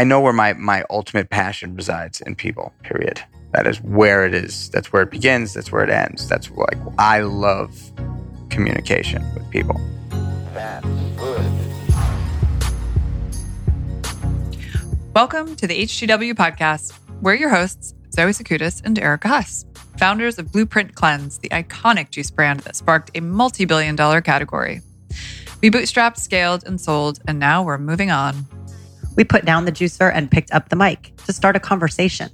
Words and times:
I 0.00 0.04
know 0.04 0.18
where 0.18 0.32
my 0.32 0.54
my 0.54 0.82
ultimate 0.88 1.28
passion 1.28 1.76
resides 1.76 2.22
in 2.22 2.34
people. 2.34 2.72
Period. 2.82 3.20
That 3.52 3.66
is 3.66 3.82
where 3.82 4.24
it 4.24 4.32
is. 4.32 4.70
That's 4.70 4.90
where 4.94 5.02
it 5.02 5.10
begins. 5.10 5.52
That's 5.52 5.70
where 5.70 5.84
it 5.84 5.90
ends. 5.90 6.26
That's 6.26 6.50
like 6.52 6.78
I 6.96 7.20
love 7.20 7.78
communication 8.48 9.22
with 9.34 9.50
people. 9.50 9.78
That's 10.54 10.86
good. 11.18 11.44
Welcome 15.14 15.54
to 15.56 15.66
the 15.66 15.82
HGW 15.82 16.32
podcast. 16.32 16.98
We're 17.20 17.34
your 17.34 17.50
hosts, 17.50 17.92
Zoe 18.10 18.30
Sakoutis 18.30 18.80
and 18.82 18.98
Erica 18.98 19.28
Huss, 19.28 19.66
founders 19.98 20.38
of 20.38 20.50
Blueprint 20.50 20.94
Cleanse, 20.94 21.40
the 21.40 21.50
iconic 21.50 22.08
juice 22.08 22.30
brand 22.30 22.60
that 22.60 22.74
sparked 22.74 23.10
a 23.14 23.20
multi 23.20 23.66
billion 23.66 23.96
dollar 23.96 24.22
category. 24.22 24.80
We 25.60 25.70
bootstrapped, 25.70 26.16
scaled, 26.16 26.64
and 26.66 26.80
sold, 26.80 27.18
and 27.28 27.38
now 27.38 27.62
we're 27.62 27.76
moving 27.76 28.10
on. 28.10 28.46
We 29.16 29.24
put 29.24 29.44
down 29.44 29.64
the 29.64 29.72
juicer 29.72 30.10
and 30.14 30.30
picked 30.30 30.52
up 30.52 30.68
the 30.68 30.76
mic 30.76 31.12
to 31.26 31.32
start 31.32 31.56
a 31.56 31.60
conversation. 31.60 32.30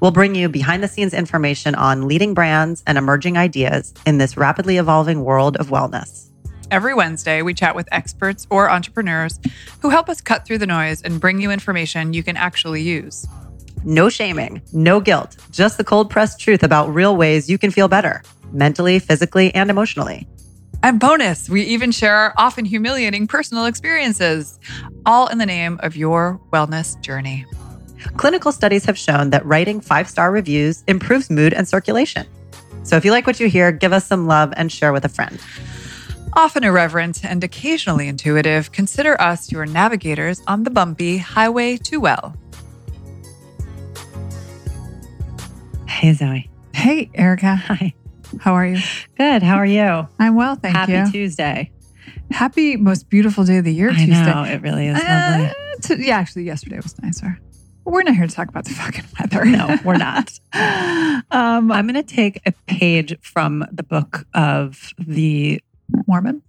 We'll 0.00 0.10
bring 0.10 0.34
you 0.34 0.48
behind 0.48 0.82
the 0.82 0.88
scenes 0.88 1.14
information 1.14 1.74
on 1.74 2.06
leading 2.06 2.34
brands 2.34 2.82
and 2.86 2.98
emerging 2.98 3.38
ideas 3.38 3.94
in 4.04 4.18
this 4.18 4.36
rapidly 4.36 4.76
evolving 4.76 5.24
world 5.24 5.56
of 5.56 5.68
wellness. 5.68 6.30
Every 6.70 6.94
Wednesday, 6.94 7.42
we 7.42 7.54
chat 7.54 7.76
with 7.76 7.88
experts 7.92 8.46
or 8.50 8.70
entrepreneurs 8.70 9.38
who 9.80 9.88
help 9.88 10.08
us 10.08 10.20
cut 10.20 10.44
through 10.44 10.58
the 10.58 10.66
noise 10.66 11.00
and 11.02 11.20
bring 11.20 11.40
you 11.40 11.50
information 11.50 12.12
you 12.12 12.22
can 12.22 12.36
actually 12.36 12.82
use. 12.82 13.26
No 13.84 14.08
shaming, 14.08 14.62
no 14.72 15.00
guilt, 15.00 15.36
just 15.52 15.78
the 15.78 15.84
cold 15.84 16.10
pressed 16.10 16.40
truth 16.40 16.64
about 16.64 16.92
real 16.92 17.16
ways 17.16 17.48
you 17.48 17.56
can 17.56 17.70
feel 17.70 17.88
better 17.88 18.22
mentally, 18.52 18.98
physically, 18.98 19.54
and 19.54 19.70
emotionally. 19.70 20.26
And 20.82 21.00
bonus, 21.00 21.48
we 21.48 21.62
even 21.62 21.90
share 21.90 22.14
our 22.14 22.34
often 22.36 22.64
humiliating 22.64 23.26
personal 23.26 23.66
experiences, 23.66 24.58
all 25.04 25.26
in 25.26 25.38
the 25.38 25.46
name 25.46 25.80
of 25.82 25.96
your 25.96 26.40
wellness 26.52 27.00
journey. 27.00 27.44
Clinical 28.16 28.52
studies 28.52 28.84
have 28.84 28.96
shown 28.96 29.30
that 29.30 29.44
writing 29.44 29.80
five 29.80 30.08
star 30.08 30.30
reviews 30.30 30.84
improves 30.86 31.28
mood 31.28 31.52
and 31.52 31.66
circulation. 31.66 32.26
So 32.84 32.96
if 32.96 33.04
you 33.04 33.10
like 33.10 33.26
what 33.26 33.40
you 33.40 33.48
hear, 33.48 33.72
give 33.72 33.92
us 33.92 34.06
some 34.06 34.26
love 34.26 34.52
and 34.56 34.70
share 34.70 34.92
with 34.92 35.04
a 35.04 35.08
friend. 35.08 35.40
Often 36.34 36.64
irreverent 36.64 37.24
and 37.24 37.42
occasionally 37.42 38.08
intuitive, 38.08 38.70
consider 38.70 39.20
us 39.20 39.50
your 39.50 39.66
navigators 39.66 40.42
on 40.46 40.62
the 40.62 40.70
bumpy 40.70 41.16
highway 41.16 41.78
to 41.78 41.98
well. 41.98 42.36
Hey, 45.88 46.12
Zoe. 46.12 46.50
Hey, 46.74 47.10
Erica. 47.14 47.56
Hi. 47.56 47.94
How 48.40 48.54
are 48.54 48.66
you? 48.66 48.78
Good. 49.16 49.42
How 49.42 49.56
are 49.56 49.66
you? 49.66 50.08
I'm 50.18 50.34
well, 50.34 50.56
thank 50.56 50.76
Happy 50.76 50.92
you. 50.92 50.98
Happy 50.98 51.12
Tuesday. 51.12 51.72
Happy, 52.30 52.76
most 52.76 53.08
beautiful 53.08 53.44
day 53.44 53.58
of 53.58 53.64
the 53.64 53.72
year, 53.72 53.90
I 53.90 53.94
Tuesday. 53.94 54.24
know, 54.24 54.44
it 54.44 54.60
really 54.62 54.88
is 54.88 54.98
lovely. 55.02 55.46
Uh, 55.46 55.52
t- 55.82 56.06
yeah, 56.06 56.18
actually, 56.18 56.44
yesterday 56.44 56.76
was 56.76 57.00
nicer. 57.00 57.38
We're 57.84 58.02
not 58.02 58.16
here 58.16 58.26
to 58.26 58.34
talk 58.34 58.48
about 58.48 58.64
the 58.64 58.74
fucking 58.74 59.04
weather. 59.18 59.44
No, 59.44 59.78
we're 59.84 59.96
not. 59.96 60.38
um, 60.52 61.70
I'm 61.70 61.86
going 61.86 61.94
to 61.94 62.02
take 62.02 62.40
a 62.44 62.52
page 62.66 63.16
from 63.20 63.64
the 63.70 63.84
book 63.84 64.26
of 64.34 64.92
the 64.98 65.62
Mormon. 66.08 66.42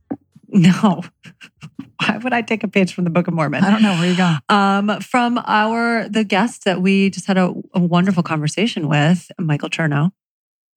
No. 0.50 1.04
Why 2.00 2.18
would 2.18 2.34
I 2.34 2.42
take 2.42 2.64
a 2.64 2.68
page 2.68 2.94
from 2.94 3.04
the 3.04 3.10
Book 3.10 3.28
of 3.28 3.34
Mormon? 3.34 3.64
I 3.64 3.72
don't 3.72 3.82
know 3.82 3.94
where 3.94 4.10
you 4.10 4.18
go. 4.18 4.36
Um, 4.50 5.00
from 5.02 5.40
our 5.46 6.08
the 6.10 6.24
guest 6.24 6.64
that 6.66 6.82
we 6.82 7.10
just 7.10 7.26
had 7.26 7.38
a, 7.38 7.54
a 7.74 7.80
wonderful 7.80 8.24
conversation 8.24 8.88
with, 8.88 9.32
Michael 9.40 9.70
Chernow, 9.70 10.12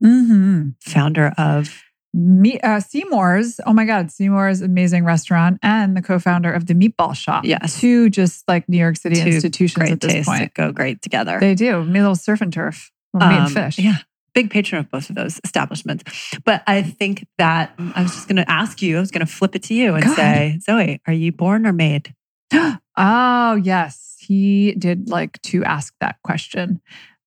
mm-hmm. 0.02 0.70
founder 0.80 1.32
of 1.36 1.82
Me, 2.12 2.58
uh, 2.60 2.80
Seamore's. 2.80 3.60
Oh 3.66 3.72
my 3.72 3.84
God, 3.84 4.10
Seamore's 4.10 4.62
amazing 4.62 5.04
restaurant 5.04 5.58
and 5.62 5.96
the 5.96 6.02
co-founder 6.02 6.52
of 6.52 6.66
the 6.66 6.74
Meatball 6.74 7.14
Shop. 7.14 7.44
Yes, 7.44 7.80
two 7.80 8.10
just 8.10 8.46
like 8.48 8.68
New 8.68 8.78
York 8.78 8.96
City 8.96 9.22
two 9.22 9.28
institutions 9.28 9.90
at 9.90 10.00
this 10.00 10.26
point. 10.26 10.52
go 10.54 10.72
great 10.72 11.02
together. 11.02 11.38
They 11.38 11.54
do. 11.54 11.84
Me 11.84 12.00
little 12.00 12.16
surf 12.16 12.40
and 12.40 12.52
turf. 12.52 12.90
Well, 13.12 13.28
meat 13.28 13.36
um, 13.36 13.44
and 13.44 13.52
fish. 13.52 13.78
Yeah. 13.78 13.98
Big 14.32 14.50
patron 14.50 14.80
of 14.80 14.90
both 14.90 15.10
of 15.10 15.16
those 15.16 15.40
establishments. 15.44 16.04
But 16.44 16.62
I 16.66 16.82
think 16.82 17.26
that 17.38 17.74
I 17.78 18.02
was 18.02 18.12
just 18.12 18.28
going 18.28 18.36
to 18.36 18.48
ask 18.48 18.80
you, 18.80 18.96
I 18.96 19.00
was 19.00 19.10
going 19.10 19.26
to 19.26 19.32
flip 19.32 19.56
it 19.56 19.64
to 19.64 19.74
you 19.74 19.94
and 19.94 20.04
Go 20.04 20.14
say, 20.14 20.60
Zoe, 20.62 21.00
are 21.06 21.12
you 21.12 21.32
born 21.32 21.66
or 21.66 21.72
made? 21.72 22.14
oh, 22.52 23.54
yes. 23.56 24.16
He 24.20 24.72
did 24.72 25.08
like 25.08 25.42
to 25.42 25.64
ask 25.64 25.94
that 26.00 26.16
question. 26.22 26.80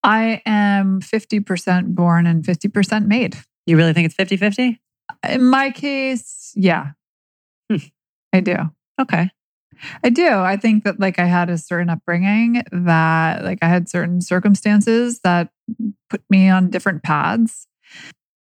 I 0.04 0.42
am 0.46 1.00
50% 1.02 1.96
born 1.96 2.28
and 2.28 2.44
50% 2.44 3.08
made. 3.08 3.38
You 3.66 3.78
really 3.78 3.94
think 3.94 4.06
it's 4.06 4.16
50 4.16 4.38
50? 4.38 4.82
In 5.30 5.46
my 5.46 5.72
case, 5.72 6.52
yeah. 6.56 6.92
Hmm. 7.70 7.78
I 8.34 8.42
do. 8.42 8.56
Okay. 9.00 9.30
I 10.04 10.10
do. 10.10 10.28
I 10.28 10.58
think 10.58 10.84
that 10.84 11.00
like 11.00 11.20
I 11.20 11.26
had 11.26 11.50
a 11.50 11.58
certain 11.58 11.90
upbringing 11.90 12.64
that 12.72 13.44
like 13.44 13.60
I 13.62 13.68
had 13.68 13.90
certain 13.90 14.22
circumstances 14.22 15.20
that 15.24 15.50
put 16.10 16.22
me 16.30 16.50
on 16.50 16.70
different 16.70 17.04
paths. 17.04 17.68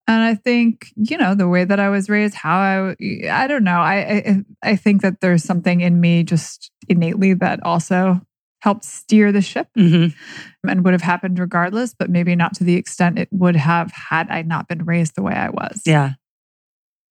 And 0.08 0.22
I 0.22 0.34
think, 0.34 0.86
you 0.94 1.16
know, 1.16 1.34
the 1.34 1.48
way 1.48 1.64
that 1.64 1.80
I 1.80 1.88
was 1.88 2.08
raised, 2.08 2.34
how 2.34 2.58
I 2.58 2.96
I 3.28 3.46
don't 3.46 3.64
know. 3.64 3.80
I 3.80 3.96
I, 3.96 4.44
I 4.62 4.76
think 4.76 5.02
that 5.02 5.20
there's 5.20 5.42
something 5.42 5.80
in 5.80 6.00
me 6.00 6.22
just 6.22 6.70
innately 6.88 7.34
that 7.34 7.62
also 7.64 8.20
helped 8.66 8.84
steer 8.84 9.30
the 9.30 9.40
ship 9.40 9.68
mm-hmm. 9.78 10.68
and 10.68 10.84
would 10.84 10.92
have 10.92 11.02
happened 11.02 11.38
regardless, 11.38 11.94
but 11.96 12.10
maybe 12.10 12.34
not 12.34 12.52
to 12.52 12.64
the 12.64 12.74
extent 12.74 13.16
it 13.16 13.28
would 13.30 13.54
have 13.54 13.92
had 13.92 14.28
I 14.28 14.42
not 14.42 14.66
been 14.66 14.84
raised 14.84 15.14
the 15.14 15.22
way 15.22 15.34
I 15.34 15.50
was. 15.50 15.82
Yeah. 15.86 16.14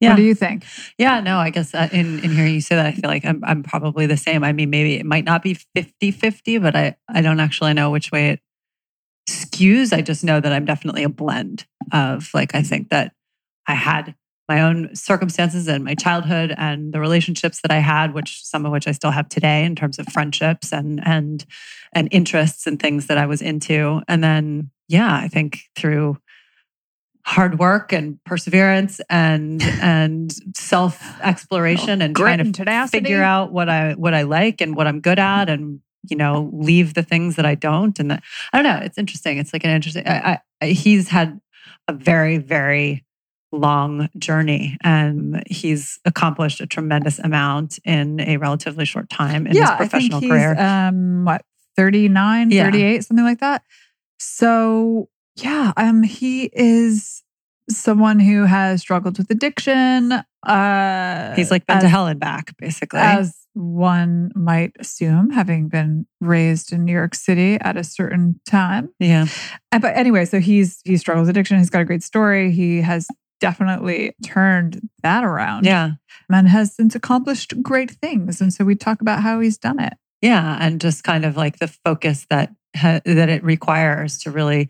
Yeah. 0.01 0.09
What 0.09 0.15
do 0.17 0.23
you 0.23 0.35
think? 0.35 0.65
Yeah, 0.97 1.21
no, 1.21 1.37
I 1.37 1.51
guess 1.51 1.73
uh, 1.73 1.87
in, 1.93 2.19
in 2.19 2.31
hearing 2.31 2.55
you 2.55 2.59
say 2.59 2.75
that, 2.75 2.85
I 2.85 2.91
feel 2.91 3.09
like 3.09 3.23
I'm, 3.23 3.41
I'm 3.45 3.63
probably 3.63 4.05
the 4.05 4.17
same. 4.17 4.43
I 4.43 4.51
mean, 4.51 4.69
maybe 4.69 4.95
it 4.95 5.05
might 5.05 5.23
not 5.23 5.43
be 5.43 5.53
50 5.53 6.11
50, 6.11 6.57
but 6.57 6.75
I, 6.75 6.97
I 7.07 7.21
don't 7.21 7.39
actually 7.39 7.73
know 7.73 7.89
which 7.89 8.11
way 8.11 8.31
it 8.31 8.41
skews. 9.29 9.93
I 9.93 10.01
just 10.01 10.25
know 10.25 10.41
that 10.41 10.51
I'm 10.51 10.65
definitely 10.65 11.03
a 11.03 11.09
blend 11.09 11.65
of 11.93 12.29
like, 12.33 12.53
I 12.53 12.63
think 12.63 12.89
that 12.89 13.13
I 13.65 13.75
had 13.75 14.13
my 14.47 14.61
own 14.61 14.95
circumstances 14.95 15.67
and 15.67 15.83
my 15.83 15.95
childhood 15.95 16.53
and 16.57 16.93
the 16.93 16.99
relationships 16.99 17.61
that 17.61 17.71
I 17.71 17.79
had, 17.79 18.13
which 18.13 18.43
some 18.43 18.65
of 18.65 18.71
which 18.71 18.87
I 18.87 18.91
still 18.91 19.11
have 19.11 19.27
today 19.27 19.63
in 19.63 19.75
terms 19.75 19.97
of 19.97 20.07
friendships 20.07 20.71
and, 20.71 21.01
and, 21.05 21.45
and 21.93 22.07
interests 22.11 22.67
and 22.67 22.79
things 22.79 23.07
that 23.07 23.17
I 23.17 23.25
was 23.25 23.41
into. 23.41 24.01
And 24.07 24.23
then, 24.23 24.69
yeah, 24.87 25.15
I 25.15 25.27
think 25.27 25.61
through 25.75 26.17
hard 27.25 27.57
work 27.57 27.91
and 27.91 28.23
perseverance 28.23 29.01
and 29.09 29.61
and 29.81 30.33
self 30.55 31.01
exploration 31.21 32.01
oh, 32.01 32.05
and 32.05 32.15
Grit 32.15 32.25
trying 32.25 32.37
to 32.37 32.43
and 32.45 32.55
tenacity. 32.55 32.99
figure 32.99 33.23
out 33.23 33.51
what 33.51 33.67
I 33.67 33.93
what 33.93 34.13
I 34.13 34.23
like 34.23 34.61
and 34.61 34.75
what 34.75 34.87
I'm 34.87 35.01
good 35.01 35.17
mm-hmm. 35.17 35.41
at 35.41 35.49
and 35.49 35.79
you 36.07 36.15
know 36.15 36.51
leave 36.53 36.93
the 36.93 37.03
things 37.03 37.35
that 37.35 37.45
I 37.45 37.55
don't 37.55 37.97
and 37.99 38.11
that, 38.11 38.23
I 38.53 38.61
don't 38.61 38.71
know 38.71 38.85
it's 38.85 38.97
interesting 38.97 39.39
it's 39.39 39.53
like 39.53 39.63
an 39.63 39.71
interesting 39.71 40.07
I, 40.07 40.39
I, 40.61 40.65
he's 40.67 41.09
had 41.09 41.41
a 41.87 41.93
very 41.93 42.37
very 42.37 43.04
long 43.55 44.09
journey 44.17 44.77
and 44.83 45.43
he's 45.49 45.99
accomplished 46.05 46.61
a 46.61 46.67
tremendous 46.67 47.19
amount 47.19 47.79
in 47.85 48.19
a 48.19 48.37
relatively 48.37 48.85
short 48.85 49.09
time 49.09 49.47
in 49.47 49.55
yeah, 49.55 49.61
his 49.77 49.89
professional 49.89 50.17
I 50.17 50.19
think 50.21 50.31
career. 50.31 50.59
um 50.59 51.25
what 51.25 51.41
39 51.77 52.51
Yeah. 52.51 52.65
38 52.65 53.03
something 53.03 53.25
like 53.25 53.39
that? 53.39 53.63
So 54.19 55.09
yeah 55.37 55.73
um 55.77 56.03
he 56.03 56.49
is 56.53 57.23
someone 57.69 58.19
who 58.19 58.45
has 58.45 58.81
struggled 58.81 59.17
with 59.17 59.29
addiction 59.31 60.11
uh 60.45 61.35
he's 61.35 61.49
like 61.51 61.65
been 61.65 61.77
as, 61.77 61.83
to 61.83 61.89
hell 61.89 62.07
and 62.07 62.19
back 62.19 62.55
basically. 62.57 62.99
as 62.99 63.35
one 63.53 64.31
might 64.35 64.71
assume 64.79 65.29
having 65.31 65.67
been 65.69 66.05
raised 66.21 66.71
in 66.71 66.85
new 66.85 66.91
york 66.93 67.15
city 67.15 67.57
at 67.61 67.75
a 67.77 67.83
certain 67.83 68.39
time. 68.47 68.89
Yeah. 68.99 69.25
Uh, 69.71 69.79
but 69.79 69.95
anyway 69.97 70.25
so 70.25 70.39
he's 70.39 70.79
he 70.85 70.97
struggles 70.97 71.27
with 71.27 71.35
addiction 71.35 71.57
he's 71.57 71.69
got 71.69 71.81
a 71.81 71.85
great 71.85 72.03
story 72.03 72.51
he 72.51 72.81
has 72.81 73.07
definitely 73.49 74.13
turned 74.23 74.89
that 75.03 75.23
around 75.23 75.65
yeah 75.65 75.91
and 76.29 76.47
has 76.49 76.73
since 76.75 76.95
accomplished 76.95 77.53
great 77.61 77.91
things 77.91 78.41
and 78.41 78.53
so 78.53 78.63
we 78.65 78.75
talk 78.75 79.01
about 79.01 79.21
how 79.21 79.39
he's 79.39 79.57
done 79.57 79.79
it 79.79 79.93
Yeah, 80.21 80.57
and 80.59 80.81
just 80.81 81.03
kind 81.03 81.23
of 81.25 81.37
like 81.37 81.59
the 81.59 81.67
focus 81.67 82.25
that 82.29 82.47
ha- 82.75 83.01
that 83.05 83.29
it 83.29 83.43
requires 83.43 84.17
to 84.19 84.31
really 84.31 84.69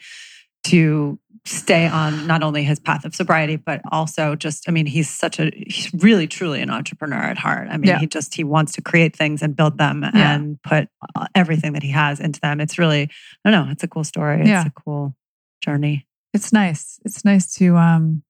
to 0.65 1.17
stay 1.47 1.87
on 1.87 2.25
not 2.25 2.41
only 2.41 2.63
his 2.63 2.79
path 2.79 3.05
of 3.05 3.13
sobriety 3.13 3.55
but 3.55 3.79
also 3.91 4.35
just 4.35 4.67
I 4.67 4.71
mean 4.71 4.87
he's 4.87 5.07
such 5.09 5.39
a 5.39 5.51
he's 5.55 5.93
really 5.93 6.25
truly 6.27 6.59
an 6.61 6.71
entrepreneur 6.71 7.21
at 7.21 7.37
heart. 7.37 7.67
I 7.69 7.77
mean 7.77 7.89
Yeah. 7.89 7.99
he 7.99 8.07
just 8.07 8.33
he 8.33 8.43
wants 8.43 8.73
to 8.73 8.81
create 8.81 9.15
things 9.15 9.41
and 9.43 9.55
build 9.55 9.77
them 9.77 10.03
and 10.03 10.59
put 10.63 10.87
uh, 11.15 11.27
everything 11.35 11.73
that 11.73 11.83
he 11.83 11.91
has 11.91 12.19
into 12.19 12.39
them. 12.41 12.59
It's 12.59 12.79
really 12.79 13.03
I 13.45 13.51
don't 13.51 13.65
know, 13.67 13.71
it's 13.71 13.83
a 13.83 13.87
cool 13.87 14.03
story. 14.03 14.41
It's 14.41 14.67
a 14.67 14.71
cool 14.83 15.15
journey. 15.61 16.07
it's 16.33 16.51
nice. 16.51 16.99
It's 17.05 17.23
nice 17.23 17.53
to 17.57 17.77
um 17.77 18.23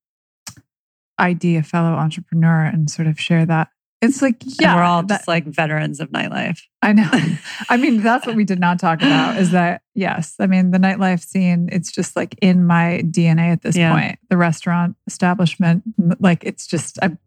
ID 1.17 1.57
a 1.57 1.63
fellow 1.63 1.94
entrepreneur 1.94 2.63
and 2.63 2.89
sort 2.89 3.07
of 3.07 3.19
share 3.19 3.45
that. 3.45 3.69
It's 4.01 4.21
like, 4.21 4.44
And 4.44 4.53
yeah, 4.59 4.75
we're 4.75 4.83
all 4.83 5.03
that- 5.03 5.19
just 5.19 5.27
like 5.27 5.45
veterans 5.45 6.00
of 6.00 6.09
nightlife. 6.12 6.59
I 6.81 6.94
know. 6.94 7.09
I 7.69 7.77
mean, 7.77 8.01
that's 8.01 8.27
what 8.27 8.35
we 8.35 8.44
did 8.44 8.59
not 8.59 8.77
talk 8.79 9.01
about 9.01 9.38
is 9.38 9.51
that, 9.51 9.81
yes, 9.95 10.35
I 10.39 10.45
mean, 10.47 10.71
the 10.71 10.77
nightlife 10.77 11.23
scene, 11.23 11.69
it's 11.71 11.91
just 11.91 12.15
like 12.15 12.35
in 12.41 12.65
my 12.65 13.01
DNA 13.06 13.51
at 13.51 13.62
this 13.63 13.75
Yeah. 13.75 13.94
point. 13.94 14.19
The 14.29 14.38
restaurant 14.38 14.95
establishment, 15.07 15.83
like 16.19 16.44
it's 16.44 16.67
just, 16.67 17.00
I've 17.01 17.17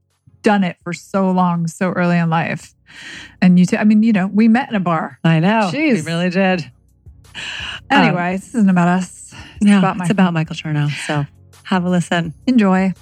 done 0.43 0.63
it 0.63 0.77
for 0.85 0.93
so 0.93 1.31
long, 1.31 1.67
so 1.67 1.91
early 1.91 2.19
in 2.19 2.31
life. 2.31 2.75
And 3.43 3.59
you, 3.59 3.65
t- 3.67 3.77
I 3.77 3.85
mean, 3.85 4.03
you 4.05 4.13
know, 4.13 4.29
we 4.29 4.47
met 4.47 4.69
in 4.69 4.75
a 4.77 4.81
bar. 4.81 5.19
I 5.25 5.41
know. 5.41 5.71
Jeez. 5.73 6.05
We 6.05 6.13
really 6.13 6.31
did. 6.31 6.71
Anyway, 7.91 8.27
um, 8.27 8.33
this 8.33 8.49
isn't 8.55 8.71
about 8.71 8.89
us. 8.89 9.35
It's 9.57 9.65
No, 9.65 9.79
about 9.79 9.97
it's 9.97 10.01
my 10.01 10.07
about 10.11 10.33
Michael 10.35 10.55
Chernow. 10.55 10.91
So 11.07 11.27
have 11.65 11.85
a 11.85 11.91
listen. 11.91 12.35
enjoy. 12.47 12.93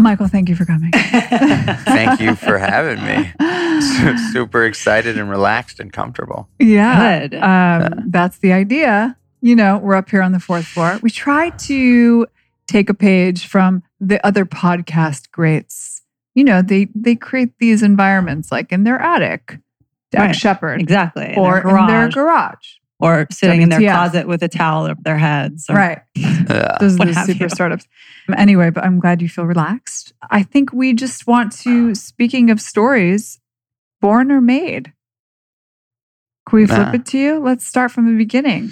Michael, 0.00 0.28
thank 0.28 0.48
you 0.48 0.56
for 0.56 0.64
coming. 0.64 0.90
Thank 1.84 2.20
you 2.20 2.34
for 2.34 2.58
having 2.58 3.04
me. 3.04 3.32
Su- 3.80 4.32
Super 4.32 4.64
excited 4.64 5.18
and 5.18 5.28
relaxed 5.30 5.80
and 5.80 5.92
comfortable. 5.92 6.48
Yeah. 6.58 7.26
Good. 7.28 7.34
Um, 7.36 8.04
that's 8.10 8.38
the 8.38 8.52
idea. 8.52 9.16
You 9.40 9.56
know, 9.56 9.78
we're 9.78 9.94
up 9.94 10.10
here 10.10 10.22
on 10.22 10.32
the 10.32 10.40
fourth 10.40 10.66
floor. 10.66 10.98
We 11.02 11.10
try 11.10 11.50
to 11.50 12.26
take 12.66 12.90
a 12.90 12.94
page 12.94 13.46
from 13.46 13.82
the 14.00 14.24
other 14.26 14.44
podcast 14.44 15.30
greats. 15.30 16.02
You 16.34 16.44
know, 16.44 16.62
they 16.62 16.88
they 16.94 17.16
create 17.16 17.58
these 17.58 17.82
environments 17.82 18.52
like 18.52 18.72
in 18.72 18.84
their 18.84 19.00
attic, 19.00 19.58
Dax 20.10 20.26
Right. 20.26 20.36
Shepard, 20.36 20.80
exactly. 20.80 21.32
In 21.32 21.38
or 21.38 21.62
their 21.62 21.78
in 21.78 21.86
their 21.86 22.08
garage, 22.08 22.14
garage. 22.14 22.68
Or 23.00 23.26
sitting 23.30 23.62
in 23.62 23.68
their 23.68 23.80
closet 23.80 24.26
with 24.28 24.42
a 24.42 24.48
towel 24.48 24.84
over 24.84 25.00
their 25.02 25.18
heads. 25.18 25.66
Or, 25.68 25.74
Right. 25.76 26.00
Yeah. 26.14 26.76
Those 26.80 26.98
are 27.00 27.06
the 27.06 27.14
super 27.14 27.44
you. 27.44 27.48
startups. 27.48 27.86
Anyway, 28.36 28.70
but 28.70 28.84
I'm 28.84 29.00
glad 29.00 29.22
you 29.22 29.28
feel 29.28 29.44
relaxed. 29.46 30.12
I 30.30 30.42
think 30.42 30.72
we 30.72 30.92
just 30.92 31.26
want 31.26 31.52
to, 31.62 31.94
speaking 31.94 32.50
of 32.50 32.60
stories, 32.60 33.40
born 34.00 34.30
or 34.30 34.40
made. 34.40 34.92
Can 36.48 36.58
we 36.58 36.66
flip 36.66 36.88
Nah. 36.88 36.92
it 36.94 37.06
to 37.06 37.18
you? 37.18 37.38
Let's 37.38 37.66
start 37.66 37.90
from 37.92 38.06
the 38.06 38.16
beginning. 38.16 38.70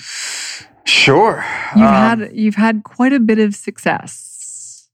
Sure. 0.85 1.45
You've 1.77 1.85
Um, 1.85 2.21
had 2.21 2.31
you've 2.33 2.55
had 2.57 2.83
quite 2.85 3.13
a 3.13 3.21
bit 3.21 3.39
of 3.39 3.55
success. 3.55 4.89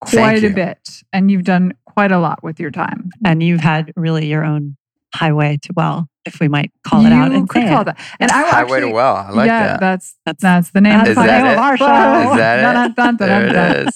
Quite 0.00 0.44
a 0.44 0.50
bit. 0.50 1.02
And 1.12 1.30
you've 1.30 1.44
done 1.44 1.72
quite 1.84 2.12
a 2.12 2.18
lot 2.18 2.42
with 2.42 2.58
your 2.60 2.70
time. 2.70 3.10
And 3.24 3.42
you've 3.42 3.60
had 3.60 3.92
really 3.96 4.26
your 4.26 4.44
own 4.44 4.76
highway 5.14 5.58
to 5.62 5.72
well, 5.76 6.08
if 6.24 6.40
we 6.40 6.48
might 6.48 6.70
call 6.86 7.04
it 7.06 7.12
out. 7.12 7.30
You 7.32 7.38
And 7.38 7.48
could 7.48 7.66
call 7.68 7.80
it. 7.80 7.88
it 7.88 7.96
that. 7.96 8.16
And 8.20 8.30
I 8.30 8.42
Highway 8.50 8.62
actually, 8.76 8.80
to 8.82 8.94
Well. 8.94 9.16
I 9.16 9.30
like 9.30 9.46
yeah, 9.46 9.66
that. 9.66 9.80
that's 9.80 10.16
That's, 10.24 10.42
that's 10.42 10.70
the 10.70 10.80
name 10.80 10.92
that's 10.98 11.10
Is 11.10 11.16
of 11.16 11.22
the 11.22 11.26
that 11.26 11.42
name 11.42 11.52
of 11.52 11.58
our 11.58 11.76
show. 11.76 12.30
Is 12.32 12.36
that 12.38 12.58
it? 12.58 12.62
Dun, 12.62 12.94
dun, 12.94 13.16
dun, 13.16 13.28
There 13.28 13.52
dun, 13.52 13.54
dun. 13.54 13.76
it 13.76 13.88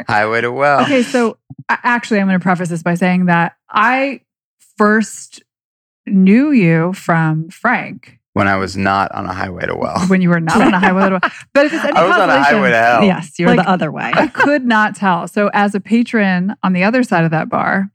is. 0.00 0.04
Highway 0.08 0.40
to 0.40 0.52
Well. 0.52 0.82
Okay, 0.82 1.02
so 1.02 1.36
actually, 1.68 2.20
I'm 2.20 2.26
going 2.26 2.38
to 2.38 2.42
preface 2.42 2.68
this 2.70 2.82
by 2.82 2.94
saying 2.94 3.26
that 3.26 3.56
I 3.70 4.20
first 4.76 5.42
knew 6.06 6.50
you 6.50 6.92
from 6.92 7.48
Frank 7.50 8.18
When 8.34 8.48
I 8.48 8.56
was 8.56 8.76
not 8.76 9.12
on 9.12 9.26
a 9.26 9.32
highway 9.32 9.66
to 9.66 9.74
Well. 9.76 10.00
when 10.08 10.20
you 10.20 10.28
were 10.30 10.40
not 10.40 10.60
on 10.60 10.74
a 10.74 10.78
highway. 10.78 11.08
to- 11.10 11.18
well. 11.22 11.30
But 11.54 11.66
if 11.66 11.72
it's 11.72 11.84
any 11.84 11.96
I 11.96 12.06
was 12.06 12.16
on 12.18 12.30
a 12.30 12.42
highway 12.42 12.70
to 12.70 12.76
hell. 12.76 13.04
Yes, 13.04 13.38
you're 13.38 13.48
Like, 13.54 13.64
the 13.64 13.70
other 13.70 13.92
way. 13.92 14.10
I 14.14 14.26
could 14.26 14.64
not 14.64 14.96
tell. 14.96 15.28
So 15.28 15.50
as 15.54 15.74
a 15.74 15.80
patron 15.80 16.54
on 16.62 16.72
the 16.72 16.82
other 16.84 17.02
side 17.04 17.24
of 17.24 17.30
that 17.30 17.48
bar, 17.48 17.90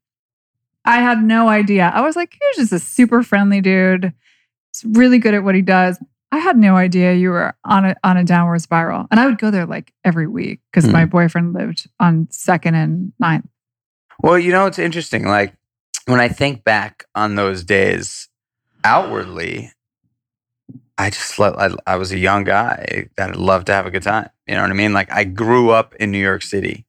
I 0.85 0.99
had 1.01 1.21
no 1.23 1.49
idea. 1.49 1.91
I 1.93 2.01
was 2.01 2.15
like, 2.15 2.31
he's 2.39 2.57
just 2.69 2.73
a 2.73 2.79
super 2.79 3.21
friendly 3.23 3.61
dude. 3.61 4.13
He's 4.73 4.85
really 4.97 5.19
good 5.19 5.33
at 5.33 5.43
what 5.43 5.55
he 5.55 5.61
does. 5.61 5.99
I 6.31 6.37
had 6.37 6.57
no 6.57 6.75
idea 6.75 7.13
you 7.15 7.31
were 7.31 7.55
on 7.65 7.85
a 7.85 7.95
on 8.03 8.15
a 8.17 8.23
downward 8.23 8.61
spiral. 8.61 9.07
And 9.09 9.19
I 9.19 9.25
would 9.25 9.39
go 9.39 9.49
there 9.51 9.65
like 9.65 9.93
every 10.05 10.27
week 10.27 10.59
because 10.71 10.85
Hmm. 10.85 10.93
my 10.93 11.05
boyfriend 11.05 11.53
lived 11.53 11.89
on 11.99 12.27
second 12.29 12.75
and 12.75 13.13
ninth. 13.19 13.47
Well, 14.21 14.37
you 14.37 14.51
know, 14.51 14.65
it's 14.67 14.79
interesting. 14.79 15.25
Like 15.25 15.53
when 16.05 16.19
I 16.19 16.27
think 16.27 16.63
back 16.63 17.05
on 17.15 17.35
those 17.35 17.63
days 17.63 18.27
outwardly, 18.83 19.71
I 20.97 21.09
just 21.09 21.39
let, 21.39 21.57
I, 21.59 21.69
I 21.87 21.95
was 21.95 22.11
a 22.11 22.17
young 22.17 22.43
guy 22.43 23.07
that 23.15 23.35
loved 23.37 23.67
to 23.67 23.73
have 23.73 23.85
a 23.85 23.91
good 23.91 24.03
time. 24.03 24.29
You 24.47 24.55
know 24.55 24.61
what 24.61 24.71
I 24.71 24.73
mean? 24.73 24.93
Like 24.93 25.11
I 25.11 25.23
grew 25.23 25.69
up 25.71 25.95
in 25.95 26.11
New 26.11 26.19
York 26.19 26.41
City, 26.41 26.85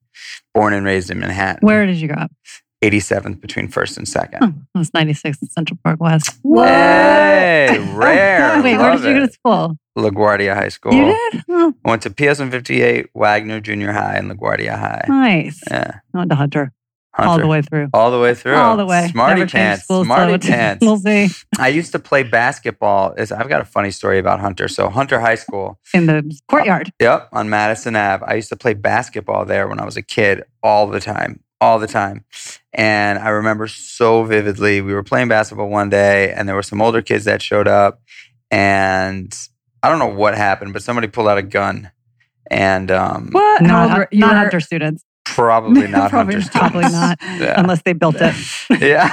born 0.53 0.73
and 0.73 0.85
raised 0.85 1.11
in 1.11 1.19
Manhattan. 1.21 1.61
Where 1.67 1.87
did 1.87 1.97
you 1.97 2.09
grow 2.09 2.23
up? 2.25 2.33
87th 2.83 3.41
between 3.41 3.69
first 3.69 3.97
and 3.99 4.09
second. 4.09 4.39
Oh, 4.43 4.49
it 4.75 4.79
was 4.79 4.93
96 4.95 5.39
in 5.43 5.49
Central 5.49 5.79
Park 5.85 6.01
West. 6.01 6.39
Hey, 6.43 7.79
rare. 7.95 8.63
Wait, 8.63 8.77
where 8.79 8.97
did 8.97 9.05
you 9.05 9.15
go 9.15 9.27
to 9.27 9.33
school? 9.33 9.77
LaGuardia 9.99 10.55
High 10.55 10.69
School. 10.71 10.95
You 10.95 11.05
did? 11.05 11.43
Oh, 11.49 11.75
I 11.85 11.91
went 11.91 12.03
to 12.03 12.11
PS 12.11 12.39
158, 12.39 13.09
Wagner 13.15 13.61
Junior 13.61 13.93
High, 13.93 14.15
and 14.17 14.31
LaGuardia 14.31 14.79
High. 14.79 15.05
nice. 15.09 15.61
Yeah. 15.71 15.99
I 16.15 16.19
went 16.19 16.31
to 16.31 16.37
Hunter, 16.37 16.73
all 17.19 17.39
the 17.39 17.47
way 17.47 17.61
through. 17.61 17.89
All 17.93 18.11
the 18.11 18.19
way 18.21 18.35
through. 18.35 18.55
All 18.55 18.79
the 18.79 18.87
way. 18.87 19.09
Smarty 19.09 19.41
Never 19.41 19.51
pants. 19.51 19.85
schools, 19.85 20.07
so 20.07 20.15
Smarty 20.15 20.33
it's- 20.35 20.49
pants. 20.49 20.81
We'll 20.87 20.97
see. 20.97 21.29
I 21.59 21.69
used 21.69 21.93
to 21.93 21.99
play 21.99 22.23
basketball. 22.23 23.13
Is 23.13 23.31
I've 23.31 23.49
got 23.51 23.61
a 23.61 23.65
funny 23.67 23.91
story 23.91 24.19
about 24.19 24.41
Hunter. 24.41 24.69
So 24.69 24.89
Hunter 24.89 25.21
High 25.21 25.35
School, 25.35 25.79
In 25.93 26.07
the 26.07 26.35
courtyard. 26.49 26.89
Uh, 26.89 27.05
yep, 27.05 27.29
on 27.33 27.51
Madison 27.51 27.95
Ave. 27.97 28.25
I 28.27 28.35
used 28.35 28.49
to 28.51 28.57
play 28.57 28.73
basketball 28.73 29.45
there 29.45 29.69
when 29.69 29.81
I 29.81 29.85
was 29.85 29.99
a 29.99 30.03
kid, 30.03 30.45
all 30.63 30.87
the 30.87 31.01
time, 31.01 31.41
all 31.61 31.79
the 31.79 31.89
time. 31.89 32.25
And 32.73 33.19
I 33.19 33.31
remember 33.31 33.67
so 33.69 34.23
vividly. 34.25 34.81
We 34.81 34.95
were 34.95 35.03
playing 35.03 35.29
basketball 35.29 35.69
one 35.69 35.89
day, 35.91 36.33
and 36.33 36.49
there 36.49 36.55
were 36.55 36.63
some 36.63 36.81
older 36.81 37.03
kids 37.03 37.25
that 37.25 37.43
showed 37.43 37.67
up, 37.67 38.01
and 38.51 39.37
I 39.83 39.89
don't 39.89 39.99
know 39.99 40.07
what 40.15 40.37
happened, 40.37 40.73
but 40.73 40.83
somebody 40.83 41.09
pulled 41.09 41.27
out 41.29 41.37
a 41.39 41.43
gun, 41.43 41.91
and 42.51 42.91
um, 42.93 43.31
What? 43.33 43.63
How 43.63 43.67
Not, 43.67 43.83
old 43.83 43.91
hun- 43.93 44.07
you 44.13 44.21
not 44.21 44.31
were- 44.33 44.39
Hunter 44.39 44.61
students. 44.61 45.05
probably 45.25 45.87
not 45.89 46.11
Probably 46.11 46.35
Hunter 46.35 46.51
not. 46.55 46.71
Probably 46.71 46.89
not. 46.91 47.19
Yeah. 47.41 47.55
Unless 47.61 47.83
they 47.83 47.93
built 47.93 48.17
it. 48.21 48.35
yeah. 48.81 49.11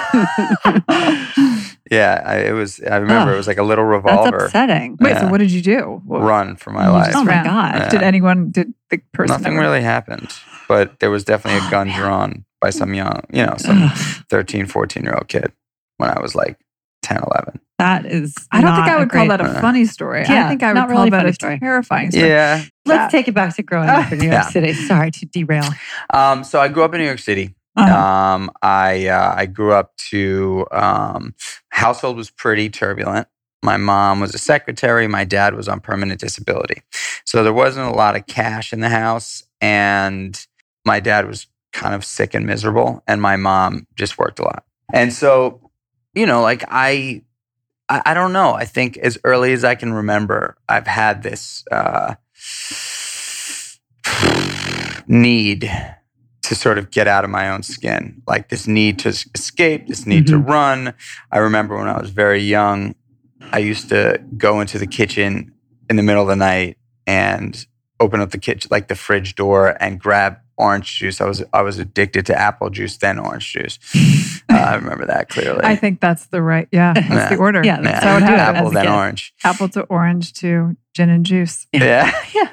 yeah, 1.90 2.22
I, 2.26 2.36
it 2.48 2.52
was. 2.54 2.80
I 2.82 2.98
remember 2.98 3.32
Ugh, 3.32 3.36
it 3.36 3.38
was 3.38 3.48
like 3.48 3.58
a 3.58 3.64
little 3.64 3.86
revolver. 3.86 4.16
That's 4.24 4.32
revolver 4.34 4.46
upsetting. 4.46 4.98
Wait, 5.00 5.18
so 5.18 5.28
what 5.30 5.38
did 5.40 5.52
you 5.52 5.62
do? 5.62 6.02
What- 6.06 6.22
run 6.22 6.56
for 6.58 6.72
my 6.72 6.86
You 6.86 6.92
life. 6.92 7.06
just 7.08 7.18
Oh 7.18 7.24
my 7.24 7.32
ran. 7.32 7.44
God. 7.44 7.76
Yeah. 7.76 7.90
Did 7.90 8.04
anyone, 8.04 8.52
did 8.52 8.74
the 8.90 9.00
person 9.14 9.34
Nothing 9.42 9.54
ever- 9.58 9.62
really 9.66 9.82
happened, 9.82 10.30
but 10.68 11.00
there 11.00 11.10
was 11.10 11.24
definitely 11.24 11.60
a 11.62 11.68
Oh, 11.68 11.72
gun 11.72 11.88
man. 11.88 12.00
drawn 12.00 12.46
by 12.68 12.72
some 12.72 12.94
young, 12.94 13.22
you 13.32 13.46
know, 13.46 13.56
some 13.58 13.84
Ugh, 13.84 13.98
13, 14.30 14.66
14 14.66 15.04
year 15.04 15.14
old 15.14 15.30
kid 15.30 15.54
when 15.98 16.10
I 16.10 16.20
was 16.20 16.36
like 16.36 16.60
10, 17.04 17.18
11. 17.32 17.62
that 17.80 18.06
is. 18.06 18.36
I 18.52 18.60
don't 18.60 18.76
think 18.76 18.88
I 18.88 19.00
would 19.00 19.10
call 19.10 19.28
that 19.30 19.40
a 19.40 19.46
Uh, 19.46 19.62
funny 19.62 19.86
story. 19.86 20.26
I 20.26 20.34
Yeah, 20.34 20.50
think 20.50 20.64
I 20.64 20.68
would 20.68 20.74
not 20.76 20.90
call 20.90 20.98
really 20.98 21.10
that 21.12 21.20
funny 21.20 21.30
a 21.30 21.34
story. 21.34 21.60
terrifying 21.60 22.12
story. 22.12 22.28
Yeah. 22.28 22.64
Let's 22.86 23.10
take 23.12 23.30
it 23.30 23.34
back 23.34 23.56
to 23.56 23.64
growing 23.64 23.88
up 23.88 24.12
in 24.12 24.18
New 24.20 24.26
York 24.26 24.44
Yeah. 24.44 24.50
City. 24.50 24.74
Sorry 24.74 25.12
to 25.12 25.26
derail. 25.28 25.64
Um, 26.10 26.44
so 26.44 26.60
I 26.60 26.68
grew 26.68 26.84
up 26.84 26.94
in 26.94 27.00
New 27.00 27.06
York 27.08 27.20
City. 27.20 27.56
Uh-huh. 27.78 27.96
Um, 27.96 28.52
I 28.62 29.08
uh, 29.08 29.34
I 29.38 29.46
grew 29.46 29.72
up 29.72 29.96
to 30.10 30.66
um, 30.72 31.36
household 31.70 32.18
was 32.18 32.30
pretty 32.32 32.70
turbulent. 32.70 33.28
My 33.64 33.78
mom 33.78 34.20
was 34.20 34.34
a 34.36 34.40
secretary. 34.40 35.08
My 35.08 35.24
dad 35.24 35.54
was 35.56 35.68
on 35.70 35.80
permanent 35.80 36.20
disability, 36.20 36.82
so 37.24 37.44
there 37.44 37.54
wasn't 37.54 37.88
a 37.88 37.96
lot 37.96 38.16
of 38.18 38.26
cash 38.26 38.74
in 38.74 38.80
the 38.82 38.90
house. 38.90 39.44
And 39.62 40.34
my 40.86 41.00
dad 41.00 41.28
was 41.28 41.48
kind 41.78 41.94
of 41.94 42.04
sick 42.04 42.34
and 42.34 42.46
miserable, 42.46 43.04
and 43.08 43.22
my 43.22 43.38
mom 43.38 43.88
just 43.96 44.18
worked 44.18 44.40
a 44.40 44.44
lot. 44.44 44.66
And 44.92 45.14
so, 45.14 45.70
you 46.14 46.26
know, 46.26 46.42
like 46.42 46.64
I, 46.68 47.22
I, 47.88 48.02
I 48.08 48.14
don't 48.14 48.34
know. 48.34 48.54
I 48.54 48.66
think 48.66 48.98
as 48.98 49.18
early 49.24 49.54
as 49.54 49.64
I 49.64 49.76
can 49.76 49.94
remember, 49.94 50.58
I've 50.68 50.88
had 50.88 51.22
this 51.24 51.64
uh, 51.72 52.16
need 55.08 55.72
to 56.42 56.56
sort 56.56 56.78
of 56.78 56.90
get 56.92 57.08
out 57.08 57.24
of 57.24 57.30
my 57.30 57.50
own 57.50 57.62
skin, 57.62 58.24
like 58.26 58.50
this 58.50 58.68
need 58.68 59.00
to 59.00 59.10
escape, 59.10 59.88
this 59.88 60.08
need 60.08 60.28
to 60.28 60.38
run. 60.38 60.94
I 61.32 61.40
remember 61.40 61.78
when 61.78 61.90
I 61.90 62.00
was 62.00 62.10
very 62.10 62.42
young, 62.42 62.96
I 63.52 63.60
used 63.60 63.90
to 63.90 64.24
go 64.36 64.62
into 64.62 64.80
the 64.80 64.88
kitchen 64.88 65.54
in 65.90 65.96
the 65.98 66.04
middle 66.04 66.24
of 66.24 66.30
the 66.30 66.36
night 66.38 66.78
and 67.06 67.66
open 68.00 68.22
up 68.22 68.32
the 68.32 68.38
kitchen, 68.38 68.70
like 68.72 68.88
the 68.88 68.96
fridge 68.96 69.36
door, 69.36 69.76
and 69.82 70.00
grab 70.00 70.38
orange 70.58 70.98
juice. 71.00 71.22
I 71.22 71.26
was 71.26 71.44
I 71.54 71.62
was 71.62 71.78
addicted 71.80 72.26
to 72.28 72.36
apple 72.40 72.70
juice, 72.70 72.98
then 72.98 73.20
orange 73.20 73.52
juice. 73.54 73.80
Uh, 74.50 74.54
I 74.56 74.76
remember 74.76 75.06
that 75.06 75.28
clearly. 75.28 75.60
I 75.66 75.76
think 75.76 76.00
that's 76.00 76.28
the 76.28 76.42
right, 76.42 76.70
yeah, 76.72 76.94
that's 76.94 77.10
Yeah. 77.10 77.30
the 77.30 77.36
order. 77.36 77.62
Yeah, 77.66 77.82
Yeah, 77.82 78.00
how 78.02 78.16
it 78.16 78.20
do 78.22 78.26
it 78.26 78.30
happened. 78.40 78.58
apple, 78.58 78.72
then 78.72 78.88
orange. 78.88 79.34
Apple 79.44 79.68
to 79.70 79.82
orange 79.84 80.32
to 80.40 80.78
gin 80.96 81.10
and 81.10 81.26
juice. 81.26 81.68
Yeah, 81.74 82.10
yeah. 82.34 82.50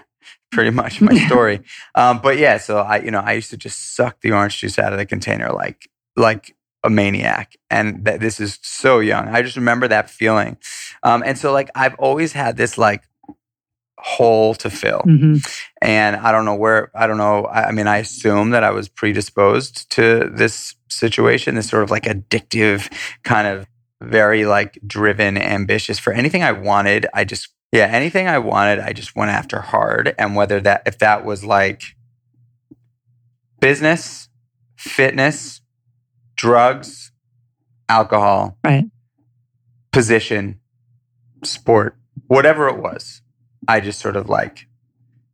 Pretty 0.50 0.70
much 0.70 1.00
my 1.00 1.14
story. 1.26 1.62
um, 1.94 2.18
but 2.20 2.36
yeah, 2.36 2.58
so 2.58 2.78
I, 2.78 2.96
you 2.98 3.12
know, 3.12 3.20
I 3.20 3.32
used 3.34 3.50
to 3.50 3.56
just 3.56 3.94
suck 3.94 4.20
the 4.22 4.32
orange 4.32 4.58
juice 4.58 4.76
out 4.76 4.92
of 4.92 4.98
the 4.98 5.06
container 5.06 5.50
like, 5.52 5.88
like 6.16 6.56
a 6.82 6.90
maniac. 6.90 7.54
And 7.70 8.04
that 8.06 8.18
this 8.18 8.40
is 8.40 8.58
so 8.62 8.98
young. 8.98 9.28
I 9.28 9.42
just 9.42 9.56
remember 9.56 9.86
that 9.86 10.10
feeling. 10.10 10.56
Um, 11.04 11.22
and 11.24 11.38
so 11.38 11.52
like 11.52 11.70
I've 11.76 11.94
always 11.94 12.32
had 12.32 12.56
this 12.56 12.76
like 12.76 13.04
hole 14.06 14.54
to 14.54 14.68
fill. 14.68 15.00
Mhm. 15.06 15.42
And 15.80 16.16
I 16.16 16.30
don't 16.30 16.44
know 16.44 16.54
where, 16.54 16.90
I 16.94 17.06
don't 17.06 17.16
know. 17.16 17.46
I, 17.46 17.68
I 17.68 17.72
mean, 17.72 17.86
I 17.86 17.96
assume 17.98 18.50
that 18.50 18.62
I 18.62 18.70
was 18.70 18.86
predisposed 18.86 19.88
to 19.92 20.30
this 20.30 20.74
situation, 20.90 21.54
this 21.54 21.70
sort 21.70 21.82
of 21.82 21.90
like 21.90 22.02
addictive 22.04 22.92
kind 23.22 23.46
of 23.48 23.66
very 24.02 24.44
like 24.44 24.78
driven, 24.86 25.38
ambitious 25.38 25.98
for 25.98 26.12
anything 26.12 26.42
I 26.42 26.52
wanted. 26.52 27.06
I 27.14 27.24
just, 27.24 27.48
yeah, 27.72 27.86
anything 27.86 28.28
I 28.28 28.38
wanted, 28.38 28.78
I 28.80 28.92
just 28.92 29.16
went 29.16 29.30
after 29.30 29.60
hard. 29.62 30.14
And 30.18 30.36
whether 30.36 30.60
that, 30.60 30.82
if 30.84 30.98
that 30.98 31.24
was 31.24 31.42
like 31.42 31.82
business, 33.60 34.28
fitness, 34.76 35.62
drugs, 36.36 37.10
alcohol, 37.88 38.58
Right. 38.62 38.84
position, 39.92 40.60
sport, 41.42 41.96
whatever 42.26 42.68
it 42.68 42.76
was, 42.78 43.22
I 43.68 43.80
just 43.80 44.00
sort 44.00 44.16
of 44.16 44.28
like 44.28 44.66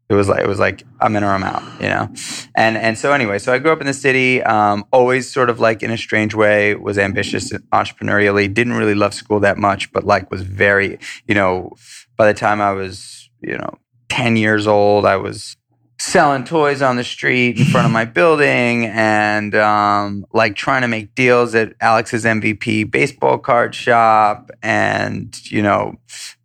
It 0.08 0.14
was 0.14 0.28
like 0.28 0.42
it 0.42 0.48
was 0.48 0.58
like 0.58 0.82
I'm 1.00 1.14
in 1.16 1.22
or 1.22 1.30
I'm 1.30 1.44
out, 1.44 1.62
you 1.80 1.88
know. 1.88 2.12
And 2.56 2.76
and 2.76 2.98
so 2.98 3.12
anyway, 3.12 3.38
so 3.38 3.52
I 3.52 3.58
grew 3.58 3.70
up 3.72 3.80
in 3.80 3.86
the 3.86 3.94
city. 3.94 4.42
Um, 4.42 4.84
always 4.92 5.32
sort 5.32 5.48
of 5.50 5.60
like 5.60 5.82
in 5.84 5.90
a 5.90 5.98
strange 5.98 6.34
way 6.34 6.74
was 6.74 6.98
ambitious 6.98 7.52
entrepreneurially. 7.72 8.52
Didn't 8.52 8.72
really 8.74 8.96
love 8.96 9.14
school 9.14 9.40
that 9.40 9.56
much, 9.58 9.92
but 9.92 10.04
like 10.04 10.30
was 10.30 10.42
very, 10.42 10.98
you 11.28 11.34
know. 11.34 11.72
By 12.16 12.26
the 12.26 12.34
time 12.34 12.60
I 12.60 12.72
was, 12.72 13.30
you 13.40 13.56
know, 13.56 13.78
ten 14.08 14.36
years 14.36 14.66
old, 14.66 15.06
I 15.06 15.16
was 15.16 15.56
selling 16.00 16.44
toys 16.44 16.80
on 16.80 16.96
the 16.96 17.04
street 17.04 17.58
in 17.58 17.64
front 17.66 17.84
of 17.86 17.92
my 17.92 18.06
building 18.06 18.86
and 18.86 19.54
um, 19.54 20.24
like 20.32 20.56
trying 20.56 20.80
to 20.80 20.88
make 20.88 21.14
deals 21.14 21.54
at 21.54 21.74
Alex's 21.80 22.24
MVP 22.24 22.90
baseball 22.90 23.36
card 23.38 23.74
shop 23.74 24.50
and 24.62 25.38
you 25.50 25.62
know 25.62 25.94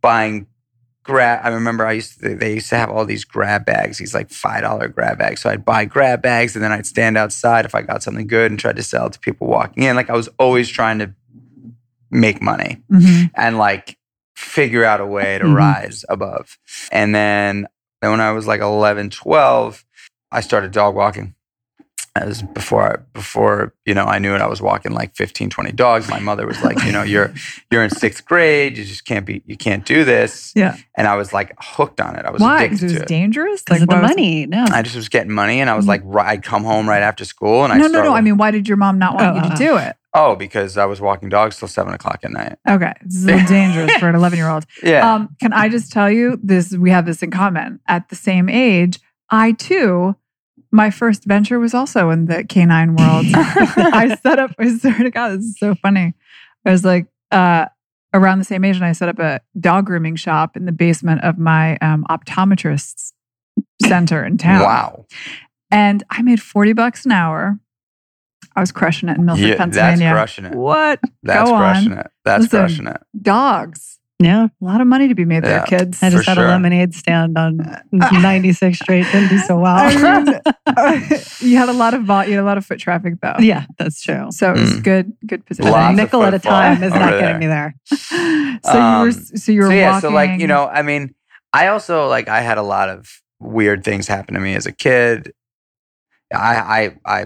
buying 0.02 0.46
grab 1.06 1.40
I 1.46 1.50
remember 1.50 1.86
I 1.86 1.94
used 1.94 2.20
to, 2.22 2.36
they 2.36 2.56
used 2.56 2.70
to 2.70 2.78
have 2.78 2.90
all 2.90 3.06
these 3.06 3.24
grab 3.24 3.64
bags 3.66 4.00
these 4.00 4.14
like 4.14 4.30
five 4.32 4.64
dollar 4.64 4.88
grab 4.88 5.18
bags 5.20 5.42
so 5.42 5.50
I'd 5.52 5.64
buy 5.64 5.86
grab 5.86 6.22
bags 6.22 6.56
and 6.56 6.64
then 6.64 6.72
I'd 6.72 6.86
stand 6.88 7.16
outside 7.18 7.64
if 7.64 7.76
I 7.76 7.84
got 7.84 8.02
something 8.04 8.26
good 8.28 8.52
and 8.52 8.60
tried 8.60 8.76
to 8.78 8.84
sell 8.84 9.06
it 9.08 9.14
to 9.14 9.20
people 9.20 9.46
walking 9.48 9.84
in 9.84 9.96
like 9.96 10.10
I 10.10 10.14
was 10.16 10.30
always 10.40 10.68
trying 10.68 10.98
to 11.00 11.14
make 12.10 12.42
money 12.42 12.82
Mhm. 12.92 13.30
and 13.36 13.58
like 13.60 13.98
figure 14.36 14.84
out 14.84 15.00
a 15.00 15.06
way 15.06 15.38
to 15.38 15.46
Mhm. 15.46 15.56
rise 15.56 16.04
above. 16.10 16.58
And 16.92 17.14
then 17.14 17.68
then 18.02 18.12
when 18.12 18.20
I 18.22 18.32
was 18.32 18.48
like 18.48 18.60
11, 18.62 19.10
12, 19.12 19.86
I 20.32 20.42
started 20.42 20.72
dog 20.72 20.96
walking. 20.96 21.35
As 22.18 22.42
before, 22.44 23.06
before 23.14 23.74
you 23.86 23.94
know, 23.94 24.06
I 24.06 24.20
knew 24.20 24.34
it. 24.36 24.40
I 24.42 24.48
was 24.48 24.62
walking 24.62 24.94
like 24.94 25.14
15, 25.18 25.50
20 25.50 25.72
dogs. 25.74 26.08
My 26.10 26.20
mother 26.20 26.48
was 26.48 26.64
like, 26.64 26.82
you 26.86 26.94
know, 26.94 27.04
you're 27.04 27.34
you're 27.70 27.84
in 27.84 27.90
sixth 27.90 28.24
grade. 28.26 28.78
You 28.78 28.86
just 28.86 29.04
can't 29.04 29.26
be, 29.26 29.44
you 29.46 29.58
can't 29.58 29.86
do 29.86 30.06
this. 30.06 30.54
Yeah. 30.56 30.78
And 30.96 31.10
I 31.10 31.18
was 31.18 31.34
like 31.34 31.54
hooked 31.60 32.00
on 32.00 32.16
it. 32.16 32.24
I 32.26 32.32
was 32.32 32.42
Why? 32.42 32.64
addicted 32.64 32.76
Because 32.78 32.84
it 32.84 32.94
was 32.96 33.02
it. 33.02 33.08
dangerous. 33.10 33.64
Because 33.64 33.82
of 33.82 33.90
the 33.90 33.96
why 33.96 34.02
was 34.04 34.12
it- 34.12 34.16
money. 34.16 34.46
No. 34.46 34.66
I 34.72 34.82
just 34.82 34.96
was 34.96 35.10
getting 35.10 35.34
money, 35.34 35.60
and 35.60 35.70
I 35.70 35.76
was 35.76 35.84
Mhm. 35.86 35.90
like, 36.14 36.26
I'd 36.26 36.42
come 36.44 36.64
home 36.64 36.88
right 36.88 37.02
after 37.04 37.26
school, 37.26 37.66
and 37.66 37.74
I 37.74 37.78
No, 37.80 37.88
no, 37.88 38.02
no. 38.02 38.16
I 38.16 38.22
mean, 38.22 38.38
why 38.38 38.50
did 38.52 38.66
your 38.70 38.78
mom 38.78 38.98
not 38.98 39.16
want 39.16 39.28
Oh, 39.28 39.36
you 39.36 39.42
to 39.42 39.54
uh. 39.54 39.58
do 39.58 39.78
it? 39.78 39.98
oh, 40.14 40.38
because 40.38 40.78
I 40.78 40.86
was 40.86 41.02
walking 41.02 41.28
dogs 41.28 41.60
till 41.60 41.68
seven 41.68 41.94
o'clock 41.94 42.20
at 42.24 42.32
night. 42.32 42.56
Okay, 42.66 42.94
this 43.04 43.26
is 43.26 43.50
dangerous 43.50 43.92
for 43.98 44.08
an 44.08 44.16
11 44.22 44.38
year 44.40 44.48
old. 44.48 44.66
Yeah, 44.82 45.16
Um, 45.16 45.36
can 45.42 45.52
I 45.52 45.68
just 45.68 45.92
tell 45.92 46.10
you 46.10 46.40
this? 46.42 46.72
We 46.72 46.92
have 46.92 47.06
this 47.06 47.22
in 47.22 47.30
common. 47.32 47.82
At 47.90 48.08
the 48.08 48.16
same 48.16 48.48
age, 48.48 49.00
I 49.30 49.52
too, 49.52 50.16
my 50.76 50.90
first 50.92 51.24
venture 51.24 51.58
was 51.58 51.74
also 51.74 52.10
in 52.10 52.26
the 52.26 52.44
canine 52.44 52.96
world. 52.96 53.26
I 53.34 54.18
set 54.22 54.40
up. 54.40 54.52
I 54.60 54.76
swear 54.78 54.98
to 55.00 55.10
God, 55.10 55.38
this 55.40 55.46
is 55.46 55.58
so 55.58 55.74
funny. 55.76 56.14
I 56.66 56.72
was 56.72 56.84
like 56.84 57.08
uh, 57.32 57.68
around 58.14 58.40
the 58.40 58.46
same 58.46 58.66
age, 58.66 58.76
and 58.76 58.84
I 58.86 58.92
set 58.92 59.08
up 59.08 59.18
a 59.20 59.40
dog 59.60 59.86
grooming 59.86 60.18
shop 60.18 60.58
in 60.58 60.66
the 60.66 60.72
basement 60.74 61.24
of 61.24 61.38
my 61.38 61.78
um, 61.78 62.06
optometrist's 62.10 63.14
center 63.86 64.24
in 64.26 64.38
town. 64.38 64.62
wow, 64.64 65.06
And 65.72 66.04
I 66.10 66.22
made 66.22 66.42
forty 66.42 66.74
bucks 66.74 67.06
an 67.06 67.14
hour. 67.14 67.58
I 68.58 68.60
was 68.62 68.72
crushing 68.72 69.10
it 69.10 69.18
in 69.18 69.26
Milford, 69.26 69.44
yeah, 69.44 69.50
that's 69.56 69.60
Pennsylvania. 69.60 70.12
crushing 70.12 70.46
it. 70.46 70.56
What 70.56 71.00
That's 71.24 71.50
Go 71.50 71.56
on. 71.56 71.62
crushing 71.74 71.92
it. 71.94 72.08
That's 72.24 72.42
Listen. 72.44 72.60
crushing 72.60 72.88
it. 72.88 73.02
dogs? 73.22 73.95
Yeah. 74.20 74.46
A 74.62 74.66
lot 74.66 74.80
of 74.82 74.88
money 74.88 75.08
to 75.10 75.16
be 75.16 75.26
made 75.26 75.44
there, 75.44 75.58
Yeah. 75.60 75.66
kids. 75.66 76.02
I 76.02 76.10
just 76.10 76.26
had 76.26 76.36
sure. 76.36 76.46
a 76.46 76.48
lemonade 76.50 76.94
stand 76.96 77.38
on 77.38 77.58
96th 77.94 78.76
Street. 78.78 79.06
Didn't 79.12 79.30
do 79.30 79.38
so 79.40 79.58
well. 79.60 79.76
I 79.78 79.94
mean, 80.24 81.20
you 81.52 81.58
had 81.58 81.70
a 81.70 81.74
lot 81.74 81.94
of 81.94 82.04
vol- 82.04 82.24
you 82.26 82.32
had 82.32 82.40
a 82.42 82.46
lot 82.46 82.58
of 82.58 82.66
foot 82.66 82.80
traffic 82.80 83.16
though. 83.22 83.36
yeah, 83.40 83.66
that's 83.78 84.02
true. 84.02 84.28
So 84.32 84.54
it 84.54 84.60
was 84.60 84.74
Mm. 84.80 84.84
good, 84.84 85.14
good 85.28 85.46
position. 85.46 85.72
Lots 85.72 85.94
a 85.94 85.96
nickel 85.96 86.24
at 86.24 86.34
a 86.34 86.40
time 86.40 86.82
is 86.84 86.92
not 86.94 87.12
there. 87.12 87.20
getting 87.20 87.40
me 87.40 87.48
there. 87.48 87.76
so 87.86 88.16
you 88.74 88.80
Um, 88.80 89.02
were, 89.08 89.12
so 89.12 89.52
you 89.52 89.62
were 89.62 89.68
so 89.68 89.74
yeah, 89.74 89.92
walking. 89.92 90.10
so 90.10 90.14
like 90.14 90.40
you 90.40 90.48
know, 90.48 90.68
I 90.68 90.82
mean, 90.82 91.14
I 91.54 91.68
also 91.68 92.08
like 92.08 92.28
I 92.30 92.42
had 92.42 92.58
a 92.58 92.64
lot 92.64 92.90
of 92.90 93.22
weird 93.40 93.84
things 93.84 94.08
happen 94.08 94.34
to 94.34 94.40
me 94.40 94.56
as 94.56 94.66
a 94.66 94.72
kid. 94.72 95.34
I 96.34 96.56
I 97.06 97.20
I 97.22 97.26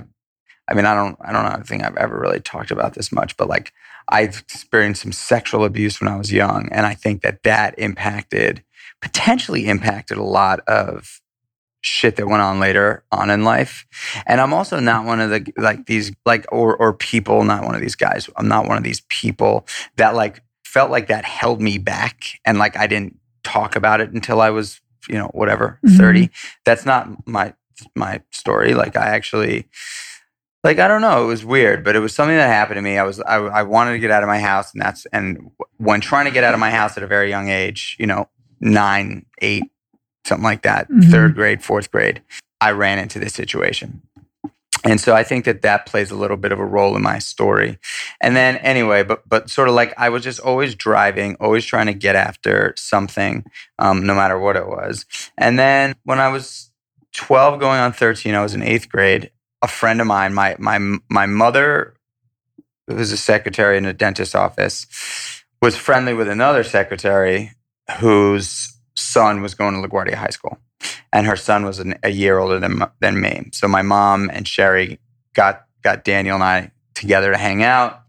I 0.67 0.73
mean, 0.73 0.85
I 0.85 0.93
don't 0.95 1.17
I 1.21 1.31
don't 1.31 1.43
know, 1.43 1.51
I 1.51 1.61
think 1.61 1.83
I've 1.83 1.97
ever 1.97 2.19
really 2.19 2.39
talked 2.39 2.71
about 2.71 2.93
this 2.95 3.11
much, 3.11 3.37
but 3.37 3.47
like 3.47 3.71
I've 4.09 4.39
experienced 4.39 5.01
some 5.03 5.11
sexual 5.11 5.63
abuse 5.65 6.01
when 6.01 6.07
I 6.07 6.17
was 6.17 6.31
young, 6.31 6.69
and 6.71 6.85
I 6.85 6.93
think 6.95 7.21
that 7.21 7.43
that 7.43 7.77
impacted 7.77 8.63
potentially 9.01 9.67
impacted 9.67 10.17
a 10.17 10.23
lot 10.23 10.59
of 10.67 11.21
shit 11.81 12.17
that 12.17 12.27
went 12.27 12.41
on 12.41 12.59
later 12.59 13.03
on 13.11 13.29
in 13.29 13.43
life. 13.43 13.85
And 14.27 14.41
I'm 14.41 14.53
also 14.53 14.79
not 14.79 15.05
one 15.05 15.21
of 15.21 15.29
the 15.29 15.53
like 15.57 15.85
these 15.85 16.11
like 16.25 16.45
or 16.51 16.75
or 16.75 16.93
people, 16.93 17.43
not 17.43 17.63
one 17.63 17.75
of 17.75 17.81
these 17.81 17.95
guys. 17.95 18.29
I'm 18.35 18.47
not 18.49 18.67
one 18.67 18.77
of 18.77 18.83
these 18.83 19.01
people 19.09 19.65
that 19.95 20.15
like 20.15 20.41
felt 20.65 20.91
like 20.91 21.07
that 21.07 21.23
held 21.25 21.61
me 21.61 21.77
back 21.77 22.25
and 22.45 22.57
like 22.59 22.75
I 22.77 22.87
didn't 22.87 23.17
talk 23.43 23.75
about 23.75 24.01
it 24.01 24.11
until 24.11 24.41
I 24.41 24.49
was, 24.49 24.81
you 25.07 25.15
know, 25.15 25.27
whatever, 25.33 25.79
Mhm. 25.85 25.97
30. 25.97 26.29
That's 26.65 26.85
not 26.85 27.25
my 27.25 27.53
my 27.95 28.21
story. 28.31 28.73
Like 28.73 28.97
I 28.97 29.07
actually 29.07 29.65
like 30.63 30.79
I 30.79 30.87
don't 30.87 31.01
know, 31.01 31.23
it 31.23 31.27
was 31.27 31.45
weird, 31.45 31.83
but 31.83 31.95
it 31.95 31.99
was 31.99 32.13
something 32.13 32.35
that 32.35 32.47
happened 32.47 32.77
to 32.77 32.81
me. 32.81 32.97
I 32.97 33.03
was 33.03 33.19
I, 33.21 33.35
I 33.37 33.63
wanted 33.63 33.91
to 33.93 33.99
get 33.99 34.11
out 34.11 34.23
of 34.23 34.27
my 34.27 34.39
house 34.39 34.73
and 34.73 34.81
that's 34.81 35.05
and 35.13 35.51
when 35.77 36.01
trying 36.01 36.25
to 36.25 36.31
get 36.31 36.43
out 36.43 36.53
of 36.53 36.59
my 36.59 36.71
house 36.71 36.97
at 36.97 37.03
a 37.03 37.07
very 37.07 37.29
young 37.29 37.49
age, 37.49 37.95
you 37.99 38.05
know, 38.05 38.27
9, 38.59 39.25
8, 39.41 39.63
something 40.25 40.43
like 40.43 40.63
that, 40.63 40.89
Mhm. 40.89 41.09
3rd 41.11 41.35
grade, 41.35 41.59
4th 41.61 41.89
grade, 41.91 42.21
I 42.59 42.71
ran 42.71 42.99
into 42.99 43.19
this 43.19 43.33
situation. 43.33 44.01
And 44.85 44.99
so 45.01 45.13
I 45.13 45.23
think 45.23 45.43
that 45.45 45.61
that 45.63 45.85
plays 45.85 46.09
a 46.11 46.15
little 46.15 46.37
bit 46.37 46.51
of 46.53 46.59
a 46.59 46.65
role 46.65 46.95
in 46.95 47.01
my 47.01 47.19
story. 47.19 47.79
And 48.21 48.35
then 48.35 48.57
anyway, 48.57 49.03
but 49.03 49.27
but 49.27 49.49
sort 49.49 49.67
of 49.69 49.75
like 49.75 49.93
I 49.97 50.09
was 50.09 50.23
just 50.23 50.39
always 50.39 50.75
driving, 50.75 51.35
always 51.39 51.65
trying 51.65 51.87
to 51.87 51.93
get 51.93 52.15
after 52.15 52.73
something, 52.77 53.45
um, 53.77 54.05
no 54.05 54.13
matter 54.15 54.39
what 54.39 54.55
it 54.55 54.67
was. 54.67 55.05
And 55.37 55.57
then 55.59 55.95
when 56.03 56.19
I 56.19 56.29
was 56.29 56.71
12 57.13 57.59
going 57.59 57.79
on 57.79 57.91
13, 57.93 58.35
I 58.35 58.41
was 58.41 58.53
in 58.53 58.61
eighth 58.61 58.87
grade. 58.89 59.31
A 59.61 59.67
friend 59.67 60.01
of 60.01 60.07
mine, 60.07 60.33
my 60.33 60.55
my 60.59 60.79
my 61.09 61.25
mother, 61.25 61.95
who 62.87 62.95
was 62.95 63.11
a 63.11 63.17
secretary 63.17 63.77
in 63.77 63.85
a 63.85 63.93
dentist's 63.93 64.35
office, 64.35 64.87
was 65.61 65.75
friendly 65.75 66.13
with 66.13 66.27
another 66.27 66.63
secretary 66.63 67.51
whose 67.99 68.77
son 68.95 69.41
was 69.41 69.53
going 69.53 69.81
to 69.81 69.87
LaGuardia 69.87 70.15
High 70.15 70.29
School 70.29 70.59
and 71.11 71.27
her 71.27 71.35
son 71.35 71.65
was 71.65 71.79
an, 71.79 71.95
a 72.03 72.09
year 72.09 72.39
older 72.39 72.59
than 72.59 72.83
than 72.99 73.19
me. 73.19 73.49
So 73.51 73.67
my 73.67 73.81
mom 73.81 74.29
and 74.31 74.47
Sherry 74.47 74.99
got 75.33 75.65
got 75.83 76.03
Daniel 76.03 76.35
and 76.35 76.43
I 76.43 76.71
together 76.93 77.31
to 77.31 77.37
hang 77.37 77.63
out. 77.63 78.01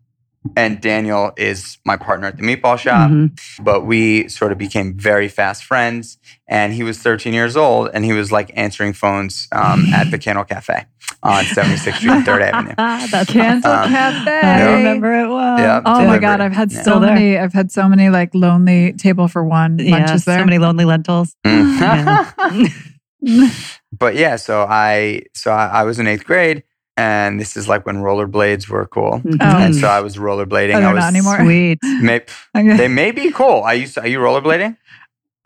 And 0.57 0.81
Daniel 0.81 1.33
is 1.37 1.77
my 1.85 1.99
partner 1.99 2.27
at 2.29 2.39
the 2.39 2.43
meatball 2.43 2.79
shop, 2.79 3.11
Mhm. 3.11 3.39
but 3.63 3.85
we 3.85 4.27
sort 4.29 4.53
of 4.53 4.59
became 4.59 4.95
very 4.97 5.29
fast 5.29 5.65
friends. 5.65 6.17
And 6.49 6.73
he 6.73 6.83
was 6.83 6.99
13 6.99 7.35
years 7.35 7.57
old, 7.59 7.91
and 7.93 8.07
he 8.07 8.15
was 8.15 8.33
like 8.33 8.51
answering 8.57 8.95
phones 8.95 9.49
um, 9.53 9.85
at 9.93 10.11
the 10.11 10.17
Candle 10.19 10.45
Cafe 10.45 10.87
on 11.23 11.45
76th 11.45 11.97
Street 11.99 12.11
and 12.11 12.25
Third 12.25 12.41
Avenue. 12.41 12.73
That's 12.79 13.31
Candle 13.31 13.71
Um, 13.71 13.91
Cafe. 13.91 14.31
I 14.31 14.59
Yeah. 14.59 14.75
remember 14.77 15.13
it 15.13 15.29
well. 15.29 15.59
Yeah. 15.59 15.83
Oh 15.85 16.07
my 16.07 16.19
god, 16.19 16.41
I've 16.41 16.55
had 16.55 16.73
Yeah. 16.73 16.79
so 16.79 16.83
Still 16.83 17.01
many. 17.01 17.37
I've 17.37 17.53
had 17.53 17.71
so 17.71 17.87
many 17.87 18.09
like 18.09 18.35
lonely 18.35 18.95
table 18.95 19.29
for 19.29 19.45
one 19.45 19.79
Yeah, 19.79 19.91
lunches 19.99 20.25
there. 20.25 20.39
so 20.39 20.45
many 20.47 20.57
lonely 20.57 20.87
lentils. 20.87 21.37
Mm. 21.47 22.73
but 23.93 24.15
yeah, 24.17 24.37
so 24.37 24.67
I 24.69 25.23
so 25.35 25.53
I, 25.53 25.67
I 25.67 25.83
was 25.85 25.99
in 25.99 26.07
eighth 26.07 26.25
grade, 26.25 26.63
and 26.97 27.41
this 27.41 27.57
is 27.57 27.69
like 27.69 27.87
when 27.87 27.97
rollerblades 27.97 28.69
were 28.69 28.87
cool. 28.87 29.21
Mhm. 29.25 29.41
And 29.41 29.75
so 29.77 29.89
I 29.89 30.01
was 30.01 30.17
rollerblading. 30.17 30.75
Oh, 30.75 30.81
I 30.81 30.93
was 30.93 31.01
not 31.03 31.15
anymore? 31.15 31.39
Sweet. 31.41 31.79
May, 32.03 32.23
Okay. 32.57 32.77
they 32.77 32.89
may 32.89 33.11
be 33.13 33.31
cool. 33.31 33.63
I 33.63 33.75
used 33.75 33.95
to, 33.95 34.03
are 34.03 34.07
you 34.09 34.19
rollerblading? 34.19 34.77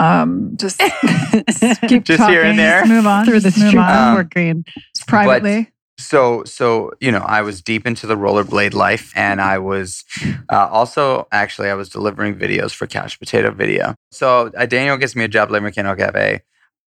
um, 0.01 0.57
just 0.57 0.79
keep 1.89 2.05
Just 2.05 2.19
talking. 2.19 2.35
here 2.35 2.43
and 2.43 2.59
there. 2.59 2.81
Just 2.81 2.91
move 2.91 3.07
on. 3.07 3.25
Through 3.25 3.41
the 3.41 3.51
Just 3.51 3.59
move 3.59 3.69
street 3.69 3.79
on. 3.81 3.91
Um, 3.91 4.05
homework 4.09 4.31
green. 4.35 4.65
Just 4.97 5.07
privately. 5.07 5.71
So, 5.97 6.43
so 6.45 6.91
you 7.01 7.13
know, 7.13 7.21
I 7.21 7.43
was 7.43 7.63
deep 7.63 7.87
into 7.87 8.09
the 8.09 8.17
rollerblade 8.17 8.75
life, 8.75 9.13
and 9.15 9.41
I 9.41 9.59
was 9.59 10.05
uh, 10.51 10.67
also 10.69 11.29
actually 11.31 11.69
I 11.69 11.75
was 11.75 11.89
delivering 11.89 12.35
videos 12.35 12.73
for 12.75 12.89
Couch 12.89 13.21
Potato 13.21 13.53
Video. 13.53 13.95
So 14.11 14.51
uh, 14.59 14.67
Daniel 14.67 14.97
gets 14.97 15.15
me 15.15 15.23
a 15.23 15.29
job 15.29 15.55
at 15.55 15.63
Mechanical 15.63 15.95
Cafe. 16.05 16.43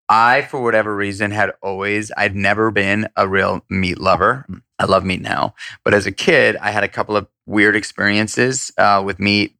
I, 0.09 0.43
for 0.43 0.61
whatever 0.61 0.95
reason, 0.95 1.31
had 1.31 1.51
always 1.61 2.11
I'd 2.15 2.35
never 2.35 2.71
been 2.71 3.09
a 3.15 3.27
real 3.27 3.65
meat 3.69 3.99
lover. 3.99 4.45
I 4.79 4.85
love 4.85 5.03
meat 5.03 5.21
now, 5.21 5.55
but 5.83 5.93
as 5.93 6.05
a 6.05 6.11
kid, 6.11 6.55
I 6.57 6.71
had 6.71 6.83
a 6.83 6.87
couple 6.87 7.17
of 7.17 7.27
weird 7.45 7.75
experiences 7.75 8.71
uh, 8.77 9.01
with 9.05 9.19
meat. 9.19 9.55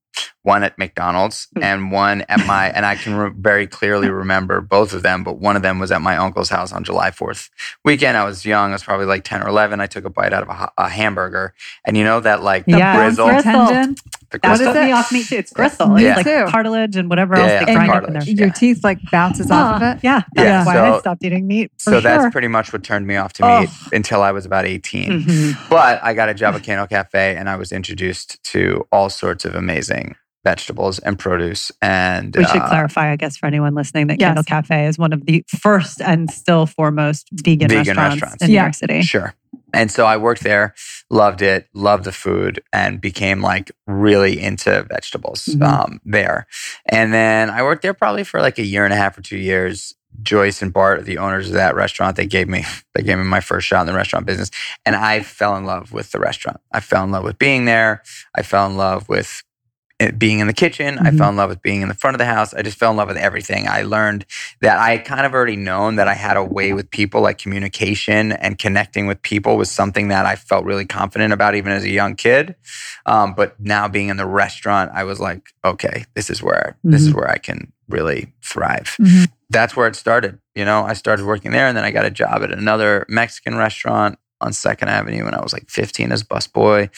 One 0.47 0.63
at 0.63 0.77
McDonald's 0.77 1.47
Hmm. 1.57 1.63
and 1.63 1.91
one 1.91 2.21
at 2.29 2.45
my, 2.47 2.69
and 2.69 2.85
I 2.85 2.95
can 2.95 3.15
re- 3.15 3.31
very 3.37 3.67
clearly 3.67 4.09
remember 4.09 4.61
both 4.61 4.93
of 4.93 5.03
them, 5.03 5.23
but 5.25 5.39
one 5.39 5.57
of 5.57 5.61
them 5.61 5.77
was 5.77 5.91
at 5.91 6.01
my 6.01 6.15
uncle's 6.15 6.47
house 6.49 6.71
on 6.71 6.85
July 6.85 7.11
4th 7.11 7.49
weekend. 7.83 8.15
I 8.15 8.23
was 8.23 8.45
young. 8.45 8.69
I 8.71 8.73
was 8.73 8.83
probably 8.83 9.07
like 9.07 9.25
10 9.25 9.41
or 9.43 9.49
11. 9.49 9.81
I 9.81 9.87
took 9.87 10.05
a 10.05 10.09
bite 10.09 10.31
out 10.31 10.43
of 10.43 10.49
a, 10.49 10.71
a 10.77 10.87
hamburger. 10.87 11.53
And 11.85 11.97
you 11.97 12.05
know 12.05 12.21
that 12.21 12.43
like 12.43 12.63
Yeah. 12.65 12.95
grizzle? 12.95 13.27
Gristle. 13.27 13.51
Tendon. 13.67 13.95
The 14.29 14.39
That 14.39 14.49
What 14.51 14.57
gristle? 14.59 14.73
me 14.83 14.91
off 14.91 15.11
meat 15.11 15.27
too. 15.27 15.35
It's 15.35 15.51
gristle. 15.51 15.87
Me 15.89 16.05
It's 16.05 16.17
like 16.17 16.25
too. 16.25 16.45
cartilage 16.49 16.95
and 16.95 17.09
whatever 17.09 17.35
Yeah, 17.35 17.41
else 17.43 17.51
yeah, 17.51 17.65
they 17.65 17.71
And 17.73 17.77
grind 17.77 17.91
up 17.91 17.95
in 17.97 18.13
cartilage. 18.13 18.35
there. 18.37 18.45
Your 18.47 18.53
teeth 18.53 18.83
like 18.85 18.99
bounces 19.11 19.51
off 19.51 19.75
of 19.75 19.81
it. 19.89 19.99
Yeah, 20.01 20.21
Yeah, 20.35 20.43
that's 20.43 20.67
why 20.67 20.73
so- 20.75 20.95
I 20.95 20.99
stopped 20.99 21.23
eating 21.25 21.45
meat. 21.47 21.71
For 21.77 21.91
So 21.91 21.99
that's 22.01 22.31
pretty 22.31 22.47
much 22.47 22.71
what 22.71 22.83
turned 22.83 23.05
me 23.05 23.17
off 23.17 23.33
to 23.33 23.45
Oh. 23.45 23.59
meat 23.61 23.69
until 23.91 24.21
I 24.23 24.31
was 24.31 24.45
about 24.45 24.65
18. 24.65 25.23
Mhm. 25.23 25.69
But 25.69 25.99
I 26.03 26.13
got 26.13 26.29
a 26.29 26.33
job 26.33 26.55
at 26.55 26.63
Candle 26.63 26.87
Cafe 26.87 27.35
and 27.35 27.49
I 27.49 27.55
was 27.57 27.71
introduced 27.73 28.41
to 28.53 28.85
all 28.93 29.09
sorts 29.09 29.43
of 29.43 29.53
amazing 29.55 30.15
vegetables 30.51 30.99
and 30.99 31.19
produce. 31.19 31.71
And 31.81 32.35
We 32.35 32.45
should 32.45 32.61
uh, 32.61 32.67
clarify, 32.69 33.11
I 33.11 33.15
guess, 33.17 33.35
for 33.37 33.45
anyone 33.47 33.73
listening, 33.75 34.07
that 34.07 34.19
Yes. 34.19 34.27
Candle 34.29 34.43
Cafe 34.43 34.85
is 34.87 34.97
one 34.97 35.13
of 35.13 35.25
the 35.25 35.43
first 35.59 36.01
and 36.01 36.29
still 36.31 36.65
foremost 36.65 37.27
vegan, 37.33 37.67
Vegan 37.69 37.77
restaurants, 37.97 38.21
restaurants. 38.21 38.43
in 38.43 38.47
New 38.51 38.57
York 38.63 38.73
City. 38.73 39.01
Sure. 39.01 39.33
And 39.73 39.91
so 39.91 40.05
I 40.05 40.15
worked 40.17 40.43
there, 40.43 40.73
loved 41.09 41.41
it, 41.41 41.67
loved 41.73 42.05
the 42.05 42.11
food, 42.13 42.61
and 42.71 43.01
became 43.01 43.41
like 43.41 43.71
really 43.85 44.39
into 44.39 44.83
vegetables 44.89 45.45
Mhm. 45.45 45.61
um, 45.67 45.99
there. 46.05 46.47
And 46.87 47.13
then 47.13 47.49
I 47.49 47.61
worked 47.63 47.81
there 47.81 47.93
probably 47.93 48.23
for 48.23 48.39
like 48.41 48.57
a 48.59 48.65
year 48.65 48.85
and 48.85 48.93
a 48.93 48.97
half 48.97 49.17
or 49.17 49.21
two 49.21 49.37
years. 49.37 49.93
Joyce 50.23 50.63
and 50.63 50.73
Bart, 50.73 51.05
the 51.05 51.19
owners 51.19 51.47
of 51.49 51.53
that 51.53 51.75
restaurant, 51.75 52.15
they 52.15 52.25
gave 52.25 52.47
me 52.47 52.63
they 52.95 53.03
gave 53.03 53.17
me 53.17 53.23
my 53.25 53.41
first 53.41 53.67
shot 53.67 53.81
in 53.81 53.87
the 53.87 53.93
restaurant 53.93 54.25
business, 54.25 54.49
and 54.85 54.95
I 54.95 55.21
fell 55.21 55.55
in 55.57 55.65
love 55.65 55.91
with 55.91 56.11
the 56.11 56.19
restaurant. 56.19 56.59
I 56.71 56.79
fell 56.79 57.03
in 57.03 57.11
love 57.11 57.23
with 57.23 57.37
being 57.37 57.65
there. 57.65 58.01
I 58.35 58.41
fell 58.41 58.65
in 58.65 58.77
love 58.77 59.07
with 59.09 59.43
it 59.99 60.19
being 60.19 60.39
in 60.39 60.47
the 60.47 60.53
kitchen. 60.53 60.99
I 60.99 61.09
Mhm. 61.09 61.17
fell 61.17 61.29
in 61.29 61.35
love 61.37 61.49
with 61.49 61.61
being 61.61 61.81
in 61.81 61.87
the 61.87 61.95
front 61.95 62.13
of 62.15 62.19
the 62.19 62.25
house. 62.25 62.53
I 62.53 62.61
just 62.61 62.77
fell 62.77 62.91
in 62.91 62.97
love 62.97 63.07
with 63.07 63.17
everything. 63.17 63.67
I 63.67 63.81
learned 63.81 64.25
that 64.61 64.77
I 64.77 64.91
had 64.91 65.05
kind 65.05 65.25
of 65.25 65.33
already 65.33 65.55
known 65.55 65.95
that 65.95 66.07
I 66.07 66.13
had 66.13 66.37
a 66.37 66.43
way 66.43 66.73
with 66.73 66.91
people, 66.91 67.21
like 67.21 67.39
communication 67.39 68.31
and 68.31 68.59
connecting 68.59 69.07
with 69.07 69.21
people 69.23 69.57
was 69.57 69.71
something 69.71 70.09
that 70.09 70.25
I 70.25 70.35
felt 70.35 70.65
really 70.65 70.85
confident 70.85 71.33
about 71.33 71.55
even 71.55 71.71
as 71.71 71.83
a 71.83 71.89
young 71.89 72.15
kid. 72.15 72.55
Um, 73.05 73.33
but 73.33 73.59
now 73.59 73.87
being 73.87 74.09
in 74.09 74.17
the 74.17 74.27
restaurant, 74.27 74.91
I 74.93 75.03
was 75.03 75.19
like, 75.19 75.49
okay, 75.65 76.05
this 76.13 76.29
is 76.29 76.43
where 76.43 76.77
this 76.83 77.01
is 77.01 77.13
where 77.13 77.29
I 77.29 77.37
can 77.37 77.71
really 77.89 78.33
thrive. 78.43 78.95
Mhm. 78.99 79.27
That's 79.49 79.75
where 79.75 79.87
it 79.87 79.95
started. 79.95 80.39
You 80.55 80.65
know, 80.65 80.83
I 80.83 80.93
started 80.93 81.25
working 81.25 81.51
there 81.51 81.67
and 81.67 81.75
then 81.77 81.85
I 81.85 81.91
got 81.91 82.05
a 82.05 82.11
job 82.11 82.43
at 82.43 82.51
another 82.51 83.05
Mexican 83.09 83.55
restaurant 83.55 84.19
on 84.39 84.53
Second 84.53 84.89
Avenue 84.89 85.25
when 85.25 85.33
I 85.33 85.41
was 85.41 85.53
like 85.53 85.69
15 85.69 86.11
as 86.11 86.23
busboy. 86.23 86.89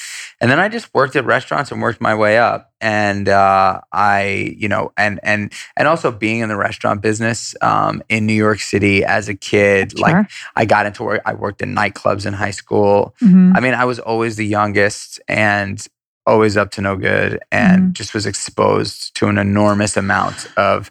And 0.41 0.51
then 0.51 0.60
I 0.60 0.67
just 0.69 0.93
worked 0.93 1.15
at 1.15 1.25
restaurants 1.25 1.72
and 1.72 1.81
worked 1.81 2.01
my 2.01 2.13
way 2.15 2.38
up. 2.38 2.72
And 2.81 3.27
uh, 3.27 3.81
I, 3.91 4.55
you 4.58 4.67
know, 4.67 4.91
and 4.98 5.19
and 5.24 5.51
and 5.75 5.88
also 5.88 6.12
being 6.12 6.39
in 6.39 6.50
the 6.50 6.55
restaurant 6.55 7.01
business 7.01 7.55
um, 7.62 8.01
in 8.10 8.25
New 8.25 8.34
York 8.34 8.60
City 8.60 9.03
as 9.03 9.27
a 9.29 9.36
kid, 9.36 10.00
like 10.00 10.13
I 10.55 10.65
got 10.65 10.86
into 10.86 11.03
work. 11.03 11.22
I 11.25 11.34
worked 11.34 11.62
in 11.62 11.75
nightclubs 11.75 12.25
in 12.25 12.34
high 12.34 12.51
school. 12.51 13.15
Mhm. 13.22 13.53
I 13.55 13.60
mean, 13.60 13.74
I 13.74 13.84
was 13.86 14.00
always 14.00 14.38
the 14.38 14.46
youngest 14.48 15.19
and 15.27 15.86
always 16.25 16.55
up 16.55 16.72
to 16.72 16.81
no 16.81 16.96
good, 16.96 17.39
and 17.51 17.93
just 17.93 18.13
was 18.13 18.25
exposed 18.25 19.15
to 19.15 19.27
an 19.27 19.38
enormous 19.38 19.98
amount 19.98 20.48
of 20.55 20.89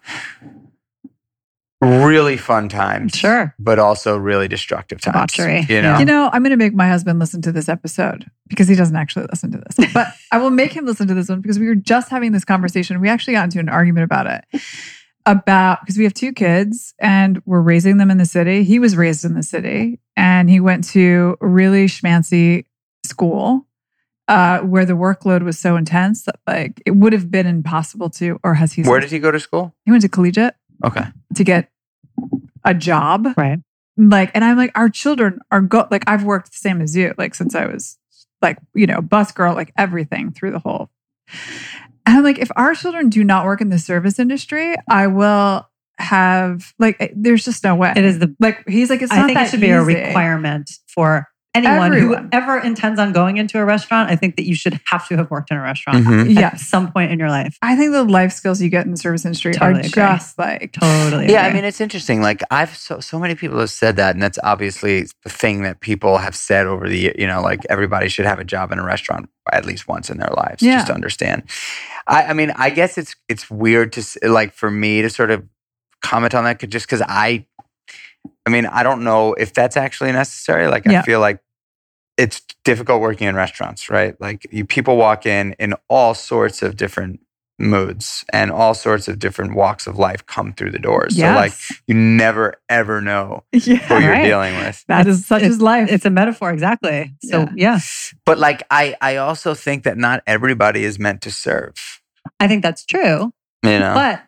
really 1.81 2.37
fun 2.37 2.69
times. 2.69 3.15
Sure. 3.15 3.55
But 3.59 3.79
also 3.79 4.17
really 4.17 4.49
destructive 4.49 5.01
times. 5.01 5.33
Debauchery, 5.33 5.67
You 5.69 5.83
know? 5.83 5.99
You 5.99 6.05
know, 6.05 6.31
I'm 6.33 6.43
going 6.43 6.51
to 6.51 6.57
make 6.57 6.75
my 6.75 6.89
husband 6.89 7.19
listen 7.19 7.43
to 7.43 7.53
this 7.53 7.69
episode 7.69 8.31
because 8.49 8.69
he 8.69 8.75
doesn't 8.75 8.97
actually 8.97 9.27
listen 9.31 9.53
to 9.53 9.59
this. 9.59 9.93
But 9.95 10.09
I 10.33 10.39
will 10.39 10.51
make 10.51 10.73
him 10.73 10.87
listen 10.87 11.07
to 11.09 11.15
this 11.15 11.29
one 11.29 11.41
because 11.41 11.59
we 11.59 11.67
were 11.67 11.75
just 11.75 12.11
having 12.11 12.33
this 12.33 12.45
conversation. 12.45 13.01
We 13.01 13.09
actually 13.09 13.35
got 13.35 13.45
into 13.45 13.59
an 13.59 13.69
argument 13.69 14.05
about 14.05 14.27
it. 14.27 14.63
About 15.27 15.81
because 15.83 15.99
we 15.99 16.05
have 16.05 16.15
two 16.15 16.33
kids 16.33 16.95
and 16.99 17.43
we're 17.45 17.61
raising 17.61 17.99
them 17.99 18.11
in 18.11 18.17
the 18.17 18.25
city. 18.25 18.65
He 18.65 18.79
was 18.79 18.97
raised 18.97 19.25
in 19.27 19.35
the 19.35 19.43
city 19.43 20.01
and 20.17 20.49
he 20.49 20.59
went 20.59 20.85
to 20.91 21.37
a 21.43 21.47
really 21.47 21.87
schmancy 21.87 22.65
school 23.05 23.67
uh, 24.29 24.61
where 24.61 24.85
the 24.85 24.95
workload 24.95 25.43
was 25.43 25.59
so 25.59 25.77
intense 25.77 26.25
that 26.25 26.37
like 26.47 26.83
it 26.87 26.93
would 26.93 27.13
have 27.13 27.31
been 27.31 27.47
impossible 27.47 28.09
to, 28.11 28.39
or 28.43 28.55
has 28.55 28.73
he? 28.73 28.83
Where 28.83 29.01
did 29.01 29.11
he 29.11 29.19
go 29.19 29.31
to 29.31 29.41
school? 29.41 29.75
he 29.85 29.91
went 29.91 30.03
to 30.03 30.09
collegiate 30.09 30.55
Okay. 30.85 31.05
to 31.35 31.45
get 31.45 31.71
a 32.65 32.75
job 32.75 33.29
Right. 33.37 33.59
like 33.97 34.31
and 34.35 34.45
i'm 34.45 34.57
like 34.57 34.73
our 34.75 34.89
children 34.89 35.41
are 35.51 35.61
go 35.61 35.87
like 35.91 36.05
i've 36.07 36.25
worked 36.25 36.51
the 36.53 36.59
same 36.59 36.81
as 36.81 36.97
you 36.97 37.15
like 37.19 37.35
since 37.35 37.55
i 37.55 37.67
was 37.67 37.97
like 38.43 38.59
you 38.75 38.87
know 38.87 39.01
bus 39.01 39.33
girl 39.33 39.55
like 39.55 39.73
everything 39.77 40.31
through 40.33 40.51
the 40.53 40.59
whole 40.59 40.91
and 42.07 42.17
i'm 42.17 42.25
like 42.25 42.39
if 42.39 42.51
our 42.57 42.75
children 42.75 43.09
do 43.09 43.23
not 43.25 43.45
work 43.45 43.61
in 43.61 43.69
the 43.71 43.79
service 43.79 44.19
industry 44.19 44.75
i 44.89 45.07
will 45.07 45.67
have 45.99 46.73
like 46.79 46.97
eh, 47.01 47.09
there's 47.15 47.45
just 47.45 47.65
no 47.65 47.75
way 47.75 47.93
It 47.97 48.05
is 48.05 48.19
the 48.19 48.35
like 48.39 48.69
he's 48.69 48.91
like 48.91 49.03
it's 49.03 49.13
I 49.13 49.25
think 49.27 49.37
that 49.37 49.47
it 49.49 49.51
should 49.51 49.61
be 49.61 49.71
a 49.71 49.83
requirement 49.83 50.71
for 50.87 51.27
anyone 51.67 51.93
Everyone. 51.93 52.23
who 52.25 52.29
ever 52.33 52.59
intends 52.59 52.99
on 53.01 53.13
going 53.13 53.37
into 53.37 53.59
a 53.59 53.65
restaurant. 53.65 54.11
I 54.11 54.17
think 54.17 54.37
that 54.37 54.45
you 54.47 54.55
should 54.55 54.81
have 54.91 55.07
to 55.09 55.17
have 55.17 55.31
worked 55.31 55.51
in 55.51 55.57
a 55.57 55.61
restaurant 55.63 56.05
Mhm. 56.07 56.21
at 56.27 56.31
yes 56.31 56.69
some 56.69 56.91
point 56.93 57.11
in 57.11 57.19
your 57.19 57.31
life. 57.31 57.57
i 57.63 57.75
think 57.77 57.93
the 57.93 58.05
life 58.05 58.33
skills 58.33 58.61
you 58.63 58.69
get 58.69 58.85
in 58.85 58.91
the 58.91 58.97
service 58.97 59.25
industry 59.25 59.53
Totally 59.53 59.81
are 59.83 59.87
agree. 59.87 59.91
just 59.91 60.39
like 60.39 60.73
Totally. 60.73 61.31
Yeah, 61.33 61.47
I 61.47 61.53
mean, 61.53 61.65
it's 61.65 61.81
interesting. 61.81 62.21
Like 62.23 62.43
I've 62.51 62.77
so 62.77 63.01
so 63.01 63.19
many 63.19 63.35
people 63.35 63.59
have 63.59 63.71
said 63.71 63.97
that, 63.97 64.15
and 64.15 64.23
that's 64.23 64.39
obviously 64.43 65.07
the 65.25 65.31
thing 65.31 65.63
that 65.63 65.81
people 65.81 66.19
have 66.19 66.35
said 66.37 66.67
over 66.67 66.89
the 66.89 67.15
you 67.19 67.27
know, 67.27 67.41
like 67.43 67.61
everybody 67.69 68.09
should 68.09 68.27
have 68.27 68.39
a 68.39 68.45
job 68.45 68.73
in 68.73 68.79
a 68.79 68.85
restaurant 68.85 69.29
at 69.53 69.65
least 69.65 69.89
once 69.89 70.11
in 70.11 70.19
their 70.19 70.33
lives, 70.37 70.63
Yeah. 70.63 70.75
just 70.77 70.89
to 70.89 70.95
understand. 70.95 71.43
I, 72.07 72.25
I 72.25 72.33
mean, 72.35 72.53
I 72.57 72.71
guess 72.71 72.99
it's 72.99 73.15
it's 73.29 73.51
weird 73.51 73.93
to 73.95 74.03
like 74.29 74.53
for 74.55 74.71
me 74.71 75.03
to 75.03 75.11
sort 75.11 75.31
of 75.31 75.45
comment 76.03 76.35
on 76.35 76.45
that, 76.45 76.59
'cause- 76.59 76.71
just 76.71 76.87
because 76.87 77.03
I, 77.03 77.45
I 78.47 78.51
mean, 78.51 78.67
I 78.67 78.83
don't 78.83 79.03
know 79.05 79.35
if 79.35 79.53
that's 79.55 79.77
actually 79.77 80.13
necessary. 80.13 80.67
Like, 80.69 80.85
Yeah. 80.87 81.01
I 81.01 81.03
feel 81.03 81.21
like 81.21 81.39
it's 82.19 82.43
difficult 82.65 83.01
working 83.01 83.29
in 83.29 83.35
restaurants, 83.37 83.89
right? 83.89 84.21
Like, 84.21 84.47
you 84.53 84.65
people 84.67 84.97
walk 84.97 85.25
in 85.25 85.55
in 85.59 85.75
all 85.89 86.13
sorts 86.15 86.63
of 86.63 86.77
different 86.77 87.21
moods 87.61 88.25
and 88.33 88.51
all 88.53 88.73
sorts 88.73 89.09
of 89.09 89.19
different 89.19 89.53
walks 89.55 89.87
of 89.89 89.99
life 89.99 90.25
come 90.27 90.53
through 90.53 90.71
the 90.71 90.79
doors. 90.79 91.17
So 91.17 91.27
like 91.35 91.53
you 91.89 91.95
never 91.95 92.55
ever 92.69 93.01
know 93.01 93.43
who 93.53 93.59
you're 93.65 93.79
Right. 93.89 94.23
dealing 94.23 94.55
with. 94.57 94.85
that 94.87 95.09
is 95.09 95.27
such 95.27 95.43
It's- 95.43 95.57
is 95.57 95.61
life 95.61 95.91
it's 95.91 96.05
a 96.05 96.11
metaphor, 96.11 96.51
exactly. 96.53 97.15
So 97.25 97.41
Yeah. 97.41 97.53
yeah. 97.57 97.79
But 98.25 98.39
like 98.39 98.63
I 98.71 98.95
I 99.01 99.17
also 99.17 99.55
think 99.55 99.83
that 99.85 99.97
not 99.99 100.23
everybody 100.27 100.85
is 100.85 101.01
meant 101.01 101.21
to 101.23 101.33
serve. 101.33 101.75
I 102.39 102.47
think 102.47 102.63
that's 102.63 102.85
true. 102.85 103.33
You 103.65 103.79
know. 103.81 103.93
But 103.95 104.23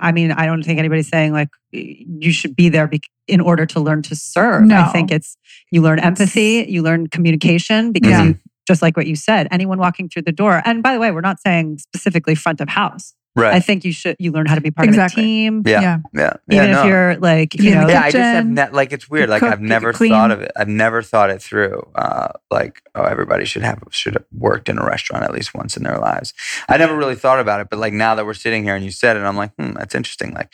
I 0.00 0.12
mean, 0.12 0.30
I 0.32 0.46
don't 0.46 0.62
think 0.62 0.78
anybody's 0.78 1.08
saying 1.08 1.32
like 1.32 1.48
you 1.72 2.32
should 2.32 2.54
be 2.54 2.68
there 2.68 2.86
bec- 2.86 3.08
in 3.26 3.40
order 3.40 3.64
to 3.66 3.80
learn 3.80 4.02
to 4.02 4.14
serve. 4.16 4.64
No. 4.64 4.76
I 4.80 4.88
think 4.92 5.10
it's 5.10 5.36
you 5.70 5.80
learn 5.82 5.98
empathy, 6.00 6.66
you 6.68 6.82
learn 6.82 7.06
communication 7.08 7.92
because 7.92 8.10
Yeah. 8.10 8.24
you 8.24 8.38
just 8.68 8.82
like 8.82 8.96
what 8.96 9.06
you 9.06 9.16
said, 9.16 9.48
anyone 9.50 9.78
walking 9.78 10.08
through 10.08 10.22
the 10.22 10.32
door. 10.32 10.62
And 10.64 10.82
by 10.82 10.92
the 10.92 11.00
way, 11.00 11.10
we're 11.10 11.22
not 11.22 11.40
saying 11.40 11.78
specifically 11.78 12.34
front 12.34 12.60
of 12.60 12.68
house. 12.68 13.14
Right. 13.36 13.54
I 13.54 13.60
think 13.60 13.84
you 13.84 13.92
should 13.92 14.16
you 14.18 14.32
learn 14.32 14.46
how 14.46 14.54
to 14.54 14.60
be 14.60 14.70
part 14.70 14.88
Exactly. 14.88 15.22
of 15.22 15.24
a 15.24 15.28
team. 15.28 15.62
yeah. 15.66 15.80
yeah 15.80 15.98
Yeah. 16.12 16.32
Even 16.50 16.68
yeah, 16.70 16.78
if 16.78 16.84
no. 16.84 16.88
you're 16.88 17.16
like, 17.16 17.54
you 17.54 17.74
know, 17.74 17.86
the 17.86 17.92
yeah, 17.92 18.00
I 18.02 18.10
just 18.10 18.16
have 18.16 18.46
ne- 18.46 18.70
like 18.70 18.92
it's 18.92 19.08
weird. 19.08 19.28
Like 19.28 19.40
cook, 19.40 19.52
I've 19.52 19.60
never 19.60 19.92
thought 19.92 20.30
of 20.30 20.40
it. 20.40 20.52
I've 20.56 20.68
never 20.68 21.02
thought 21.02 21.30
it 21.30 21.40
through. 21.42 21.88
Uh, 21.94 22.28
like 22.50 22.82
oh, 22.94 23.04
everybody 23.04 23.44
should 23.44 23.62
have 23.62 23.82
should 23.90 24.14
have 24.14 24.24
worked 24.32 24.68
in 24.68 24.78
a 24.78 24.84
restaurant 24.84 25.24
at 25.24 25.32
least 25.32 25.54
once 25.54 25.76
in 25.76 25.82
their 25.82 25.98
lives. 25.98 26.32
I 26.68 26.76
never 26.76 26.96
really 26.96 27.16
thought 27.16 27.40
about 27.40 27.60
it, 27.60 27.68
but 27.70 27.78
like 27.78 27.92
now 27.92 28.14
that 28.14 28.26
we're 28.26 28.34
sitting 28.34 28.64
here 28.64 28.74
and 28.74 28.84
you 28.84 28.90
said 28.90 29.16
it, 29.16 29.20
I'm 29.20 29.36
like, 29.36 29.54
hmm, 29.56 29.72
that's 29.72 29.94
interesting. 29.94 30.32
Like, 30.34 30.50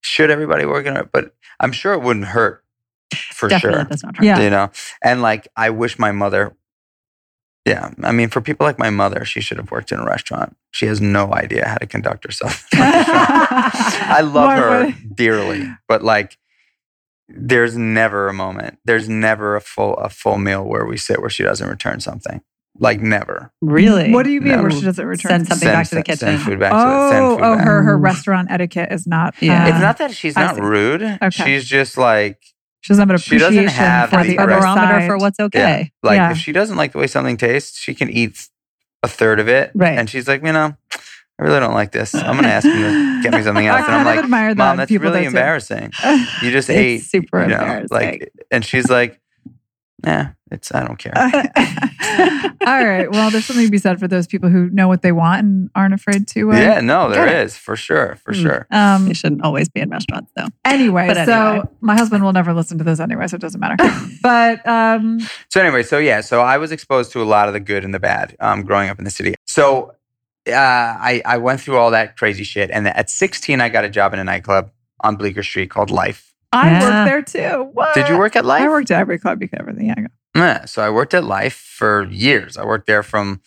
should 0.00 0.30
everybody 0.30 0.64
work 0.66 0.86
in 0.86 0.96
it? 0.96 1.10
But 1.12 1.34
I'm 1.60 1.72
sure 1.72 1.92
it 1.94 2.02
wouldn't 2.02 2.26
hurt 2.26 2.64
for 3.32 3.48
definitely 3.48 3.78
sure. 3.80 3.84
does 3.86 4.02
not 4.04 4.16
hurt. 4.18 4.24
Yeah. 4.24 4.38
you 4.40 4.50
know 4.50 4.70
and 5.02 5.22
like 5.22 5.48
i 5.56 5.70
wish 5.70 5.98
my 5.98 6.12
mother 6.12 6.54
yeah 7.68 7.90
i 8.02 8.12
mean 8.12 8.28
for 8.28 8.40
people 8.40 8.66
like 8.66 8.78
my 8.78 8.90
mother 8.90 9.24
she 9.24 9.40
should 9.40 9.56
have 9.58 9.70
worked 9.70 9.92
in 9.92 9.98
a 10.00 10.04
restaurant 10.04 10.56
she 10.70 10.86
has 10.86 11.00
no 11.00 11.32
idea 11.34 11.66
how 11.68 11.76
to 11.76 11.86
conduct 11.86 12.24
herself 12.24 12.66
in 12.72 12.80
a 12.80 12.82
restaurant. 12.82 13.08
i 14.18 14.20
love 14.22 14.46
Why 14.46 14.56
her 14.90 14.94
dearly 15.14 15.68
but 15.86 16.02
like 16.02 16.36
there's 17.28 17.76
never 17.76 18.28
a 18.28 18.32
moment 18.32 18.78
there's 18.84 19.08
never 19.08 19.54
a 19.56 19.60
full 19.60 19.94
a 19.96 20.08
full 20.08 20.38
meal 20.38 20.64
where 20.64 20.86
we 20.86 20.96
sit 20.96 21.20
where 21.20 21.30
she 21.30 21.42
doesn't 21.42 21.68
return 21.68 22.00
something 22.00 22.40
like 22.80 23.00
never 23.00 23.52
Really? 23.60 24.12
what 24.12 24.22
do 24.24 24.30
you 24.30 24.40
mean 24.40 24.56
No. 24.56 24.62
where 24.62 24.70
she 24.70 24.80
doesn't 24.82 25.04
return 25.04 25.30
Send 25.30 25.48
something 25.48 25.66
Send- 25.66 25.74
back 25.76 25.88
to 25.88 25.94
the 25.96 26.02
send- 26.06 26.18
send 26.18 26.38
kitchen. 26.38 26.46
food 26.52 26.60
back 26.60 26.72
to 26.72 26.76
the, 26.78 27.10
send 27.10 27.24
Oh, 27.24 27.36
food 27.36 27.44
oh, 27.44 27.56
back. 27.56 27.64
her 27.66 27.82
her 27.82 27.98
restaurant 27.98 28.50
etiquette 28.50 28.92
is 28.92 29.06
not. 29.06 29.34
Yeah. 29.42 29.64
uh, 29.64 29.68
it's 29.68 29.80
not 29.80 29.98
that 29.98 30.14
she's 30.14 30.36
not 30.36 30.58
rude 30.60 31.02
Okay. 31.02 31.28
she's 31.30 31.64
just 31.66 31.98
like 31.98 32.38
She 32.80 32.90
doesn't 32.92 33.02
have 33.08 33.10
an 33.10 33.18
She 33.18 33.38
doesn't 33.38 33.54
appreciation 33.58 33.84
have 33.84 34.10
for 34.10 34.22
the 34.22 34.28
the 34.30 34.38
other 34.38 34.52
right- 34.52 34.60
barometer 34.60 35.06
for 35.06 35.18
what's 35.18 35.40
okay. 35.40 35.92
Like 36.02 36.16
Yeah. 36.16 36.30
if 36.30 36.38
she 36.38 36.52
doesn't 36.52 36.76
like 36.76 36.92
the 36.92 36.98
way 36.98 37.06
something 37.06 37.36
tastes, 37.36 37.78
she 37.78 37.94
can 37.94 38.08
eat 38.10 38.48
a 39.02 39.08
third 39.08 39.40
of 39.40 39.48
it. 39.48 39.70
Right. 39.74 39.98
And 39.98 40.08
she's 40.08 40.28
like, 40.28 40.44
you 40.44 40.52
know, 40.52 40.76
I 41.40 41.44
really 41.44 41.60
don't 41.60 41.74
like 41.74 41.92
this. 41.92 42.14
I'm 42.14 42.36
gonna 42.36 42.48
ask 42.48 42.66
him 42.66 42.72
to 42.72 43.22
get 43.22 43.32
me 43.32 43.42
something 43.42 43.66
else. 43.68 43.84
And 43.86 43.94
I'm 43.94 44.04
like, 44.04 44.18
admire 44.24 44.54
that 44.54 44.58
Mom, 44.58 44.76
that's 44.76 44.90
really 44.90 45.20
though, 45.22 45.26
embarrassing. 45.28 45.92
You 46.42 46.50
just 46.50 46.68
ate 46.70 46.98
super 47.02 47.42
you 47.42 47.48
know, 47.48 47.54
embarrassing. 47.58 47.88
like 47.96 48.32
and 48.50 48.64
she's 48.64 48.88
like, 48.90 49.20
Yeah, 50.04 50.30
it's 50.50 50.72
I 50.74 50.84
don't 50.86 50.96
care. 50.98 51.12
All 52.66 52.84
right. 52.84 53.10
Well, 53.10 53.30
there's 53.30 53.46
something 53.46 53.64
to 53.64 53.70
be 53.70 53.78
said 53.78 53.98
for 53.98 54.06
those 54.08 54.26
people 54.26 54.48
who 54.48 54.68
know 54.70 54.86
what 54.88 55.02
they 55.02 55.12
want 55.12 55.40
and 55.44 55.70
aren't 55.74 55.94
afraid 55.94 56.28
to. 56.28 56.52
Uh, 56.52 56.56
yeah, 56.56 56.80
no, 56.80 57.08
there 57.10 57.26
get 57.26 57.34
it. 57.34 57.44
is, 57.46 57.56
for 57.56 57.76
sure, 57.76 58.16
for 58.16 58.32
Hmm. 58.34 58.42
sure. 58.42 58.66
Um. 58.70 59.06
They 59.06 59.14
shouldn't 59.14 59.42
always 59.42 59.68
be 59.68 59.80
in 59.80 59.90
restaurants 59.90 60.30
though. 60.36 60.46
Anyway, 60.64 61.08
anyway. 61.08 61.24
so 61.26 61.68
my 61.80 61.96
husband 61.96 62.22
will 62.22 62.32
never 62.32 62.52
listen 62.54 62.78
to 62.78 62.84
this 62.84 63.00
anyway, 63.00 63.26
so 63.26 63.36
it 63.36 63.40
doesn't 63.40 63.60
matter. 63.60 63.76
but 64.22 64.66
um, 64.68 65.18
So 65.50 65.60
anyway, 65.60 65.82
so 65.82 65.98
yeah, 65.98 66.20
so 66.20 66.40
I 66.40 66.58
was 66.58 66.70
exposed 66.72 67.12
to 67.12 67.22
a 67.22 67.24
lot 67.24 67.48
of 67.48 67.54
the 67.54 67.60
good 67.60 67.84
and 67.84 67.92
the 67.94 68.00
bad 68.00 68.36
um, 68.40 68.62
growing 68.62 68.88
up 68.88 68.98
in 68.98 69.04
the 69.04 69.10
city. 69.10 69.34
So 69.46 69.92
uh, 70.48 70.52
I 70.54 71.22
I 71.24 71.38
went 71.38 71.60
through 71.60 71.76
all 71.78 71.90
that 71.90 72.16
crazy 72.16 72.44
shit, 72.44 72.70
and 72.70 72.86
at 72.86 73.10
16, 73.10 73.60
I 73.60 73.68
got 73.68 73.84
a 73.84 73.90
job 73.90 74.14
in 74.14 74.20
a 74.20 74.24
nightclub 74.24 74.70
on 75.00 75.16
Bleecker 75.16 75.42
Street 75.42 75.70
called 75.70 75.90
Life. 75.90 76.34
I 76.52 76.70
Yeah. 76.70 76.80
worked 76.82 77.34
there 77.34 77.50
too. 77.52 77.64
What? 77.72 77.94
Did 77.94 78.08
you 78.08 78.18
work 78.18 78.36
at 78.36 78.44
Life? 78.44 78.62
I 78.62 78.68
worked 78.68 78.90
at 78.90 79.00
every 79.00 79.18
club 79.18 79.42
you 79.42 79.48
could 79.48 79.60
ever 79.60 79.72
think. 79.72 79.88
Yeah. 79.98 80.06
Yeah, 80.34 80.64
so 80.66 80.82
I 80.82 80.90
worked 80.90 81.14
at 81.14 81.24
Life 81.24 81.54
for 81.54 82.04
years. 82.10 82.56
I 82.56 82.64
worked 82.64 82.86
there 82.86 83.02
from 83.02 83.40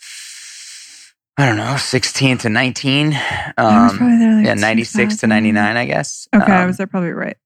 I 1.38 1.46
don't 1.46 1.58
know, 1.58 1.78
16 1.78 2.38
to 2.40 2.50
19. 2.50 3.14
I 3.14 3.54
was 3.58 3.92
Um, 3.94 3.98
probably 3.98 4.18
there 4.18 4.36
like 4.36 4.46
yeah, 4.46 4.54
96 4.54 5.18
to 5.18 5.28
99, 5.28 5.78
I 5.78 5.86
guess. 5.86 6.28
Okay, 6.36 6.52
I 6.52 6.62
Um, 6.62 6.68
was 6.68 6.78
there 6.78 6.86
probably 6.88 7.14
right. 7.14 7.38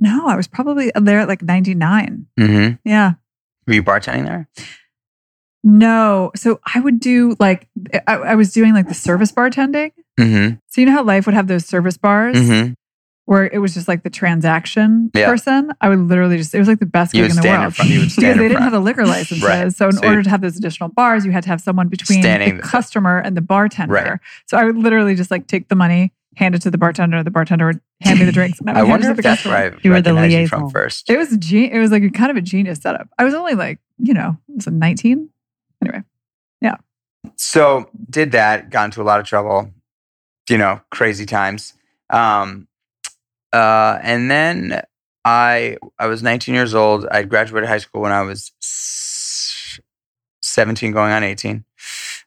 No, 0.00 0.26
I 0.26 0.34
was 0.34 0.48
probably 0.48 0.90
there 0.96 1.20
at 1.20 1.28
like 1.28 1.42
99. 1.42 2.26
mhm. 2.40 2.78
Yeah. 2.84 3.12
Were 3.66 3.74
you 3.74 3.82
bartending 3.84 4.24
there? 4.24 4.48
No. 5.62 6.32
So 6.34 6.58
I 6.74 6.80
would 6.80 6.98
do 6.98 7.36
like, 7.38 7.68
I, 8.08 8.14
I 8.16 8.34
was 8.34 8.52
doing 8.52 8.72
like 8.74 8.88
the 8.88 8.94
service 8.94 9.30
bartending. 9.30 9.92
Mm 10.18 10.58
So 10.68 10.80
you 10.80 10.86
know 10.86 10.92
how 10.94 11.04
life 11.04 11.26
would 11.26 11.34
have 11.34 11.46
those 11.46 11.64
service 11.66 11.96
bars 11.96 12.36
hmm. 12.38 12.72
Where 13.24 13.44
it 13.44 13.58
was 13.58 13.72
just 13.72 13.86
like 13.86 14.02
the 14.02 14.10
transaction 14.10 15.10
Yeah. 15.14 15.26
person? 15.30 15.70
I 15.80 15.88
would 15.88 16.00
literally 16.00 16.36
just, 16.38 16.54
it 16.54 16.58
was 16.58 16.66
like 16.66 16.80
the 16.80 16.86
best 16.86 17.14
You 17.14 17.22
gig 17.22 17.30
in 17.30 17.36
the 17.36 17.42
stand 17.42 17.54
in 17.54 17.60
world. 17.62 17.74
front- 17.76 17.90
you 17.92 18.00
would 18.00 18.10
stand 18.10 18.22
because 18.22 18.32
in 18.32 18.38
they 18.38 18.48
didn't 18.48 18.56
front. 18.58 18.64
have 18.64 18.72
the 18.72 18.80
liquor 18.80 19.06
licenses. 19.06 19.44
Right. 19.44 19.72
So 19.72 19.86
in 19.86 19.92
So 19.92 20.06
order 20.08 20.22
to 20.24 20.30
have 20.30 20.40
those 20.40 20.56
additional 20.56 20.88
bars, 20.88 21.24
you 21.24 21.30
had 21.30 21.44
to 21.44 21.48
have 21.48 21.60
someone 21.60 21.88
between 21.88 22.20
Standing- 22.20 22.56
the 22.56 22.62
customer 22.64 23.18
and 23.18 23.36
the 23.36 23.40
bartender. 23.40 23.94
Right. 23.94 24.20
So 24.46 24.56
I 24.58 24.64
would 24.64 24.76
literally 24.76 25.14
just 25.14 25.30
like 25.30 25.46
take 25.46 25.68
the 25.68 25.76
money, 25.76 26.12
hand 26.36 26.54
it 26.56 26.62
to 26.62 26.70
the 26.70 26.78
bartender. 26.78 27.22
The 27.22 27.30
bartender 27.30 27.66
would 27.66 27.80
hand 28.00 28.18
me 28.18 28.24
the 28.24 28.32
drinks. 28.32 28.58
And 28.58 28.70
I, 28.76 28.82
would 28.82 28.88
I 28.88 28.90
wonder 28.90 29.10
if 29.10 29.16
the 29.16 29.22
that's 29.22 29.42
customer. 29.42 29.54
where 29.54 29.72
I 29.74 29.78
You 29.82 29.90
were 29.92 30.00
the 30.00 30.12
recognized 30.14 30.32
you 30.32 30.48
from 30.48 30.60
liaison. 30.62 30.70
first. 30.72 31.08
It 31.10 31.16
was 31.16 31.32
a 31.32 31.36
gen- 31.38 31.70
it 31.70 31.78
was 31.78 31.92
like 31.92 32.02
a 32.02 32.10
kind 32.10 32.30
of 32.32 32.36
a 32.36 32.42
genius 32.42 32.80
setup. 32.80 33.08
I 33.18 33.24
was 33.24 33.34
only 33.34 33.54
like, 33.54 33.78
you 33.98 34.14
know, 34.14 34.36
was 34.48 34.66
it 34.66 34.72
19? 34.72 35.28
Anyway, 35.84 36.02
yeah. 36.60 36.76
so 37.36 37.88
did 38.10 38.32
that 38.32 38.70
got 38.70 38.86
into 38.86 39.00
a 39.00 39.04
lot 39.04 39.20
of 39.20 39.26
trouble 39.26 39.70
you 40.50 40.58
know 40.58 40.80
crazy 40.90 41.24
times 41.26 41.74
um 42.10 42.66
uh 43.52 43.98
and 44.02 44.30
then 44.30 44.82
i 45.24 45.76
i 45.98 46.06
was 46.06 46.22
19 46.22 46.54
years 46.54 46.74
old. 46.74 47.06
I 47.10 47.22
graduated 47.22 47.68
high 47.68 47.78
school 47.78 48.02
when 48.02 48.12
i 48.12 48.22
was 48.22 48.52
17 50.42 50.92
going 50.92 51.12
on 51.12 51.22
18 51.22 51.64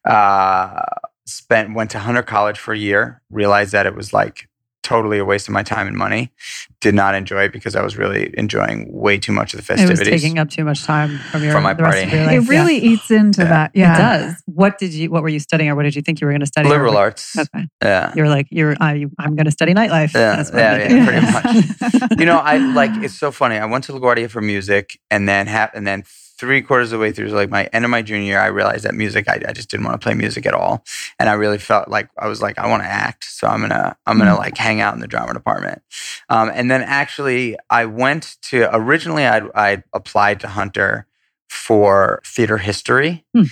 uh 0.05 0.81
spent 1.25 1.73
went 1.75 1.91
to 1.91 1.99
hunter 1.99 2.23
college 2.23 2.59
for 2.59 2.73
a 2.73 2.77
year 2.77 3.21
realized 3.29 3.71
that 3.71 3.85
it 3.85 3.95
was 3.95 4.13
like 4.13 4.47
totally 4.93 5.17
a 5.17 5.25
waste 5.25 5.47
of 5.49 5.53
my 5.53 5.63
time 5.63 5.87
and 5.87 5.97
money 5.97 6.31
did 6.79 6.93
not 6.93 7.15
enjoy 7.15 7.41
it 7.47 7.51
because 7.51 7.75
i 7.75 7.81
was 7.81 7.97
really 7.97 8.23
enjoying 8.37 8.79
way 9.05 9.17
too 9.17 9.31
much 9.39 9.53
of 9.53 9.57
the 9.59 9.73
It 9.73 9.79
was 9.81 9.89
festivities 9.89 10.21
taking 10.21 10.37
up 10.39 10.49
too 10.49 10.63
much 10.63 10.83
time 10.83 11.17
from 11.31 11.43
your 11.43 11.53
From 11.53 11.63
my 11.63 11.73
the 11.73 11.83
rest 11.83 12.03
of 12.03 12.09
party. 12.09 12.17
your 12.23 12.31
It 12.31 12.39
life. 12.41 12.49
really 12.49 12.77
eats 12.77 13.09
into 13.09 13.41
Yeah. 13.41 13.49
that. 13.55 13.71
Yeah. 13.73 13.83
Yeah. 13.85 13.95
It 13.95 14.19
does. 14.27 14.43
What 14.45 14.77
did 14.77 14.93
you? 14.93 15.09
What 15.13 15.21
were 15.23 15.29
you 15.37 15.39
studying, 15.39 15.69
or 15.71 15.75
what 15.75 15.83
did 15.83 15.95
you 15.95 16.01
think 16.05 16.21
you 16.21 16.27
were 16.27 16.33
going 16.33 16.47
to 16.47 16.53
study? 16.55 16.69
liberal 16.69 16.93
what- 16.93 16.99
arts 17.07 17.35
Okay. 17.43 17.63
yeah 17.83 18.13
You 18.15 18.21
were 18.23 18.29
like, 18.37 18.47
you're. 18.57 18.75
I, 18.79 18.91
I'm 19.23 19.33
going 19.35 19.45
to 19.51 19.51
study 19.59 19.73
nightlife. 19.73 20.13
Yeah, 20.13 20.35
That's 20.35 20.51
what 20.51 20.59
yeah, 20.59 20.87
yeah, 20.87 21.05
pretty 21.07 21.25
much. 21.35 22.19
you 22.19 22.25
know, 22.29 22.37
I 22.37 22.57
like 22.57 22.91
it's 23.05 23.17
so 23.25 23.31
funny. 23.31 23.57
I 23.57 23.65
went 23.65 23.83
to 23.85 23.91
LaGuardia 23.93 24.29
for 24.29 24.41
music, 24.41 24.99
and 25.09 25.27
then 25.27 25.47
ha- 25.47 25.71
and 25.73 25.85
then 25.87 26.03
three 26.37 26.61
quarters 26.61 26.91
of 26.91 26.99
the 26.99 27.01
way 27.01 27.11
through, 27.11 27.27
like 27.29 27.49
my 27.49 27.65
end 27.71 27.85
of 27.85 27.91
my 27.91 28.01
junior 28.01 28.23
year, 28.25 28.39
I 28.39 28.47
realized 28.47 28.83
that 28.85 28.93
music, 28.93 29.27
I, 29.29 29.41
I 29.47 29.53
just 29.53 29.69
didn't 29.69 29.85
want 29.85 29.99
to 29.99 30.03
play 30.05 30.13
music 30.13 30.45
at 30.45 30.53
all, 30.53 30.83
and 31.19 31.29
I 31.29 31.33
really 31.33 31.57
felt 31.57 31.87
like 31.87 32.09
I 32.17 32.27
was 32.27 32.41
like, 32.41 32.57
I 32.59 32.67
want 32.67 32.83
to 32.83 32.87
act, 32.89 33.23
so 33.25 33.47
I'm 33.47 33.61
gonna 33.61 33.95
I'm 34.05 34.17
gonna 34.17 34.35
Mm. 34.35 34.39
like 34.39 34.57
hang 34.57 34.81
out 34.81 34.93
in 34.93 34.99
the 34.99 35.07
drama 35.07 35.33
department, 35.33 35.81
um, 36.29 36.51
and 36.53 36.69
then 36.69 36.81
actually 36.81 37.57
I 37.69 37.85
went 37.85 38.37
to 38.43 38.69
originally 38.75 39.25
I 39.25 39.41
I 39.55 39.83
applied 39.93 40.39
to 40.41 40.47
Hunter 40.49 41.07
for 41.49 42.21
theater 42.25 42.57
history. 42.57 43.25
Hmm. 43.33 43.43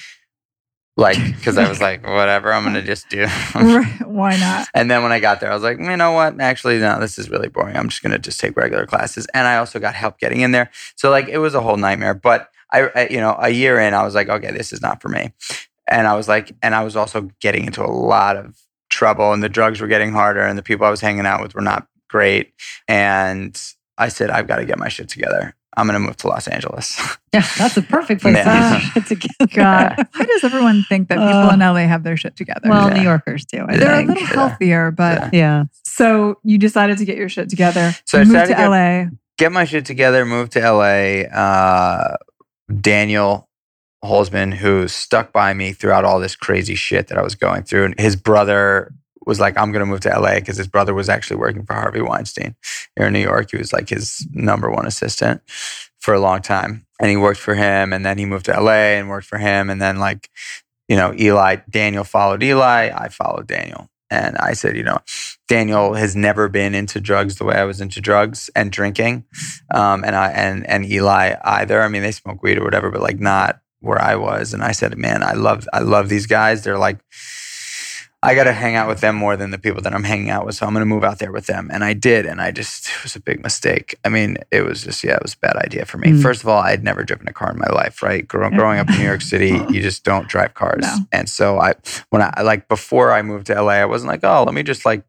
Like, 0.96 1.17
because 1.38 1.58
I 1.58 1.67
was 1.67 1.82
like, 1.88 2.06
whatever, 2.06 2.54
I'm 2.54 2.63
gonna 2.63 2.82
just 2.84 3.10
do. 3.10 3.26
Why 4.06 4.38
not? 4.38 4.67
And 4.76 4.89
then 4.91 5.02
when 5.04 5.12
I 5.12 5.19
got 5.19 5.39
there, 5.39 5.50
I 5.52 5.54
was 5.54 5.63
like, 5.63 5.80
you 5.80 5.98
know 5.98 6.12
what? 6.12 6.39
Actually, 6.39 6.80
no, 6.80 7.00
this 7.00 7.17
is 7.17 7.30
really 7.30 7.48
boring. 7.48 7.76
I'm 7.76 7.89
just 7.89 8.02
going 8.04 8.12
to 8.12 8.19
just 8.19 8.39
take 8.39 8.56
regular 8.58 8.86
classes. 8.86 9.28
And 9.34 9.48
I 9.48 9.58
also 9.58 9.80
got 9.80 9.93
help 9.96 10.19
getting 10.19 10.41
in 10.41 10.52
there. 10.52 10.69
So, 10.96 11.10
like, 11.10 11.28
it 11.28 11.38
was 11.39 11.54
a 11.56 11.62
whole 11.62 11.78
nightmare. 11.78 12.13
But 12.13 12.50
I, 12.74 12.90
I, 12.96 13.08
you 13.10 13.18
know, 13.22 13.36
a 13.40 13.50
year 13.50 13.80
in, 13.80 13.94
I 13.94 14.04
was 14.04 14.16
like, 14.16 14.30
okay, 14.30 14.52
this 14.52 14.74
is 14.74 14.82
not 14.82 15.02
for 15.02 15.10
me. 15.10 15.32
And 15.88 16.08
I 16.08 16.16
was 16.16 16.28
like, 16.28 16.52
and 16.64 16.74
I 16.74 16.84
was 16.84 16.96
also 16.96 17.30
getting 17.40 17.66
into 17.66 17.84
a 17.84 17.88
lot 17.92 18.36
of 18.36 18.58
trouble, 18.90 19.32
and 19.34 19.44
the 19.44 19.50
drugs 19.50 19.80
were 19.82 19.88
getting 19.88 20.12
harder, 20.12 20.42
and 20.42 20.58
the 20.58 20.64
people 20.64 20.86
I 20.86 20.90
was 20.90 21.02
hanging 21.02 21.26
out 21.26 21.42
with 21.42 21.54
were 21.56 21.62
not 21.62 21.88
great. 22.10 22.54
And 22.88 23.60
I 23.98 24.08
said, 24.10 24.30
I've 24.30 24.48
got 24.48 24.58
to 24.58 24.66
get 24.66 24.80
my 24.80 24.88
shit 24.90 25.10
together. 25.10 25.56
I'm 25.76 25.88
going 25.88 26.00
to 26.00 26.06
move 26.06 26.18
to 26.18 26.28
Los 26.28 26.48
Angeles. 26.48 27.00
Yeah, 27.34 27.42
that's 27.58 27.76
a 27.78 27.82
perfect 27.82 28.22
place 28.22 28.36
Yeah. 28.36 28.80
to 28.94 29.16
get 29.16 29.40
together. 29.40 29.52
God. 29.56 30.08
Why 30.16 30.26
does 30.26 30.44
everyone 30.44 30.84
think 30.88 31.08
that 31.10 31.16
people 31.18 31.50
Uh, 31.50 31.54
in 31.56 31.60
LA 31.62 31.88
have 31.88 32.04
their 32.04 32.16
shit 32.16 32.36
together? 32.36 32.70
Well, 32.70 32.90
Yeah. 32.90 32.94
New 32.94 33.02
Yorkers 33.02 33.44
do. 33.46 33.66
I 33.68 33.78
They're 33.78 34.02
a 34.02 34.06
little 34.06 34.22
Yeah. 34.22 34.28
healthier, 34.28 34.92
but 34.92 35.34
Yeah. 35.34 35.40
Yeah. 35.40 35.64
so 35.84 36.38
you 36.44 36.60
decided 36.60 37.00
to 37.00 37.06
get 37.06 37.18
your 37.18 37.30
shit 37.30 37.50
together. 37.50 37.96
So 38.06 38.20
I 38.20 38.22
you 38.22 38.28
moved 38.28 38.50
decided 38.50 38.56
to 38.58 38.62
to 38.62 38.70
LA. 38.70 39.10
get 39.40 39.52
my 39.52 39.66
shit 39.66 39.84
together, 39.84 40.28
move 40.28 40.52
to 40.52 40.60
LA. 40.60 41.24
Uh, 41.24 42.18
Daniel 42.82 43.49
Holzman, 44.04 44.54
who 44.54 44.88
stuck 44.88 45.32
by 45.32 45.54
me 45.54 45.71
throughout 45.71 46.06
all 46.06 46.19
this 46.19 46.36
crazy 46.36 46.76
shit 46.76 47.08
that 47.08 47.17
I 47.17 47.21
was 47.21 47.36
going 47.36 47.63
through, 47.63 47.86
and 47.86 47.99
his 47.99 48.15
brother 48.15 48.93
was 49.26 49.39
like, 49.39 49.58
"I'm 49.58 49.71
going 49.71 49.80
to 49.80 49.86
move 49.86 50.02
to 50.02 50.19
LA" 50.19 50.36
because 50.36 50.58
his 50.58 50.67
brother 50.67 50.93
was 50.93 51.10
actually 51.10 51.38
working 51.38 51.65
for 51.65 51.73
Harvey 51.73 52.02
Weinstein 52.02 52.56
here 52.95 53.08
in 53.08 53.13
New 53.13 53.19
York. 53.19 53.52
He 53.52 53.58
was 53.58 53.71
like 53.71 53.89
his 53.89 54.28
number 54.32 54.69
one 54.69 54.86
assistant 54.86 55.41
for 55.99 56.13
a 56.13 56.19
long 56.19 56.41
time, 56.41 56.86
and 56.99 57.10
he 57.10 57.17
worked 57.17 57.39
for 57.39 57.56
him, 57.56 57.93
and 57.93 58.06
then 58.06 58.17
he 58.17 58.26
moved 58.26 58.45
to 58.45 58.60
LA 58.60 58.97
and 58.97 59.10
worked 59.10 59.28
for 59.28 59.38
him, 59.38 59.69
and 59.69 59.82
then 59.82 59.99
like, 59.99 60.30
you 60.89 60.97
know, 60.97 61.13
Eli 61.17 61.58
Daniel 61.69 62.04
followed 62.04 62.43
Eli, 62.43 62.91
I 62.93 63.08
followed 63.08 63.47
Daniel. 63.47 63.89
And 64.13 64.38
I 64.38 64.54
said, 64.54 64.78
you 64.78 64.84
know, 64.84 64.99
Daniel 65.47 65.95
has 65.95 66.15
never 66.15 66.47
been 66.47 66.76
into 66.76 67.02
drugs 67.02 67.38
the 67.38 67.45
way 67.45 67.56
I 67.56 67.63
was 67.63 67.82
into 67.82 67.99
drugs 67.99 68.49
and 68.56 68.71
drinking, 68.71 69.26
um, 69.73 70.04
and 70.04 70.15
I 70.15 70.30
and 70.30 70.65
and 70.67 70.86
Eli 70.86 71.36
either. 71.43 71.82
I 71.82 71.88
mean, 71.88 72.04
they 72.04 72.12
smoke 72.12 72.43
weed 72.43 72.60
or 72.60 72.63
whatever, 72.63 72.91
but 72.91 73.02
like 73.02 73.19
not 73.19 73.60
where 73.80 74.02
I 74.02 74.15
was. 74.15 74.54
And 74.54 74.63
I 74.63 74.71
said, 74.71 74.97
man, 74.97 75.23
I 75.23 75.34
love 75.34 75.67
I 75.73 75.80
love 75.80 76.10
these 76.10 76.28
guys. 76.28 76.63
They're 76.63 76.78
like, 76.78 76.99
I 78.24 78.36
got 78.36 78.46
to 78.46 78.54
hang 78.54 78.76
out 78.76 78.88
with 78.88 79.02
them 79.02 79.16
more 79.16 79.36
than 79.36 79.52
the 79.52 79.58
people 79.58 79.82
that 79.82 79.94
I'm 79.94 80.06
hanging 80.06 80.30
out 80.30 80.46
with. 80.46 80.56
So 80.56 80.66
I'm 80.66 80.72
going 80.74 80.82
to 80.82 80.86
move 80.86 81.04
out 81.04 81.20
there 81.20 81.32
with 81.32 81.46
them, 81.46 81.70
and 81.72 81.84
I 81.84 81.94
did. 81.94 82.26
And 82.26 82.40
I 82.40 82.52
just 82.52 82.88
it 82.88 83.04
was 83.04 83.16
a 83.18 83.20
big 83.20 83.44
mistake. 83.44 83.96
I 84.06 84.10
mean, 84.10 84.38
it 84.50 84.62
was 84.62 84.84
just 84.84 85.04
yeah, 85.04 85.16
it 85.16 85.22
was 85.22 85.34
a 85.34 85.40
bad 85.40 85.58
idea 85.58 85.86
for 85.86 85.98
me. 85.98 86.10
Mm. 86.10 86.22
First 86.22 86.42
of 86.42 86.48
all, 86.48 86.60
I 86.60 86.72
had 86.72 86.84
never 86.84 87.04
driven 87.04 87.28
a 87.28 87.34
car 87.34 87.52
in 87.52 87.60
my 87.60 87.68
life. 87.68 88.02
Right, 88.02 88.26
Grow, 88.26 88.50
growing 88.50 88.80
up 88.80 88.90
in 88.90 88.98
New 88.98 89.04
York 89.06 89.22
City, 89.22 89.50
you 89.70 89.82
just 89.82 90.06
don't 90.06 90.28
drive 90.30 90.54
cars. 90.54 90.84
No. 90.84 90.96
And 91.12 91.30
so 91.30 91.60
I 91.60 91.74
when 92.10 92.22
I 92.22 92.42
like 92.42 92.70
before 92.70 93.12
I 93.12 93.22
moved 93.22 93.48
to 93.48 93.62
LA, 93.62 93.74
I 93.74 93.86
wasn't 93.86 94.10
like, 94.10 94.24
oh, 94.24 94.44
let 94.44 94.54
me 94.54 94.64
just 94.64 94.86
like 94.86 95.04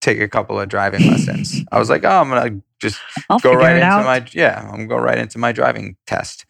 take 0.00 0.20
a 0.20 0.28
couple 0.28 0.60
of 0.60 0.68
driving 0.68 1.08
lessons. 1.08 1.62
I 1.72 1.78
was 1.78 1.90
like, 1.90 2.04
oh, 2.04 2.20
I'm 2.20 2.28
gonna 2.28 2.60
just 2.80 3.00
I'll 3.28 3.38
go 3.38 3.54
right 3.54 3.76
into 3.76 3.86
out. 3.86 4.04
my 4.04 4.26
yeah, 4.32 4.60
I'm 4.62 4.70
gonna 4.70 4.86
go 4.86 4.98
right 4.98 5.18
into 5.18 5.38
my 5.38 5.52
driving 5.52 5.96
test. 6.06 6.44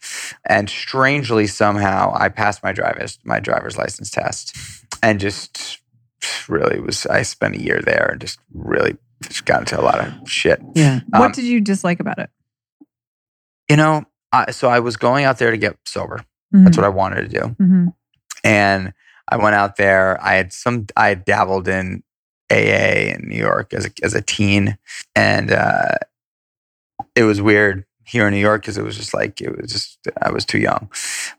And 0.47 0.69
strangely, 0.69 1.47
somehow, 1.47 2.13
I 2.15 2.29
passed 2.29 2.63
my 2.63 2.73
driver's 2.73 3.19
my 3.25 3.41
driver's 3.41 3.79
license 3.79 4.11
test, 4.11 4.57
and 5.03 5.19
just 5.19 5.82
really 6.49 6.81
was. 6.81 7.07
I 7.07 7.23
spent 7.23 7.57
a 7.57 7.61
year 7.63 7.81
there 7.85 8.11
and 8.13 8.21
just 8.21 8.39
really 8.53 8.97
just 9.23 9.45
got 9.45 9.61
into 9.61 9.81
a 9.81 9.83
lot 9.83 10.01
of 10.01 10.29
shit. 10.29 10.61
yeah. 10.75 11.01
What 11.11 11.23
Um, 11.27 11.33
did 11.33 11.45
you 11.45 11.61
dislike 11.61 12.01
about 12.01 12.19
it? 12.19 12.31
You 13.69 13.77
know, 13.77 14.05
I, 14.33 14.51
so 14.51 14.69
I 14.69 14.81
was 14.81 14.97
going 14.97 15.25
out 15.25 15.39
there 15.39 15.51
to 15.51 15.57
get 15.57 15.77
sober. 15.87 16.25
Mm-hmm. 16.55 16.65
That's 16.65 16.77
what 16.77 16.85
I 16.87 16.91
wanted 16.91 17.31
to 17.31 17.41
do. 17.41 17.47
hmm 17.59 17.87
and 18.45 18.93
I 19.31 19.37
went 19.37 19.55
out 19.55 19.77
there. 19.77 20.21
I 20.23 20.35
had 20.35 20.53
some. 20.53 20.87
I 20.97 21.09
had 21.09 21.25
dabbled 21.25 21.69
in 21.69 22.03
AA 22.51 23.15
in 23.15 23.29
New 23.29 23.39
York 23.39 23.73
as 23.73 23.87
a, 23.87 23.91
as 24.03 24.15
a 24.15 24.21
teen, 24.21 24.77
and 25.15 25.53
uh, 25.53 25.95
it 27.15 27.23
was 27.23 27.41
weird 27.41 27.85
here 28.05 28.27
in 28.27 28.35
New 28.35 28.41
York 28.41 28.63
because 28.63 28.77
it 28.77 28.83
was 28.85 28.97
just 28.97 29.15
like 29.15 29.41
it 29.41 29.57
was 29.57 29.71
just 29.73 29.99
I 30.21 30.31
was 30.33 30.45
too 30.45 30.59
young. 30.59 30.91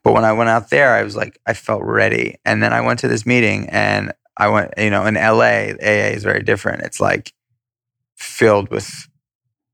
But 0.02 0.14
when 0.14 0.24
I 0.24 0.32
went 0.32 0.50
out 0.50 0.70
there, 0.70 0.94
I 0.94 1.04
was 1.04 1.16
like 1.18 1.38
I 1.46 1.54
felt 1.54 1.84
ready, 1.84 2.38
and 2.46 2.64
then 2.64 2.72
I 2.72 2.80
went 2.82 3.00
to 3.00 3.10
this 3.10 3.26
meeting, 3.26 3.68
and 3.70 4.14
I 4.38 4.48
went. 4.50 4.74
You 4.78 4.90
know, 4.90 5.06
in 5.06 5.16
LA, 5.16 5.74
AA 5.82 6.12
is 6.14 6.24
very 6.24 6.44
different. 6.44 6.82
It's 6.84 7.00
like 7.00 7.34
filled 8.16 8.70
with 8.70 9.08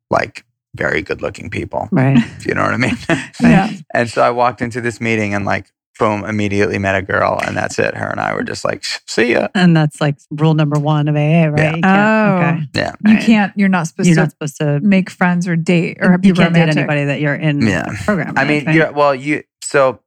like 0.09 0.45
very 0.75 1.01
good 1.01 1.21
looking 1.21 1.49
people. 1.49 1.87
Right. 1.91 2.17
If 2.17 2.45
you 2.45 2.53
know 2.53 2.63
what 2.63 2.73
I 2.73 2.77
mean. 2.77 2.97
Yeah. 3.41 3.69
And 3.93 4.07
so 4.09 4.21
I 4.21 4.29
walked 4.29 4.61
into 4.61 4.81
this 4.81 5.01
meeting 5.01 5.33
and 5.33 5.45
like, 5.45 5.71
boom, 5.97 6.23
immediately 6.23 6.77
met 6.77 6.95
a 6.95 7.01
girl 7.01 7.39
and 7.45 7.57
that's 7.57 7.79
it. 7.79 7.95
Her 7.95 8.07
and 8.07 8.19
I 8.19 8.33
were 8.35 8.43
just 8.43 8.63
like, 8.63 8.83
see 9.07 9.31
ya. 9.33 9.47
And 9.55 9.75
that's 9.75 9.99
like 9.99 10.17
rule 10.29 10.53
number 10.53 10.79
one 10.79 11.07
of 11.07 11.15
AA, 11.15 11.45
right? 11.47 11.57
Yeah. 11.57 11.75
You 11.75 11.81
can't, 11.81 11.85
Oh. 11.85 12.35
okay. 12.37 12.67
Yeah. 12.75 12.95
You 13.05 13.13
Right. 13.15 13.23
can't. 13.25 13.53
You're 13.57 13.67
not 13.69 13.87
supposed 13.87 14.07
You're 14.07 14.15
to 14.15 14.21
not 14.21 14.29
supposed 14.31 14.57
to 14.57 14.79
make 14.81 15.09
friends 15.09 15.47
or 15.47 15.55
date 15.55 15.97
or 16.01 16.17
be 16.17 16.27
you 16.29 16.33
can't 16.35 16.53
date 16.53 16.69
anybody 16.69 17.05
that 17.05 17.19
you're 17.19 17.35
in 17.35 17.61
Yeah. 17.65 17.83
the 17.89 17.97
program. 18.05 18.33
I 18.37 18.43
with, 18.43 18.49
mean, 18.49 18.65
right? 18.65 18.75
yeah, 18.75 18.89
well, 18.91 19.15
you, 19.15 19.43
so 19.63 19.99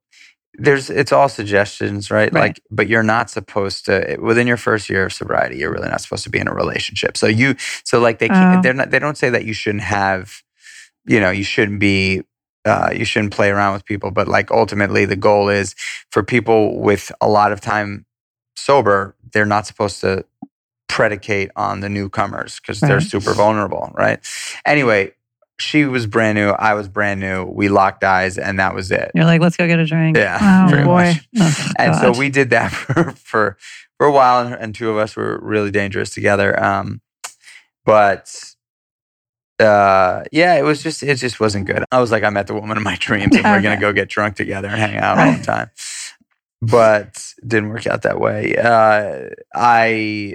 there's, 0.54 0.90
it's 0.90 1.12
all 1.12 1.28
suggestions, 1.28 2.10
right? 2.10 2.32
Right. 2.32 2.40
Like, 2.40 2.60
but 2.70 2.88
you're 2.88 3.02
not 3.02 3.30
supposed 3.30 3.86
to, 3.86 4.16
within 4.20 4.46
your 4.46 4.56
first 4.56 4.90
year 4.90 5.06
of 5.06 5.12
sobriety, 5.12 5.56
you're 5.58 5.72
really 5.72 5.88
not 5.88 6.00
supposed 6.00 6.24
to 6.24 6.30
be 6.30 6.38
in 6.38 6.48
a 6.48 6.54
relationship. 6.54 7.16
So 7.16 7.26
you, 7.26 7.56
so 7.84 8.00
like 8.00 8.18
they 8.18 8.28
can't, 8.28 8.58
Oh. 8.58 8.62
they're 8.62 8.74
not, 8.74 8.90
they 8.90 8.98
don't 8.98 9.16
say 9.16 9.30
that 9.30 9.44
you 9.44 9.54
shouldn't 9.54 9.84
have, 9.84 10.42
you 11.06 11.20
know, 11.20 11.30
you 11.30 11.44
shouldn't 11.44 11.80
be, 11.80 12.22
uh, 12.64 12.90
you 12.94 13.04
shouldn't 13.04 13.32
play 13.32 13.50
around 13.50 13.72
with 13.72 13.84
people, 13.84 14.10
but 14.10 14.28
like 14.28 14.50
ultimately 14.50 15.04
the 15.04 15.16
goal 15.16 15.48
is 15.48 15.74
for 16.10 16.22
people 16.22 16.78
with 16.80 17.10
a 17.20 17.28
lot 17.28 17.50
of 17.50 17.60
time 17.60 18.04
sober, 18.54 19.16
they're 19.32 19.46
not 19.46 19.66
supposed 19.66 20.00
to 20.02 20.24
predicate 20.88 21.50
on 21.56 21.80
the 21.80 21.88
newcomers 21.88 22.60
because 22.60 22.78
they're 22.80 23.00
super 23.00 23.32
vulnerable, 23.32 23.90
right? 23.94 24.20
Anyway, 24.66 25.12
she 25.62 25.84
was 25.84 26.06
brand 26.06 26.36
new, 26.36 26.50
I 26.50 26.74
was 26.74 26.88
brand 26.88 27.20
new. 27.20 27.44
We 27.44 27.68
locked 27.68 28.04
eyes, 28.04 28.36
and 28.38 28.58
that 28.58 28.74
was 28.74 28.90
it. 28.90 29.12
You're 29.14 29.24
like, 29.24 29.40
let's 29.40 29.56
go 29.56 29.66
get 29.66 29.78
a 29.78 29.86
drink. 29.86 30.16
Yeah, 30.16 30.66
Oh, 30.68 30.84
boy. 30.84 31.14
Oh, 31.40 31.72
And 31.78 31.94
so 31.96 32.12
we 32.18 32.28
did 32.28 32.50
that 32.50 32.70
for 32.72 33.12
for 33.12 33.56
for 33.98 34.06
a 34.06 34.12
while, 34.12 34.46
and, 34.46 34.54
and 34.54 34.74
two 34.74 34.90
of 34.90 34.96
us 34.98 35.16
were 35.16 35.38
really 35.42 35.70
dangerous 35.70 36.10
together. 36.10 36.58
Um, 36.62 37.00
but 37.84 38.54
uh, 39.58 40.24
yeah, 40.32 40.56
it 40.56 40.62
was 40.62 40.82
just 40.82 41.02
it 41.02 41.16
just 41.16 41.38
wasn't 41.40 41.66
good. 41.66 41.84
I 41.92 42.00
was 42.00 42.10
like, 42.10 42.24
I 42.24 42.30
met 42.30 42.46
the 42.48 42.54
woman 42.54 42.76
of 42.76 42.82
my 42.82 42.96
dreams, 42.96 43.36
and 43.36 43.44
we're 43.44 43.54
Okay. 43.54 43.62
gonna 43.62 43.80
go 43.80 43.92
get 43.92 44.08
drunk 44.08 44.36
together 44.36 44.68
and 44.68 44.76
hang 44.78 44.96
out 44.96 45.18
all 45.18 45.32
the 45.32 45.42
time. 45.44 45.70
But 46.60 47.32
didn't 47.46 47.70
work 47.70 47.86
out 47.86 48.02
that 48.02 48.20
way. 48.20 48.54
Uh, 48.56 49.30
I 49.54 50.34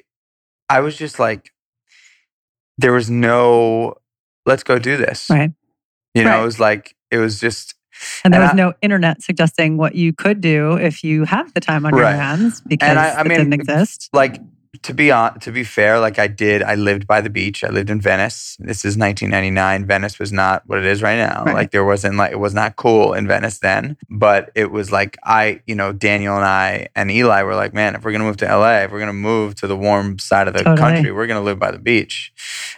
I 0.69 0.79
was 0.81 0.97
just 0.97 1.19
like, 1.19 1.51
there 2.77 2.91
was 2.93 3.09
no, 3.09 3.95
let's 4.47 4.63
go 4.63 4.79
do 4.79 4.97
this. 4.97 5.29
Right. 5.29 5.51
You 6.15 6.23
know, 6.23 6.31
Right. 6.31 6.41
it 6.41 6.45
was 6.45 6.60
like 6.60 6.95
it 7.12 7.17
was 7.19 7.39
just 7.39 7.75
And 8.23 8.33
there 8.33 8.41
And 8.41 8.47
was 8.47 8.53
I- 8.53 8.63
no 8.63 8.73
internet 8.81 9.21
suggesting 9.21 9.77
what 9.77 9.95
you 9.95 10.13
could 10.13 10.39
do 10.41 10.73
if 10.77 11.03
you 11.03 11.25
have 11.25 11.53
the 11.53 11.60
time 11.60 11.86
on 11.86 11.95
your 11.95 12.05
hands 12.07 12.62
because 12.62 12.95
I- 12.97 13.10
I 13.10 13.21
it 13.21 13.27
mean, 13.27 13.38
didn't 13.39 13.53
exist. 13.53 14.10
like 14.13 14.39
to 14.84 14.93
be 14.93 15.12
on 15.12 15.39
to 15.39 15.51
be 15.51 15.63
fair 15.63 15.99
like 15.99 16.19
i 16.19 16.27
did 16.27 16.62
i 16.63 16.75
lived 16.75 17.08
by 17.08 17.21
the 17.21 17.30
beach. 17.30 17.63
I 17.63 17.69
lived 17.69 17.89
in 17.89 18.01
venice. 18.01 18.58
This 18.60 18.86
is 18.86 18.97
1999 18.97 19.86
venice 19.86 20.19
was 20.19 20.32
not 20.32 20.63
what 20.67 20.80
it 20.80 20.86
is 20.86 21.01
right 21.01 21.17
now. 21.17 21.43
Right. 21.45 21.56
like 21.56 21.71
there 21.71 21.86
wasn't 21.86 22.15
like 22.15 22.32
it 22.32 22.39
was 22.39 22.53
not 22.53 22.75
cool 22.75 23.13
in 23.13 23.27
venice 23.27 23.60
then 23.60 23.97
but 24.10 24.51
it 24.56 24.71
was 24.71 24.91
like 24.91 25.17
i 25.23 25.62
you 25.65 25.75
know 25.75 25.93
daniel 25.93 26.36
and 26.36 26.45
i 26.45 26.88
and 26.95 27.10
eli 27.12 27.41
were 27.43 27.56
like 27.56 27.73
man 27.73 27.95
if 27.95 28.03
we're 28.03 28.12
going 28.12 28.21
to 28.21 28.27
move 28.27 28.38
to 28.38 28.45
la 28.45 28.77
if 28.80 28.91
we're 28.91 28.99
going 28.99 29.08
to 29.08 29.13
move 29.13 29.56
to 29.56 29.67
the 29.67 29.75
warm 29.77 30.19
side 30.19 30.47
of 30.47 30.53
the 30.53 30.63
Totally. 30.63 30.77
country 30.77 31.12
we're 31.12 31.27
going 31.27 31.39
to 31.39 31.45
live 31.45 31.60
by 31.60 31.71
the 31.71 31.80
beach. 31.80 32.34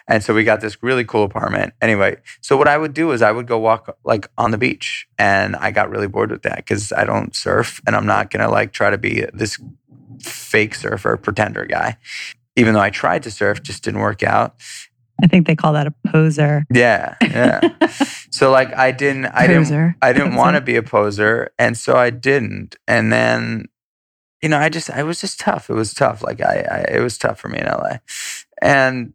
And 0.08 0.24
so 0.24 0.34
we 0.34 0.44
got 0.44 0.62
this 0.62 0.82
really 0.82 1.06
cool 1.06 1.24
apartment. 1.24 1.74
Anyway 1.82 2.18
so 2.42 2.58
what 2.58 2.68
i 2.68 2.78
would 2.78 2.94
do 2.94 3.12
is 3.12 3.22
i 3.22 3.32
would 3.32 3.48
go 3.48 3.58
walk 3.58 3.96
like 4.04 4.30
on 4.38 4.52
the 4.52 4.58
beach 4.58 5.08
and 5.18 5.56
i 5.58 5.72
got 5.72 5.90
really 5.90 6.08
bored 6.08 6.32
with 6.32 6.44
that 6.44 6.58
because 6.58 6.92
i 6.94 7.04
don't 7.04 7.36
surf 7.36 7.82
and 7.86 7.96
i'm 7.96 8.06
not 8.06 8.30
going 8.32 8.44
to 8.44 8.50
like 8.50 8.72
try 8.72 8.90
to 8.90 8.98
be 8.98 9.26
this 9.34 9.60
fake 10.22 10.76
surfer 10.76 11.18
pretender 11.18 11.66
guy. 11.66 11.98
Even 12.56 12.74
though 12.74 12.80
i 12.82 12.90
tried 12.90 13.24
to 13.24 13.32
surf 13.32 13.62
just 13.64 13.84
didn't 13.84 14.00
work 14.02 14.24
out. 14.24 14.56
I 15.22 15.28
think 15.28 15.48
they 15.48 15.56
call 15.56 15.74
that 15.74 15.88
a 15.88 15.94
poser. 16.12 16.66
yeah 16.72 17.16
yeah. 17.22 17.62
So 18.32 18.52
like 18.52 18.74
i 18.76 18.92
didn't 18.92 19.26
i 19.28 19.48
didn't 19.48 19.96
i 20.02 20.14
didn't 20.14 20.36
want 20.36 20.56
to 20.56 20.62
be 20.62 20.76
a 20.76 20.84
poser 20.84 21.52
and 21.58 21.78
so 21.78 21.96
i 21.96 22.10
didn't. 22.10 22.76
And 22.88 23.12
then 23.12 23.66
you 24.42 24.48
know 24.50 24.58
i 24.60 24.70
just 24.70 24.90
i 24.90 25.04
was 25.04 25.20
just 25.22 25.40
tough. 25.40 25.70
It 25.70 25.74
was 25.74 25.94
tough. 25.94 26.24
Like 26.24 26.42
i, 26.42 26.66
I 26.72 26.96
it 26.98 27.02
was 27.02 27.18
tough 27.18 27.40
for 27.40 27.50
me 27.50 27.60
in 27.60 27.66
la 27.66 27.98
and 28.62 29.14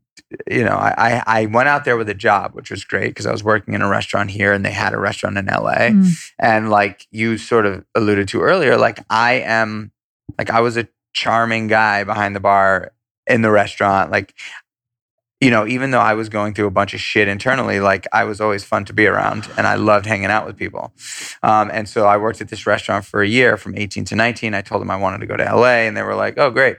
you 0.50 0.64
know 0.64 0.74
I, 0.74 0.94
I 0.96 1.22
i 1.42 1.46
went 1.46 1.68
out 1.68 1.84
there 1.84 1.96
with 1.96 2.08
a 2.08 2.14
job 2.14 2.54
which 2.54 2.70
was 2.70 2.82
great 2.84 3.08
because 3.08 3.26
i 3.26 3.30
was 3.30 3.44
working 3.44 3.72
in 3.74 3.82
a 3.82 3.88
restaurant 3.88 4.30
here 4.30 4.52
and 4.52 4.64
they 4.64 4.72
had 4.72 4.92
a 4.92 4.98
restaurant 4.98 5.38
in 5.38 5.46
la 5.46 5.74
Mm. 5.74 6.10
and 6.40 6.70
like 6.70 7.06
you 7.12 7.38
sort 7.38 7.66
of 7.66 7.84
alluded 7.94 8.26
to 8.28 8.40
earlier, 8.42 8.76
like 8.76 8.98
I 9.10 9.34
am, 9.34 9.92
like 10.38 10.50
I 10.50 10.60
was 10.60 10.76
a 10.76 10.88
charming 11.12 11.66
guy 11.68 12.04
behind 12.04 12.34
the 12.34 12.40
bar 12.40 12.92
in 13.26 13.42
the 13.42 13.50
restaurant. 13.50 14.10
Like, 14.10 14.34
you 15.40 15.50
know, 15.50 15.66
even 15.66 15.90
though 15.90 16.00
I 16.00 16.14
was 16.14 16.28
going 16.28 16.54
through 16.54 16.66
a 16.66 16.70
bunch 16.70 16.94
of 16.94 17.00
shit 17.00 17.28
internally, 17.28 17.78
like 17.80 18.06
I 18.12 18.24
was 18.24 18.40
always 18.40 18.64
fun 18.64 18.84
to 18.86 18.92
be 18.92 19.06
around 19.06 19.48
and 19.58 19.66
I 19.66 19.74
loved 19.74 20.06
hanging 20.06 20.26
out 20.30 20.46
with 20.46 20.56
people. 20.56 20.92
Um, 21.42 21.70
and 21.72 21.88
so 21.88 22.06
I 22.06 22.16
worked 22.16 22.40
at 22.40 22.48
this 22.48 22.66
restaurant 22.66 23.04
for 23.04 23.22
a 23.22 23.28
year 23.28 23.56
from 23.56 23.76
18 23.76 24.04
to 24.06 24.16
19. 24.16 24.54
I 24.54 24.62
told 24.62 24.80
them 24.80 24.90
I 24.90 24.96
wanted 24.96 25.18
to 25.18 25.26
go 25.26 25.36
to 25.36 25.44
LA 25.44 25.84
and 25.86 25.96
they 25.96 26.02
were 26.02 26.14
like, 26.14 26.38
oh, 26.38 26.50
great. 26.50 26.78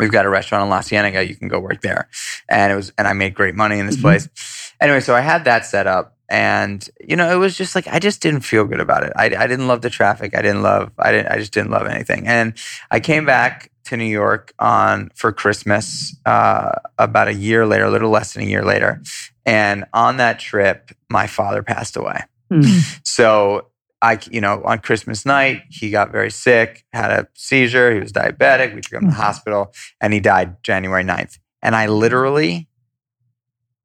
We've 0.00 0.10
got 0.10 0.24
a 0.24 0.30
restaurant 0.30 0.64
in 0.64 0.70
La 0.70 0.80
Cienega. 0.80 1.26
You 1.26 1.36
can 1.36 1.48
go 1.48 1.60
work 1.60 1.82
there. 1.82 2.08
And 2.48 2.72
it 2.72 2.76
was, 2.76 2.92
and 2.96 3.06
I 3.06 3.12
made 3.12 3.34
great 3.34 3.54
money 3.54 3.78
in 3.78 3.86
this 3.86 3.96
Mhm. 3.98 4.02
place. 4.02 4.72
Anyway, 4.80 5.00
so 5.00 5.14
I 5.14 5.20
had 5.20 5.44
that 5.44 5.66
set 5.66 5.86
up 5.86 6.16
and 6.32 6.88
you 7.06 7.14
know 7.14 7.30
it 7.30 7.36
was 7.36 7.56
just 7.56 7.74
like 7.74 7.86
i 7.88 7.98
just 7.98 8.20
didn't 8.22 8.40
feel 8.40 8.64
good 8.64 8.80
about 8.80 9.04
it 9.04 9.12
I, 9.16 9.26
I 9.26 9.46
didn't 9.46 9.68
love 9.68 9.82
the 9.82 9.90
traffic 9.90 10.34
i 10.34 10.40
didn't 10.42 10.62
love 10.62 10.90
i 10.98 11.12
didn't 11.12 11.28
i 11.30 11.36
just 11.36 11.52
didn't 11.52 11.70
love 11.70 11.86
anything 11.86 12.26
and 12.26 12.54
i 12.90 12.98
came 13.00 13.24
back 13.26 13.70
to 13.84 13.96
new 13.98 14.04
york 14.06 14.52
on 14.58 15.10
for 15.14 15.30
christmas 15.32 16.16
uh, 16.26 16.72
about 16.98 17.28
a 17.28 17.34
year 17.34 17.66
later 17.66 17.84
a 17.84 17.90
little 17.90 18.10
less 18.10 18.32
than 18.32 18.42
a 18.44 18.46
year 18.46 18.64
later 18.64 19.02
and 19.44 19.84
on 19.92 20.16
that 20.16 20.38
trip 20.38 20.90
my 21.10 21.26
father 21.26 21.62
passed 21.62 21.96
away 21.96 22.22
Hmm. 22.50 22.62
so 23.04 23.68
I, 24.04 24.18
you 24.32 24.40
know, 24.40 24.62
on 24.64 24.80
Christmas 24.80 25.24
night, 25.24 25.62
he 25.70 25.88
got 25.90 26.10
very 26.10 26.30
sick, 26.32 26.84
had 26.92 27.12
a 27.12 27.28
seizure. 27.34 27.94
He 27.94 28.00
was 28.00 28.12
diabetic. 28.12 28.74
We 28.74 28.80
took 28.80 28.94
him 28.94 29.02
to 29.02 29.06
the 29.06 29.12
Mhm. 29.12 29.16
hospital 29.26 29.72
and 30.00 30.12
he 30.12 30.18
died 30.18 30.56
January 30.64 31.04
9th. 31.04 31.38
And 31.62 31.76
I 31.76 31.86
literally 31.86 32.66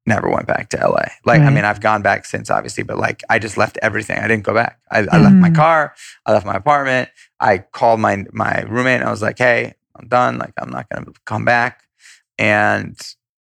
never 0.08 0.28
went 0.28 0.46
back 0.46 0.70
to 0.70 0.76
LA. 0.78 1.04
Like, 1.24 1.42
I 1.42 1.50
mean, 1.50 1.64
I've 1.64 1.80
gone 1.80 2.02
back 2.02 2.24
since, 2.24 2.50
obviously, 2.50 2.82
but 2.82 2.96
like, 2.98 3.22
I 3.30 3.38
just 3.38 3.56
left 3.56 3.78
everything. 3.82 4.18
I 4.18 4.26
didn't 4.26 4.42
go 4.44 4.54
back. 4.54 4.80
I, 4.90 4.98
I 5.10 5.18
left 5.18 5.36
my 5.36 5.50
Mm. 5.50 5.54
car. 5.54 5.94
I 6.26 6.32
left 6.32 6.44
my 6.46 6.56
apartment. 6.56 7.10
I 7.38 7.58
called 7.58 8.00
my 8.00 8.24
my 8.32 8.62
roommate 8.62 9.00
and 9.00 9.04
I 9.08 9.10
was 9.12 9.22
like, 9.22 9.38
"Hey, 9.38 9.74
I'm 9.94 10.08
done. 10.08 10.38
Like, 10.38 10.54
I'm 10.60 10.70
not 10.70 10.88
gonna 10.88 11.12
come 11.24 11.44
back." 11.44 11.82
And 12.38 12.98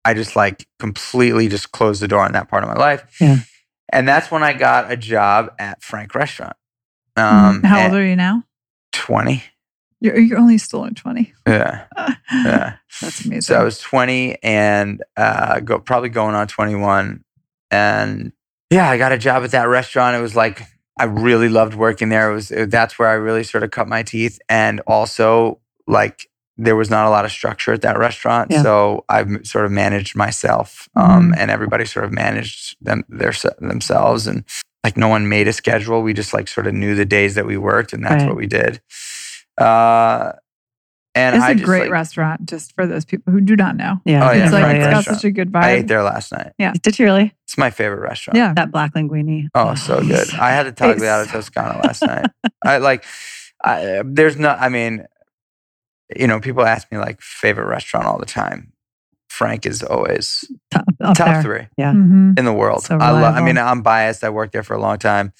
I 0.03 0.13
just 0.13 0.35
like 0.35 0.67
completely 0.79 1.47
just 1.49 1.71
closed 1.71 2.01
the 2.01 2.07
door 2.07 2.21
on 2.21 2.31
that 2.33 2.47
part 2.49 2.63
of 2.63 2.69
my 2.69 2.75
life. 2.75 3.03
Yeah. 3.21 3.37
And 3.93 4.07
that's 4.07 4.31
when 4.31 4.43
I 4.43 4.53
got 4.53 4.91
a 4.91 4.97
job 4.97 5.51
at 5.59 5.83
Frank 5.83 6.15
Restaurant. 6.15 6.55
Um, 7.17 7.61
How 7.63 7.85
old 7.85 7.93
are 7.95 8.05
you 8.05 8.15
now? 8.15 8.43
20. 8.91 9.43
You're, 10.01 10.19
you're 10.19 10.37
only 10.39 10.57
still 10.57 10.83
in 10.85 10.93
20. 10.95 11.33
Yeah. 11.47 11.85
Yeah. 12.33 12.77
That's 13.01 13.23
amazing. 13.23 13.41
So 13.41 13.55
I 13.59 13.63
was 13.63 13.79
20 13.79 14.37
and 14.43 15.03
uh, 15.15 15.59
go 15.59 15.77
probably 15.79 16.09
going 16.09 16.33
on 16.35 16.47
21. 16.47 17.23
And 17.71 18.31
yeah, 18.71 18.89
I 18.89 18.97
got 18.97 19.11
a 19.11 19.17
job 19.17 19.43
at 19.43 19.51
that 19.51 19.67
restaurant. 19.67 20.15
It 20.15 20.21
was 20.21 20.35
like 20.35 20.63
I 20.99 21.05
really 21.05 21.47
loved 21.49 21.75
working 21.75 22.09
there. 22.09 22.31
It 22.31 22.33
was 22.33 22.51
it- 22.51 22.71
that's 22.71 22.97
where 22.97 23.09
I 23.09 23.13
really 23.13 23.43
sort 23.43 23.63
of 23.63 23.69
cut 23.71 23.87
my 23.87 24.01
teeth. 24.03 24.39
And 24.49 24.81
also 24.87 25.59
like 25.87 26.27
there 26.57 26.75
was 26.75 26.89
not 26.89 27.05
a 27.05 27.09
lot 27.09 27.25
of 27.25 27.31
structure 27.31 27.73
at 27.73 27.81
that 27.83 27.97
restaurant, 27.99 28.49
Yeah. 28.49 28.63
so 28.63 29.05
I 29.09 29.23
sort 29.43 29.65
of 29.65 29.71
managed 29.71 30.15
myself, 30.15 30.87
um, 30.95 31.33
and 31.37 31.51
everybody 31.51 31.83
sort 31.85 32.05
of 32.05 32.11
managed 32.13 32.77
them 32.81 33.03
their, 33.09 33.33
themselves. 33.59 34.25
And 34.25 34.45
like 34.83 34.95
no 34.97 35.09
one 35.09 35.27
made 35.29 35.47
a 35.49 35.53
schedule. 35.53 36.01
We 36.01 36.13
just 36.13 36.33
like 36.33 36.47
sort 36.47 36.65
of 36.65 36.73
knew 36.73 36.95
the 36.95 37.05
days 37.05 37.35
that 37.35 37.45
we 37.45 37.57
worked, 37.57 37.91
and 37.93 38.03
that's 38.05 38.21
Right. 38.23 38.27
what 38.29 38.37
we 38.37 38.47
did. 38.47 38.81
Uh, 39.57 40.33
and 41.15 41.35
it's 41.35 41.45
I 41.45 41.51
a 41.51 41.53
just, 41.53 41.65
great 41.65 41.83
like, 41.83 41.91
restaurant, 41.91 42.45
just 42.45 42.73
for 42.75 42.85
those 42.85 43.05
people 43.05 43.31
who 43.31 43.39
do 43.39 43.55
not 43.55 43.77
know. 43.77 44.01
Yeah. 44.03 44.27
Oh, 44.27 44.33
yeah, 44.33 44.43
it's 44.43 44.51
like 44.51 44.63
Frank 44.63 44.77
it's 44.79 45.07
got 45.07 45.15
such 45.15 45.23
a 45.23 45.31
good 45.31 45.49
vibe. 45.49 45.63
I 45.63 45.71
ate 45.71 45.87
there 45.87 46.03
last 46.03 46.33
night. 46.33 46.51
Yeah, 46.59 46.73
Did 46.81 46.99
you 46.99 47.05
really? 47.05 47.33
It's 47.45 47.57
my 47.57 47.69
favorite 47.69 48.01
restaurant. 48.01 48.35
Yeah. 48.35 48.53
That 48.53 48.71
black 48.71 48.93
linguine. 48.95 49.47
Oh, 49.55 49.75
so 49.75 50.01
good. 50.01 50.33
I 50.33 50.51
had 50.51 50.65
the 50.65 50.73
tagliata 50.73 51.31
Toscana 51.31 51.79
last 51.85 52.01
night. 52.01 52.29
I 52.63 52.79
like. 52.79 53.05
I, 53.63 54.03
there's 54.05 54.35
no. 54.35 54.49
I 54.49 54.67
mean, 54.67 55.05
you 56.15 56.27
know, 56.27 56.41
people 56.41 56.65
ask 56.65 56.91
me 56.91 56.97
like 56.97 57.21
favorite 57.21 57.67
restaurant 57.67 58.05
all 58.07 58.19
the 58.19 58.25
time. 58.25 58.73
Frank 59.37 59.65
is 59.65 59.83
always 59.83 60.45
Top, 60.71 60.85
up 61.01 61.17
top 61.17 61.27
there. 61.27 61.41
three 61.43 61.67
Mhm. 61.79 62.39
in 62.39 62.45
the 62.45 62.53
world. 62.53 62.83
So 62.83 62.97
I 62.97 63.11
love. 63.11 63.35
I 63.35 63.41
mean, 63.41 63.57
I'm 63.57 63.81
biased. 63.81 64.23
I 64.23 64.29
worked 64.29 64.53
there 64.53 64.63
for 64.63 64.75
a 64.75 64.79
long 64.79 64.97
time, 64.97 65.33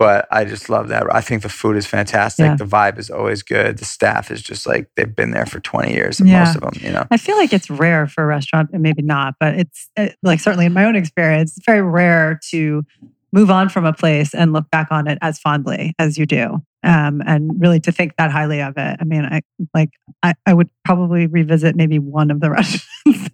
but 0.00 0.26
I 0.32 0.44
just 0.44 0.68
love 0.68 0.88
that. 0.88 1.04
I 1.14 1.20
think 1.20 1.42
the 1.42 1.48
food 1.48 1.76
is 1.76 1.86
fantastic. 1.86 2.44
Yeah. 2.44 2.56
The 2.56 2.64
vibe 2.64 2.98
is 2.98 3.08
always 3.08 3.42
good. 3.44 3.78
The 3.78 3.84
staff 3.84 4.30
is 4.32 4.42
just 4.42 4.66
like 4.66 4.88
they've 4.96 5.14
been 5.14 5.30
there 5.30 5.46
for 5.46 5.60
20 5.60 5.92
years. 5.92 6.18
Yeah. 6.20 6.40
Most 6.44 6.56
of 6.56 6.62
them, 6.62 6.72
you 6.80 6.90
know. 6.90 7.06
I 7.10 7.18
feel 7.18 7.36
like 7.36 7.52
it's 7.52 7.70
rare 7.70 8.06
for 8.08 8.24
a 8.24 8.26
restaurant, 8.26 8.70
and 8.72 8.82
maybe 8.82 9.02
not, 9.02 9.34
but 9.38 9.54
it's 9.54 9.88
uh, 9.96 10.08
like 10.24 10.40
certainly 10.40 10.66
in 10.66 10.72
my 10.72 10.84
own 10.84 10.96
experience, 10.96 11.56
it's 11.56 11.64
very 11.66 11.82
rare 11.82 12.40
to 12.50 12.84
move 13.32 13.50
on 13.50 13.68
from 13.68 13.84
a 13.84 13.92
place 13.92 14.34
and 14.34 14.52
look 14.52 14.68
back 14.70 14.88
on 14.90 15.06
it 15.06 15.18
as 15.20 15.38
fondly 15.38 15.94
as 15.98 16.16
you 16.18 16.26
do. 16.26 16.62
Um, 16.82 17.20
and 17.26 17.50
really 17.58 17.80
to 17.80 17.90
think 17.90 18.14
that 18.16 18.30
highly 18.30 18.60
of 18.62 18.74
it. 18.76 18.96
I 19.00 19.04
mean, 19.04 19.24
I 19.24 19.40
like 19.74 19.90
I, 20.22 20.34
I 20.46 20.54
would 20.54 20.70
probably 20.84 21.26
revisit 21.26 21.74
maybe 21.74 21.98
one 21.98 22.30
of 22.30 22.38
the 22.40 22.48
restaurants 22.58 22.86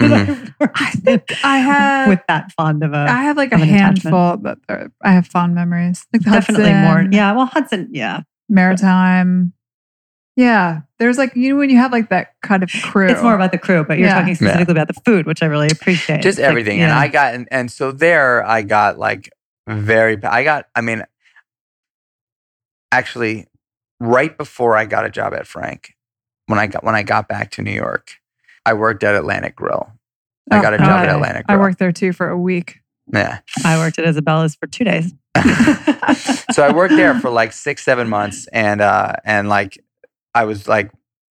that 0.09 0.29
mm. 0.29 0.55
I've 0.61 0.71
I 0.75 0.91
think 0.91 1.45
I 1.45 1.59
have 1.59 2.09
with 2.09 2.21
that 2.29 2.53
fond 2.53 2.83
of 2.83 2.93
a 2.93 3.07
I 3.09 3.23
have 3.23 3.37
like 3.37 3.53
a 3.53 3.57
of 3.57 3.63
an 3.63 3.69
attachment. 3.69 4.15
handful, 4.15 4.37
but 4.37 4.59
uh, 4.69 4.89
I 5.03 5.13
have 5.13 5.27
fond 5.27 5.55
memories. 5.55 6.07
Like 6.13 6.25
the 6.25 6.31
definitely 6.31 6.73
more. 6.73 7.07
Yeah, 7.11 7.33
well, 7.33 7.47
Hudson, 7.47 7.89
yeah, 7.93 8.21
Maritime. 8.49 9.53
Yeah, 10.37 10.81
there's 10.99 11.19
like 11.19 11.37
you 11.37 11.51
know 11.51 11.57
when 11.57 11.69
you 11.69 11.77
have 11.77 11.93
like 11.93 12.09
that 12.09 12.35
kind 12.43 12.63
of 12.63 12.71
crew. 12.83 13.09
it's 13.11 13.23
more 13.23 13.35
about 13.35 13.53
the 13.53 13.59
crew, 13.59 13.85
but 13.85 13.99
you're 13.99 14.09
Yeah. 14.09 14.19
talking 14.21 14.35
specifically 14.35 14.73
about 14.73 14.89
the 14.89 14.99
food, 15.05 15.27
which 15.27 15.43
I 15.43 15.47
really 15.47 15.69
appreciate. 15.69 16.23
just 16.23 16.39
Like, 16.39 16.49
everything. 16.49 16.81
And 16.81 16.89
yeah. 16.89 16.99
I 16.99 17.09
got, 17.09 17.35
and, 17.35 17.47
and 17.51 17.71
so 17.71 17.93
there 17.93 18.43
I 18.47 18.63
got 18.63 18.99
like 18.99 19.29
very, 19.69 20.23
I 20.25 20.43
got, 20.43 20.69
I 20.75 20.81
mean, 20.81 21.05
actually, 22.91 23.47
right 24.01 24.37
before 24.37 24.77
I 24.77 24.87
got 24.87 25.05
a 25.05 25.11
job 25.11 25.35
at 25.35 25.47
Frank, 25.47 25.95
when 26.47 26.59
I 26.59 26.67
got 26.67 26.83
when 26.85 26.95
I 26.95 27.03
got 27.03 27.29
back 27.29 27.51
to 27.53 27.63
New 27.63 27.71
York, 27.73 28.13
I 28.65 28.75
worked 28.75 29.03
at 29.05 29.15
Atlantic 29.15 29.57
Grill. 29.57 29.91
I 30.51 30.61
got 30.61 30.75
a 30.75 30.79
job 30.79 30.89
at. 30.89 31.09
Atlantic 31.09 31.47
I 31.49 31.57
worked 31.57 31.79
there 31.79 31.93
too 31.93 32.13
for 32.13 32.29
a 32.29 32.39
week. 32.39 32.81
Yeah. 33.13 33.39
I 33.65 33.79
worked 33.79 33.99
at 33.99 34.05
Isabella's 34.05 34.55
for 34.55 34.67
two 34.67 34.85
days. 34.85 35.13
so 36.53 36.63
I 36.63 36.73
worked 36.73 36.95
there 36.95 37.19
for 37.19 37.31
like 37.31 37.53
six, 37.53 37.83
seven 37.85 38.09
months, 38.09 38.47
and 38.53 38.81
uh, 38.81 39.15
and 39.25 39.49
like 39.49 39.83
I 40.35 40.45
was 40.45 40.69
like 40.69 40.91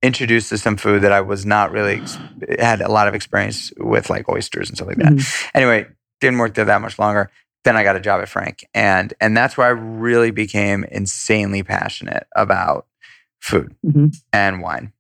introduced 0.02 0.50
to 0.50 0.58
some 0.58 0.76
food 0.76 1.02
that 1.02 1.12
I 1.12 1.20
was 1.22 1.46
not 1.46 1.70
really 1.70 2.00
ex- 2.00 2.18
had 2.58 2.80
a 2.82 2.90
lot 2.90 3.08
of 3.08 3.14
experience 3.14 3.72
with, 3.78 4.10
like 4.10 4.28
oysters 4.28 4.68
and 4.68 4.76
stuff 4.76 4.88
like 4.88 4.98
that. 4.98 5.12
Mhm. 5.14 5.50
Anyway, 5.54 5.87
didn't 6.20 6.38
work 6.38 6.54
there 6.54 6.64
that 6.66 6.80
much 6.82 6.98
longer. 6.98 7.30
Then 7.64 7.76
I 7.76 7.84
got 7.84 7.96
a 7.96 8.00
job 8.00 8.20
at 8.20 8.28
Frank, 8.28 8.66
and 8.74 9.14
and 9.20 9.37
that's 9.37 9.56
where 9.56 9.66
I 9.66 9.70
really 9.70 10.30
became 10.30 10.84
insanely 10.84 11.62
passionate 11.62 12.26
about 12.37 12.87
food 13.40 13.74
Mhm. 13.87 14.14
and 14.32 14.60
wine. 14.60 14.92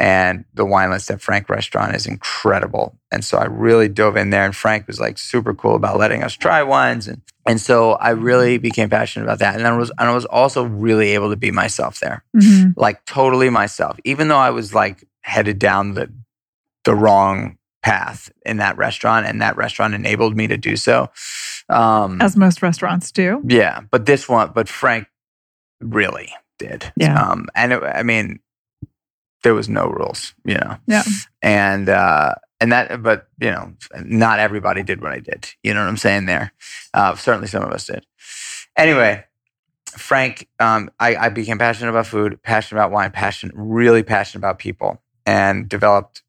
And 0.00 0.44
the 0.54 0.64
wine 0.64 0.90
list 0.90 1.10
at 1.10 1.20
Frank 1.20 1.48
restaurant 1.48 1.94
is 1.96 2.06
incredible. 2.06 2.96
And 3.10 3.24
so 3.24 3.36
I 3.36 3.46
really 3.46 3.88
dove 3.88 4.16
in 4.16 4.30
there 4.30 4.44
and 4.44 4.54
Frank 4.54 4.86
was 4.86 5.00
like 5.00 5.18
super 5.18 5.52
cool 5.54 5.74
about 5.74 5.98
letting 5.98 6.22
us 6.22 6.34
try 6.34 6.62
wines. 6.62 7.08
And, 7.08 7.20
and 7.46 7.60
so 7.60 7.92
I 7.94 8.10
really 8.10 8.58
became 8.58 8.88
passionate 8.88 9.24
about 9.24 9.40
that. 9.40 9.56
And 9.56 9.66
I 9.66 9.76
was, 9.76 9.90
and 9.98 10.08
I 10.08 10.14
was 10.14 10.24
also 10.26 10.62
really 10.62 11.14
able 11.14 11.30
to 11.30 11.36
be 11.36 11.50
myself 11.50 11.98
there, 11.98 12.22
Mhm. 12.36 12.74
like 12.76 13.04
totally 13.06 13.50
myself, 13.50 13.98
even 14.04 14.28
though 14.28 14.36
I 14.38 14.50
was 14.50 14.72
like 14.72 15.04
headed 15.22 15.58
down 15.58 15.94
the, 15.94 16.12
the 16.84 16.94
wrong 16.94 17.58
path 17.82 18.30
in 18.46 18.58
that 18.58 18.76
restaurant 18.76 19.26
and 19.26 19.42
that 19.42 19.56
restaurant 19.56 19.94
enabled 19.94 20.36
me 20.36 20.46
to 20.46 20.56
do 20.56 20.76
so. 20.76 21.10
Um, 21.68 22.20
As 22.22 22.36
most 22.36 22.62
restaurants 22.62 23.10
do. 23.10 23.42
yeah, 23.48 23.80
but 23.90 24.06
this 24.06 24.28
one, 24.28 24.52
but 24.54 24.68
Frank 24.68 25.08
really 25.80 26.32
did. 26.58 26.92
Yeah. 26.96 27.20
Um, 27.20 27.46
and 27.56 27.72
it, 27.72 27.82
I 27.82 28.02
mean, 28.04 28.38
there 29.42 29.54
was 29.54 29.68
no 29.68 29.86
rules, 29.86 30.34
you 30.44 30.54
know. 30.54 30.76
Yeah. 30.86 31.04
And 31.42 31.88
uh, 31.88 32.34
and 32.60 32.72
that, 32.72 33.02
but 33.02 33.28
you 33.40 33.50
know, 33.50 33.72
not 34.04 34.38
everybody 34.38 34.82
did 34.82 35.00
what 35.00 35.12
I 35.12 35.20
did. 35.20 35.48
You 35.62 35.74
know 35.74 35.80
what 35.80 35.88
I'm 35.88 35.96
saying? 35.96 36.26
There, 36.26 36.52
uh, 36.94 37.14
certainly 37.14 37.48
some 37.48 37.62
of 37.62 37.70
us 37.70 37.86
did. 37.86 38.04
Anyway, 38.76 39.24
Frank, 39.90 40.48
um, 40.60 40.90
I, 40.98 41.16
I 41.16 41.28
became 41.28 41.58
passionate 41.58 41.90
about 41.90 42.06
food, 42.06 42.42
passionate 42.42 42.80
about 42.80 42.92
wine, 42.92 43.10
passionate, 43.10 43.54
really 43.56 44.02
passionate 44.02 44.40
about 44.40 44.58
people, 44.58 45.02
and 45.26 45.68
developed 45.68 46.22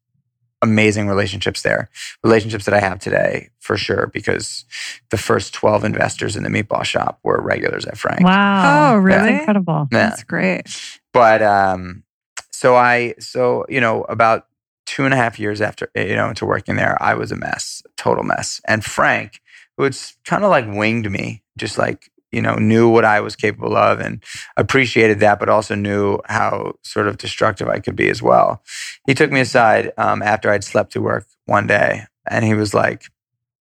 amazing 0.62 1.08
relationships 1.08 1.62
there. 1.62 1.88
Relationships 2.22 2.64
that 2.66 2.74
I 2.74 2.80
have 2.80 2.98
today 2.98 3.50
for 3.58 3.76
sure, 3.76 4.10
because 4.12 4.64
the 5.10 5.16
first 5.16 5.54
12 5.54 5.84
investors 5.84 6.36
in 6.36 6.42
the 6.42 6.50
meatball 6.50 6.84
shop 6.84 7.18
were 7.22 7.40
regulars 7.40 7.86
at 7.86 7.96
Frank. 7.96 8.20
Wow. 8.20 8.94
Oh, 8.94 8.96
really? 8.98 9.18
That's 9.18 9.40
incredible. 9.40 9.88
Yeah. 9.90 9.98
That's 10.10 10.24
great. 10.24 11.00
But 11.12 11.42
um, 11.42 12.02
so 12.60 12.76
I, 12.76 13.14
so, 13.18 13.64
you 13.70 13.80
know, 13.80 14.02
about 14.02 14.46
two 14.84 15.06
and 15.06 15.14
a 15.14 15.16
half 15.16 15.38
years 15.38 15.62
after, 15.62 15.90
you 15.94 16.14
know, 16.14 16.28
into 16.28 16.44
working 16.44 16.76
there, 16.76 17.02
I 17.02 17.14
was 17.14 17.32
a 17.32 17.36
mess, 17.36 17.82
total 17.96 18.22
mess. 18.22 18.60
And 18.68 18.84
Frank, 18.84 19.40
who 19.78 19.84
had 19.84 19.96
kind 20.26 20.44
of 20.44 20.50
like 20.50 20.66
winged 20.66 21.10
me, 21.10 21.42
just 21.56 21.78
like, 21.78 22.10
you 22.30 22.42
know, 22.42 22.56
knew 22.56 22.86
what 22.86 23.06
I 23.06 23.20
was 23.20 23.34
capable 23.34 23.78
of 23.78 23.98
and 23.98 24.22
appreciated 24.58 25.20
that, 25.20 25.40
but 25.40 25.48
also 25.48 25.74
knew 25.74 26.18
how 26.26 26.74
sort 26.82 27.08
of 27.08 27.16
destructive 27.16 27.66
I 27.66 27.78
could 27.78 27.96
be 27.96 28.10
as 28.10 28.20
well. 28.20 28.62
He 29.06 29.14
took 29.14 29.32
me 29.32 29.40
aside 29.40 29.92
um, 29.96 30.20
after 30.20 30.50
I'd 30.50 30.62
slept 30.62 30.92
to 30.92 31.00
work 31.00 31.26
one 31.46 31.66
day 31.66 32.02
and 32.28 32.44
he 32.44 32.52
was 32.52 32.74
like, 32.74 33.04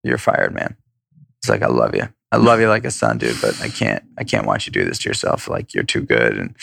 You're 0.01 0.17
fired, 0.17 0.55
man. 0.55 0.75
It's 1.37 1.49
like, 1.49 1.61
I 1.61 1.67
love 1.67 1.93
you. 1.93 2.09
I 2.31 2.37
love 2.37 2.59
you 2.59 2.67
like 2.67 2.83
a 2.83 2.91
son, 2.91 3.17
dude, 3.17 3.39
but 3.41 3.59
I 3.61 3.69
can't, 3.69 4.03
I 4.17 4.23
can't 4.23 4.45
watch 4.45 4.67
you 4.67 4.73
do 4.73 4.83
this 4.83 4.99
to 4.99 5.09
yourself. 5.09 5.47
Like 5.47 5.73
you're 5.73 5.83
too 5.83 6.01
good, 6.01 6.37
and 6.37 6.55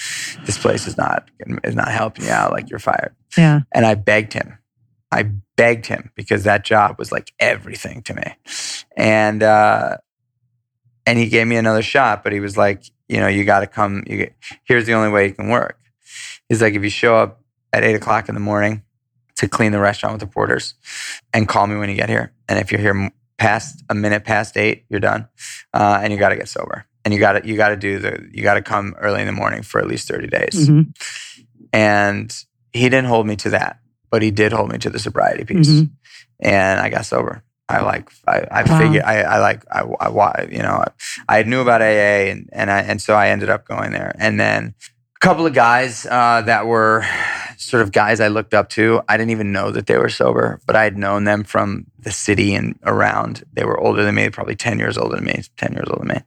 this 0.45 0.59
place 0.59 0.87
is 0.87 0.97
not, 0.99 1.31
is 1.65 1.75
not 1.75 1.89
helping 1.89 2.27
you 2.27 2.31
out. 2.31 2.53
Like 2.53 2.69
you're 2.69 2.79
fired. 2.79 3.15
Yeah. 3.37 3.61
And 3.73 3.87
I 3.87 3.95
begged 3.95 4.35
him. 4.35 4.59
I 5.11 5.31
begged 5.57 5.87
him 5.87 6.11
because 6.17 6.45
that 6.45 6.65
job 6.65 6.99
was 6.99 7.13
like 7.13 7.33
everything 7.39 8.03
to 8.03 8.15
me. 8.15 8.35
And 8.97 9.43
uh, 9.43 9.99
and 11.07 11.19
he 11.19 11.29
gave 11.29 11.47
me 11.47 11.57
another 11.57 11.83
shot, 11.83 12.25
but 12.25 12.33
he 12.33 12.41
was 12.41 12.57
like, 12.57 12.85
you 13.09 13.21
know, 13.21 13.29
you 13.29 13.45
got 13.45 13.61
to 13.61 13.67
come. 13.67 14.03
You 14.07 14.17
get, 14.17 14.35
here's 14.65 14.87
the 14.87 14.93
only 14.93 15.11
way 15.11 15.29
you 15.29 15.35
can 15.35 15.49
work. 15.49 15.79
He's 16.49 16.61
like, 16.61 16.75
if 16.75 16.83
you 16.83 16.91
show 16.91 17.17
up 17.17 17.41
at 17.73 17.85
eight 17.85 17.95
o'clock 17.95 18.29
in 18.29 18.35
the 18.35 18.41
morning 18.41 18.83
to 19.37 19.49
clean 19.49 19.73
the 19.73 19.81
restaurant 19.81 20.15
with 20.15 20.21
the 20.21 20.33
porters, 20.33 20.75
and 21.33 21.49
call 21.49 21.67
me 21.67 21.77
when 21.77 21.89
you 21.89 21.97
get 21.97 22.09
here. 22.09 22.33
And 22.49 22.59
if 22.59 22.71
you're 22.71 22.81
here 22.81 23.11
past 23.39 23.83
a 23.89 23.95
minute 23.95 24.25
past 24.25 24.57
eight, 24.57 24.85
you're 24.89 25.01
done, 25.01 25.29
uh, 25.73 26.01
and 26.03 26.13
you 26.13 26.19
got 26.19 26.31
to 26.31 26.37
get 26.37 26.49
sober. 26.49 26.87
And 27.05 27.13
you 27.13 27.21
got 27.21 27.33
to 27.33 27.47
you 27.47 27.57
got 27.57 27.69
to 27.69 27.77
do 27.77 27.99
the 27.99 28.29
you 28.33 28.43
got 28.43 28.55
to 28.55 28.63
come 28.63 28.95
early 28.99 29.21
in 29.21 29.27
the 29.27 29.33
morning 29.33 29.63
for 29.63 29.81
at 29.81 29.87
least 29.87 30.09
thirty 30.09 30.27
days. 30.27 30.69
Mhm. 30.69 30.97
And 31.73 32.35
he 32.73 32.85
didn't 32.89 33.07
hold 33.07 33.27
me 33.27 33.37
to 33.37 33.51
that, 33.51 33.79
but 34.11 34.23
he 34.23 34.31
did 34.31 34.53
hold 34.53 34.71
me 34.73 34.79
to 34.79 34.91
the 34.91 34.99
sobriety 34.99 35.45
piece. 35.45 35.69
Mhm. 35.69 35.91
And 36.41 36.81
I 36.81 36.89
got 36.89 37.05
sober. 37.07 37.43
I 37.69 37.81
like, 37.81 38.11
I, 38.27 38.47
I 38.51 38.63
Wow. 38.65 38.79
figured, 38.79 39.03
I, 39.05 39.23
I 39.23 39.39
like, 39.39 39.65
I, 39.73 39.81
I, 39.81 40.47
you 40.51 40.59
know, 40.63 40.85
I, 41.29 41.39
I 41.39 41.43
knew 41.45 41.61
about 41.63 41.81
AA 41.81 42.29
and, 42.31 42.49
and 42.53 42.71
I, 42.71 42.81
and 42.81 43.01
so 43.01 43.15
I 43.15 43.29
ended 43.29 43.49
up 43.49 43.67
going 43.67 43.93
there. 43.93 44.15
And 44.19 44.39
then 44.39 44.75
a 45.17 45.19
couple 45.27 45.47
of 45.47 45.55
guys 45.55 46.05
uh, 46.07 46.43
that 46.43 46.67
were 46.67 47.07
sort 47.57 47.83
of 47.83 47.93
guys 47.93 48.21
I 48.21 48.29
looked 48.29 48.55
up 48.55 48.69
to, 48.71 49.03
I 49.09 49.17
didn't 49.17 49.31
even 49.31 49.53
know 49.53 49.71
that 49.71 49.87
they 49.87 49.97
were 49.97 50.09
sober, 50.09 50.61
but 50.67 50.77
I 50.77 50.85
had 50.85 50.97
known 50.97 51.25
them 51.25 51.45
from 51.45 51.87
the 51.99 52.13
city 52.13 52.55
and 52.55 52.79
around. 52.85 53.45
They 53.53 53.65
were 53.65 53.79
older 53.79 54.05
than 54.05 54.15
me, 54.15 54.29
probably 54.31 54.57
10 54.57 54.79
years 54.79 54.99
older 54.99 55.17
than 55.17 55.25
me, 55.25 55.43
10 55.57 55.73
years 55.73 55.89
older 55.89 56.07
than 56.07 56.17
me 56.17 56.23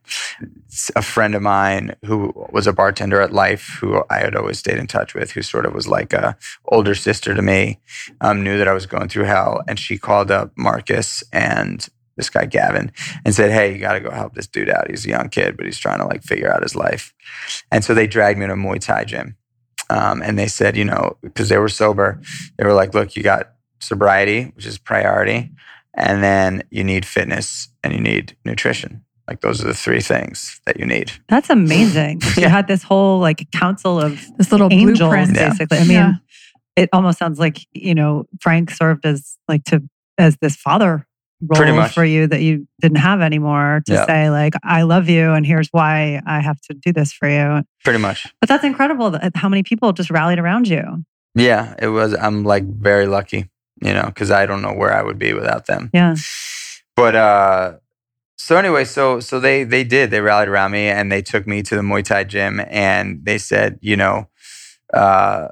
a 0.94 1.02
friend 1.02 1.34
of 1.34 1.42
mine 1.42 1.94
who 2.04 2.32
was 2.52 2.66
a 2.66 2.72
bartender 2.72 3.20
at 3.20 3.32
Life, 3.32 3.78
who 3.80 4.02
I 4.10 4.18
had 4.18 4.36
always 4.36 4.58
stayed 4.58 4.78
in 4.78 4.86
touch 4.86 5.14
with, 5.14 5.32
who 5.32 5.42
sort 5.42 5.66
of 5.66 5.74
was 5.74 5.88
like 5.88 6.12
a 6.12 6.36
older 6.66 6.94
sister 6.94 7.34
to 7.34 7.42
me, 7.42 7.80
um, 8.20 8.42
knew 8.42 8.58
that 8.58 8.68
I 8.68 8.72
was 8.72 8.86
going 8.86 9.08
through 9.08 9.24
hell, 9.24 9.62
and 9.66 9.78
she 9.78 9.98
called 9.98 10.30
up 10.30 10.52
Marcus 10.56 11.22
and 11.32 11.88
this 12.16 12.30
guy 12.30 12.46
Gavin 12.46 12.90
and 13.24 13.34
said, 13.34 13.50
"Hey, 13.50 13.72
you 13.72 13.78
got 13.78 13.92
to 13.92 14.00
go 14.00 14.10
help 14.10 14.34
this 14.34 14.48
dude 14.48 14.68
out. 14.68 14.90
He's 14.90 15.06
a 15.06 15.10
young 15.10 15.28
kid, 15.28 15.56
but 15.56 15.66
he's 15.66 15.78
trying 15.78 16.00
to 16.00 16.06
like 16.06 16.22
figure 16.22 16.52
out 16.52 16.62
his 16.62 16.74
life." 16.74 17.14
And 17.70 17.84
so 17.84 17.94
they 17.94 18.06
dragged 18.06 18.38
me 18.38 18.46
to 18.46 18.52
a 18.52 18.56
Muay 18.56 18.80
Thai 18.80 19.04
gym, 19.04 19.36
um, 19.90 20.22
and 20.22 20.38
they 20.38 20.46
said, 20.48 20.76
you 20.76 20.84
know, 20.84 21.16
because 21.22 21.48
they 21.48 21.58
were 21.58 21.68
sober, 21.68 22.20
they 22.56 22.64
were 22.64 22.74
like, 22.74 22.94
"Look, 22.94 23.16
you 23.16 23.22
got 23.22 23.52
sobriety, 23.80 24.44
which 24.54 24.66
is 24.66 24.78
priority." 24.78 25.50
And 25.94 26.22
then 26.22 26.62
you 26.70 26.84
need 26.84 27.04
fitness 27.04 27.68
and 27.82 27.92
you 27.92 28.00
need 28.00 28.36
nutrition. 28.44 29.04
Like 29.26 29.40
those 29.40 29.60
are 29.62 29.66
the 29.66 29.74
three 29.74 30.00
things 30.00 30.60
that 30.64 30.78
you 30.78 30.86
need. 30.86 31.12
That's 31.28 31.50
amazing. 31.50 32.20
You 32.36 32.48
had 32.48 32.68
this 32.68 32.82
whole 32.84 33.18
like 33.18 33.50
council 33.50 34.00
of 34.00 34.20
This 34.38 34.52
little 34.52 34.68
angels, 34.72 34.98
blueprint. 35.00 35.34
Yeah. 35.34 35.48
basically. 35.48 35.78
I 35.78 35.82
mean, 35.82 35.90
Yeah. 35.90 36.12
it 36.76 36.88
almost 36.92 37.18
sounds 37.18 37.38
like 37.40 37.58
you 37.72 37.94
know 37.94 38.26
Frank 38.40 38.70
served 38.70 39.04
as 39.06 39.36
like 39.48 39.64
to 39.64 39.82
as 40.18 40.36
this 40.40 40.54
father 40.56 41.06
role 41.40 41.56
Pretty 41.56 41.72
much. 41.72 41.92
for 41.92 42.04
you 42.04 42.26
that 42.26 42.40
you 42.42 42.66
didn't 42.80 42.98
have 42.98 43.20
anymore 43.20 43.82
to 43.86 43.92
Yeah. 43.92 44.06
say 44.06 44.30
like 44.30 44.54
I 44.64 44.82
love 44.82 45.08
you 45.08 45.32
and 45.32 45.46
here's 45.46 45.68
why 45.70 46.20
I 46.26 46.40
have 46.40 46.60
to 46.62 46.74
do 46.74 46.92
this 46.92 47.12
for 47.12 47.28
you. 47.28 47.62
Pretty 47.84 47.98
much. 48.00 48.26
But 48.40 48.48
that's 48.48 48.64
incredible 48.64 49.10
that 49.10 49.36
how 49.36 49.48
many 49.48 49.62
people 49.62 49.92
just 49.92 50.10
rallied 50.10 50.38
around 50.38 50.66
you. 50.68 51.04
Yeah, 51.34 51.74
it 51.80 51.88
was. 51.88 52.14
I'm 52.14 52.42
like 52.42 52.64
very 52.64 53.06
lucky, 53.06 53.48
you 53.82 53.92
know, 53.94 54.04
because 54.06 54.30
I 54.32 54.46
don't 54.46 54.62
know 54.62 54.72
where 54.72 54.92
I 54.92 55.02
would 55.02 55.18
be 55.18 55.32
without 55.32 55.66
them. 55.66 55.90
Yeah. 55.94 56.16
But 56.96 57.14
uh, 57.14 57.72
so 58.36 58.56
anyway, 58.56 58.84
so 58.84 59.20
so 59.20 59.38
they 59.38 59.62
they 59.62 59.84
did. 59.84 60.10
They 60.10 60.20
rallied 60.20 60.48
around 60.48 60.72
me 60.72 60.88
and 60.88 61.12
they 61.12 61.22
took 61.22 61.46
me 61.46 61.62
to 61.62 61.76
the 61.76 61.82
Muay 61.82 62.02
Thai 62.04 62.24
gym 62.24 62.60
and 62.68 63.24
they 63.24 63.38
said, 63.38 63.78
you 63.80 63.96
know, 63.96 64.26
uh, 64.92 65.48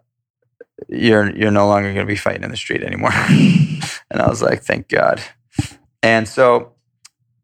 you're 0.88 1.30
you're 1.36 1.50
no 1.52 1.68
longer 1.68 1.92
going 1.92 2.06
to 2.06 2.10
be 2.10 2.16
fighting 2.16 2.42
in 2.42 2.50
the 2.50 2.56
street 2.56 2.82
anymore. 2.82 3.12
and 4.10 4.20
I 4.20 4.28
was 4.28 4.42
like, 4.42 4.62
thank 4.62 4.88
God. 4.88 5.22
And 6.06 6.28
so 6.28 6.72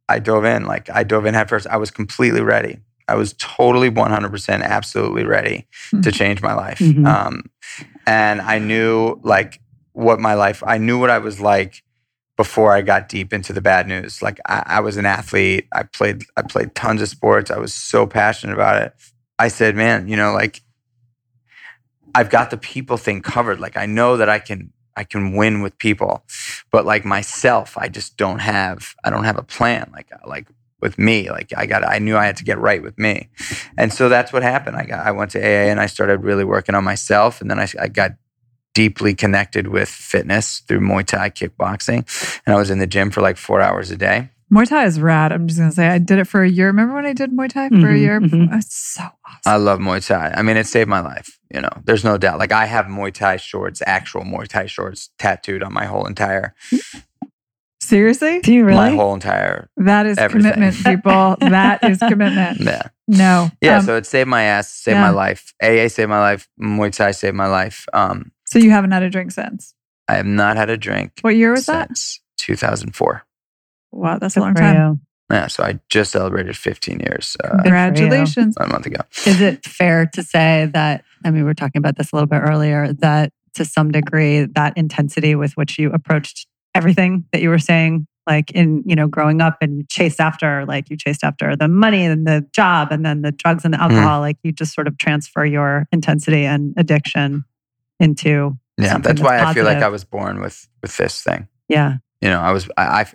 I 0.08 0.18
dove 0.18 0.44
in. 0.44 0.64
Like 0.66 0.88
I 0.90 1.02
dove 1.04 1.26
in 1.26 1.34
head 1.34 1.48
first. 1.48 1.66
I 1.66 1.76
was 1.76 1.90
completely 1.90 2.42
ready. 2.42 2.78
I 3.08 3.16
was 3.16 3.34
totally 3.38 3.90
100% 3.90 4.62
absolutely 4.62 5.24
ready 5.24 5.66
to 5.90 5.96
Mhm. 6.10 6.14
change 6.14 6.42
my 6.42 6.54
life. 6.54 6.78
Mhm. 6.78 7.06
Um, 7.06 7.50
and 8.06 8.40
I 8.40 8.58
knew 8.58 9.20
like 9.24 9.60
what 9.92 10.20
my 10.20 10.34
life, 10.34 10.62
I 10.66 10.78
knew 10.78 10.98
what 10.98 11.10
I 11.10 11.18
was 11.18 11.40
like 11.40 11.82
before 12.36 12.72
I 12.72 12.82
got 12.82 13.08
deep 13.08 13.32
into 13.32 13.52
the 13.52 13.60
bad 13.60 13.86
news. 13.88 14.22
Like 14.22 14.38
I, 14.46 14.62
I 14.66 14.80
was 14.80 14.96
an 14.96 15.06
athlete. 15.06 15.66
I 15.74 15.82
played, 15.82 16.24
I 16.36 16.42
played 16.42 16.74
tons 16.74 17.02
of 17.02 17.08
sports. 17.08 17.50
I 17.50 17.58
was 17.58 17.74
so 17.74 18.06
passionate 18.06 18.54
about 18.54 18.80
it. 18.82 18.94
I 19.38 19.48
said, 19.48 19.74
man, 19.76 20.08
you 20.08 20.16
know, 20.16 20.32
like 20.32 20.60
I've 22.14 22.30
got 22.30 22.50
the 22.50 22.56
people 22.56 22.96
thing 22.96 23.22
covered. 23.22 23.58
Like 23.60 23.76
I 23.76 23.86
know 23.86 24.16
that 24.16 24.28
I 24.28 24.38
can, 24.38 24.72
I 24.96 25.04
can 25.04 25.34
win 25.34 25.62
with 25.62 25.78
people, 25.78 26.24
but 26.70 26.84
like 26.84 27.04
myself, 27.04 27.76
I 27.78 27.88
just 27.88 28.16
don't 28.16 28.40
have, 28.40 28.94
I 29.04 29.10
don't 29.10 29.24
have 29.24 29.38
a 29.38 29.42
plan. 29.42 29.90
Like, 29.92 30.10
uh, 30.12 30.28
like 30.28 30.48
with 30.80 30.98
me, 30.98 31.30
like 31.30 31.52
I 31.56 31.66
got, 31.66 31.84
I 31.84 31.98
knew 31.98 32.16
I 32.16 32.26
had 32.26 32.36
to 32.38 32.44
get 32.44 32.58
right 32.58 32.82
with 32.82 32.98
me. 32.98 33.28
And 33.78 33.92
so 33.92 34.08
that's 34.08 34.32
what 34.32 34.42
happened. 34.42 34.76
I 34.76 34.84
got, 34.84 35.06
I 35.06 35.12
went 35.12 35.30
to 35.32 35.40
AA 35.40 35.70
and 35.70 35.80
I 35.80 35.86
started 35.86 36.22
really 36.22 36.44
working 36.44 36.74
on 36.74 36.84
myself. 36.84 37.40
And 37.40 37.50
then 37.50 37.58
I, 37.58 37.68
I 37.80 37.88
got 37.88 38.12
deeply 38.74 39.14
connected 39.14 39.68
with 39.68 39.88
fitness 39.88 40.60
through 40.60 40.80
Muay 40.80 41.04
Thai 41.06 41.30
kickboxing. 41.30 42.40
And 42.46 42.54
I 42.54 42.58
was 42.58 42.70
in 42.70 42.78
the 42.78 42.86
gym 42.86 43.10
for 43.10 43.20
like 43.20 43.36
four 43.36 43.60
hours 43.60 43.90
a 43.90 43.96
day. 43.96 44.30
Muay 44.52 44.68
Thai 44.68 44.84
is 44.84 45.00
rad. 45.00 45.32
I'm 45.32 45.46
just 45.48 45.58
gonna 45.58 45.72
say 45.72 45.88
I 45.88 45.98
did 45.98 46.18
it 46.18 46.24
for 46.26 46.42
a 46.42 46.48
year. 46.48 46.66
Remember 46.66 46.94
when 46.94 47.06
I 47.06 47.14
did 47.14 47.30
Muay 47.32 47.48
Thai 47.48 47.70
for 47.70 47.74
a 47.90 47.94
Mhm, 47.94 47.98
year? 48.00 48.20
mhm. 48.20 48.54
It's 48.58 48.74
so 48.76 49.02
awesome. 49.02 49.40
I 49.46 49.56
love 49.56 49.78
Muay 49.80 50.06
Thai. 50.06 50.34
I 50.36 50.42
mean, 50.42 50.56
it 50.58 50.66
saved 50.66 50.90
my 50.90 51.00
life. 51.00 51.38
You 51.54 51.62
know, 51.62 51.70
there's 51.84 52.04
no 52.04 52.18
doubt. 52.18 52.38
Like 52.38 52.52
I 52.52 52.66
have 52.66 52.86
Muay 52.86 53.12
Thai 53.14 53.36
shorts, 53.36 53.82
actual 53.86 54.22
Muay 54.24 54.46
Thai 54.46 54.66
shorts 54.66 55.10
tattooed 55.18 55.62
on 55.62 55.72
my 55.72 55.86
whole 55.86 56.04
entire, 56.06 56.54
Seriously? 57.80 58.40
Do 58.40 58.54
you 58.54 58.64
really? 58.64 58.90
my 58.90 58.94
whole 58.96 59.12
entire, 59.12 59.68
That 59.76 60.06
is 60.06 60.16
Everything. 60.16 60.52
commitment, 60.52 60.84
people. 60.84 61.36
that 61.40 61.82
is 61.82 61.98
commitment. 61.98 62.60
yeah. 62.60 62.82
No. 63.08 63.50
Yeah. 63.60 63.78
Um, 63.78 63.84
so 63.84 63.96
it 63.96 64.06
saved 64.06 64.28
my 64.28 64.42
ass, 64.44 64.68
saved 64.72 64.94
yeah. 64.96 65.00
my 65.02 65.10
life. 65.10 65.52
AA 65.62 65.88
saved 65.88 66.08
my 66.08 66.20
life. 66.20 66.48
Muay 66.60 66.94
Thai 66.94 67.10
saved 67.10 67.34
my 67.36 67.48
life. 67.48 67.86
Um, 67.92 68.30
so 68.46 68.58
you 68.60 68.70
haven't 68.70 68.92
had 68.92 69.02
a 69.02 69.10
drink 69.10 69.32
since. 69.32 69.74
I 70.08 70.14
have 70.14 70.26
not 70.26 70.56
had 70.56 70.70
a 70.70 70.76
drink 70.76 71.12
What 71.22 71.36
year 71.36 71.50
was 71.52 71.66
that? 71.66 71.90
2004. 72.38 73.24
Wow, 73.92 74.18
that's 74.18 74.36
a 74.36 74.40
long 74.40 74.54
time. 74.54 74.74
you. 74.74 75.00
Yeah, 75.30 75.46
so 75.46 75.62
I 75.62 75.78
just 75.88 76.12
celebrated 76.12 76.56
15 76.56 77.00
years 77.00 77.36
uh, 77.42 77.62
Congratulations. 77.62 78.54
a 78.58 78.66
month 78.66 78.86
ago. 78.86 79.00
Is 79.26 79.40
it 79.40 79.64
fair 79.64 80.06
to 80.14 80.22
say 80.22 80.68
that? 80.74 81.04
I 81.24 81.30
mean, 81.30 81.40
we 81.42 81.44
were 81.44 81.54
talking 81.54 81.78
about 81.78 81.96
this 81.96 82.12
a 82.12 82.16
little 82.16 82.26
bit 82.26 82.40
earlier. 82.40 82.92
That 82.92 83.32
to 83.54 83.64
some 83.64 83.90
degree 83.90 84.44
that 84.54 84.76
intensity 84.76 85.34
with 85.34 85.52
which 85.54 85.78
you 85.78 85.90
approached 85.92 86.46
everything 86.74 87.24
that 87.32 87.42
you 87.42 87.50
were 87.50 87.58
saying 87.58 88.06
like 88.26 88.50
in 88.52 88.82
you 88.86 88.94
know 88.96 89.06
growing 89.06 89.40
up 89.42 89.58
and 89.60 89.76
you 89.78 89.84
chased 89.90 90.20
after 90.20 90.64
like 90.64 90.88
you 90.88 90.96
chased 90.96 91.22
after 91.24 91.54
the 91.54 91.68
money 91.68 92.04
and 92.06 92.26
the 92.26 92.46
job 92.54 92.88
and 92.90 93.04
then 93.04 93.20
the 93.22 93.32
drugs 93.32 93.64
and 93.64 93.74
the 93.74 93.78
Mm-hmm. 93.78 93.94
alcohol 93.96 94.20
like 94.20 94.38
you 94.42 94.52
just 94.52 94.74
sort 94.74 94.86
of 94.88 94.96
transfer 94.96 95.44
your 95.44 95.86
intensity 95.92 96.44
and 96.46 96.72
addiction 96.78 97.44
into 98.00 98.56
Yeah, 98.78 98.92
something 98.92 99.16
that's 99.16 99.20
why 99.22 99.36
that's 99.36 99.50
I 99.50 99.54
feel 99.54 99.64
like. 99.64 99.82
I 99.82 99.88
was 99.88 100.04
born 100.04 100.40
with 100.40 100.66
with 100.80 100.96
this 100.96 101.20
thing. 101.22 101.46
yeah 101.68 101.96
You 102.22 102.30
know, 102.30 102.40
I 102.40 102.52
was 102.52 102.68
I 102.78 103.06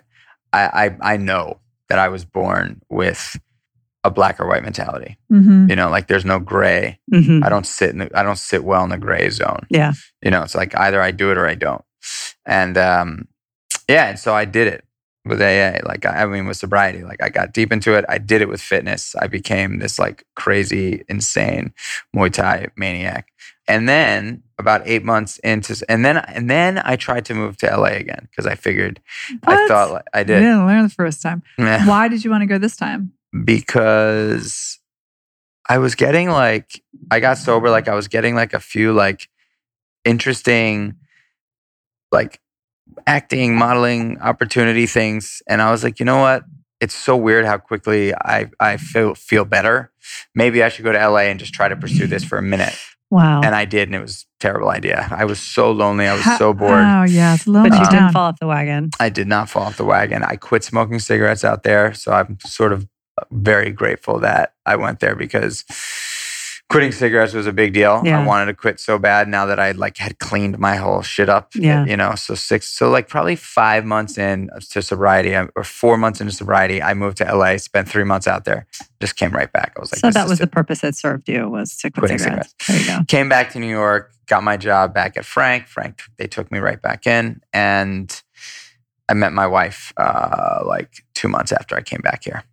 I 0.52 0.86
I, 1.02 1.14
I 1.14 1.16
know 1.16 1.60
that 1.88 1.98
I 1.98 2.08
was 2.08 2.24
born 2.24 2.80
with 2.90 3.38
a 4.04 4.10
black 4.10 4.40
or 4.40 4.46
white 4.46 4.62
mentality. 4.62 5.18
Mhm. 5.30 5.68
You 5.68 5.76
know, 5.76 5.88
like 5.90 6.06
there's 6.08 6.24
no 6.24 6.38
gray. 6.38 6.98
Mhm. 7.12 7.44
I 7.44 7.48
don't 7.48 7.66
sit 7.66 7.90
in 7.90 7.98
the, 7.98 8.10
I 8.18 8.22
don't 8.22 8.38
sit 8.38 8.62
well 8.64 8.84
in 8.84 8.90
the 8.90 8.98
gray 8.98 9.28
zone. 9.30 9.66
Yeah. 9.70 9.92
You 10.22 10.30
know, 10.30 10.42
it's 10.42 10.54
like 10.54 10.76
either 10.76 11.00
I 11.02 11.10
do 11.10 11.30
it 11.30 11.38
or 11.38 11.46
I 11.46 11.54
don't. 11.54 11.82
And 12.46 12.78
um 12.78 13.28
yeah, 13.88 14.08
and 14.10 14.18
so 14.18 14.34
I 14.34 14.44
did 14.44 14.68
it 14.68 14.84
with 15.24 15.40
AA. 15.42 15.80
Like 15.84 16.06
I 16.06 16.22
I 16.22 16.26
mean 16.26 16.46
with 16.46 16.56
sobriety. 16.56 17.02
Like 17.02 17.22
I 17.22 17.28
got 17.28 17.52
deep 17.52 17.72
into 17.72 17.94
it. 17.94 18.04
I 18.08 18.18
did 18.18 18.40
it 18.40 18.48
with 18.48 18.60
fitness. 18.60 19.16
I 19.16 19.26
became 19.26 19.78
this 19.78 19.98
like 19.98 20.24
crazy, 20.36 21.04
insane 21.08 21.72
Muay 22.14 22.32
Thai 22.32 22.68
maniac. 22.76 23.28
And 23.68 23.88
then 23.88 24.42
about 24.58 24.82
eight 24.86 25.04
months 25.04 25.38
into 25.44 25.84
and 25.88 26.04
then 26.04 26.16
and 26.16 26.48
then 26.50 26.80
I 26.84 26.96
tried 26.96 27.24
to 27.26 27.34
move 27.34 27.58
to 27.58 27.66
LA 27.66 27.90
again 28.00 28.26
because 28.30 28.46
I 28.46 28.54
figured 28.54 28.98
I 29.46 29.54
What? 29.54 29.68
thought 29.68 29.90
like, 29.92 30.04
I 30.14 30.20
You 30.20 30.24
did. 30.24 30.40
didn't 30.40 30.66
learn 30.66 30.82
the 30.82 30.88
first 30.88 31.20
time. 31.22 31.42
Why 31.56 32.08
did 32.08 32.24
you 32.24 32.30
want 32.30 32.42
to 32.42 32.46
go 32.46 32.58
this 32.58 32.76
time? 32.76 33.12
because 33.44 34.78
I 35.68 35.78
was 35.78 35.94
getting 35.94 36.30
like 36.30 36.82
I 37.10 37.20
got 37.20 37.38
sober 37.38 37.68
like 37.70 37.88
I 37.88 37.94
was 37.94 38.08
getting 38.08 38.34
like 38.34 38.54
a 38.54 38.60
few 38.60 38.92
like 38.92 39.28
interesting 40.04 40.96
like 42.10 42.40
acting 43.06 43.54
modeling 43.54 44.18
opportunity 44.20 44.86
things 44.86 45.42
and 45.46 45.60
I 45.60 45.70
was 45.70 45.84
like 45.84 46.00
you 46.00 46.06
know 46.06 46.20
what 46.20 46.44
it's 46.80 46.94
so 46.94 47.16
weird 47.16 47.44
how 47.44 47.58
quickly 47.58 48.14
I 48.14 48.48
I 48.58 48.78
feel 48.78 49.14
feel 49.14 49.44
better 49.44 49.92
maybe 50.34 50.62
I 50.62 50.70
should 50.70 50.84
go 50.84 50.92
to 50.92 51.08
LA 51.08 51.28
and 51.28 51.38
just 51.38 51.52
try 51.52 51.68
to 51.68 51.76
pursue 51.76 52.06
this 52.06 52.24
for 52.24 52.38
a 52.38 52.42
minute 52.42 52.74
wow 53.10 53.40
and 53.42 53.54
I 53.54 53.64
did 53.64 53.88
and 53.88 53.94
it 53.94 54.00
was 54.00 54.26
a 54.38 54.42
terrible 54.42 54.68
idea 54.68 55.08
I 55.10 55.24
was 55.24 55.38
so 55.40 55.70
lonely 55.72 56.06
I 56.06 56.14
was 56.14 56.22
Ha- 56.22 56.36
so 56.38 56.52
bored 56.52 56.84
Oh 56.84 57.04
yeah, 57.04 57.34
it's 57.34 57.46
a 57.46 57.50
little 57.50 57.68
but 57.68 57.78
you 57.78 57.84
didn't 57.86 57.98
down. 58.00 58.12
fall 58.12 58.26
off 58.28 58.38
the 58.40 58.46
wagon 58.46 58.90
I 59.00 59.08
did 59.08 59.26
not 59.28 59.48
fall 59.48 59.62
off 59.64 59.76
the 59.76 59.84
wagon. 59.84 60.22
I 60.24 60.36
quit 60.36 60.62
smoking 60.64 60.98
cigarettes 60.98 61.44
out 61.44 61.62
there. 61.62 61.94
So 61.94 62.12
I'm 62.12 62.38
sort 62.44 62.72
of 62.72 62.86
very 63.32 63.70
grateful 63.72 64.18
that 64.20 64.54
I 64.66 64.76
went 64.76 65.00
there 65.00 65.14
because 65.16 65.64
quitting 66.70 66.92
cigarettes 66.92 67.32
was 67.32 67.46
a 67.46 67.52
big 67.52 67.72
deal. 67.72 68.02
Yeah. 68.04 68.20
I 68.20 68.26
wanted 68.26 68.46
to 68.46 68.54
quit 68.54 68.78
so 68.78 68.98
bad 68.98 69.26
now 69.26 69.46
that 69.46 69.58
I 69.58 69.70
like 69.72 69.96
had 69.96 70.18
cleaned 70.18 70.58
my 70.58 70.76
whole 70.76 71.00
shit 71.02 71.28
up. 71.28 71.50
Yeah. 71.54 71.86
You 71.86 71.96
know, 71.96 72.14
so 72.14 72.34
six, 72.34 72.68
so 72.68 72.90
like 72.90 73.08
probably 73.08 73.36
five 73.36 73.84
months 73.86 74.18
in 74.18 74.50
to 74.70 74.82
sobriety 74.82 75.34
um, 75.34 75.48
or 75.56 75.64
four 75.64 75.96
months 75.96 76.20
into 76.20 76.32
sobriety, 76.32 76.82
I 76.82 76.92
moved 76.94 77.16
to 77.18 77.24
LA, 77.24 77.56
spent 77.56 77.88
three 77.88 78.04
months 78.04 78.26
out 78.26 78.44
there, 78.44 78.66
just 79.00 79.16
came 79.16 79.30
right 79.32 79.50
back. 79.50 79.72
I 79.76 79.80
was 79.80 79.92
like, 79.92 80.00
so 80.00 80.08
this 80.08 80.14
that 80.14 80.24
is 80.24 80.30
was 80.30 80.38
the 80.40 80.46
purpose 80.46 80.80
that 80.82 80.94
served 80.94 81.28
you 81.28 81.48
was 81.48 81.76
to 81.78 81.90
quit 81.90 82.00
Quitting 82.02 82.18
cigarettes. 82.18 82.54
There 82.66 82.78
you 82.78 82.86
go. 82.86 82.98
came 83.08 83.28
back 83.30 83.50
to 83.52 83.58
New 83.58 83.70
York, 83.70 84.12
got 84.26 84.42
my 84.42 84.56
job 84.58 84.92
back 84.92 85.16
at 85.16 85.24
Frank. 85.24 85.68
Frank, 85.68 86.02
they 86.18 86.26
took 86.26 86.52
me 86.52 86.58
right 86.58 86.80
back 86.82 87.06
in, 87.06 87.40
and 87.54 88.22
I 89.08 89.14
met 89.14 89.32
my 89.32 89.46
wife 89.46 89.92
uh, 89.96 90.62
like 90.66 91.02
two 91.14 91.28
months 91.28 91.50
after 91.50 91.76
I 91.76 91.80
came 91.80 92.00
back 92.02 92.24
here. 92.24 92.44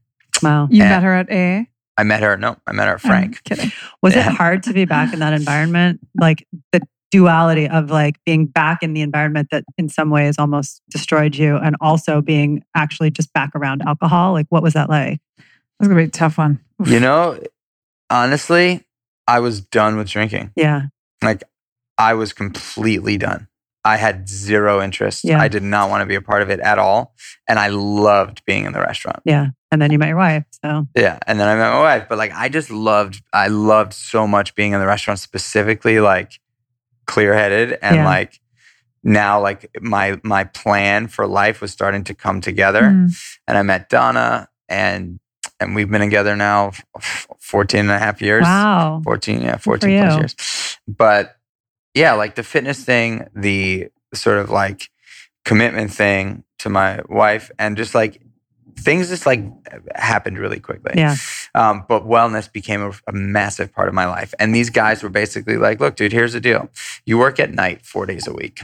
Wow. 0.42 0.70
You 0.72 0.84
And- 0.84 0.90
met 0.90 1.04
her 1.04 1.14
at 1.14 1.30
A. 1.30 1.68
I 1.98 2.04
met 2.04 2.22
her. 2.22 2.36
No, 2.38 2.58
I 2.68 2.74
met 2.74 2.88
her 2.88 2.96
at 2.96 3.06
I'm 3.06 3.10
Frank. 3.10 3.44
kidding. 3.44 3.72
Was 4.02 4.16
Yeah. 4.16 4.30
it 4.30 4.36
hard 4.36 4.64
to 4.64 4.74
be 4.74 4.86
back 4.86 5.14
in 5.14 5.20
that 5.20 5.34
environment? 5.34 6.00
Like 6.20 6.46
the 6.72 6.82
duality 7.12 7.70
of 7.70 7.90
like 7.90 8.18
being 8.26 8.46
back 8.48 8.84
in 8.84 8.94
the 8.94 9.02
environment 9.02 9.48
that 9.52 9.64
in 9.78 9.88
some 9.88 10.10
ways 10.10 10.38
almost 10.38 10.82
destroyed 10.90 11.36
you 11.36 11.56
and 11.56 11.76
also 11.80 12.22
being 12.22 12.64
actually 12.76 13.12
just 13.12 13.32
back 13.34 13.52
around 13.56 13.82
alcohol. 13.88 14.34
Like 14.34 14.48
what 14.50 14.62
was 14.64 14.74
that 14.74 14.90
like? 14.90 15.20
That's 15.80 15.88
gonna 15.88 15.96
be 16.02 16.08
a 16.08 16.10
tough 16.10 16.38
one. 16.38 16.60
You 16.86 17.00
know, 17.00 17.40
honestly, 18.10 18.84
I 19.28 19.40
was 19.40 19.62
done 19.62 19.98
with 19.98 20.10
drinking. 20.10 20.52
Yeah. 20.56 20.84
Like, 21.24 21.44
I 21.98 22.14
was 22.14 22.34
completely 22.34 23.18
done. 23.18 23.48
I 23.84 23.98
had 23.98 24.28
zero 24.28 24.82
interest. 24.82 25.24
Yeah. 25.24 25.40
I 25.40 25.48
did 25.48 25.64
not 25.64 25.90
want 25.90 26.02
to 26.02 26.06
be 26.06 26.16
a 26.16 26.22
part 26.22 26.42
of 26.42 26.50
it 26.50 26.60
at 26.60 26.78
all. 26.78 27.14
And 27.48 27.58
I 27.60 27.68
loved 27.70 28.44
being 28.46 28.66
in 28.66 28.74
the 28.74 28.80
restaurant. 28.80 29.22
Yeah. 29.26 29.50
And 29.76 29.82
then 29.82 29.92
you 29.92 30.00
met 30.00 30.08
your 30.08 30.18
wife. 30.18 30.44
So 30.64 30.88
Yeah. 30.96 31.20
And 31.28 31.40
then 31.40 31.48
I 31.48 31.56
met 31.56 31.70
my 31.72 31.80
wife. 31.82 32.06
But 32.10 32.18
like, 32.18 32.32
I 32.34 32.50
just 32.50 32.72
loved, 32.72 33.22
I 33.34 33.48
loved 33.50 33.94
so 33.94 34.26
much 34.26 34.56
being 34.56 34.72
in 34.74 34.80
the 34.80 34.88
restaurant, 34.88 35.20
specifically 35.20 36.00
like 36.00 36.40
clear 37.06 37.34
headed. 37.34 37.78
And 37.82 37.98
Yeah. 37.98 38.06
like, 38.06 38.40
now 39.04 39.40
like 39.40 39.70
my 39.82 40.20
my 40.24 40.46
plan 40.46 41.08
for 41.08 41.28
life 41.28 41.62
was 41.62 41.72
starting 41.72 42.04
to 42.06 42.16
come 42.16 42.42
together 42.42 42.82
Mm. 42.82 43.16
and 43.48 43.56
I 43.58 43.62
met 43.62 43.88
Donna 43.90 44.48
and 44.68 45.20
and 45.60 45.76
we've 45.76 45.90
been 45.92 46.02
together 46.02 46.36
now 46.36 46.72
f- 46.98 47.28
14 47.40 47.82
and 47.82 47.92
a 47.92 48.00
half 48.00 48.20
years. 48.22 48.42
wow. 48.44 49.02
14, 49.04 49.42
yeah, 49.44 49.58
14 49.58 50.00
plus 50.00 50.18
years. 50.18 50.36
But 50.88 51.36
yeah, 51.94 52.14
like 52.14 52.34
the 52.36 52.44
fitness 52.44 52.84
thing, 52.84 53.28
the 53.36 53.90
sort 54.14 54.38
of 54.40 54.50
like 54.50 54.90
commitment 55.46 55.92
thing 55.94 56.44
to 56.60 56.70
my 56.70 57.00
wife 57.08 57.52
and 57.60 57.78
just 57.78 57.94
like 57.94 58.20
things 58.78 59.10
just 59.10 59.26
like 59.26 59.44
happened 59.96 60.38
really 60.38 60.60
quickly. 60.60 60.94
Yeah. 60.96 61.16
Um, 61.54 61.86
but 61.88 62.06
wellness 62.06 62.52
became 62.52 62.82
a, 62.82 62.92
a 63.08 63.14
massive 63.14 63.74
part 63.74 63.88
of 63.88 63.94
my 63.94 64.06
life. 64.06 64.34
And 64.40 64.54
these 64.54 64.70
guys 64.70 65.04
were 65.04 65.10
basically 65.10 65.58
like, 65.58 65.80
look, 65.80 65.96
dude, 65.96 66.12
here's 66.12 66.34
the 66.34 66.42
deal. 66.42 66.70
You 67.06 67.18
work 67.18 67.40
at 67.40 67.52
night 67.52 67.86
four 67.86 68.06
days 68.06 68.28
a 68.28 68.34
week. 68.34 68.64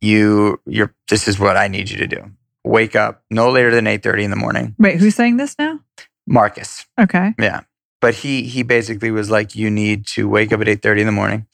You 0.00 0.60
you're 0.66 0.94
this 1.08 1.28
is 1.28 1.38
what 1.38 1.56
I 1.56 1.68
need 1.68 1.90
you 1.90 1.98
to 1.98 2.06
do. 2.06 2.30
Wake 2.64 2.96
up 2.96 3.22
no 3.30 3.50
later 3.50 3.70
than 3.70 3.84
8:30 3.84 4.24
in 4.24 4.30
the 4.30 4.36
morning. 4.36 4.74
Wait, 4.78 4.98
who's 4.98 5.14
saying 5.14 5.36
this 5.36 5.56
now? 5.58 5.80
Marcus. 6.26 6.86
Okay. 6.98 7.34
Yeah. 7.38 7.60
But 8.00 8.14
he 8.14 8.42
he 8.42 8.62
basically 8.62 9.10
was 9.10 9.30
like, 9.30 9.54
you 9.54 9.70
need 9.70 10.06
to 10.08 10.28
wake 10.28 10.52
up 10.52 10.60
at 10.60 10.66
8:30 10.66 11.00
in 11.00 11.06
the 11.06 11.12
morning. 11.12 11.46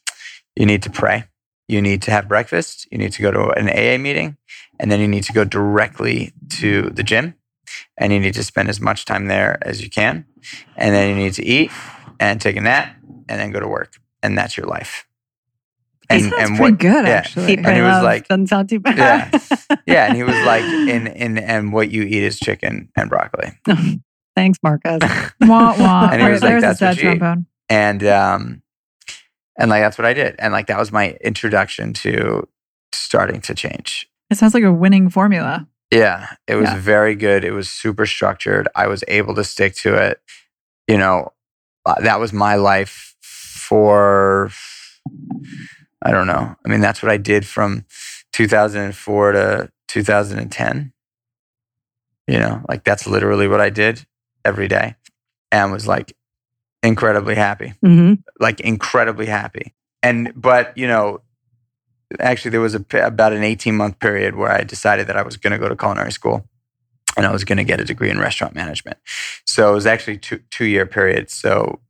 You 0.57 0.67
need 0.67 0.83
to 0.83 0.91
pray. 0.91 1.25
You 1.69 1.81
need 1.81 2.03
to 2.03 2.11
have 2.11 2.29
breakfast. 2.29 2.87
You 2.91 2.99
need 2.99 3.13
to 3.13 3.23
go 3.23 3.31
to 3.31 3.51
an 3.51 3.69
AA 3.69 3.99
meeting. 3.99 4.37
And 4.79 4.91
then 4.91 5.01
you 5.01 5.09
need 5.09 5.25
to 5.25 5.33
go 5.33 5.45
directly 5.45 6.33
to 6.61 6.91
the 6.91 7.03
gym. 7.03 7.35
And 7.99 8.13
you 8.13 8.21
need 8.21 8.35
to 8.35 8.45
spend 8.45 8.69
as 8.69 8.81
much 8.81 9.05
time 9.05 9.27
there 9.27 9.59
as 9.63 9.83
you 9.83 9.91
can. 9.91 10.25
And 10.77 10.95
then 10.95 11.09
you 11.11 11.15
need 11.17 11.33
to 11.35 11.45
eat 11.45 11.71
and 12.21 12.41
take 12.41 12.57
a 12.57 12.61
nap 12.61 12.95
and 13.29 13.41
then 13.41 13.51
go 13.51 13.61
to 13.61 13.69
work. 13.69 13.95
And 14.23 14.37
that's 14.37 14.57
your 14.57 14.67
life. 14.67 15.07
That 16.09 16.21
sounds 16.21 16.59
pretty 16.59 16.77
good, 16.77 17.07
yeah. 17.07 17.13
actually. 17.13 17.57
And 17.57 17.67
he 17.67 17.81
was 17.81 17.93
love. 17.93 18.05
like- 18.05 18.29
doesn't 18.29 18.49
sound 18.49 18.69
too 18.69 18.81
bad. 18.81 18.99
Yeah. 19.33 19.57
Yeah. 19.87 20.07
And 20.07 20.17
he 20.17 20.23
was 20.23 20.37
like, 20.47 20.63
in 20.63 21.07
in 21.07 21.39
and 21.39 21.73
what 21.73 21.91
you 21.91 22.03
eat 22.03 22.23
is 22.23 22.39
chicken 22.39 22.89
and 22.97 23.09
broccoli. 23.11 23.53
Thanks, 24.37 24.59
Marcus. 24.63 25.01
Wah, 25.41 25.75
wah. 25.79 26.09
And 26.13 26.23
he 26.23 26.29
was 26.31 26.41
Right, 26.43 26.55
like, 26.55 26.63
there's 26.63 26.79
"That's 26.79 26.83
a 26.83 26.87
what 26.87 26.97
you 27.03 27.11
eat." 27.11 27.19
trombone. 27.19 27.47
and 27.69 28.05
um 28.05 28.63
and 29.59 29.69
like 29.71 29.83
that's 29.83 29.99
what 29.99 30.07
i 30.07 30.13
did 30.15 30.35
and 30.39 30.53
like 30.53 30.67
that 30.69 30.79
was 30.79 30.91
my 30.93 31.11
introduction 31.23 31.93
to 31.93 32.49
starting 32.93 33.41
to 33.43 33.55
change 33.55 34.09
It 34.31 34.37
sounds 34.39 34.55
like 34.55 34.63
a 34.65 34.73
winning 34.73 35.11
formula. 35.11 35.67
Yeah 35.93 36.29
it 36.49 36.57
was 36.57 36.71
Yeah. 36.71 36.79
very 36.81 37.17
good 37.17 37.45
it 37.45 37.53
was 37.53 37.71
super 37.71 38.07
structured 38.07 38.69
i 38.77 38.89
was 38.89 39.05
able 39.09 39.35
to 39.37 39.45
stick 39.45 39.77
to 39.77 39.95
it 39.97 40.21
you 40.89 40.99
know 40.99 41.33
uh, 41.87 42.01
that 42.03 42.21
was 42.21 42.33
my 42.33 42.57
life 42.57 43.17
for 43.23 44.51
i 46.03 46.11
don't 46.13 46.29
know 46.29 46.57
i 46.65 46.69
mean 46.69 46.81
that's 46.81 47.03
what 47.03 47.13
i 47.13 47.19
did 47.19 47.47
from 47.47 47.85
2004 48.33 49.33
to 49.33 49.73
2010 49.89 50.93
you 52.29 52.39
know 52.39 52.65
like 52.69 52.85
that's 52.85 53.07
literally 53.07 53.49
what 53.49 53.61
i 53.61 53.71
did 53.71 54.07
every 54.45 54.69
day 54.69 54.97
and 55.53 55.73
was 55.73 55.87
like 55.89 56.17
incredibly 56.83 57.37
happy 57.37 57.75
hmm 57.83 58.15
like 58.41 58.61
incredibly 58.61 59.27
happy. 59.27 59.75
And 60.03 60.33
but 60.37 60.77
you 60.77 60.89
know, 60.89 61.23
actually 62.21 62.51
there 62.51 62.61
was 62.61 62.75
a 62.75 62.85
about 63.05 63.33
an 63.33 63.43
18 63.43 63.77
month 63.77 63.99
period 63.99 64.37
where 64.37 64.51
I 64.51 64.63
decided 64.63 65.07
that 65.07 65.17
I 65.17 65.23
was 65.23 65.37
going 65.37 65.53
to 65.53 65.59
go 65.59 65.69
to 65.69 65.77
culinary 65.77 66.13
school 66.13 66.49
and 67.17 67.27
I 67.27 67.33
was 67.33 67.45
going 67.45 67.59
to 67.59 67.65
get 67.65 67.81
a 67.81 67.85
degree 67.85 68.11
in 68.11 68.19
restaurant 68.19 68.55
management. 68.55 68.99
So 69.45 69.71
it 69.71 69.75
was 69.75 69.87
actually 69.87 70.19
two 70.19 70.41
two 70.51 70.65
year 70.65 70.87
period. 70.87 71.31
So 71.31 71.81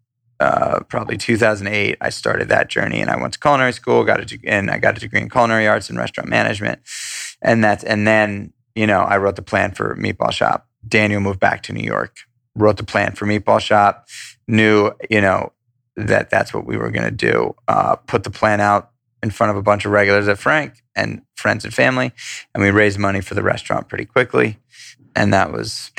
uh, 0.40 0.80
probably 0.88 1.16
2008, 1.16 1.98
I 2.00 2.10
started 2.10 2.48
that 2.48 2.68
journey 2.68 3.00
and 3.00 3.10
I 3.10 3.16
went 3.16 3.34
to 3.34 3.38
culinary 3.38 3.72
school, 3.72 4.02
got 4.02 4.20
a 4.20 4.24
deg- 4.24 4.44
and 4.44 4.70
I 4.70 4.78
got 4.78 4.96
a 4.96 5.00
degree 5.00 5.20
in 5.20 5.30
culinary 5.30 5.68
arts 5.68 5.88
and 5.88 5.96
restaurant 5.96 6.28
management. 6.28 6.80
And 7.40 7.62
that's 7.62 7.84
and 7.84 8.06
then 8.06 8.52
you 8.74 8.86
know 8.86 9.00
I 9.00 9.18
wrote 9.18 9.36
the 9.36 9.42
plan 9.42 9.72
for 9.72 9.96
Meatball 9.96 10.32
Shop. 10.32 10.66
Daniel 10.86 11.20
moved 11.20 11.40
back 11.40 11.62
to 11.64 11.72
New 11.72 11.84
York, 11.84 12.16
wrote 12.56 12.76
the 12.76 12.84
plan 12.84 13.12
for 13.12 13.26
Meatball 13.26 13.60
Shop, 13.60 14.08
knew 14.48 14.90
you 15.08 15.20
know 15.20 15.52
that 15.96 16.30
that's 16.30 16.52
what 16.54 16.66
we 16.66 16.76
were 16.76 16.90
going 16.90 17.04
to 17.04 17.10
do. 17.10 17.54
Uh, 17.68 17.96
put 17.96 18.24
the 18.24 18.30
plan 18.30 18.60
out 18.60 18.91
in 19.22 19.30
front 19.30 19.50
of 19.50 19.56
a 19.56 19.62
bunch 19.62 19.84
of 19.84 19.92
regulars 19.92 20.28
at 20.28 20.38
Frank 20.38 20.82
and 20.96 21.22
friends 21.36 21.64
and 21.64 21.72
family, 21.72 22.12
and 22.54 22.62
we 22.62 22.70
raised 22.70 22.98
money 22.98 23.20
for 23.20 23.34
the 23.34 23.42
restaurant 23.42 23.88
pretty 23.88 24.04
quickly. 24.04 24.58
And 25.14 25.32
that 25.32 25.52
was 25.52 25.90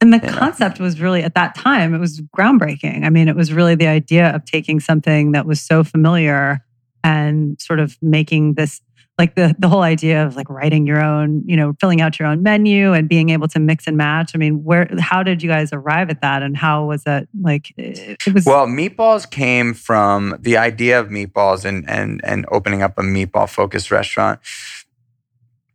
And 0.00 0.12
the 0.12 0.18
You 0.18 0.32
know. 0.32 0.38
concept 0.38 0.80
was 0.80 1.00
really 1.00 1.22
at 1.22 1.34
that 1.34 1.54
time, 1.54 1.94
it 1.94 1.98
was 1.98 2.20
groundbreaking. 2.36 3.04
I 3.04 3.10
mean, 3.10 3.28
it 3.28 3.36
was 3.36 3.52
really 3.52 3.74
the 3.74 3.86
idea 3.86 4.34
of 4.34 4.44
taking 4.44 4.80
something 4.80 5.32
that 5.32 5.46
was 5.46 5.60
so 5.60 5.84
familiar 5.84 6.60
and 7.02 7.60
sort 7.60 7.80
of 7.80 7.96
making 8.02 8.54
this 8.54 8.80
like 9.20 9.34
the 9.34 9.54
the 9.58 9.68
whole 9.68 9.82
idea 9.82 10.24
of 10.26 10.34
like 10.34 10.48
writing 10.48 10.86
your 10.86 11.02
own, 11.02 11.44
you 11.46 11.56
know, 11.56 11.74
filling 11.78 12.00
out 12.00 12.18
your 12.18 12.26
own 12.26 12.42
menu 12.42 12.94
and 12.94 13.06
being 13.06 13.28
able 13.28 13.48
to 13.48 13.60
mix 13.60 13.86
and 13.86 13.96
match. 13.96 14.32
I 14.34 14.38
mean, 14.38 14.64
where 14.64 14.88
how 14.98 15.22
did 15.22 15.42
you 15.42 15.48
guys 15.48 15.72
arrive 15.72 16.08
at 16.08 16.22
that 16.22 16.42
and 16.42 16.56
how 16.56 16.86
was 16.86 17.04
that 17.04 17.28
like 17.40 17.72
it, 17.76 18.32
was 18.32 18.46
Well, 18.46 18.66
meatballs 18.66 19.30
came 19.30 19.74
from 19.74 20.36
the 20.40 20.56
idea 20.56 20.98
of 20.98 21.08
meatballs 21.08 21.66
and 21.66 21.88
and 21.88 22.20
and 22.24 22.46
opening 22.50 22.82
up 22.82 22.98
a 22.98 23.02
meatball 23.02 23.48
focused 23.48 23.90
restaurant. 23.90 24.40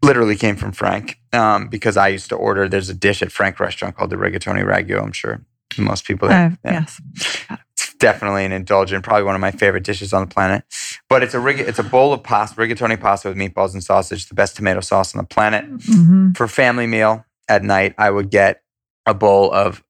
Literally 0.02 0.36
came 0.36 0.56
from 0.56 0.72
Frank 0.72 1.20
um, 1.32 1.68
because 1.68 1.98
I 1.98 2.08
used 2.10 2.30
to 2.30 2.36
order. 2.36 2.68
There's 2.68 2.90
a 2.90 2.94
dish 2.94 3.22
at 3.22 3.32
Frank 3.32 3.60
restaurant 3.60 3.96
called 3.96 4.10
the 4.10 4.18
rigatoni 4.18 4.64
ragu. 4.66 5.02
I'm 5.02 5.12
sure 5.12 5.42
most 5.78 6.06
people. 6.06 6.30
That, 6.30 6.52
Uh, 6.52 6.56
yeah. 6.66 6.72
Yes. 6.72 7.60
Definitely 8.00 8.46
an 8.46 8.52
indulgent, 8.52 9.04
probably 9.04 9.24
one 9.24 9.36
of 9.36 9.42
my 9.42 9.52
favorite 9.52 9.84
dishes 9.84 10.14
on 10.14 10.28
the 10.28 10.34
planet. 10.34 10.64
But 11.10 11.24
it's 11.24 11.34
a 11.34 11.40
rig- 11.40 11.60
it's 11.60 11.80
a 11.80 11.84
bowl 11.84 12.14
of 12.14 12.24
pasta, 12.24 12.60
rigatoni 12.60 13.00
pasta 13.00 13.30
with 13.30 13.38
meatballs 13.38 13.74
and 13.74 13.84
sausage, 13.84 14.28
the 14.28 14.36
best 14.36 14.56
tomato 14.56 14.82
sauce 14.82 15.16
on 15.16 15.22
the 15.22 15.28
planet. 15.28 15.66
hmm 15.86 16.32
For 16.34 16.48
family 16.48 16.88
meal 16.88 17.26
at 17.48 17.64
night, 17.64 17.96
I 17.98 18.10
would 18.10 18.30
get 18.30 18.62
a 19.06 19.14
bowl 19.14 19.52
of 19.54 19.84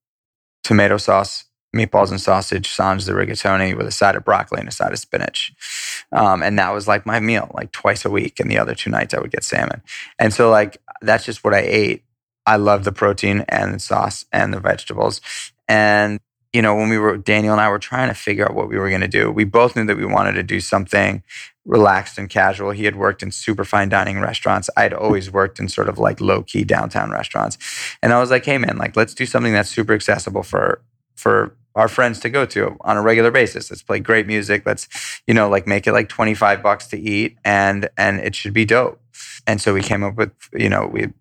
tomato 0.63 0.97
sauce, 0.97 1.45
meatballs 1.75 2.09
and 2.11 2.21
sausage, 2.21 2.69
sans 2.69 3.05
the 3.05 3.13
rigatoni 3.13 3.75
with 3.75 3.87
a 3.87 3.91
side 3.91 4.15
of 4.15 4.23
broccoli 4.23 4.59
and 4.59 4.69
a 4.69 4.71
side 4.71 4.91
of 4.91 4.99
spinach. 4.99 5.53
Um, 6.11 6.43
and 6.43 6.57
that 6.59 6.73
was 6.73 6.87
like 6.87 7.05
my 7.05 7.19
meal, 7.19 7.51
like 7.53 7.71
twice 7.71 8.05
a 8.05 8.09
week. 8.09 8.39
And 8.39 8.49
the 8.49 8.57
other 8.59 8.75
two 8.75 8.89
nights 8.89 9.13
I 9.13 9.19
would 9.19 9.31
get 9.31 9.43
salmon. 9.43 9.81
And 10.19 10.33
so 10.33 10.49
like 10.49 10.77
that's 11.01 11.25
just 11.25 11.43
what 11.43 11.53
I 11.53 11.61
ate. 11.61 12.03
I 12.45 12.57
love 12.57 12.83
the 12.83 12.91
protein 12.91 13.43
and 13.49 13.73
the 13.73 13.79
sauce 13.79 14.25
and 14.31 14.53
the 14.53 14.59
vegetables. 14.59 15.21
And 15.67 16.19
you 16.55 16.61
know, 16.61 16.73
when 16.73 16.87
we 16.87 16.97
were 16.97 17.17
Daniel 17.17 17.51
and 17.51 17.59
I 17.59 17.67
were 17.67 17.79
trying 17.79 18.07
to 18.07 18.13
figure 18.13 18.45
out 18.45 18.55
what 18.55 18.69
we 18.69 18.77
were 18.77 18.87
going 18.87 19.01
to 19.01 19.09
do, 19.09 19.29
we 19.29 19.43
both 19.43 19.75
knew 19.75 19.85
that 19.87 19.97
we 19.97 20.05
wanted 20.05 20.33
to 20.33 20.43
do 20.43 20.61
something 20.61 21.21
relaxed 21.65 22.17
and 22.17 22.29
casual. 22.29 22.71
He 22.71 22.85
had 22.85 22.95
worked 22.95 23.21
in 23.21 23.31
super 23.31 23.65
fine 23.65 23.89
dining 23.89 24.21
restaurants. 24.21 24.69
I'd 24.77 24.93
always 24.93 25.29
worked 25.29 25.59
in 25.59 25.67
sort 25.67 25.89
of 25.89 25.99
like 25.99 26.21
low 26.21 26.43
key 26.43 26.63
downtown 26.63 27.11
restaurants. 27.11 27.57
And 28.01 28.13
I 28.13 28.21
was 28.21 28.31
like, 28.31 28.45
hey 28.45 28.57
man, 28.57 28.77
like 28.77 28.95
let's 28.95 29.13
do 29.13 29.25
something 29.25 29.51
that's 29.51 29.69
super 29.69 29.93
accessible 29.93 30.43
for 30.43 30.81
for 31.17 31.57
our 31.75 31.89
friends 31.89 32.21
to 32.21 32.29
go 32.29 32.45
to 32.45 32.77
on 32.81 32.95
a 32.95 33.01
regular 33.01 33.31
basis. 33.31 33.69
Let's 33.69 33.83
play 33.83 33.99
great 33.99 34.25
music. 34.25 34.63
Let's, 34.65 34.87
you 35.27 35.33
know, 35.33 35.49
like 35.49 35.67
make 35.67 35.87
it 35.87 35.91
like 35.91 36.07
25 36.07 36.63
bucks 36.63 36.87
to 36.87 36.97
eat 36.97 37.37
and 37.43 37.89
and 37.97 38.21
it 38.21 38.33
should 38.33 38.53
be 38.53 38.63
dope. 38.63 39.01
And 39.45 39.59
so 39.59 39.73
we 39.73 39.81
came 39.81 40.03
up 40.05 40.15
with, 40.15 40.31
you 40.53 40.69
know, 40.69 40.87
we 40.87 41.11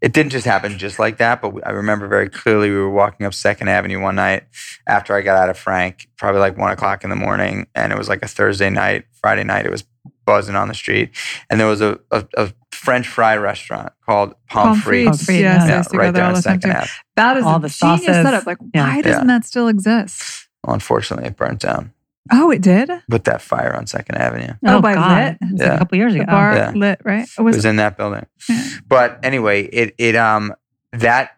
it 0.00 0.12
didn't 0.12 0.30
just 0.32 0.44
happen 0.46 0.78
just 0.78 0.98
like 0.98 1.18
that, 1.18 1.40
but 1.42 1.54
I 1.66 1.70
remember 1.70 2.08
very 2.08 2.28
clearly 2.28 2.70
we 2.70 2.76
were 2.76 2.90
walking 2.90 3.26
up 3.26 3.34
Second 3.34 3.68
Avenue 3.68 4.00
one 4.00 4.14
night 4.16 4.44
after 4.86 5.14
I 5.14 5.20
got 5.22 5.36
out 5.36 5.48
of 5.50 5.58
Frank, 5.58 6.08
probably 6.18 6.40
like 6.40 6.56
one 6.56 6.70
o'clock 6.72 7.04
in 7.04 7.10
the 7.10 7.16
morning, 7.16 7.66
and 7.74 7.92
it 7.92 7.98
was 7.98 8.08
like 8.08 8.22
a 8.22 8.28
Thursday 8.28 8.70
night, 8.70 9.04
Friday 9.20 9.44
night. 9.44 9.66
It 9.66 9.70
was 9.70 9.84
buzzing 10.24 10.54
on 10.54 10.68
the 10.68 10.74
street, 10.74 11.10
and 11.50 11.58
there 11.60 11.66
was 11.66 11.80
a, 11.80 11.98
a, 12.10 12.24
a 12.36 12.52
French 12.70 13.06
fry 13.08 13.36
restaurant 13.36 13.92
called 14.06 14.34
Pommes 14.48 14.82
Frites. 14.82 15.04
Pommes 15.06 15.28
Yes, 15.28 15.66
yeah. 15.68 15.74
I 15.74 15.76
used 15.78 15.90
to 15.90 15.96
go 15.96 16.02
right 16.02 16.14
there 16.14 16.24
there 16.24 16.34
on 16.34 16.42
Second 16.42 16.70
too. 16.72 16.76
Ave. 16.76 16.88
That 17.16 17.36
is 17.36 17.44
All 17.44 17.56
a 17.56 17.60
the 17.60 17.68
genius 17.68 17.76
sauces. 17.78 18.06
setup. 18.06 18.46
Like, 18.46 18.58
Yeah. 18.74 18.86
why 18.88 19.02
doesn't 19.02 19.26
that 19.26 19.44
still 19.44 19.68
exist? 19.68 20.48
Well, 20.64 20.74
unfortunately, 20.74 21.26
it 21.28 21.36
burnt 21.36 21.60
down 21.60 21.92
Oh, 22.30 22.50
it 22.52 22.62
did. 22.62 22.88
with 23.08 23.24
that 23.24 23.42
fire 23.42 23.74
on 23.74 23.86
Second 23.86 24.16
Avenue. 24.16 24.54
Oh, 24.64 24.80
by 24.80 24.94
God. 24.94 25.36
Lit? 25.40 25.50
It 25.50 25.52
was 25.52 25.60
like 25.60 25.70
a 25.72 25.78
couple 25.78 25.98
years 25.98 26.12
The 26.14 26.20
ago. 26.20 26.30
bar 26.30 26.54
Yeah. 26.54 26.70
lit, 26.70 27.00
right? 27.04 27.24
It 27.24 27.30
It 27.38 27.42
was. 27.42 27.56
was 27.56 27.64
in 27.64 27.76
that 27.76 27.96
building. 27.96 28.26
yeah. 28.48 28.68
But 28.86 29.18
anyway, 29.24 29.64
it 29.64 29.94
it 29.98 30.14
um 30.14 30.54
that 30.92 31.36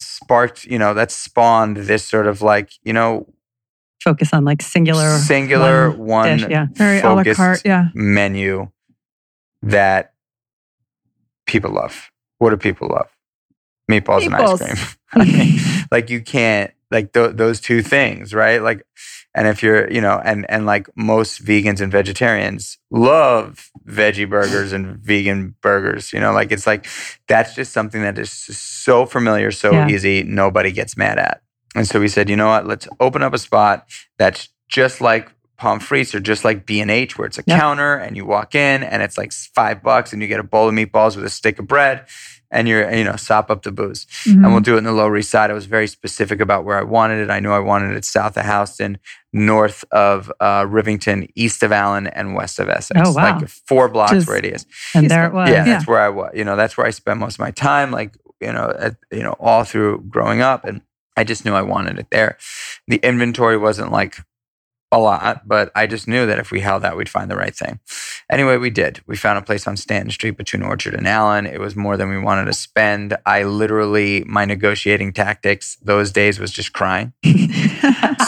sparked, 0.00 0.64
you 0.66 0.78
know, 0.78 0.94
that 0.94 1.10
spawned 1.10 1.76
this 1.78 2.04
sort 2.06 2.26
of 2.26 2.42
like, 2.42 2.70
you 2.84 2.92
know, 2.92 3.26
Focus 4.02 4.34
on 4.34 4.44
like 4.44 4.60
singular 4.62 5.16
singular 5.18 5.90
one 5.90 5.98
one, 6.06 6.38
dish, 6.38 6.46
yeah. 6.50 6.66
Very 6.74 7.00
a 7.00 7.10
la 7.12 7.24
carte. 7.34 7.62
Yeah. 7.64 7.88
menu 7.94 8.68
that 9.62 10.12
people 11.46 11.72
love. 11.72 12.10
What 12.38 12.50
do 12.50 12.56
people 12.58 12.88
love? 12.88 13.08
Meatballs, 13.90 14.22
Meatballs. 14.28 14.60
and 14.60 14.70
ice 14.70 14.74
cream. 14.74 14.96
I 15.12 15.24
mean, 15.24 15.58
like 15.90 16.10
you 16.10 16.20
can't 16.20 16.70
like 16.90 17.12
th- 17.12 17.34
those 17.36 17.60
two 17.60 17.82
things, 17.82 18.34
right? 18.34 18.62
Like, 18.62 18.84
and 19.34 19.48
if 19.48 19.62
you're, 19.62 19.90
you 19.90 20.00
know, 20.00 20.20
and 20.24 20.46
and 20.48 20.66
like 20.66 20.88
most 20.96 21.44
vegans 21.44 21.80
and 21.80 21.90
vegetarians 21.90 22.78
love 22.90 23.70
veggie 23.86 24.28
burgers 24.28 24.72
and 24.72 24.96
vegan 24.98 25.54
burgers. 25.60 26.12
You 26.12 26.20
know, 26.20 26.32
like 26.32 26.52
it's 26.52 26.66
like 26.66 26.86
that's 27.28 27.54
just 27.54 27.72
something 27.72 28.02
that 28.02 28.18
is 28.18 28.30
so 28.30 29.06
familiar, 29.06 29.50
so 29.50 29.72
Yeah. 29.74 29.88
easy, 29.88 30.22
nobody 30.22 30.72
gets 30.72 30.96
mad 30.96 31.18
at. 31.18 31.42
And 31.74 31.86
so 31.86 31.98
we 32.00 32.08
said, 32.08 32.28
you 32.30 32.36
know 32.36 32.46
what? 32.48 32.66
Let's 32.66 32.86
open 33.00 33.22
up 33.22 33.34
a 33.34 33.38
spot 33.38 33.86
that's 34.18 34.48
just 34.68 35.00
like 35.00 35.30
Pommes 35.56 35.82
Frites 35.82 36.14
or 36.14 36.20
just 36.20 36.44
like 36.44 36.66
B 36.66 36.80
and 36.80 36.90
H, 36.90 37.16
where 37.18 37.26
it's 37.26 37.38
a 37.38 37.44
Yep. 37.46 37.58
counter 37.58 37.94
and 37.96 38.16
you 38.16 38.24
walk 38.24 38.54
in 38.54 38.82
and 38.82 39.02
it's 39.02 39.18
like 39.18 39.32
five 39.32 39.82
bucks 39.82 40.12
and 40.12 40.22
you 40.22 40.28
get 40.28 40.40
a 40.40 40.44
bowl 40.44 40.68
of 40.68 40.74
meatballs 40.74 41.16
with 41.16 41.24
a 41.24 41.30
stick 41.30 41.58
of 41.58 41.66
bread 41.66 42.06
and 42.54 42.66
you're 42.68 42.90
you 42.94 43.04
know 43.04 43.16
sop 43.16 43.50
up 43.50 43.62
the 43.64 43.72
booze 43.72 44.06
Mhm. 44.26 44.44
and 44.44 44.52
we'll 44.52 44.60
do 44.60 44.74
it 44.76 44.78
in 44.78 44.84
the 44.84 44.92
Lower 44.92 45.16
East 45.18 45.30
Side. 45.30 45.50
I 45.50 45.54
was 45.54 45.66
very 45.66 45.86
specific 45.86 46.40
about 46.40 46.64
where 46.64 46.78
I 46.78 46.82
wanted 46.82 47.18
it. 47.22 47.30
I 47.30 47.40
knew 47.40 47.50
I 47.50 47.58
wanted 47.58 47.96
it 47.96 48.04
south 48.04 48.36
of 48.38 48.46
Houston, 48.46 48.98
north 49.32 49.84
of 49.90 50.32
uh, 50.40 50.62
Rivington, 50.64 51.28
east 51.34 51.62
of 51.62 51.72
Allen, 51.72 52.06
and 52.06 52.34
west 52.34 52.58
of 52.58 52.68
Essex. 52.68 52.98
Oh, 53.04 53.12
wow. 53.12 53.38
Like 53.38 53.48
four 53.48 53.88
blocks 53.88 54.12
Just- 54.12 54.28
radius. 54.28 54.64
And 54.94 55.10
there 55.10 55.26
it 55.26 55.32
was. 55.34 55.50
Yeah, 55.50 55.64
that's 55.64 55.86
where 55.86 56.00
I 56.00 56.08
was. 56.08 56.30
You 56.34 56.44
know, 56.44 56.56
that's 56.56 56.76
where 56.76 56.86
I 56.86 56.90
spent 56.90 57.18
most 57.20 57.34
of 57.34 57.40
my 57.40 57.50
time. 57.50 57.90
Like 57.90 58.16
you 58.40 58.52
know, 58.52 58.74
at, 58.78 58.96
you 59.10 59.22
know, 59.22 59.34
all 59.40 59.64
through 59.64 60.04
growing 60.08 60.40
up, 60.40 60.64
and 60.64 60.80
I 61.16 61.24
just 61.24 61.44
knew 61.44 61.54
I 61.54 61.62
wanted 61.62 61.98
it 61.98 62.08
there. 62.10 62.36
The 62.88 62.96
inventory 62.96 63.56
wasn't 63.56 63.90
like 63.92 64.18
a 64.94 64.98
lot, 64.98 65.46
but 65.46 65.70
I 65.74 65.86
just 65.86 66.06
knew 66.08 66.24
that 66.26 66.38
if 66.38 66.50
we 66.50 66.60
held 66.60 66.82
that, 66.82 66.96
we'd 66.96 67.08
find 67.08 67.30
the 67.30 67.36
right 67.36 67.54
thing. 67.54 67.80
Anyway, 68.30 68.56
we 68.56 68.70
did. 68.70 69.00
We 69.06 69.16
found 69.16 69.38
a 69.38 69.42
place 69.42 69.66
on 69.66 69.76
Stanton 69.76 70.10
Street 70.10 70.36
between 70.36 70.62
Orchard 70.62 70.94
and 70.94 71.06
Allen. 71.06 71.46
It 71.46 71.60
was 71.60 71.74
more 71.76 71.96
than 71.96 72.08
we 72.10 72.18
wanted 72.18 72.44
to 72.46 72.52
spend. 72.52 73.16
I 73.26 73.42
literally, 73.42 74.24
my 74.26 74.44
negotiating 74.44 75.12
tactics 75.12 75.76
those 75.82 76.12
days 76.12 76.38
was 76.38 76.50
just 76.50 76.72
crying. 76.72 77.12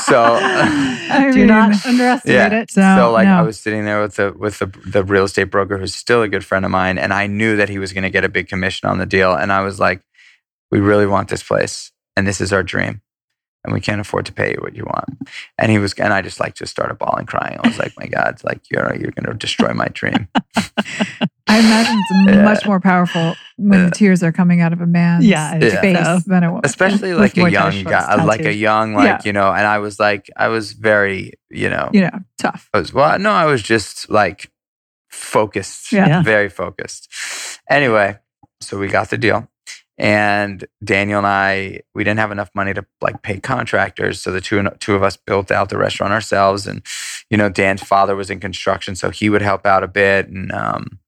So- 0.07 0.39
I 0.41 1.31
Do 1.33 1.39
mean, 1.39 1.47
not 1.49 1.85
underestimate 1.87 2.53
Yeah. 2.53 2.61
it. 2.61 2.71
So, 2.71 2.81
so 2.97 3.11
like 3.13 3.27
I 3.27 3.43
was 3.43 3.59
sitting 3.59 3.85
there 3.85 4.01
with 4.03 4.17
the 4.17 4.33
with 4.33 4.59
the 4.59 4.67
the 4.87 5.03
real 5.05 5.25
estate 5.25 5.45
broker 5.51 5.79
who's 5.79 5.95
still 5.95 6.23
a 6.23 6.29
good 6.29 6.45
friend 6.45 6.65
of 6.65 6.71
mine, 6.71 6.99
and 6.99 7.13
I 7.13 7.27
knew 7.27 7.57
that 7.57 7.69
he 7.69 7.79
was 7.79 7.93
going 7.93 8.03
to 8.05 8.11
get 8.11 8.25
a 8.25 8.29
big 8.29 8.49
commission 8.49 8.89
on 8.89 8.99
the 8.99 9.07
deal, 9.07 9.35
and 9.35 9.53
I 9.53 9.63
was 9.63 9.81
like, 9.81 10.03
"We 10.71 10.81
really 10.81 11.07
want 11.07 11.29
this 11.29 11.43
place, 11.43 11.91
and 12.17 12.27
this 12.27 12.41
is 12.41 12.53
our 12.53 12.63
dream, 12.63 13.01
and 13.67 13.75
we 13.75 13.81
can't 13.81 14.01
afford 14.01 14.25
to 14.27 14.33
pay 14.33 14.53
you 14.53 14.59
what 14.63 14.75
you 14.75 14.85
want." 14.85 15.19
And 15.59 15.71
he 15.71 15.79
was, 15.79 15.93
and 15.95 16.13
I 16.15 16.23
just 16.23 16.41
like 16.41 16.55
just 16.55 16.71
started 16.71 16.95
bawling, 16.99 17.27
crying. 17.27 17.59
I 17.63 17.69
was 17.69 17.79
like, 17.79 17.93
"My 17.99 18.07
God, 18.07 18.41
like 18.45 18.61
you're 18.71 18.95
you're 18.97 19.11
going 19.11 19.27
to 19.27 19.35
destroy 19.35 19.75
my 19.75 19.89
dream." 19.89 20.29
I 21.49 21.59
imagine 21.61 22.01
it's 22.01 22.11
Yeah. 22.37 22.43
much 22.43 22.65
more 22.67 22.81
powerful 22.81 23.35
when 23.57 23.79
Yeah. 23.81 23.85
the 23.87 23.91
tears 23.93 24.23
are 24.23 24.33
coming 24.33 24.61
out 24.61 24.73
of 24.73 24.81
a 24.81 24.87
man's 24.87 25.25
Yeah, 25.25 25.59
face 25.59 25.97
so. 26.05 26.19
than 26.27 26.43
a 26.43 26.49
woman. 26.49 26.63
Especially 26.65 27.11
With 27.11 27.21
like 27.21 27.37
a 27.37 27.41
more 27.41 27.49
young 27.49 27.71
tattoos, 27.71 27.85
guy, 27.91 28.25
like 28.25 28.45
a 28.45 28.53
young, 28.55 28.95
like 28.95 29.07
Yeah. 29.07 29.21
you 29.25 29.33
know. 29.33 29.53
And 29.53 29.67
I 29.67 29.79
was 29.79 30.01
like, 30.01 30.29
I 30.37 30.49
was 30.49 30.73
very, 30.73 31.35
you 31.51 31.69
know, 31.71 31.89
you 31.93 32.01
know, 32.03 32.19
tough. 32.39 32.69
I 32.75 32.79
was 32.81 32.93
well, 32.93 33.19
no, 33.19 33.31
I 33.31 33.45
was 33.47 33.63
just 33.63 34.11
like 34.11 34.51
focused, 35.09 35.93
Yeah. 35.93 36.09
Yeah. 36.09 36.23
very 36.23 36.49
focused. 36.49 37.09
Anyway, 37.71 38.19
so 38.61 38.79
we 38.79 38.89
got 38.89 39.11
the 39.11 39.19
deal, 39.19 39.49
and 39.99 40.65
Daniel 40.85 41.19
and 41.19 41.27
I, 41.27 41.81
we 41.95 42.05
didn't 42.05 42.19
have 42.19 42.33
enough 42.33 42.51
money 42.55 42.75
to 42.75 42.85
like 43.01 43.23
pay 43.23 43.41
contractors, 43.41 44.21
so 44.21 44.31
the 44.31 44.41
two 44.41 44.63
two 44.79 44.95
of 44.95 45.03
us 45.03 45.17
built 45.17 45.51
out 45.51 45.69
the 45.69 45.79
restaurant 45.79 46.13
ourselves. 46.13 46.67
And 46.67 46.83
you 47.31 47.37
know, 47.37 47.49
Dan's 47.49 47.83
father 47.83 48.15
was 48.15 48.31
in 48.31 48.41
construction, 48.41 48.95
so 48.97 49.11
he 49.11 49.31
would 49.31 49.43
help 49.43 49.67
out 49.67 49.83
a 49.83 49.89
bit, 49.89 50.29
and 50.29 50.53
um. 50.53 50.99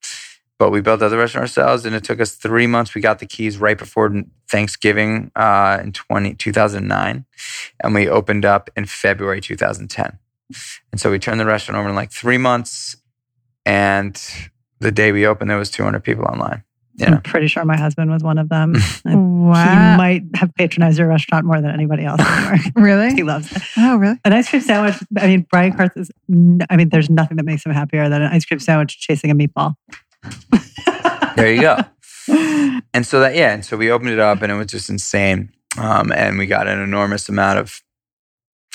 But 0.58 0.72
we 0.72 0.80
built 0.80 1.00
out 1.02 1.10
the 1.10 1.16
restaurant 1.16 1.44
ourselves, 1.44 1.86
and 1.86 1.94
it 1.94 2.02
took 2.02 2.20
us 2.20 2.34
three 2.34 2.66
months. 2.66 2.92
We 2.92 3.00
got 3.00 3.20
the 3.20 3.26
keys 3.26 3.58
right 3.58 3.78
before 3.78 4.12
Thanksgiving 4.50 5.30
uh, 5.36 5.78
in 5.80 5.92
20, 5.92 6.34
2009, 6.34 7.26
and 7.78 7.94
we 7.94 8.08
opened 8.08 8.44
up 8.44 8.68
in 8.74 8.84
February 8.86 9.40
2010. 9.40 10.18
And 10.90 11.00
so 11.00 11.10
we 11.10 11.18
turned 11.18 11.40
the 11.40 11.46
restaurant 11.46 11.78
over 11.78 11.88
in 11.88 11.94
like 11.94 12.10
three 12.10 12.38
months. 12.38 12.96
And 13.64 14.20
the 14.80 14.90
day 14.90 15.12
we 15.12 15.26
opened, 15.26 15.50
there 15.50 15.58
was 15.58 15.70
200 15.70 16.00
people 16.02 16.24
online. 16.24 16.64
Yeah. 16.98 17.14
I'm 17.14 17.22
pretty 17.22 17.46
sure 17.46 17.64
my 17.64 17.76
husband 17.76 18.10
was 18.10 18.22
one 18.22 18.38
of 18.38 18.48
them. 18.48 18.74
Wow. 19.48 19.92
He 19.92 19.96
might 19.96 20.24
have 20.34 20.54
patronized 20.56 20.98
your 20.98 21.08
restaurant 21.08 21.46
more 21.46 21.58
than 21.62 21.70
anybody 21.70 22.04
else 22.04 22.20
really? 22.74 23.14
he 23.14 23.22
loves 23.22 23.50
it. 23.50 23.62
Oh, 23.78 23.96
really? 23.96 24.18
An 24.26 24.34
ice 24.34 24.50
cream 24.50 24.60
sandwich. 24.60 24.96
I 25.16 25.26
mean, 25.26 25.46
Brian 25.50 25.72
Karth 25.72 25.96
is. 25.96 26.10
I 26.68 26.76
mean, 26.76 26.90
there's 26.90 27.08
nothing 27.08 27.38
that 27.38 27.44
makes 27.46 27.64
him 27.64 27.72
happier 27.72 28.10
than 28.10 28.20
an 28.20 28.30
ice 28.30 28.44
cream 28.44 28.60
sandwich 28.60 28.98
chasing 28.98 29.30
a 29.30 29.34
meatball. 29.34 29.74
There 31.36 31.52
you 31.52 31.60
go. 31.60 31.78
and 32.92 33.06
so 33.06 33.20
that, 33.20 33.36
yeah. 33.36 33.54
And 33.54 33.64
so 33.64 33.76
we 33.76 33.90
opened 33.92 34.10
it 34.10 34.18
up 34.18 34.42
and 34.42 34.50
it 34.50 34.56
was 34.56 34.66
just 34.66 34.90
insane. 34.90 35.50
Um, 35.78 36.10
and 36.12 36.36
we 36.36 36.46
got 36.46 36.66
an 36.66 36.80
enormous 36.80 37.28
amount 37.28 37.60
of 37.60 37.80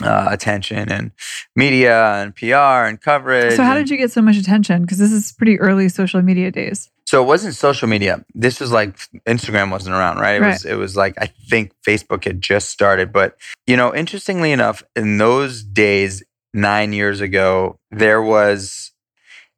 uh, 0.01 0.27
attention 0.31 0.89
and 0.89 1.11
media 1.55 2.13
and 2.15 2.33
PR 2.35 2.55
and 2.87 3.01
coverage. 3.01 3.55
So, 3.57 3.63
how 3.63 3.75
and- 3.75 3.85
did 3.85 3.91
you 3.91 3.97
get 3.97 4.11
so 4.11 4.21
much 4.21 4.37
attention? 4.37 4.81
Because 4.83 4.97
this 4.97 5.11
is 5.11 5.33
pretty 5.33 5.59
early 5.59 5.89
social 5.89 6.21
media 6.21 6.51
days. 6.51 6.89
So 7.13 7.21
it 7.21 7.27
wasn't 7.27 7.53
social 7.53 7.87
media. 7.87 8.25
This 8.33 8.59
was 8.59 8.71
like 8.71 8.97
Instagram 9.27 9.69
wasn't 9.69 9.93
around, 9.95 10.17
right? 10.17 10.33
It 10.37 10.41
Right. 10.41 10.53
was 10.53 10.65
it 10.65 10.73
was 10.79 10.95
like 10.97 11.13
I 11.21 11.27
think 11.27 11.71
Facebook 11.87 12.23
had 12.25 12.41
just 12.41 12.69
started. 12.69 13.13
But 13.13 13.37
you 13.67 13.77
know, 13.77 13.93
interestingly 13.93 14.51
enough, 14.51 14.81
in 14.95 15.19
those 15.19 15.61
days, 15.61 16.23
nine 16.55 16.91
years 16.91 17.21
ago, 17.21 17.77
there 17.91 18.19
was 18.19 18.93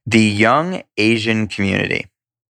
the 0.05 0.19
young 0.19 0.83
Asian 0.97 1.47
community, 1.47 2.07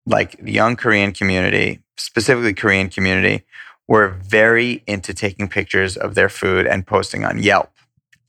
like 0.07 0.31
the 0.41 0.51
young 0.51 0.75
Korean 0.75 1.11
community, 1.11 1.79
specifically 1.97 2.55
Korean 2.55 2.89
community, 2.89 3.43
were 3.87 4.07
very 4.07 4.81
into 4.87 5.13
taking 5.13 5.47
pictures 5.47 5.95
of 5.95 6.15
their 6.15 6.27
food 6.29 6.65
and 6.65 6.87
posting 6.87 7.23
on 7.23 7.37
Yelp. 7.37 7.69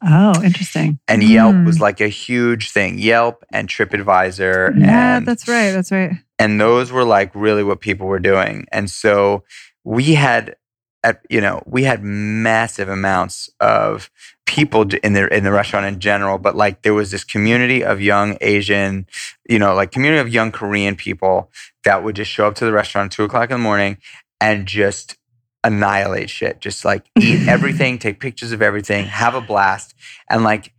Oh, 0.07 0.35
interesting. 0.45 1.01
And 1.09 1.23
Yelp 1.23 1.57
was 1.65 1.79
Mm. 1.79 1.81
like 1.89 2.01
a 2.03 2.09
huge 2.09 2.71
thing. 2.73 2.99
Yelp 2.99 3.43
and 3.55 3.71
TripAdvisor. 3.71 4.79
Yeah, 4.79 5.17
and, 5.17 5.27
that's 5.27 5.49
right. 5.49 5.71
That's 5.73 5.91
right. 5.91 6.13
And 6.39 6.61
those 6.61 6.93
were 6.93 7.05
like 7.05 7.35
really 7.35 7.65
what 7.65 7.81
people 7.81 8.07
were 8.07 8.21
doing. 8.21 8.67
And 8.73 8.91
so 8.91 9.45
we 9.85 10.15
had 10.15 10.57
at 11.05 11.21
you 11.31 11.41
know, 11.41 11.63
we 11.67 11.85
had 11.85 12.03
massive 12.03 12.89
amounts 12.89 13.49
of 13.61 14.11
people 14.47 14.87
in 15.03 15.13
the 15.13 15.33
in 15.35 15.45
the 15.45 15.53
restaurant 15.53 15.87
in 15.87 16.01
general, 16.01 16.39
but 16.39 16.57
like 16.57 16.83
there 16.83 16.95
was 16.95 17.11
this 17.11 17.25
community 17.25 17.85
of 17.85 18.01
young 18.01 18.37
Asian, 18.41 19.07
you 19.49 19.59
know, 19.59 19.75
like 19.75 19.91
community 19.93 20.21
of 20.21 20.29
young 20.29 20.51
Korean 20.51 20.97
people 20.97 21.51
that 21.85 22.03
would 22.03 22.17
just 22.17 22.31
show 22.31 22.47
up 22.47 22.55
to 22.57 22.65
the 22.65 22.73
restaurant 22.73 23.13
at 23.13 23.17
two 23.17 23.25
o'clock 23.25 23.51
in 23.51 23.59
the 23.59 23.63
morning 23.63 23.99
and 24.41 24.67
just 24.67 25.17
annihilate 25.63 26.31
shit. 26.31 26.61
Just 26.61 26.85
like 26.85 27.07
eat 27.19 27.47
everything, 27.49 27.99
take 27.99 28.21
pictures 28.21 28.53
of 28.53 28.63
everything, 28.63 29.07
have 29.07 29.35
a 29.35 29.41
blast. 29.41 29.95
And 30.29 30.43
like 30.43 30.73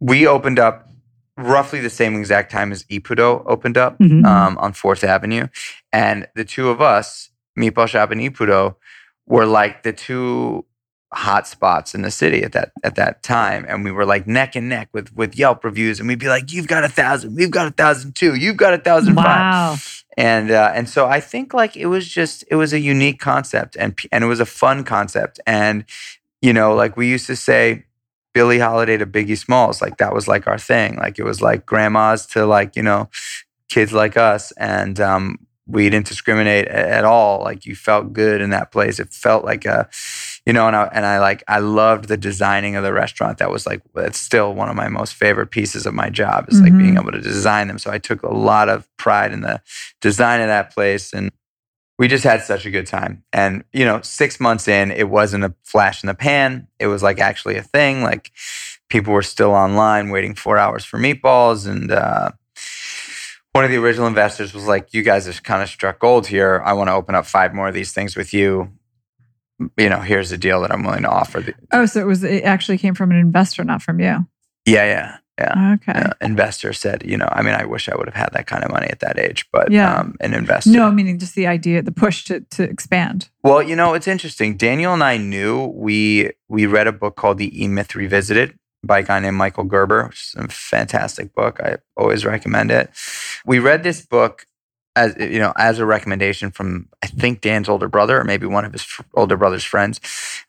we 0.00 0.26
opened 0.26 0.58
up 0.58 0.88
roughly 1.36 1.80
the 1.80 1.90
same 1.90 2.14
exact 2.16 2.50
time 2.52 2.72
as 2.72 2.84
Ippudo 2.84 3.42
opened 3.46 3.78
up 3.78 3.98
Mhm. 3.98 4.24
um, 4.26 4.58
on 4.58 4.72
Fourth 4.72 5.02
Avenue, 5.04 5.48
and 5.92 6.26
the 6.34 6.44
two 6.44 6.68
of 6.68 6.80
us, 6.82 7.30
Meatball 7.58 7.88
Shop 7.88 8.10
and 8.10 8.20
Ippudo, 8.20 8.76
were 9.26 9.46
like 9.46 9.82
the 9.82 9.92
two 9.92 10.64
hot 11.14 11.46
spots 11.46 11.94
in 11.94 12.00
the 12.00 12.10
city 12.10 12.42
at 12.42 12.52
that 12.52 12.72
at 12.82 12.94
that 12.96 13.22
time, 13.22 13.64
and 13.68 13.84
we 13.84 13.90
were 13.90 14.04
like 14.06 14.26
neck 14.26 14.56
and 14.56 14.68
neck 14.68 14.88
with 14.92 15.14
with 15.14 15.36
Yelp 15.38 15.64
reviews, 15.64 15.98
and 16.00 16.08
we'd 16.08 16.18
be 16.18 16.28
like, 16.28 16.52
"You've 16.52 16.66
got 16.68 16.84
a 16.84 16.88
thousand, 16.88 17.34
we've 17.36 17.50
got 17.50 17.66
a 17.66 17.70
thousand 17.70 18.14
two, 18.14 18.34
you've 18.34 18.56
got 18.56 18.72
a 18.74 18.78
thousand 18.78 19.14
five. 19.14 19.24
Wow. 19.26 19.76
and 20.18 20.50
uh, 20.50 20.72
and 20.74 20.88
so 20.88 21.06
I 21.06 21.20
think 21.20 21.54
like 21.54 21.76
it 21.76 21.86
was 21.86 22.08
just 22.08 22.44
it 22.50 22.56
was 22.56 22.72
a 22.72 22.80
unique 22.80 23.20
concept 23.20 23.76
and 23.78 23.98
and 24.10 24.24
it 24.24 24.26
was 24.26 24.40
a 24.40 24.46
fun 24.46 24.84
concept. 24.84 25.38
And 25.46 25.84
you 26.42 26.52
know 26.52 26.74
like 26.74 26.96
we 26.96 27.08
used 27.08 27.26
to 27.28 27.36
say 27.36 27.84
Billie 28.34 28.58
Holiday 28.58 28.96
to 28.96 29.06
Biggie 29.06 29.38
Smalls 29.38 29.82
like 29.82 29.98
that 29.98 30.14
was 30.14 30.26
like 30.28 30.46
our 30.46 30.58
thing. 30.58 30.96
Like 30.96 31.18
it 31.18 31.24
was 31.24 31.42
like 31.42 31.66
grandmas 31.66 32.26
to 32.26 32.46
like 32.46 32.76
you 32.76 32.82
know 32.82 33.08
kids 33.68 33.92
like 33.92 34.16
us 34.16 34.52
and 34.52 35.00
um, 35.00 35.38
we 35.66 35.88
didn't 35.88 36.06
discriminate 36.06 36.66
at 36.68 37.04
all. 37.04 37.40
Like 37.42 37.64
you 37.64 37.74
felt 37.74 38.12
good 38.12 38.40
in 38.40 38.50
that 38.50 38.70
place. 38.72 38.98
It 39.00 39.10
felt 39.10 39.44
like 39.44 39.64
a 39.64 39.88
you 40.46 40.52
know 40.52 40.66
and 40.66 40.76
I 40.76 40.84
and 40.92 41.06
I 41.06 41.18
like 41.20 41.44
I 41.48 41.58
loved 41.60 42.08
the 42.08 42.16
designing 42.16 42.74
of 42.76 42.82
the 42.84 42.92
restaurant. 42.92 43.38
That 43.38 43.50
was 43.50 43.66
like 43.66 43.82
it's 43.96 44.18
still 44.18 44.54
one 44.54 44.68
of 44.68 44.76
my 44.76 44.88
most 44.88 45.14
favorite 45.14 45.48
pieces 45.50 45.86
of 45.86 45.94
my 45.94 46.10
job 46.10 46.46
is 46.48 46.60
like 46.60 46.72
Mhm. 46.72 46.78
being 46.78 46.96
able 46.96 47.12
to 47.12 47.20
design 47.20 47.68
them. 47.68 47.78
So 47.78 47.90
I 47.90 47.98
took 47.98 48.22
a 48.22 48.34
lot 48.34 48.68
of 48.68 48.88
pride 48.96 49.32
in 49.32 49.42
the 49.42 49.60
design 50.00 50.40
of 50.40 50.48
that 50.48 50.74
place 50.74 51.12
and 51.12 51.30
we 52.02 52.08
just 52.08 52.24
had 52.24 52.42
such 52.42 52.66
a 52.66 52.70
good 52.70 52.88
time. 52.88 53.22
And 53.32 53.62
you 53.72 53.84
know 53.84 54.00
six 54.02 54.40
months 54.40 54.66
in 54.66 54.90
it 54.90 55.08
wasn't 55.08 55.44
a 55.44 55.54
flash 55.62 56.02
in 56.02 56.08
the 56.08 56.14
pan. 56.14 56.66
It 56.80 56.88
was 56.88 57.00
like 57.00 57.20
actually 57.20 57.56
a 57.56 57.62
thing. 57.62 58.02
Like 58.02 58.32
people 58.88 59.12
were 59.12 59.22
still 59.22 59.52
online 59.52 60.10
waiting 60.10 60.34
four 60.34 60.58
hours 60.58 60.84
for 60.84 60.98
meatballs. 60.98 61.64
And 61.64 61.92
uh, 61.92 62.32
one 63.52 63.64
of 63.64 63.70
the 63.70 63.76
original 63.76 64.08
investors 64.08 64.52
was 64.52 64.66
like 64.66 64.92
you 64.92 65.04
guys 65.04 65.26
have 65.26 65.44
kind 65.44 65.62
of 65.62 65.68
struck 65.68 66.00
gold 66.00 66.26
here. 66.26 66.60
I 66.64 66.72
want 66.72 66.88
to 66.88 66.94
open 66.94 67.14
up 67.14 67.24
five 67.24 67.54
more 67.54 67.68
of 67.68 67.74
these 67.74 67.92
things 67.92 68.16
with 68.16 68.34
you. 68.34 68.72
You 69.78 69.88
know 69.88 70.00
here's 70.00 70.30
the 70.30 70.38
deal 70.38 70.60
that 70.62 70.72
i'm 70.72 70.82
willing 70.82 71.02
to 71.04 71.08
offer 71.08 71.40
the, 71.40 71.54
Oh, 71.72 71.86
so 71.86 72.00
it 72.00 72.06
was 72.06 72.24
it 72.24 72.42
actually 72.42 72.78
came 72.78 72.96
from 72.96 73.12
an 73.12 73.16
investor, 73.18 73.62
not 73.62 73.80
from 73.80 74.00
you. 74.00 74.26
yeah 74.66 74.84
yeah 74.94 75.18
yeah 75.42 75.74
Okay. 75.74 75.98
uh, 76.00 76.10
investor 76.20 76.72
said, 76.72 76.98
you 77.10 77.16
know, 77.20 77.28
I 77.38 77.40
mean, 77.44 77.54
I 77.62 77.64
wish 77.74 77.84
I 77.92 77.94
would 77.96 78.08
have 78.10 78.20
had 78.24 78.30
that 78.36 78.46
kind 78.52 78.62
of 78.64 78.70
money 78.76 78.88
at 78.94 79.00
that 79.00 79.16
age, 79.26 79.40
but 79.56 79.66
Yeah. 79.70 79.92
um, 79.98 80.06
an 80.20 80.32
investor. 80.34 80.70
No, 80.78 80.90
meaning 80.98 81.18
just 81.18 81.34
the 81.34 81.46
idea, 81.56 81.82
the 81.82 81.92
push 82.04 82.24
to 82.28 82.34
to 82.56 82.62
expand. 82.74 83.18
Well, 83.48 83.62
you 83.70 83.76
know, 83.80 83.94
it's 83.96 84.08
interesting. 84.14 84.56
Daniel 84.56 84.92
and 84.98 85.04
I 85.12 85.16
knew 85.32 85.52
we 85.86 86.30
we 86.48 86.62
read 86.76 86.86
a 86.86 86.92
book 87.02 87.14
called 87.20 87.38
The 87.38 87.50
E 87.62 87.68
Myth 87.68 87.94
Revisited 87.94 88.48
by 88.84 88.98
a 88.98 89.02
guy 89.10 89.18
named 89.20 89.36
Michael 89.44 89.64
Gerber, 89.74 90.00
which 90.08 90.20
is 90.28 90.34
a 90.36 90.48
fantastic 90.48 91.26
book. 91.34 91.54
I 91.68 91.70
always 91.96 92.24
recommend 92.24 92.70
it. 92.70 92.90
We 93.46 93.58
read 93.70 93.82
this 93.82 94.00
book 94.16 94.34
as 94.94 95.16
you 95.18 95.38
know 95.38 95.52
as 95.56 95.78
a 95.78 95.86
recommendation 95.86 96.50
from 96.50 96.88
I 97.02 97.06
think 97.06 97.40
Dan's 97.40 97.68
older 97.68 97.88
brother 97.88 98.20
or 98.20 98.24
maybe 98.24 98.46
one 98.46 98.64
of 98.64 98.72
his 98.72 98.86
older 99.14 99.36
brother's 99.36 99.64
friends. 99.64 100.00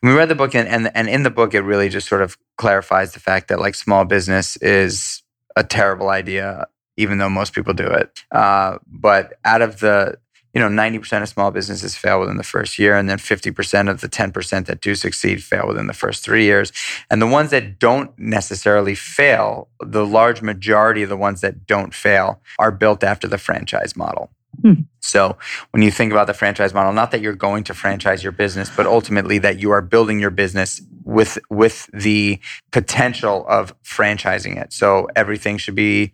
And 0.02 0.10
we 0.10 0.16
read 0.16 0.28
the 0.28 0.34
book 0.34 0.54
and, 0.54 0.68
and 0.68 0.90
and 0.94 1.08
in 1.08 1.22
the 1.22 1.30
book 1.30 1.54
it 1.54 1.60
really 1.60 1.88
just 1.88 2.08
sort 2.08 2.22
of 2.22 2.36
clarifies 2.56 3.12
the 3.12 3.20
fact 3.20 3.48
that 3.48 3.60
like 3.60 3.74
small 3.74 4.04
business 4.04 4.56
is 4.56 5.22
a 5.56 5.64
terrible 5.64 6.08
idea 6.08 6.66
even 6.96 7.18
though 7.18 7.30
most 7.30 7.54
people 7.54 7.74
do 7.74 7.86
it. 7.86 8.22
Uh, 8.30 8.78
but 8.86 9.34
out 9.44 9.62
of 9.62 9.80
the 9.80 10.16
you 10.54 10.60
know, 10.60 10.68
90% 10.68 11.22
of 11.22 11.28
small 11.28 11.50
businesses 11.50 11.96
fail 11.96 12.20
within 12.20 12.36
the 12.36 12.44
first 12.44 12.78
year, 12.78 12.96
and 12.96 13.10
then 13.10 13.18
50% 13.18 13.90
of 13.90 14.00
the 14.00 14.08
10% 14.08 14.66
that 14.66 14.80
do 14.80 14.94
succeed 14.94 15.42
fail 15.42 15.66
within 15.66 15.88
the 15.88 15.92
first 15.92 16.24
three 16.24 16.44
years. 16.44 16.72
And 17.10 17.20
the 17.20 17.26
ones 17.26 17.50
that 17.50 17.78
don't 17.78 18.16
necessarily 18.18 18.94
fail, 18.94 19.68
the 19.80 20.06
large 20.06 20.42
majority 20.42 21.02
of 21.02 21.08
the 21.08 21.16
ones 21.16 21.40
that 21.40 21.66
don't 21.66 21.92
fail 21.92 22.40
are 22.58 22.70
built 22.70 23.02
after 23.02 23.26
the 23.26 23.38
franchise 23.38 23.96
model. 23.96 24.30
Hmm. 24.62 24.82
So 25.00 25.36
when 25.72 25.82
you 25.82 25.90
think 25.90 26.12
about 26.12 26.28
the 26.28 26.34
franchise 26.34 26.72
model, 26.72 26.92
not 26.92 27.10
that 27.10 27.20
you're 27.20 27.34
going 27.34 27.64
to 27.64 27.74
franchise 27.74 28.22
your 28.22 28.32
business, 28.32 28.70
but 28.74 28.86
ultimately 28.86 29.38
that 29.38 29.58
you 29.58 29.72
are 29.72 29.82
building 29.82 30.20
your 30.20 30.30
business 30.30 30.80
with 31.02 31.38
with 31.50 31.90
the 31.92 32.38
potential 32.70 33.44
of 33.48 33.74
franchising 33.82 34.56
it. 34.56 34.72
So 34.72 35.08
everything 35.16 35.58
should 35.58 35.74
be 35.74 36.12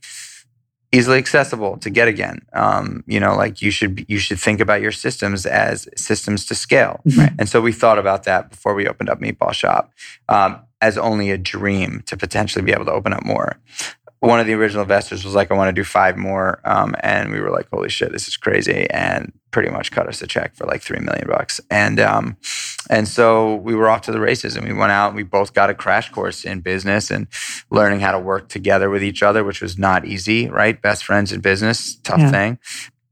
easily 0.93 1.19
accessible 1.19 1.77
to 1.79 1.91
get 1.91 2.09
again. 2.09 2.43
Um, 2.53 3.05
you 3.07 3.21
know, 3.21 3.35
like 3.37 3.63
you 3.63 3.71
should 3.71 4.05
you 4.09 4.19
should 4.19 4.41
think 4.41 4.61
about 4.61 4.81
your 4.81 4.93
systems 4.93 5.47
as 5.47 5.89
systems 5.97 6.45
to 6.47 6.55
scale. 6.55 7.01
Right. 7.17 7.33
And 7.39 7.49
so 7.49 7.61
we 7.61 7.73
thought 7.73 7.99
about 7.99 8.25
that 8.25 8.51
before 8.51 8.75
we 8.75 8.89
opened 8.89 9.09
up 9.09 9.21
Meatball 9.21 9.53
Shop 9.53 9.93
um, 10.29 10.61
as 10.81 10.99
only 10.99 11.31
a 11.31 11.39
dream 11.39 12.03
to 12.07 12.17
potentially 12.17 12.65
be 12.65 12.73
able 12.73 12.87
to 12.87 12.93
open 12.93 13.13
up 13.13 13.25
more. 13.25 13.59
One 14.21 14.39
of 14.39 14.47
the 14.47 14.53
original 14.53 14.83
investors 14.83 15.25
was 15.25 15.35
like, 15.35 15.51
"I 15.51 15.55
want 15.55 15.69
to 15.69 15.73
do 15.73 15.85
five 15.85 16.17
more," 16.19 16.61
um, 16.65 16.95
and 17.01 17.33
we 17.33 17.41
were 17.41 17.51
like, 17.51 17.69
"Holy 17.73 17.89
shit, 17.89 18.13
this 18.13 18.29
is 18.29 18.37
crazy!" 18.37 18.89
And 18.91 19.33
pretty 19.51 19.71
much 19.71 19.91
cut 19.91 20.07
us 20.07 20.21
a 20.23 20.27
check 20.27 20.55
for 20.55 20.67
like 20.67 20.83
three 20.83 21.01
million 21.01 21.27
bucks. 21.27 21.59
And 21.71 21.99
um, 21.99 22.37
and 22.91 23.09
so 23.09 23.55
we 23.57 23.75
were 23.75 23.89
off 23.89 24.03
to 24.03 24.13
the 24.13 24.21
races, 24.21 24.57
and 24.57 24.67
we 24.69 24.75
went 24.75 24.93
out. 24.93 25.09
and 25.09 25.17
We 25.17 25.23
both 25.23 25.55
got 25.55 25.71
a 25.71 25.75
crash 25.75 26.11
course 26.11 26.45
in 26.45 26.61
business 26.61 27.11
and 27.11 27.29
learning 27.71 28.01
how 28.01 28.13
to 28.13 28.19
work 28.19 28.51
together 28.51 28.91
with 28.91 29.03
each 29.03 29.23
other, 29.23 29.43
which 29.43 29.63
was 29.63 29.79
not 29.79 30.05
easy. 30.05 30.49
Right, 30.51 30.81
best 30.81 31.03
friends 31.05 31.33
in 31.33 31.41
business, 31.41 31.97
tough 32.05 32.21
Yeah. 32.21 32.31
thing. 32.31 32.59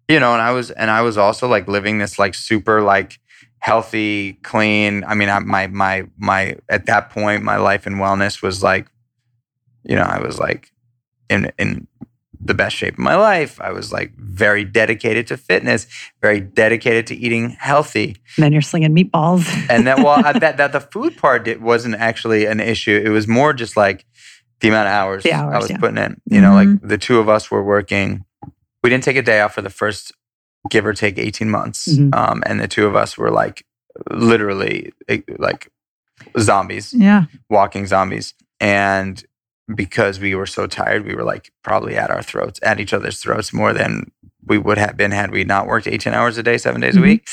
You 0.08 0.20
know, 0.20 0.34
and 0.34 0.42
I 0.42 0.50
was 0.50 0.70
and 0.72 0.90
I 0.90 1.00
was 1.00 1.16
also 1.16 1.48
like 1.48 1.68
living 1.68 1.96
this 1.98 2.18
like 2.18 2.34
super 2.34 2.82
like 2.82 3.18
healthy, 3.60 4.34
clean. 4.42 5.04
I 5.04 5.14
mean, 5.14 5.30
I, 5.30 5.38
my 5.38 5.68
my 5.68 6.04
my 6.18 6.56
at 6.68 6.84
that 6.84 7.08
point, 7.08 7.42
my 7.42 7.56
life 7.56 7.86
and 7.86 7.96
wellness 7.96 8.42
was 8.42 8.62
like, 8.62 8.88
you 9.84 9.96
know, 9.96 10.02
I 10.02 10.20
was 10.20 10.38
like 10.38 10.70
in 11.28 11.52
in 11.58 11.86
the 12.40 12.54
best 12.54 12.76
shape 12.76 12.94
of 12.94 12.98
my 13.00 13.16
life. 13.16 13.60
I 13.60 13.72
was 13.72 13.92
like 13.92 14.14
very 14.16 14.64
dedicated 14.64 15.26
to 15.26 15.36
fitness, 15.36 15.86
very 16.22 16.40
dedicated 16.40 17.06
to 17.08 17.16
eating 17.16 17.50
healthy. 17.50 18.16
And 18.36 18.44
then 18.44 18.52
you're 18.52 18.62
slinging 18.62 18.94
meatballs. 18.94 19.44
And 19.68 19.86
that 19.88 19.98
well, 19.98 20.24
I, 20.24 20.32
that 20.38 20.56
that 20.58 20.72
the 20.72 20.80
food 20.80 21.16
part 21.16 21.48
it 21.48 21.60
wasn't 21.60 21.96
actually 21.96 22.46
an 22.46 22.60
issue. 22.60 23.00
It 23.04 23.08
was 23.10 23.26
more 23.26 23.52
just 23.52 23.76
like 23.76 24.04
the 24.60 24.68
amount 24.68 24.86
of 24.88 24.92
hours, 24.92 25.26
hours, 25.26 25.54
I 25.54 25.58
was 25.58 25.70
yeah. 25.70 25.78
putting 25.78 25.98
in. 25.98 26.20
You 26.26 26.40
know, 26.40 26.50
Mhm. 26.52 26.80
like 26.80 26.88
the 26.88 26.98
two 26.98 27.18
of 27.18 27.28
us 27.28 27.50
were 27.50 27.62
working. 27.62 28.24
We 28.82 28.90
didn't 28.90 29.04
take 29.04 29.16
a 29.16 29.22
day 29.22 29.40
off 29.40 29.54
for 29.54 29.62
the 29.62 29.70
first 29.70 30.12
give 30.70 30.86
or 30.86 30.92
take 30.94 31.18
18 31.18 31.50
months. 31.50 31.88
Mhm. 31.88 32.14
Um, 32.14 32.42
and 32.46 32.60
the 32.60 32.68
two 32.68 32.86
of 32.86 32.94
us 32.94 33.16
were 33.18 33.30
like 33.30 33.64
literally 34.10 34.92
eh, 35.08 35.20
like 35.38 35.68
zombies 36.38 36.92
Yeah. 36.94 37.24
walking 37.50 37.86
zombies. 37.86 38.34
And 38.60 39.24
because 39.74 40.18
we 40.20 40.34
were 40.34 40.46
so 40.46 40.66
tired, 40.66 41.04
we 41.06 41.14
were 41.14 41.24
like 41.24 41.52
probably 41.62 41.96
at 41.96 42.10
our 42.10 42.22
throats, 42.22 42.60
at 42.62 42.80
each 42.80 42.92
other's 42.92 43.20
throats 43.20 43.52
more 43.52 43.72
than 43.72 44.10
we 44.46 44.56
would 44.56 44.78
have 44.78 44.96
been 44.96 45.10
had 45.10 45.30
we 45.30 45.44
not 45.44 45.66
worked 45.66 45.86
18 45.86 46.14
hours 46.14 46.38
a 46.38 46.42
day, 46.42 46.56
seven 46.56 46.80
days 46.80 46.94
Mhm. 46.94 46.98
a 46.98 47.02
week. 47.02 47.28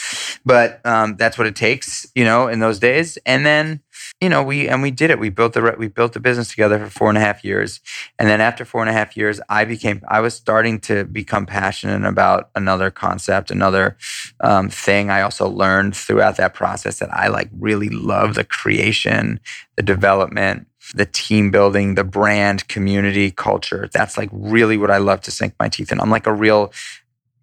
But 0.45 0.81
um, 0.85 1.15
that's 1.15 1.37
what 1.37 1.47
it 1.47 1.55
takes, 1.55 2.05
you 2.13 2.25
know, 2.25 2.47
in 2.49 2.59
those 2.59 2.77
days. 2.77 3.17
And 3.25 3.45
then, 3.45 3.79
you 4.19 4.27
know, 4.27 4.43
we 4.43 4.67
and 4.67 4.81
we 4.81 4.91
did 4.91 5.11
it. 5.11 5.19
We 5.19 5.29
built 5.29 5.53
the 5.53 5.75
we 5.77 5.87
built 5.87 6.11
the 6.11 6.19
business 6.19 6.49
together 6.49 6.77
for 6.79 6.89
four 6.89 7.09
and 7.09 7.17
a 7.17 7.21
half 7.21 7.43
years. 7.45 7.79
And 8.19 8.27
then 8.27 8.41
after 8.41 8.65
four 8.65 8.81
and 8.81 8.89
a 8.89 8.93
half 8.93 9.15
years, 9.15 9.39
I 9.47 9.63
became 9.63 10.01
I 10.09 10.19
was 10.19 10.33
starting 10.33 10.79
to 10.81 11.05
become 11.05 11.45
passionate 11.45 12.05
about 12.07 12.49
another 12.53 12.91
concept, 12.91 13.49
another 13.49 13.95
um, 14.41 14.67
thing. 14.69 15.09
I 15.09 15.21
also 15.21 15.47
learned 15.47 15.95
throughout 15.95 16.35
that 16.37 16.53
process 16.53 16.99
that 16.99 17.13
I 17.13 17.29
like 17.29 17.49
really 17.57 17.89
love 17.89 18.35
the 18.35 18.43
creation, 18.43 19.39
the 19.77 19.83
development, 19.83 20.67
the 20.93 21.05
team 21.05 21.51
building, 21.51 21.95
the 21.95 22.03
brand, 22.03 22.67
community, 22.67 23.31
culture. 23.31 23.89
That's 23.91 24.17
like 24.17 24.29
really 24.31 24.77
what 24.77 24.91
I 24.91 24.97
love 24.97 25.21
to 25.21 25.31
sink 25.31 25.55
my 25.59 25.69
teeth 25.69 25.91
in. 25.91 25.99
I'm 25.99 26.09
like 26.09 26.27
a 26.27 26.33
real 26.33 26.71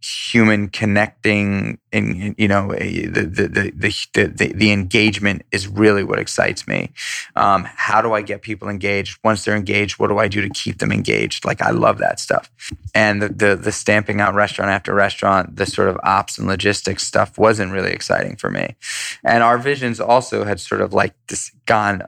human 0.02 0.68
connecting 0.68 1.78
and 1.92 2.34
you 2.36 2.48
know 2.48 2.72
the 2.72 3.06
the 3.06 3.46
the 3.46 4.28
the, 4.34 4.52
the, 4.52 4.72
engagement 4.72 5.42
is 5.52 5.68
really 5.68 6.02
what 6.02 6.18
excites 6.18 6.66
me. 6.66 6.90
Um, 7.36 7.64
how 7.64 8.02
do 8.02 8.12
i 8.12 8.20
get 8.20 8.42
people 8.42 8.68
engaged? 8.68 9.18
Once 9.22 9.44
they're 9.44 9.54
engaged 9.54 10.00
what 10.00 10.08
do 10.08 10.18
i 10.18 10.26
do 10.26 10.40
to 10.40 10.48
keep 10.50 10.78
them 10.78 10.90
engaged? 10.90 11.44
Like 11.44 11.62
i 11.62 11.70
love 11.70 11.98
that 11.98 12.18
stuff. 12.18 12.50
And 12.94 13.22
the 13.22 13.28
the, 13.28 13.56
the 13.56 13.72
stamping 13.72 14.20
out 14.20 14.34
restaurant 14.34 14.72
after 14.72 14.92
restaurant 14.92 15.54
the 15.54 15.66
sort 15.66 15.88
of 15.88 15.98
ops 16.02 16.36
and 16.36 16.48
logistics 16.48 17.06
stuff 17.06 17.38
wasn't 17.38 17.72
really 17.72 17.92
exciting 17.92 18.36
for 18.36 18.50
me. 18.50 18.74
And 19.22 19.44
our 19.44 19.58
visions 19.58 20.00
also 20.00 20.44
had 20.44 20.58
sort 20.58 20.80
of 20.80 20.92
like 20.92 21.14
this 21.28 21.52
gone 21.66 22.02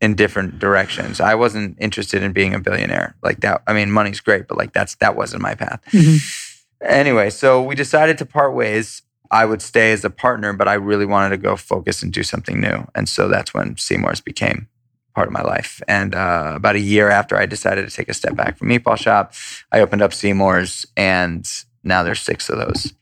in 0.00 0.14
different 0.14 0.58
directions. 0.58 1.20
I 1.20 1.34
wasn't 1.34 1.76
interested 1.80 2.22
in 2.22 2.32
being 2.32 2.54
a 2.54 2.58
billionaire 2.58 3.16
like 3.22 3.40
that. 3.40 3.62
I 3.66 3.72
mean, 3.72 3.90
money's 3.90 4.20
great, 4.20 4.48
but 4.48 4.58
like 4.58 4.72
that's 4.72 4.94
that 4.96 5.16
wasn't 5.16 5.42
my 5.42 5.54
path. 5.54 5.80
Mm-hmm. 5.92 6.86
Anyway, 6.86 7.30
so 7.30 7.62
we 7.62 7.74
decided 7.74 8.18
to 8.18 8.26
part 8.26 8.54
ways. 8.54 9.02
I 9.30 9.44
would 9.44 9.60
stay 9.60 9.92
as 9.92 10.04
a 10.04 10.10
partner, 10.10 10.52
but 10.52 10.68
I 10.68 10.74
really 10.74 11.04
wanted 11.04 11.30
to 11.30 11.36
go 11.36 11.56
focus 11.56 12.02
and 12.02 12.12
do 12.12 12.22
something 12.22 12.60
new. 12.60 12.86
And 12.94 13.08
so 13.08 13.28
that's 13.28 13.52
when 13.52 13.76
Seamore's 13.76 14.22
became 14.22 14.68
part 15.14 15.26
of 15.26 15.32
my 15.32 15.42
life. 15.42 15.82
And 15.88 16.14
uh, 16.14 16.52
about 16.54 16.76
a 16.76 16.80
year 16.80 17.10
after 17.10 17.36
I 17.36 17.44
decided 17.44 17.88
to 17.88 17.94
take 17.94 18.08
a 18.08 18.14
step 18.14 18.36
back 18.36 18.56
from 18.56 18.68
Meatball 18.68 18.96
Shop, 18.96 19.34
I 19.72 19.80
opened 19.80 20.00
up 20.00 20.12
Seamore's, 20.12 20.86
and 20.96 21.46
now 21.82 22.02
there's 22.02 22.20
six 22.20 22.48
of 22.48 22.58
those. 22.58 22.94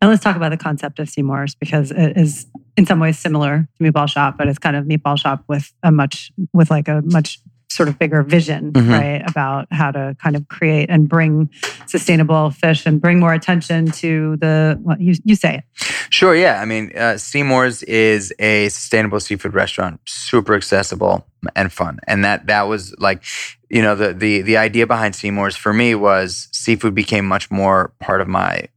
And 0.00 0.10
let's 0.10 0.22
talk 0.22 0.36
about 0.36 0.50
the 0.50 0.56
concept 0.56 0.98
of 0.98 1.08
Seamore's 1.08 1.54
because 1.54 1.90
it 1.90 2.16
is 2.16 2.46
in 2.76 2.86
some 2.86 3.00
ways 3.00 3.18
similar 3.18 3.68
to 3.76 3.84
Meatball 3.84 4.08
Shop, 4.08 4.36
but 4.38 4.48
it's 4.48 4.58
kind 4.58 4.76
of 4.76 4.84
Meatball 4.84 5.18
Shop 5.18 5.44
with 5.48 5.72
a 5.82 5.90
much 5.90 6.32
with 6.52 6.70
like 6.70 6.88
a 6.88 7.02
much 7.04 7.38
sort 7.70 7.88
of 7.88 7.98
bigger 7.98 8.22
vision, 8.22 8.72
mm-hmm. 8.72 8.90
right? 8.90 9.22
About 9.28 9.68
how 9.70 9.90
to 9.90 10.16
kind 10.22 10.36
of 10.36 10.48
create 10.48 10.88
and 10.90 11.08
bring 11.08 11.50
sustainable 11.86 12.50
fish 12.50 12.86
and 12.86 13.00
bring 13.00 13.20
more 13.20 13.34
attention 13.34 13.90
to 13.90 14.36
the, 14.38 14.78
well, 14.80 14.96
you, 14.98 15.14
you 15.24 15.34
say 15.34 15.58
it. 15.58 15.64
Sure, 16.10 16.34
yeah. 16.34 16.60
I 16.60 16.64
mean, 16.64 16.90
uh, 16.96 17.18
Seamore's 17.18 17.82
is 17.82 18.32
a 18.38 18.68
sustainable 18.70 19.20
seafood 19.20 19.54
restaurant, 19.54 20.00
super 20.06 20.54
accessible 20.54 21.26
and 21.54 21.70
fun. 21.70 21.98
And 22.06 22.24
that, 22.24 22.46
that 22.46 22.62
was 22.62 22.94
like, 22.98 23.22
you 23.68 23.82
know, 23.82 23.94
the, 23.94 24.14
the, 24.14 24.40
the 24.40 24.56
idea 24.56 24.86
behind 24.86 25.14
Seamore's 25.14 25.56
for 25.56 25.72
me 25.72 25.94
was 25.94 26.48
seafood 26.52 26.94
became 26.94 27.26
much 27.26 27.50
more 27.50 27.92
part 28.00 28.20
of 28.20 28.28
my 28.28 28.68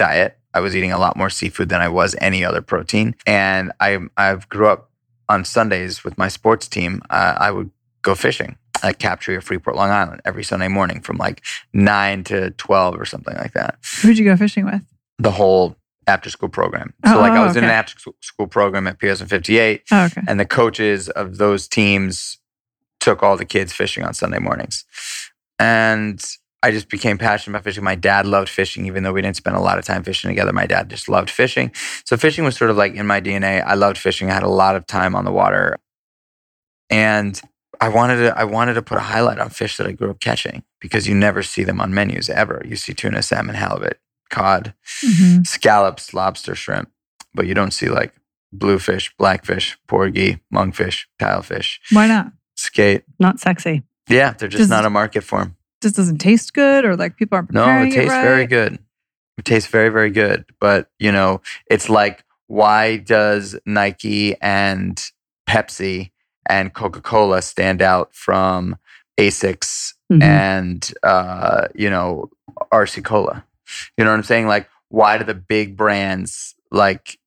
diet. 0.00 0.38
I 0.54 0.60
was 0.60 0.74
eating 0.74 0.92
a 0.92 0.98
lot 0.98 1.14
more 1.14 1.28
seafood 1.28 1.68
than 1.68 1.82
I 1.82 1.88
was 1.88 2.16
any 2.20 2.42
other 2.42 2.62
protein. 2.62 3.14
And 3.26 3.70
I, 3.80 3.98
I've 4.16 4.48
grew 4.48 4.66
up 4.66 4.90
on 5.28 5.44
Sundays 5.44 6.02
with 6.02 6.16
my 6.16 6.26
sports 6.26 6.66
team. 6.66 7.02
Uh, 7.10 7.36
I 7.38 7.50
would 7.50 7.70
go 8.00 8.14
fishing 8.14 8.56
at 8.82 8.98
Captree 8.98 9.36
or 9.36 9.42
Freeport, 9.42 9.76
Long 9.76 9.90
Island 9.90 10.22
every 10.24 10.42
Sunday 10.42 10.68
morning 10.68 11.02
from 11.02 11.18
like 11.18 11.44
nine 11.74 12.24
to 12.24 12.50
12 12.52 12.98
or 12.98 13.04
something 13.04 13.36
like 13.36 13.52
that. 13.52 13.76
Who'd 14.00 14.18
you 14.18 14.24
go 14.24 14.36
fishing 14.36 14.64
with? 14.64 14.82
The 15.18 15.32
whole 15.32 15.76
after 16.06 16.30
school 16.30 16.48
program. 16.48 16.94
So, 17.04 17.18
oh, 17.18 17.20
like, 17.20 17.32
I 17.32 17.44
was 17.44 17.50
okay. 17.50 17.58
in 17.58 17.64
an 17.64 17.70
after 17.70 17.94
school 18.20 18.46
program 18.46 18.86
at 18.86 18.98
Pearson 18.98 19.28
58. 19.28 19.82
Oh, 19.92 20.04
okay. 20.06 20.22
And 20.26 20.40
the 20.40 20.46
coaches 20.46 21.10
of 21.10 21.36
those 21.36 21.68
teams 21.68 22.38
took 23.00 23.22
all 23.22 23.36
the 23.36 23.44
kids 23.44 23.74
fishing 23.74 24.02
on 24.02 24.14
Sunday 24.14 24.38
mornings. 24.38 24.86
And 25.58 26.24
I 26.62 26.70
just 26.70 26.88
became 26.88 27.16
passionate 27.16 27.56
about 27.56 27.64
fishing. 27.64 27.84
My 27.84 27.94
dad 27.94 28.26
loved 28.26 28.48
fishing, 28.48 28.86
even 28.86 29.02
though 29.02 29.12
we 29.12 29.22
didn't 29.22 29.36
spend 29.36 29.56
a 29.56 29.60
lot 29.60 29.78
of 29.78 29.84
time 29.84 30.02
fishing 30.02 30.28
together. 30.28 30.52
My 30.52 30.66
dad 30.66 30.90
just 30.90 31.08
loved 31.08 31.30
fishing. 31.30 31.72
So, 32.04 32.16
fishing 32.16 32.44
was 32.44 32.56
sort 32.56 32.70
of 32.70 32.76
like 32.76 32.94
in 32.94 33.06
my 33.06 33.20
DNA. 33.20 33.64
I 33.64 33.74
loved 33.74 33.96
fishing. 33.96 34.30
I 34.30 34.34
had 34.34 34.42
a 34.42 34.48
lot 34.48 34.76
of 34.76 34.86
time 34.86 35.14
on 35.14 35.24
the 35.24 35.32
water. 35.32 35.78
And 36.90 37.40
I 37.80 37.88
wanted 37.88 38.16
to 38.16 38.38
I 38.38 38.44
wanted 38.44 38.74
to 38.74 38.82
put 38.82 38.98
a 38.98 39.02
highlight 39.02 39.38
on 39.38 39.48
fish 39.48 39.78
that 39.78 39.86
I 39.86 39.92
grew 39.92 40.10
up 40.10 40.20
catching 40.20 40.62
because 40.80 41.08
you 41.08 41.14
never 41.14 41.42
see 41.42 41.64
them 41.64 41.80
on 41.80 41.94
menus 41.94 42.28
ever. 42.28 42.62
You 42.66 42.76
see 42.76 42.92
tuna, 42.92 43.22
salmon, 43.22 43.54
halibut, 43.54 43.98
cod, 44.28 44.74
mm-hmm. 45.02 45.42
scallops, 45.44 46.12
lobster, 46.12 46.54
shrimp, 46.54 46.90
but 47.34 47.46
you 47.46 47.54
don't 47.54 47.72
see 47.72 47.88
like 47.88 48.12
bluefish, 48.52 49.14
blackfish, 49.16 49.78
porgy, 49.88 50.40
monkfish, 50.52 51.06
tilefish. 51.18 51.78
Why 51.92 52.06
not? 52.06 52.32
Skate. 52.56 53.04
Not 53.18 53.40
sexy. 53.40 53.84
Yeah, 54.08 54.32
they're 54.32 54.48
just, 54.48 54.62
just 54.62 54.70
not 54.70 54.84
a 54.84 54.90
market 54.90 55.22
for 55.22 55.38
them. 55.38 55.56
Just 55.80 55.96
doesn't 55.96 56.18
taste 56.18 56.52
good, 56.52 56.84
or 56.84 56.96
like 56.96 57.16
people 57.16 57.36
aren't. 57.36 57.52
No, 57.52 57.82
it 57.82 57.90
tastes 57.90 57.98
it 57.98 58.08
right? 58.08 58.22
very 58.22 58.46
good. 58.46 58.78
It 59.38 59.44
tastes 59.44 59.70
very 59.70 59.88
very 59.88 60.10
good, 60.10 60.44
but 60.60 60.90
you 60.98 61.12
know, 61.12 61.40
it's 61.70 61.88
like 61.88 62.24
why 62.48 62.96
does 62.96 63.56
Nike 63.64 64.34
and 64.40 65.00
Pepsi 65.48 66.10
and 66.48 66.74
Coca 66.74 67.00
Cola 67.00 67.42
stand 67.42 67.80
out 67.80 68.12
from 68.12 68.76
Asics 69.16 69.94
mm-hmm. 70.12 70.20
and 70.22 70.92
uh, 71.02 71.68
you 71.74 71.88
know 71.88 72.28
RC 72.72 73.04
Cola. 73.04 73.44
You 73.96 74.04
know 74.04 74.10
what 74.10 74.16
I'm 74.16 74.24
saying? 74.24 74.48
Like, 74.48 74.68
why 74.88 75.16
do 75.16 75.24
the 75.24 75.34
big 75.34 75.76
brands 75.76 76.56
like 76.72 77.19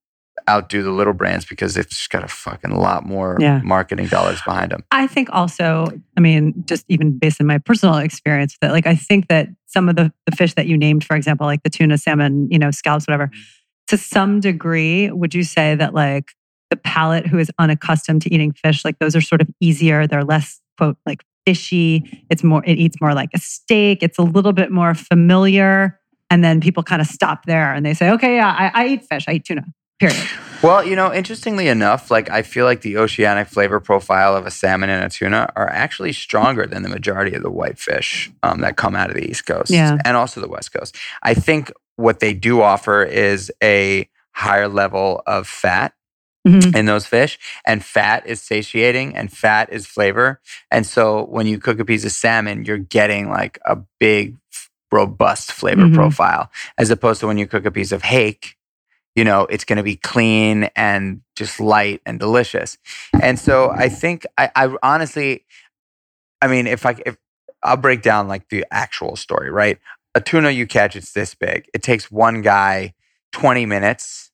outdo 0.50 0.84
the 0.84 0.92
little 0.92 1.14
brands 1.14 1.46
because 1.46 1.76
they've 1.76 1.88
just 1.88 2.10
got 2.10 2.24
a 2.24 2.28
fucking 2.28 2.72
lot 2.72 3.06
more 3.06 3.38
yeah. 3.40 3.62
marketing 3.64 4.08
dollars 4.08 4.42
behind 4.42 4.72
them. 4.72 4.84
I 4.92 5.08
think 5.08 5.30
also, 5.32 5.88
I 6.18 6.22
mean, 6.22 6.64
just 6.66 6.86
even 6.90 7.18
based 7.18 7.40
on 7.42 7.48
my 7.48 7.58
personal 7.58 7.98
experience, 7.98 8.58
that 8.62 8.72
like 8.72 8.88
I 8.88 8.96
think 8.96 9.28
that 9.28 9.48
some 9.66 9.90
of 9.90 9.96
the, 9.96 10.12
the 10.26 10.36
fish 10.36 10.54
that 10.56 10.68
you 10.68 10.78
named, 10.78 11.04
for 11.04 11.16
example, 11.16 11.48
like 11.48 11.64
the 11.64 11.70
tuna, 11.70 11.98
salmon, 11.98 12.48
you 12.52 12.60
know, 12.60 12.72
scallops, 12.72 13.08
whatever, 13.08 13.28
mm-hmm. 13.28 13.40
to 13.88 13.98
some 13.98 14.40
degree, 14.40 15.10
would 15.12 15.34
you 15.34 15.44
say 15.44 15.76
that 15.76 15.94
like 15.94 16.32
the 16.70 16.78
palate 16.78 17.28
who 17.28 17.38
is 17.38 17.52
unaccustomed 17.60 18.22
to 18.24 18.34
eating 18.34 18.52
fish, 18.52 18.84
like 18.84 19.00
those 19.00 19.16
are 19.16 19.22
sort 19.22 19.42
of 19.42 19.48
easier. 19.60 20.08
They're 20.08 20.24
less, 20.24 20.60
quote, 20.78 20.98
like 21.06 21.24
fishy. 21.46 22.26
It's 22.30 22.44
more, 22.44 22.64
it 22.66 22.80
eats 22.80 23.00
more 23.00 23.14
like 23.14 23.30
a 23.36 23.40
steak. 23.40 24.02
It's 24.02 24.18
a 24.18 24.24
little 24.24 24.54
bit 24.54 24.72
more 24.72 24.94
familiar. 24.94 26.00
And 26.30 26.44
then 26.44 26.62
people 26.62 26.82
kind 26.82 27.00
of 27.00 27.08
stop 27.08 27.46
there 27.46 27.74
and 27.74 27.86
they 27.86 27.94
say, 27.94 28.10
okay, 28.10 28.38
yeah, 28.38 28.50
I, 28.58 28.72
I 28.74 28.88
eat 28.88 29.06
fish. 29.06 29.26
I 29.28 29.34
eat 29.34 29.46
tuna, 29.46 29.66
period. 30.10 30.30
Well, 30.64 30.86
you 30.86 30.96
know, 30.96 31.14
interestingly 31.14 31.68
enough, 31.68 32.10
like 32.10 32.30
I 32.30 32.42
feel 32.42 32.64
like 32.64 32.82
the 32.82 32.96
oceanic 32.96 33.50
flavor 33.50 33.82
profile 33.82 34.34
of 34.34 34.46
a 34.46 34.52
salmon 34.52 34.90
and 34.90 35.04
a 35.04 35.10
tuna 35.10 35.52
are 35.58 35.70
actually 35.70 36.14
stronger 36.14 36.66
than 36.66 36.84
the 36.84 36.90
majority 36.90 37.36
of 37.36 37.44
the 37.44 37.52
white 37.52 37.78
fish 37.78 38.32
um, 38.44 38.62
that 38.62 38.78
come 38.78 38.96
out 38.96 39.10
of 39.10 39.18
the 39.18 39.30
East 39.30 39.46
Coast 39.46 39.72
yeah. 39.72 39.98
and 40.06 40.16
also 40.16 40.40
the 40.40 40.48
West 40.48 40.72
Coast. 40.72 40.96
I 41.22 41.34
think 41.34 41.70
what 41.98 42.22
they 42.22 42.34
do 42.34 42.62
offer 42.62 43.04
is 43.04 43.52
a 43.62 44.10
higher 44.32 44.70
level 44.70 45.22
of 45.28 45.48
fat 45.48 45.94
Mm-hmm. 46.46 46.76
in 46.76 46.88
those 46.88 47.06
fish. 47.06 47.40
And 47.66 47.86
fat 47.86 48.28
is 48.28 48.42
satiating 48.42 49.16
and 49.16 49.32
fat 49.32 49.72
is 49.72 49.86
flavor. 49.86 50.42
And 50.70 50.86
so 50.86 51.24
when 51.24 51.48
you 51.48 51.58
cook 51.58 51.80
a 51.80 51.86
piece 51.86 52.04
of 52.04 52.12
salmon, 52.12 52.66
you're 52.66 52.78
getting 52.78 53.30
like 53.30 53.60
a 53.66 53.78
big, 53.98 54.36
robust 54.92 55.54
flavor 55.54 55.84
mm-hmm. 55.84 55.96
profile, 55.96 56.52
as 56.78 56.92
opposed 56.92 57.22
to 57.22 57.28
when 57.28 57.38
you 57.38 57.48
cook 57.48 57.66
a 57.66 57.72
piece 57.72 57.94
of 57.94 58.04
hake, 58.04 58.58
you 59.16 59.24
know, 59.24 59.46
it's 59.46 59.64
going 59.64 59.78
to 59.78 59.84
be 59.84 59.96
clean 59.96 60.66
and 60.76 61.22
just 61.36 61.60
light 61.60 62.02
and 62.06 62.20
delicious. 62.20 62.78
And 63.22 63.40
so 63.40 63.70
I 63.70 63.90
think 63.90 64.26
I, 64.38 64.50
I 64.56 64.76
honestly, 64.82 65.46
I 66.42 66.48
mean, 66.48 66.68
if 66.68 66.86
I, 66.86 66.96
if 67.06 67.18
I'll 67.62 67.78
break 67.78 68.02
down 68.02 68.28
like 68.28 68.50
the 68.50 68.66
actual 68.72 69.16
story, 69.16 69.52
right? 69.52 69.78
A 70.16 70.22
tuna 70.22 70.50
you 70.52 70.68
catch, 70.68 70.96
it's 70.96 71.14
this 71.14 71.36
big. 71.36 71.66
It 71.74 71.84
takes 71.84 72.12
one 72.12 72.42
guy 72.42 72.94
20 73.32 73.66
minutes 73.66 74.32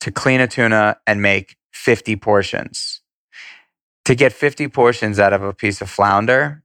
to 0.00 0.10
clean 0.10 0.40
a 0.40 0.46
tuna 0.46 0.98
and 1.06 1.20
make 1.20 1.56
50 1.72 2.16
portions. 2.16 3.00
To 4.04 4.14
get 4.14 4.32
50 4.32 4.68
portions 4.68 5.18
out 5.18 5.32
of 5.32 5.42
a 5.42 5.52
piece 5.52 5.82
of 5.82 5.90
flounder, 5.90 6.62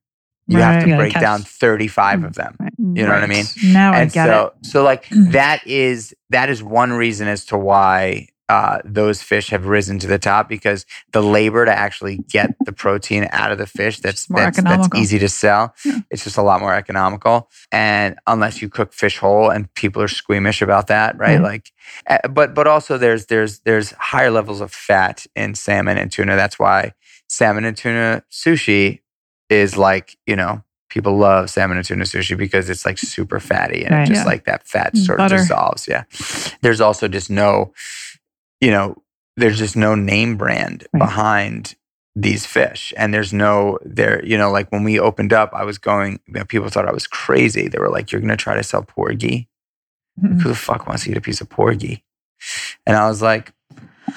you 0.48 0.60
right. 0.60 0.74
have 0.74 0.86
to 0.86 0.96
break 0.96 1.14
down 1.14 1.42
35 1.42 2.20
mm, 2.20 2.26
of 2.26 2.36
them. 2.36 2.58
You 2.78 3.04
know 3.04 3.10
right. 3.10 3.22
what 3.22 3.24
I 3.24 3.28
mean? 3.28 3.46
Now 3.64 3.94
and 3.94 4.02
I 4.02 4.06
get 4.06 4.28
so, 4.28 4.54
it. 4.60 4.66
So 4.66 4.84
like 4.84 5.08
that 5.10 5.66
is 5.66 6.14
that 6.30 6.50
is 6.50 6.62
one 6.62 6.92
reason 6.94 7.28
as 7.28 7.46
to 7.46 7.58
why 7.58 8.28
uh, 8.50 8.80
those 8.84 9.22
fish 9.22 9.50
have 9.50 9.66
risen 9.66 10.00
to 10.00 10.06
the 10.06 10.20
top 10.20 10.50
because 10.50 10.86
the 11.14 11.24
labor 11.24 11.66
to 11.66 11.72
actually 11.72 12.18
get 12.30 12.54
the 12.66 12.74
protein 12.74 13.28
out 13.32 13.52
of 13.52 13.58
the 13.58 13.66
fish 13.66 14.00
that's 14.00 14.26
that's, 14.28 14.62
that's, 14.62 14.90
easy 14.96 15.18
to 15.18 15.30
sell. 15.30 15.74
Yeah. 15.86 16.00
It's 16.12 16.26
just 16.26 16.38
a 16.38 16.42
lot 16.42 16.60
more 16.60 16.76
economical. 16.76 17.50
And 17.72 18.20
unless 18.28 18.62
you 18.62 18.70
cook 18.70 18.94
fish 18.94 19.18
whole, 19.18 19.50
and 19.50 19.74
people 19.76 20.02
are 20.02 20.10
squeamish 20.10 20.62
about 20.62 20.88
that, 20.88 21.18
right? 21.18 21.36
Mm-hmm. 21.36 21.44
Like, 21.44 21.72
uh, 22.08 22.28
but 22.28 22.54
but 22.54 22.68
also 22.68 22.98
there's 22.98 23.28
there's 23.28 23.60
there's 23.62 23.92
higher 23.92 24.30
levels 24.30 24.60
of 24.60 24.74
fat 24.74 25.26
in 25.36 25.56
salmon 25.56 25.98
and 25.98 26.12
tuna. 26.12 26.36
That's 26.36 26.60
why 26.60 26.94
salmon 27.28 27.64
and 27.64 27.78
tuna 27.78 28.24
sushi 28.30 29.00
is 29.54 29.78
like 29.78 30.18
you 30.28 30.36
know 30.36 30.64
people 30.90 31.18
love 31.18 31.50
salmon 31.50 31.78
and 31.78 31.86
tuna 31.86 32.04
sushi 32.04 32.38
because 32.38 32.70
it's 32.70 32.86
like 32.86 33.00
super 33.00 33.40
fatty 33.40 33.84
and 33.84 33.96
right, 33.96 34.08
just 34.08 34.22
yeah. 34.22 34.26
like 34.26 34.46
that 34.46 34.68
fat 34.68 34.96
sort 34.96 35.18
Butter. 35.18 35.36
of 35.36 35.42
dissolves. 35.42 35.88
Yeah. 35.88 36.04
There's 36.62 36.82
also 36.82 37.08
just 37.08 37.32
no 37.32 37.74
you 38.62 38.72
know, 38.72 38.96
there's 39.36 39.58
just 39.58 39.76
no 39.76 39.94
name 39.94 40.38
brand 40.38 40.88
right. 40.94 41.00
behind 41.00 41.76
these 42.16 42.46
fish. 42.46 42.94
And 42.96 43.14
there's 43.14 43.34
no 43.34 43.78
there, 43.84 44.24
you 44.24 44.38
know, 44.38 44.52
like 44.52 44.72
when 44.72 44.84
we 44.84 45.00
opened 45.00 45.34
up, 45.34 45.52
I 45.54 45.66
was 45.66 45.78
going, 45.78 46.20
you 46.28 46.36
know, 46.36 46.46
people 46.46 46.70
thought 46.70 46.88
I 46.88 46.94
was 46.94 47.08
crazy. 47.08 47.68
They 47.68 47.80
were 47.80 47.90
like, 47.90 48.12
You're 48.12 48.22
gonna 48.22 48.38
try 48.38 48.56
to 48.56 48.64
sell 48.64 48.84
porgy? 48.84 49.50
Mm-hmm. 50.22 50.40
Who 50.40 50.50
the 50.50 50.56
fuck 50.56 50.88
wants 50.88 51.04
to 51.04 51.12
eat 51.12 51.18
a 51.18 51.22
piece 51.22 51.42
of 51.42 51.50
porgy? 51.50 52.06
And 52.86 52.96
I 52.96 53.08
was 53.08 53.22
like, 53.22 53.52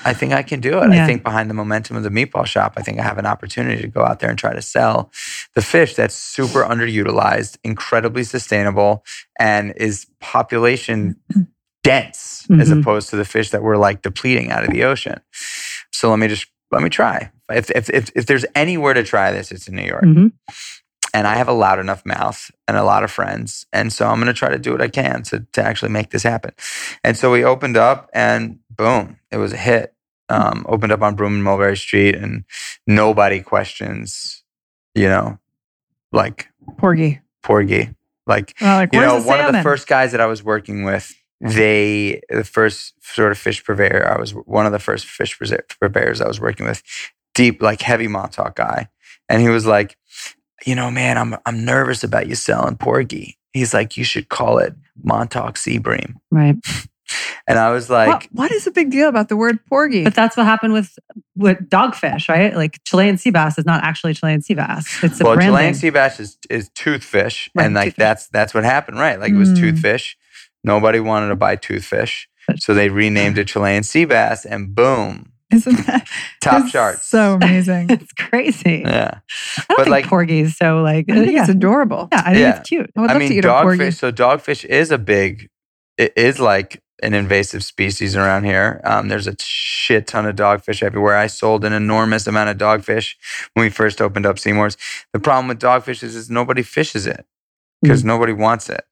I 0.05 0.13
think 0.13 0.33
I 0.33 0.43
can 0.43 0.61
do 0.61 0.79
it. 0.83 0.93
Yeah. 0.93 1.03
I 1.03 1.07
think 1.07 1.23
behind 1.25 1.51
the 1.51 1.55
momentum 1.55 1.97
of 1.97 2.03
the 2.03 2.11
meatball 2.11 2.47
shop, 2.47 2.75
I 2.77 2.83
think 2.83 2.99
I 3.01 3.03
have 3.03 3.19
an 3.19 3.27
opportunity 3.27 3.83
to 3.83 3.89
go 3.89 4.05
out 4.05 4.21
there 4.21 4.31
and 4.31 4.39
try 4.39 4.53
to 4.55 4.63
sell 4.63 5.11
the 5.55 5.63
fish 5.63 5.95
that's 5.95 6.15
super 6.15 6.63
underutilized, 6.63 7.59
incredibly 7.65 8.23
sustainable, 8.25 9.05
and 9.41 9.73
is 9.77 10.07
population 10.21 11.17
dense 11.83 12.47
as 12.61 12.71
Mhm. 12.71 12.81
opposed 12.81 13.11
to 13.11 13.17
the 13.17 13.25
fish 13.25 13.51
that 13.51 13.63
we're 13.63 13.77
like 13.77 14.03
depleting 14.03 14.51
out 14.51 14.65
of 14.65 14.71
the 14.71 14.85
ocean. 14.85 15.21
So 15.93 16.11
let 16.11 16.19
me 16.19 16.29
just 16.29 16.47
let 16.73 16.83
me 16.83 16.89
try. 16.91 17.31
If 17.51 17.71
if 17.71 17.89
if, 17.91 18.11
if 18.15 18.27
there's 18.27 18.45
anywhere 18.55 18.95
to 18.95 19.03
try 19.05 19.31
this, 19.33 19.53
it's 19.53 19.69
in 19.69 19.77
New 19.77 19.85
York. 19.85 20.03
Mhm. 20.05 20.33
And 21.15 21.27
I 21.27 21.37
have 21.37 21.49
a 21.49 21.53
loud 21.53 21.79
enough 21.79 22.05
mouth 22.05 22.51
and 22.69 22.77
a 22.77 22.83
lot 22.85 23.03
of 23.03 23.11
friends. 23.11 23.65
And 23.73 23.91
so 23.91 24.07
I'm 24.07 24.17
going 24.17 24.27
to 24.27 24.35
try 24.35 24.51
to 24.51 24.59
do 24.59 24.73
what 24.73 24.83
I 24.83 24.89
can 24.89 25.23
to, 25.23 25.47
to 25.55 25.63
actually 25.65 25.91
make 25.91 26.11
this 26.11 26.23
happen. 26.25 26.51
And 27.03 27.17
so 27.17 27.33
we 27.33 27.43
opened 27.43 27.79
up 27.79 28.11
and 28.13 28.59
boom, 28.77 29.19
it 29.31 29.39
was 29.39 29.53
a 29.53 29.57
hit. 29.57 29.93
Um, 30.29 30.67
opened 30.69 30.91
up 30.91 31.03
on 31.03 31.15
Broome 31.15 31.35
and 31.35 31.45
Mulberry 31.45 31.77
Street 31.77 32.17
and 32.17 32.45
nobody 32.87 33.41
questions, 33.41 34.43
you 34.95 35.09
know, 35.09 35.39
like 36.13 36.49
Porgy. 36.79 37.21
Porgy. 37.43 37.91
Like, 38.27 38.55
Well, 38.61 38.77
like, 38.77 38.93
you 38.93 39.01
know, 39.01 39.23
one 39.23 39.41
of 39.41 39.53
the 39.53 39.63
first 39.63 39.87
guys 39.87 40.11
that 40.11 40.21
I 40.21 40.27
was 40.27 40.43
working 40.43 40.83
with, 40.83 41.15
they, 41.41 42.21
the 42.29 42.43
first 42.43 42.95
sort 43.01 43.31
of 43.31 43.39
fish 43.39 43.63
purveyor, 43.63 44.13
I 44.13 44.19
was 44.19 44.33
one 44.33 44.67
of 44.67 44.73
the 44.73 44.81
first 44.81 45.07
fish 45.07 45.39
purveyors 45.79 46.21
I 46.21 46.27
was 46.27 46.41
working 46.41 46.67
with, 46.67 46.83
deep, 47.35 47.63
like 47.63 47.83
heavy 47.83 48.09
Montauk 48.09 48.57
guy. 48.57 48.89
And 49.29 49.41
he 49.41 49.49
was 49.49 49.65
like, 49.65 49.97
you 50.65 50.75
know, 50.75 50.91
man, 50.91 51.19
I'm, 51.19 51.37
I'm 51.47 51.65
nervous 51.65 52.03
about 52.03 52.27
you 52.27 52.35
selling 52.35 52.77
porgy. 52.77 53.39
He's 53.53 53.73
like, 53.73 53.97
you 53.97 54.03
should 54.03 54.29
call 54.29 54.59
it 54.59 54.75
Montauk 55.03 55.57
Sea 55.57 55.79
Bream. 55.79 56.19
Right. 56.33 56.57
And 57.47 57.59
I 57.59 57.71
was 57.71 57.89
like, 57.89 58.09
what, 58.09 58.29
what 58.33 58.53
is 58.53 58.65
the 58.65 58.71
big 58.73 58.91
deal 58.91 59.09
about 59.09 59.29
the 59.29 59.37
word 59.37 59.65
porgy? 59.67 60.03
But 60.05 60.15
that's 60.15 60.37
what 60.37 60.47
happened 60.47 60.73
with 60.73 60.99
with 61.37 61.59
dogfish, 61.71 62.29
right? 62.29 62.55
Like 62.57 62.83
Chilean 62.85 63.17
sea 63.19 63.31
bass 63.31 63.59
is 63.59 63.65
not 63.65 63.85
actually 63.85 64.15
Chilean 64.15 64.43
sea 64.43 64.55
bass. 64.55 65.03
It's 65.05 65.21
a 65.21 65.25
well, 65.25 65.35
branding. 65.35 65.55
Chilean 65.57 65.75
sea 65.75 65.91
bass 65.91 66.19
is, 66.21 66.39
is 66.51 66.69
toothfish. 66.71 67.49
Right, 67.55 67.67
and 67.67 67.75
like 67.75 67.93
toothfish. 67.93 67.97
that's 67.97 68.29
that's 68.29 68.55
what 68.55 68.65
happened, 68.65 68.99
right? 68.99 69.21
Like 69.21 69.33
it 69.33 69.37
was 69.37 69.51
Mm. 69.51 69.57
toothfish. 69.73 70.15
Nobody 70.65 70.99
wanted 71.01 71.29
to 71.29 71.37
buy 71.37 71.57
toothfish. 71.57 72.25
So 72.59 72.75
they 72.75 72.89
renamed 72.89 73.39
it 73.39 73.49
Chilean 73.49 73.83
sea 73.85 74.05
bass 74.05 74.45
and 74.45 74.75
boom, 74.75 75.33
Isn't 75.53 75.87
that 75.87 76.09
top 76.41 76.63
it's 76.63 76.73
charts. 76.73 77.05
So 77.05 77.35
amazing. 77.41 77.91
it's 77.91 78.13
crazy. 78.13 78.83
yeah. 78.85 79.19
I 79.59 79.65
don't 79.69 79.69
But 79.69 79.77
think 79.85 79.89
like- 79.89 80.07
porgy 80.07 80.41
is 80.41 80.57
so 80.57 80.83
like. 80.83 81.07
I 81.11 81.15
think 81.15 81.33
yeah, 81.33 81.41
it's 81.43 81.51
adorable. 81.51 82.09
yeah, 82.13 82.21
I 82.25 82.31
think 82.33 82.39
Yeah. 82.39 82.59
it's 82.59 82.69
cute. 82.69 82.91
I 82.97 83.01
would 83.01 83.11
I 83.11 83.13
love 83.15 83.23
to 83.23 83.29
mean, 83.29 83.39
eat 83.39 83.45
a 83.45 83.49
porgy. 83.63 83.79
dogfish. 83.85 83.95
So 83.99 84.11
dogfish 84.13 84.65
is 84.65 84.91
a 84.91 84.99
big, 84.99 85.49
it 85.99 86.13
is 86.17 86.39
like 86.41 86.81
an 87.03 87.15
invasive 87.15 87.65
species 87.65 88.17
around 88.17 88.45
here. 88.45 88.81
Um, 88.85 89.09
there's 89.09 89.27
a 89.27 89.37
shit 89.41 90.07
ton 90.07 90.27
of 90.27 90.37
dogfish 90.37 90.83
everywhere. 90.83 91.17
I 91.17 91.27
sold 91.27 91.65
an 91.65 91.73
enormous 91.73 92.27
amount 92.27 92.51
of 92.51 92.59
dogfish 92.59 93.15
when 93.55 93.65
we 93.65 93.71
first 93.71 94.01
opened 94.01 94.27
up 94.27 94.39
Seamore's. 94.39 94.77
The 95.13 95.21
problem 95.21 95.49
with 95.49 95.61
dogfish 95.61 96.03
is, 96.03 96.17
is 96.17 96.31
nobody 96.31 96.63
fishes 96.63 97.07
it 97.07 97.27
because 97.83 98.05
nobody 98.05 98.33
wants 98.33 98.71
it. 98.71 98.85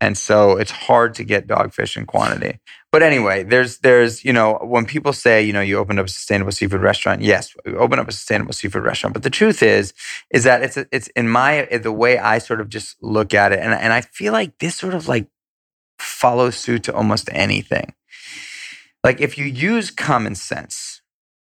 And 0.00 0.18
so 0.18 0.58
it's 0.58 0.70
hard 0.70 1.14
to 1.14 1.24
get 1.24 1.46
dogfish 1.46 1.96
in 1.96 2.04
quantity. 2.04 2.58
But 2.92 3.02
anyway, 3.02 3.44
there's 3.44 3.78
there's 3.78 4.24
you 4.24 4.32
know 4.32 4.58
when 4.62 4.84
people 4.84 5.12
say 5.12 5.42
you 5.42 5.52
know 5.52 5.62
you 5.62 5.78
opened 5.78 5.98
up 5.98 6.06
a 6.06 6.10
sustainable 6.10 6.52
seafood 6.52 6.82
restaurant, 6.82 7.22
yes, 7.22 7.54
we 7.64 7.74
open 7.74 7.98
up 7.98 8.08
a 8.08 8.12
sustainable 8.12 8.52
seafood 8.52 8.84
restaurant. 8.84 9.14
But 9.14 9.22
the 9.22 9.30
truth 9.30 9.62
is, 9.62 9.94
is 10.30 10.44
that 10.44 10.62
it's 10.62 10.76
it's 10.92 11.08
in 11.08 11.28
my 11.28 11.66
the 11.82 11.92
way 11.92 12.18
I 12.18 12.38
sort 12.38 12.60
of 12.60 12.68
just 12.68 12.96
look 13.02 13.32
at 13.32 13.52
it, 13.52 13.58
and 13.58 13.72
and 13.72 13.92
I 13.92 14.02
feel 14.02 14.32
like 14.32 14.58
this 14.58 14.74
sort 14.76 14.94
of 14.94 15.08
like 15.08 15.28
follows 15.98 16.56
suit 16.56 16.84
to 16.84 16.94
almost 16.94 17.28
anything. 17.32 17.94
Like 19.04 19.20
if 19.20 19.38
you 19.38 19.44
use 19.46 19.90
common 19.90 20.34
sense, 20.34 21.02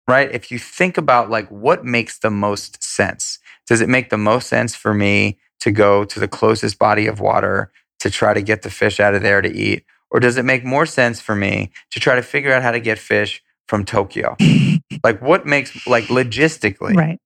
right? 0.09 0.31
If 0.33 0.51
you 0.51 0.59
think 0.59 0.99
about 0.99 1.31
like 1.31 1.49
what 1.51 1.85
makes 1.85 2.19
the 2.19 2.31
most 2.31 2.83
sense, 2.83 3.39
does 3.67 3.81
it 3.81 3.89
make 3.89 4.11
the 4.11 4.19
most 4.19 4.49
sense 4.49 4.75
for 4.75 4.95
me 4.95 5.39
to 5.61 5.71
go 5.71 6.05
to 6.05 6.21
the 6.21 6.29
closest 6.29 6.79
body 6.79 7.07
of 7.07 7.21
water 7.21 7.73
to 8.01 8.11
try 8.11 8.35
to 8.35 8.43
get 8.43 8.63
the 8.63 8.71
fish 8.71 9.01
out 9.01 9.15
of 9.15 9.23
there 9.23 9.41
to 9.41 9.51
eat? 9.53 9.85
Or 10.11 10.21
does 10.21 10.37
it 10.37 10.45
make 10.45 10.65
more 10.65 10.87
sense 10.87 11.21
for 11.21 11.35
me 11.35 11.73
to 11.91 12.01
try 12.01 12.15
to 12.17 12.23
figure 12.23 12.53
out 12.53 12.63
how 12.63 12.71
to 12.73 12.81
get 12.81 12.99
fish 12.99 13.43
from 13.69 13.85
Tokyo? 13.85 14.37
like 15.05 15.23
what 15.23 15.47
makes 15.47 15.87
like 15.87 16.05
logistically, 16.05 16.97
Right. 16.97 17.19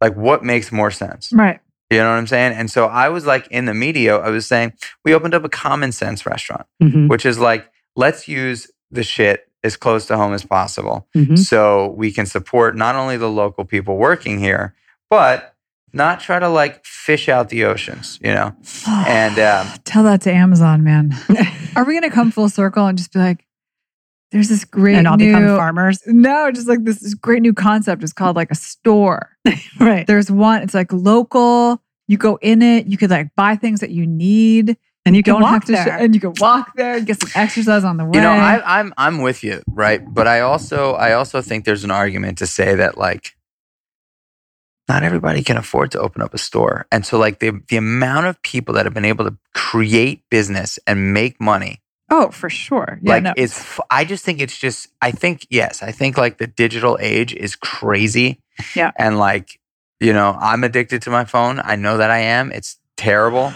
like 0.00 0.16
what 0.16 0.44
makes 0.44 0.72
more 0.72 0.90
sense? 0.90 1.32
right. 1.32 1.60
You 1.90 1.98
know 1.98 2.10
what 2.10 2.18
I'm 2.18 2.26
saying? 2.26 2.52
And 2.52 2.70
so 2.70 2.86
I 2.86 3.08
was 3.08 3.24
like 3.24 3.46
in 3.48 3.64
the 3.64 3.74
media, 3.74 4.16
I 4.18 4.28
was 4.30 4.46
saying, 4.46 4.74
we 5.04 5.14
opened 5.14 5.34
up 5.34 5.44
a 5.44 5.48
common 5.48 5.92
sense 5.92 6.26
restaurant, 6.26 6.66
Mhm, 6.82 7.08
which 7.08 7.24
is 7.24 7.38
like, 7.38 7.70
let's 7.96 8.28
use 8.28 8.70
the 8.90 9.02
shit 9.02 9.48
as 9.64 9.76
close 9.76 10.06
to 10.06 10.16
home 10.16 10.34
as 10.34 10.44
possible 10.44 11.08
mhm. 11.16 11.36
so 11.38 11.88
we 11.96 12.12
can 12.12 12.26
support 12.26 12.76
not 12.76 12.94
only 12.94 13.16
the 13.16 13.28
local 13.28 13.64
people 13.64 13.96
working 13.96 14.38
here, 14.38 14.74
but 15.10 15.54
not 15.92 16.20
try 16.20 16.38
to 16.38 16.48
like 16.48 16.84
fish 16.84 17.28
out 17.28 17.48
the 17.48 17.64
oceans, 17.64 18.18
you 18.22 18.32
know? 18.32 18.54
And 18.86 19.38
um, 19.38 19.66
tell 19.84 20.04
that 20.04 20.20
to 20.22 20.32
Amazon, 20.32 20.84
man. 20.84 21.16
Are 21.76 21.84
we 21.84 21.94
gonna 21.94 22.10
come 22.10 22.30
full 22.30 22.48
circle 22.50 22.86
and 22.86 22.98
just 22.98 23.12
be 23.12 23.18
like, 23.18 23.44
there's 24.30 24.48
this 24.48 24.64
great 24.64 24.96
and 24.96 25.08
I'll 25.08 25.16
new 25.16 25.26
become 25.26 25.56
farmers. 25.56 26.00
no, 26.06 26.50
just 26.50 26.68
like 26.68 26.84
this, 26.84 27.00
this 27.00 27.14
great 27.14 27.40
new 27.42 27.54
concept. 27.54 28.02
is 28.02 28.12
called 28.12 28.36
like 28.36 28.50
a 28.50 28.54
store. 28.54 29.30
Right. 29.80 30.06
There's 30.06 30.30
one. 30.30 30.62
It's 30.62 30.74
like 30.74 30.92
local. 30.92 31.80
You 32.08 32.16
go 32.18 32.38
in 32.42 32.62
it. 32.62 32.86
You 32.86 32.96
could 32.98 33.10
like 33.10 33.28
buy 33.36 33.56
things 33.56 33.80
that 33.80 33.90
you 33.90 34.06
need. 34.06 34.76
And 35.06 35.16
you 35.16 35.22
can 35.22 35.34
don't 35.34 35.42
walk 35.42 35.52
have 35.52 35.64
to, 35.66 35.72
there. 35.72 35.84
sh- 35.86 36.02
and 36.02 36.14
you 36.14 36.20
can 36.20 36.34
walk 36.38 36.72
there. 36.76 36.96
and 36.96 37.06
Get 37.06 37.20
some 37.22 37.30
exercise 37.34 37.84
on 37.84 37.96
the 37.96 38.04
way. 38.04 38.10
you 38.14 38.20
know, 38.20 38.30
I, 38.32 38.80
I'm 38.80 38.92
I'm 38.98 39.22
with 39.22 39.42
you, 39.42 39.62
right? 39.68 40.02
But 40.06 40.26
I 40.26 40.40
also 40.40 40.92
I 40.94 41.12
also 41.12 41.40
think 41.40 41.64
there's 41.64 41.84
an 41.84 41.90
argument 41.90 42.36
to 42.38 42.46
say 42.46 42.74
that 42.74 42.98
like 42.98 43.34
not 44.88 45.02
everybody 45.02 45.42
can 45.42 45.56
afford 45.56 45.90
to 45.92 46.00
open 46.00 46.20
up 46.22 46.34
a 46.34 46.38
store, 46.38 46.86
and 46.92 47.06
so 47.06 47.18
like 47.18 47.38
the 47.38 47.60
the 47.68 47.76
amount 47.76 48.26
of 48.26 48.42
people 48.42 48.74
that 48.74 48.84
have 48.84 48.92
been 48.94 49.04
able 49.06 49.24
to 49.24 49.36
create 49.54 50.24
business 50.30 50.78
and 50.86 51.14
make 51.14 51.40
money 51.40 51.80
oh, 52.10 52.30
for 52.30 52.48
sure. 52.50 52.98
Yeah, 53.02 53.12
like 53.12 53.22
no. 53.22 53.32
it's 53.36 53.58
f- 53.60 53.80
i 53.90 54.04
just 54.04 54.24
think 54.24 54.40
it's 54.40 54.56
just 54.58 54.88
i 55.02 55.10
think 55.10 55.46
yes 55.50 55.82
i 55.82 55.92
think 55.92 56.16
like 56.16 56.38
the 56.38 56.46
digital 56.46 56.96
age 57.00 57.34
is 57.34 57.54
crazy 57.56 58.40
Yeah. 58.74 58.92
and 58.96 59.18
like 59.18 59.60
you 60.00 60.12
know 60.12 60.36
i'm 60.40 60.64
addicted 60.64 61.02
to 61.02 61.10
my 61.10 61.24
phone 61.24 61.60
i 61.64 61.76
know 61.76 61.96
that 61.98 62.10
i 62.10 62.18
am 62.18 62.50
it's 62.52 62.78
terrible 62.96 63.52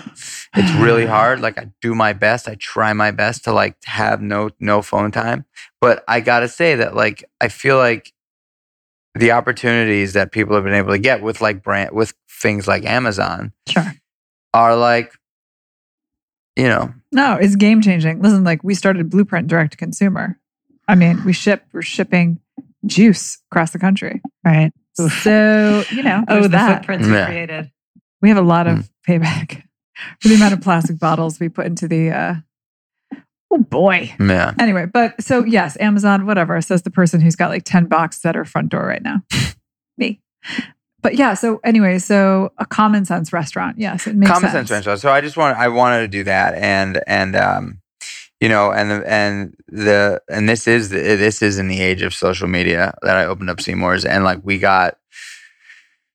it's 0.55 0.73
really 0.81 1.07
hard 1.17 1.41
like 1.41 1.59
i 1.59 1.69
do 1.81 1.95
my 1.95 2.13
best 2.13 2.49
i 2.49 2.55
try 2.57 2.93
my 2.93 3.11
best 3.11 3.45
to 3.45 3.53
like 3.53 3.77
have 3.85 4.21
no 4.21 4.51
no 4.61 4.83
phone 4.83 5.11
time 5.11 5.45
but 5.81 6.05
i 6.09 6.21
gotta 6.21 6.49
say 6.49 6.75
that 6.77 6.95
like 6.95 7.25
i 7.41 7.49
feel 7.49 7.77
like 7.77 8.13
the 9.15 9.33
opportunities 9.33 10.13
that 10.15 10.33
people 10.33 10.55
have 10.55 10.65
been 10.65 10.73
able 10.75 10.91
to 10.93 10.99
get 10.99 11.23
with 11.23 11.41
like 11.41 11.63
brand 11.63 11.91
with 11.93 12.15
things 12.41 12.67
like 12.69 12.85
amazon 12.85 13.53
Sure. 13.69 13.93
are 14.55 14.75
like 14.77 15.13
you 16.57 16.65
know 16.69 16.93
No, 17.13 17.35
it's 17.37 17.57
game 17.57 17.81
changing. 17.83 18.21
Listen, 18.23 18.45
like 18.45 18.63
we 18.65 18.75
started 18.75 19.09
Blueprint 19.11 19.49
direct 19.49 19.73
to 19.73 19.77
consumer. 19.77 20.39
I 20.89 20.95
mean, 20.95 21.23
we 21.25 21.33
ship, 21.33 21.65
we're 21.73 21.83
shipping 21.83 22.41
juice 22.87 23.39
across 23.51 23.71
the 23.71 23.79
country. 23.79 24.21
Right. 24.45 24.73
So, 24.95 25.85
you 25.93 26.03
know, 26.03 26.25
Oh, 26.29 26.43
the 26.43 26.49
that. 26.49 26.79
footprints 26.79 27.07
we 27.07 27.15
Yeah. 27.15 27.27
created. 27.27 27.71
We 28.21 28.29
have 28.29 28.39
a 28.39 28.43
lot 28.43 28.67
of 28.67 28.79
Mm. 28.79 28.89
payback 29.09 29.63
for 30.21 30.29
the 30.29 30.35
amount 30.35 30.55
of 30.55 30.61
plastic 30.61 30.99
bottles 30.99 31.39
we 31.41 31.49
put 31.49 31.67
into 31.67 31.89
the 31.89 32.11
uh 32.11 32.35
oh 33.51 33.59
boy. 33.59 34.15
yeah 34.21 34.53
Anyway, 34.59 34.87
but 34.87 35.21
so 35.23 35.45
yes, 35.45 35.77
Amazon, 35.81 36.27
whatever, 36.27 36.61
says 36.61 36.83
the 36.83 36.91
person 36.91 37.21
who's 37.21 37.37
got 37.37 37.51
like 37.51 37.65
10 37.65 37.87
boxes 37.87 38.25
at 38.25 38.35
her 38.35 38.45
front 38.45 38.69
door 38.71 38.85
right 38.87 39.03
now. 39.03 39.23
Me. 39.99 40.21
But 41.03 41.17
yeah, 41.17 41.35
so 41.35 41.61
anyway, 41.65 41.99
so 41.99 42.53
a 42.59 42.65
common 42.65 43.05
sense 43.05 43.33
restaurant. 43.33 43.79
Yes, 43.79 44.07
it 44.07 44.15
makes 44.15 44.31
common 44.31 44.51
sense. 44.51 44.69
sense 44.69 44.87
restaurant. 44.87 45.01
So 45.01 45.11
I 45.11 45.21
just 45.21 45.37
want 45.37 45.59
I 45.59 45.69
wanted 45.69 46.01
to 46.01 46.09
do 46.09 46.25
that, 46.25 46.55
and 46.55 47.03
and 47.09 47.35
um, 47.35 47.83
you 48.41 48.49
know, 48.49 48.73
and 48.73 48.91
the, 48.91 49.11
and 49.11 49.55
the 49.69 50.23
and 50.31 50.49
this 50.49 50.69
is 50.69 50.91
the, 50.91 50.99
this 50.99 51.43
is 51.43 51.59
in 51.59 51.69
the 51.69 51.81
age 51.81 52.03
of 52.03 52.15
social 52.15 52.47
media 52.47 52.95
that 53.03 53.17
I 53.17 53.27
opened 53.27 53.51
up 53.51 53.61
Seamore's, 53.61 54.05
and 54.05 54.23
like 54.23 54.41
we 54.45 54.59
got 54.59 54.99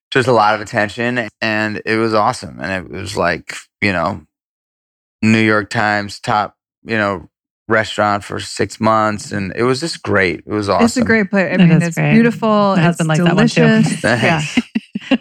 just 0.09 0.27
a 0.29 0.33
lot 0.33 0.55
of 0.55 0.61
attention, 0.61 1.27
and 1.41 1.81
it 1.85 1.97
was 1.97 2.13
awesome, 2.13 2.59
and 2.61 2.85
it 2.85 2.89
was 2.89 3.17
like 3.17 3.55
you 3.81 3.91
know, 3.91 4.25
New 5.21 5.41
York 5.41 5.69
Times 5.69 6.21
top 6.21 6.55
you 6.85 6.97
know 6.97 7.29
restaurant 7.67 8.23
for 8.23 8.39
six 8.39 8.79
months, 8.79 9.31
and 9.31 9.53
it 9.55 9.63
was 9.63 9.79
just 9.79 10.01
great. 10.01 10.39
It 10.39 10.47
was 10.47 10.69
awesome. 10.69 10.85
It's 10.85 10.97
a 10.97 11.03
great 11.03 11.29
place. 11.29 11.53
I 11.53 11.57
mean, 11.57 11.71
is 11.71 11.88
it's 11.88 11.95
great. 11.95 12.13
beautiful. 12.13 12.49
My 12.49 12.73
it's 12.73 12.81
husband 12.81 13.09
likes 13.09 13.23
that 13.23 13.35
one 13.35 13.47
too. 13.47 13.61
delicious. 13.61 14.03
yeah. 14.03 14.41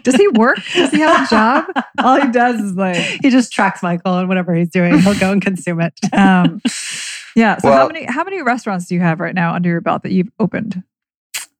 Does 0.03 0.15
he 0.15 0.27
work? 0.29 0.59
Does 0.73 0.91
he 0.91 0.99
have 0.99 1.25
a 1.25 1.29
job? 1.29 1.65
All 2.03 2.19
he 2.19 2.31
does 2.31 2.59
is 2.61 2.73
like, 2.73 2.97
he 3.21 3.29
just 3.29 3.51
tracks 3.51 3.81
Michael 3.83 4.17
and 4.17 4.27
whatever 4.27 4.53
he's 4.53 4.69
doing, 4.69 4.97
he'll 4.99 5.19
go 5.19 5.31
and 5.31 5.41
consume 5.41 5.81
it. 5.81 5.93
um, 6.13 6.61
yeah. 7.35 7.57
So 7.57 7.71
how 7.71 7.87
many 7.87 8.05
how 8.05 8.23
many 8.23 8.41
restaurants 8.41 8.87
do 8.87 8.95
you 8.95 9.01
have 9.01 9.19
right 9.19 9.35
now 9.35 9.53
under 9.53 9.69
your 9.69 9.81
belt 9.81 10.03
that 10.03 10.11
you've 10.11 10.31
opened? 10.39 10.83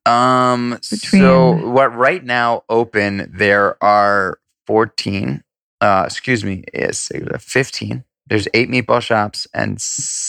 Um. 0.05 0.77
So 0.81 1.51
what 1.69 1.95
right 1.95 2.23
now 2.23 2.63
open 2.69 3.29
there 3.33 3.81
are 3.83 4.39
fourteen. 4.65 5.43
Uh, 5.79 6.03
excuse 6.05 6.43
me, 6.43 6.63
is 6.73 7.11
fifteen. 7.39 8.03
There's 8.27 8.47
eight 8.53 8.69
meatball 8.69 9.01
shops 9.01 9.47
and 9.53 9.75
s- 9.75 10.26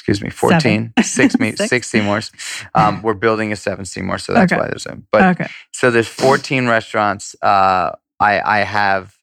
excuse 0.00 0.22
me, 0.22 0.30
14, 0.30 0.94
six, 1.02 1.38
me, 1.38 1.50
Six. 1.52 1.68
six 1.68 1.90
Seamore's. 1.92 2.32
Um, 2.74 3.02
we're 3.04 3.12
building 3.14 3.52
a 3.52 3.56
seven 3.56 3.84
Seamore, 3.84 4.18
so 4.20 4.32
that's 4.32 4.50
Okay. 4.50 4.58
why 4.60 4.66
there's 4.68 4.86
a. 4.86 4.96
But 5.12 5.38
okay. 5.38 5.50
so 5.72 5.90
there's 5.90 6.08
14 6.08 6.66
restaurants. 6.66 7.36
Uh, 7.42 7.92
I 8.18 8.40
I 8.40 8.58
have. 8.64 9.14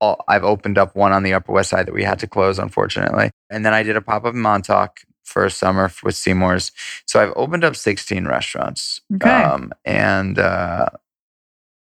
All, 0.00 0.24
I've 0.26 0.42
opened 0.42 0.78
up 0.78 0.96
one 0.96 1.12
on 1.12 1.22
the 1.22 1.32
Upper 1.34 1.52
West 1.52 1.70
Side 1.70 1.86
that 1.86 1.94
we 1.94 2.02
had 2.02 2.18
to 2.20 2.26
close, 2.26 2.58
unfortunately, 2.58 3.30
and 3.50 3.64
then 3.64 3.72
I 3.72 3.84
did 3.84 3.96
a 3.96 4.00
pop 4.00 4.24
up 4.24 4.34
in 4.34 4.40
Montauk 4.40 4.98
for 5.22 5.44
a 5.44 5.50
summer 5.50 5.92
with 6.02 6.16
Seamore's. 6.16 6.72
So 7.06 7.22
I've 7.22 7.32
opened 7.36 7.62
up 7.62 7.76
16 7.76 8.26
restaurants, 8.26 9.00
Okay. 9.14 9.30
um, 9.30 9.70
and 9.84 10.38
uh, 10.40 10.86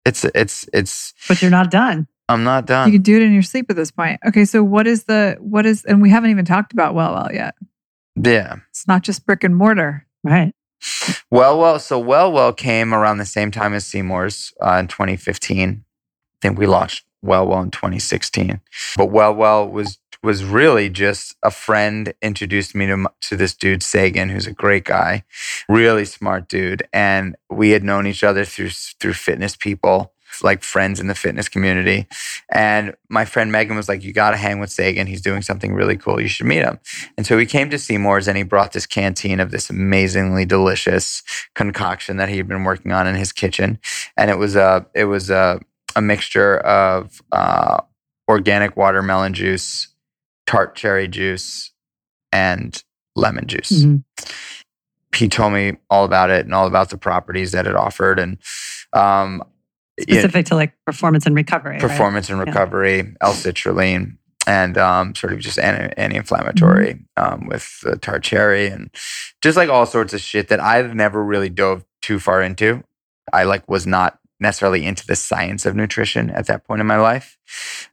it's 0.07 0.25
it's 0.35 0.67
it's. 0.73 1.13
But 1.29 1.43
you're 1.43 1.51
not 1.51 1.71
done. 1.71 2.07
I'm 2.29 2.43
not 2.43 2.67
done. 2.67 2.89
You 2.89 2.95
can 2.99 3.03
do 3.03 3.17
it 3.17 3.23
in 3.23 3.33
your 3.35 3.43
sleep 3.43 3.67
at 3.71 3.77
this 3.77 3.91
point. 3.91 4.19
Okay, 4.27 4.45
so 4.47 4.63
what 4.65 4.87
is 4.87 5.05
the 5.05 5.37
what 5.41 5.67
is 5.67 5.85
and 5.85 6.01
we 6.01 6.09
haven't 6.11 6.31
even 6.31 6.45
talked 6.45 6.73
about 6.73 6.95
WellWell 6.95 7.33
yet. 7.35 7.55
Yeah. 8.17 8.57
It's 8.71 8.89
not 8.89 9.03
just 9.03 9.27
brick 9.27 9.45
and 9.45 9.57
mortar. 9.57 10.07
Right. 10.25 10.55
Well, 11.31 11.59
well, 11.59 11.79
so 11.79 12.03
WellWell 12.03 12.57
came 12.57 12.93
around 12.95 13.19
the 13.19 13.25
same 13.25 13.51
time 13.51 13.75
as 13.75 13.85
Seamore's 13.85 14.53
uh, 14.61 14.77
in 14.79 14.89
2015. 14.89 15.85
I 15.85 16.39
think 16.41 16.59
we 16.59 16.67
launched 16.67 17.05
WellWell 17.25 17.65
in 17.65 17.71
2016. 17.71 18.61
But 18.97 19.09
WellWell 19.09 19.71
was 19.71 19.99
was 20.23 20.45
really 20.45 20.89
just 20.89 21.37
a 21.43 21.51
friend 21.51 22.13
introduced 22.21 22.75
me 22.75 22.87
to 22.87 23.07
to 23.21 23.37
this 23.37 23.55
dude 23.55 23.83
Sagan, 23.83 24.31
who's 24.31 24.47
a 24.47 24.53
great 24.53 24.85
guy, 24.85 25.25
really 25.69 26.05
smart 26.05 26.49
dude, 26.49 26.83
and 26.93 27.37
we 27.51 27.71
had 27.71 27.85
known 27.85 28.07
each 28.07 28.25
other 28.25 28.45
through 28.45 28.71
through 28.71 29.13
fitness 29.13 29.57
people. 29.57 30.13
Like 30.43 30.63
friends 30.63 31.01
in 31.01 31.07
the 31.07 31.15
fitness 31.15 31.49
community. 31.49 32.07
And 32.51 32.95
my 33.09 33.25
friend 33.25 33.51
Megan 33.53 33.77
was 33.77 33.89
like, 33.89 34.03
You 34.03 34.13
got 34.13 34.31
to 34.31 34.37
hang 34.37 34.59
with 34.61 34.71
Sagan. 34.71 35.07
He's 35.07 35.23
doing 35.23 35.43
something 35.43 35.73
really 35.75 35.97
cool. 35.97 36.21
You 36.21 36.29
should 36.29 36.47
meet 36.47 36.63
him. 36.63 36.79
And 37.17 37.27
so 37.27 37.39
he 37.39 37.47
came 37.47 37.71
to 37.71 37.79
Seamore's 37.79 38.29
and 38.29 38.37
he 38.37 38.43
brought 38.43 38.73
this 38.73 38.87
canteen 38.87 39.41
of 39.41 39.51
this 39.51 39.71
amazingly 39.71 40.45
delicious 40.45 41.23
concoction 41.55 42.17
that 42.17 42.29
he 42.29 42.37
had 42.37 42.49
been 42.49 42.65
working 42.65 42.93
on 42.93 43.07
in 43.07 43.15
his 43.15 43.33
kitchen. 43.33 43.79
And 44.17 44.31
it 44.31 44.39
was 44.39 44.57
a 44.57 44.87
it 44.95 45.05
was 45.05 45.31
a, 45.31 45.61
a 45.95 46.03
mixture 46.03 46.59
of 46.59 47.23
uh, 47.33 47.81
organic 48.29 48.77
watermelon 48.77 49.35
juice, 49.35 49.89
tart 50.47 50.75
cherry 50.75 51.09
juice, 51.09 51.73
and 52.33 52.83
lemon 53.15 53.47
juice. 53.47 53.71
Mhm. 53.85 54.05
He 55.15 55.29
told 55.29 55.55
me 55.55 55.79
all 55.89 56.05
about 56.05 56.29
it 56.31 56.45
and 56.45 56.55
all 56.55 56.67
about 56.67 56.91
the 56.91 56.99
properties 56.99 57.53
that 57.53 57.67
it 57.67 57.75
offered 57.75 58.19
and 58.19 58.37
um, 58.93 59.43
Specific 60.01 60.47
to 60.47 60.55
like 60.55 60.73
performance 60.85 61.27
and 61.27 61.35
recovery. 61.35 61.73
right? 61.73 61.81
performance 61.81 62.29
and 62.29 62.39
Yeah. 62.39 62.45
recovery, 62.45 63.15
L-citrulline, 63.21 64.17
and 64.47 64.77
um, 64.79 65.15
sort 65.15 65.33
of 65.33 65.39
just 65.41 65.59
anti- 65.59 65.93
anti-inflammatory 65.97 67.01
um, 67.17 67.47
with 67.47 67.83
tart 68.01 68.23
cherry 68.23 68.69
and 68.69 68.91
just 69.43 69.57
like 69.57 69.69
all 69.69 69.87
sorts 69.87 70.13
of 70.13 70.21
shit 70.21 70.49
that 70.49 70.61
I've 70.61 70.95
never 70.95 71.23
really 71.25 71.49
dove 71.49 71.85
too 72.03 72.19
far 72.21 72.43
into. 72.43 72.85
I 73.33 73.45
like 73.45 73.69
was 73.69 73.87
not 73.87 74.19
necessarily 74.39 74.85
into 74.85 75.07
the 75.07 75.17
science 75.17 75.65
of 75.67 75.75
nutrition 75.75 76.31
at 76.31 76.47
that 76.47 76.65
point 76.65 76.81
in 76.83 76.87
my 76.87 76.99
life, 76.99 77.39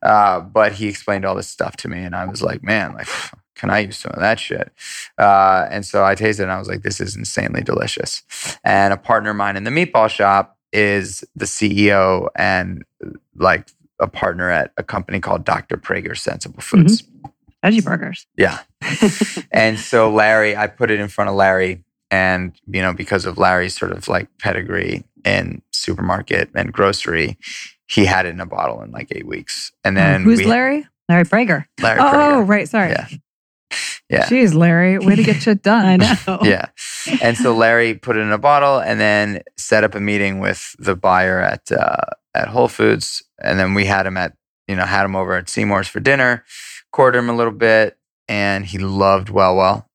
uh, 0.04 0.42
but 0.42 0.74
he 0.74 0.88
explained 0.90 1.24
all 1.26 1.36
this 1.36 1.48
stuff 1.48 1.78
to 1.78 1.88
me, 1.88 2.04
and 2.04 2.16
I 2.16 2.26
was 2.26 2.42
like, 2.42 2.64
man, 2.64 2.94
like. 2.94 3.08
Can 3.56 3.70
I 3.70 3.80
use 3.80 3.98
some 3.98 4.12
of 4.14 4.20
that 4.20 4.40
shit? 4.40 4.74
Uh, 5.18 5.68
and 5.70 5.86
so 5.86 6.04
I 6.04 6.16
tasted 6.16 6.42
it 6.42 6.46
and 6.46 6.52
I 6.52 6.58
was 6.60 6.68
like, 6.68 6.82
this 6.82 7.00
is 7.00 7.16
insanely 7.16 7.62
delicious. 7.62 8.24
And 8.64 8.92
a 8.92 8.98
partner 8.98 9.30
of 9.30 9.36
mine 9.38 9.56
in 9.56 9.64
the 9.64 9.70
meatball 9.72 10.10
shop 10.10 10.58
is 10.74 11.24
the 11.36 11.46
CEO 11.46 12.28
and 12.36 12.84
like 13.36 13.70
a 14.00 14.08
partner 14.08 14.50
at 14.50 14.72
a 14.78 14.84
company 14.84 15.20
called 15.20 15.46
Dr. 15.46 15.78
Praeger 15.78 16.18
Sensible 16.18 16.60
mm-hmm. 16.60 16.82
Foods. 16.82 17.04
Veggie 17.64 17.84
burgers. 17.84 18.28
Yeah. 18.36 18.60
And 19.52 19.80
so 19.80 20.12
Larry, 20.12 20.58
I 20.58 20.68
put 20.68 20.92
it 20.92 21.00
in 21.00 21.08
front 21.08 21.30
of 21.30 21.36
Larry 21.36 21.84
and 22.12 22.54
you 22.68 22.82
know 22.82 22.94
because 22.94 23.26
of 23.26 23.38
Larry's 23.38 23.78
sort 23.78 23.92
of 23.94 24.08
like 24.08 24.28
pedigree 24.38 25.04
in 25.24 25.62
supermarket 25.72 26.50
and 26.54 26.74
grocery, 26.74 27.38
he 27.88 28.06
had 28.06 28.26
it 28.26 28.30
in 28.30 28.42
a 28.42 28.46
bottle 28.46 28.82
in 28.82 28.92
like 28.92 29.08
8 29.12 29.26
weeks. 29.26 29.72
And 29.86 29.98
oh, 29.98 30.02
then 30.02 30.24
Who's 30.24 30.40
we, 30.40 30.46
Larry? 30.46 30.86
Larry 31.08 31.24
Praeger. 31.24 31.66
Larry 31.82 32.00
Oh, 32.00 32.04
Praeger. 32.04 32.48
right. 32.50 32.68
Sorry. 32.70 32.90
Yeah. 32.90 33.08
Yeah. 34.10 34.26
Jeez, 34.26 34.54
Larry, 34.54 35.00
way 35.00 35.16
to 35.16 35.24
get 35.24 35.42
shit 35.42 35.62
done. 35.72 35.86
I 35.86 35.96
know. 35.98 36.40
yeah. 36.44 36.68
And 37.22 37.36
so 37.38 37.56
Larry 37.56 37.94
put 37.96 38.16
it 38.18 38.22
in 38.22 38.32
a 38.32 38.38
bottle 38.38 38.80
and 38.80 39.00
then 39.00 39.42
set 39.58 39.84
up 39.84 39.96
a 39.96 40.00
meeting 40.00 40.40
with 40.40 40.76
the 40.80 40.96
buyer 40.96 41.40
at 41.40 41.72
uh, 41.72 41.98
at 42.36 42.48
Whole 42.50 42.68
Foods, 42.68 43.24
and 43.42 43.60
then 43.60 43.74
we 43.74 43.86
had 43.86 44.06
him 44.06 44.18
at 44.18 44.34
you 44.68 44.76
know 44.76 44.86
had 44.86 45.06
him 45.06 45.16
over 45.16 45.36
at 45.36 45.50
Seamore's 45.50 45.88
for 45.88 46.00
dinner, 46.00 46.44
courted 46.92 47.18
him 47.20 47.30
a 47.30 47.36
little 47.36 47.54
bit, 47.54 47.98
and 48.28 48.66
he 48.66 48.78
loved 48.78 49.28
WellWell, 49.30 49.86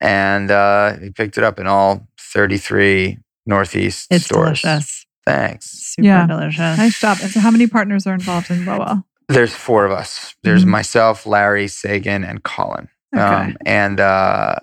and 0.00 0.50
uh, 0.50 0.96
he 0.98 1.10
picked 1.10 1.38
it 1.38 1.44
up 1.44 1.58
in 1.58 1.66
all 1.66 2.06
thirty 2.18 2.58
three 2.58 3.18
Northeast 3.46 4.08
It's 4.10 4.24
stores. 4.26 4.62
delicious. 4.62 5.06
Thanks. 5.26 5.70
Super 5.70 6.06
Yeah. 6.06 6.26
delicious. 6.26 6.76
Nice 6.78 7.00
job. 7.00 7.18
And 7.22 7.30
so, 7.30 7.40
how 7.40 7.50
many 7.50 7.66
partners 7.66 8.06
are 8.06 8.14
involved 8.14 8.50
in 8.50 8.64
WellWell? 8.64 9.04
There's 9.28 9.54
four 9.54 9.86
of 9.86 9.92
us. 9.92 10.34
There's 10.42 10.64
Mhm. 10.64 10.68
myself, 10.68 11.24
Larry, 11.26 11.66
Sagan, 11.68 12.24
and 12.24 12.42
Colin. 12.42 12.88
Okay. 13.14 13.22
Um, 13.22 13.56
and 13.64 14.00
uh, 14.00 14.56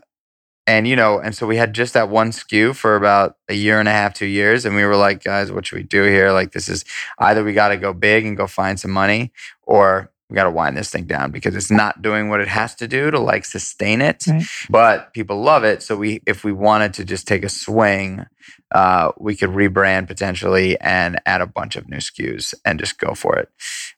and 0.67 0.87
you 0.87 0.95
know, 0.95 1.19
and 1.19 1.35
so 1.35 1.47
we 1.47 1.57
had 1.57 1.73
just 1.73 1.93
that 1.93 2.09
one 2.09 2.31
SKU 2.31 2.75
for 2.75 2.95
about 2.95 3.35
a 3.49 3.53
year 3.53 3.79
and 3.79 3.89
a 3.89 3.91
half, 3.91 4.13
two 4.13 4.27
years, 4.27 4.65
and 4.65 4.75
we 4.75 4.85
were 4.85 4.95
like, 4.95 5.23
guys, 5.23 5.51
what 5.51 5.65
should 5.65 5.77
we 5.77 5.83
do 5.83 6.03
here? 6.03 6.31
Like, 6.31 6.51
this 6.51 6.69
is 6.69 6.85
either 7.19 7.43
we 7.43 7.53
got 7.53 7.69
to 7.69 7.77
go 7.77 7.93
big 7.93 8.25
and 8.25 8.37
go 8.37 8.47
find 8.47 8.79
some 8.79 8.91
money, 8.91 9.31
or 9.63 10.11
we 10.29 10.35
got 10.35 10.43
to 10.43 10.51
wind 10.51 10.77
this 10.77 10.89
thing 10.89 11.05
down 11.05 11.31
because 11.31 11.55
it's 11.55 11.71
not 11.71 12.01
doing 12.01 12.29
what 12.29 12.39
it 12.39 12.47
has 12.47 12.73
to 12.75 12.87
do 12.87 13.11
to 13.11 13.19
like 13.19 13.43
sustain 13.43 14.01
it. 14.01 14.25
Right. 14.27 14.45
But 14.69 15.13
people 15.13 15.41
love 15.41 15.63
it, 15.63 15.81
so 15.81 15.97
we, 15.97 16.21
if 16.27 16.43
we 16.43 16.53
wanted 16.53 16.93
to 16.95 17.05
just 17.05 17.27
take 17.27 17.43
a 17.43 17.49
swing, 17.49 18.25
uh, 18.73 19.11
we 19.17 19.35
could 19.35 19.49
rebrand 19.49 20.07
potentially 20.07 20.79
and 20.79 21.19
add 21.25 21.41
a 21.41 21.47
bunch 21.47 21.75
of 21.75 21.89
new 21.89 21.97
SKUs 21.97 22.53
and 22.63 22.79
just 22.79 22.97
go 22.99 23.13
for 23.13 23.37
it. 23.37 23.49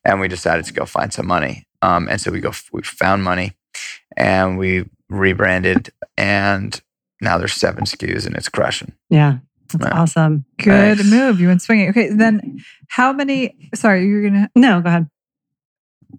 And 0.05 0.19
we 0.19 0.27
decided 0.27 0.65
to 0.65 0.73
go 0.73 0.85
find 0.85 1.13
some 1.13 1.27
money, 1.27 1.67
um, 1.81 2.07
and 2.09 2.21
so 2.21 2.31
we 2.31 2.39
go, 2.39 2.53
we 2.71 2.83
found 2.83 3.23
money 3.23 3.53
and 4.17 4.57
we 4.57 4.89
rebranded 5.09 5.91
and 6.17 6.81
now 7.21 7.37
there's 7.37 7.53
seven 7.53 7.85
SKUs 7.85 8.25
and 8.25 8.35
it's 8.35 8.49
crushing. 8.49 8.93
yeah. 9.09 9.37
That's 9.71 9.85
Yeah. 9.85 10.01
awesome. 10.01 10.45
Good 10.59 10.97
Thanks. 10.99 11.09
move. 11.11 11.39
You 11.39 11.47
went 11.47 11.61
swinging. 11.63 11.89
Okay. 11.89 12.09
Then, 12.13 12.59
how 12.89 13.11
many? 13.11 13.55
Sorry, 13.73 14.05
you're 14.05 14.21
gonna. 14.21 14.47
No, 14.55 14.81
go 14.81 14.89
ahead. 14.89 15.09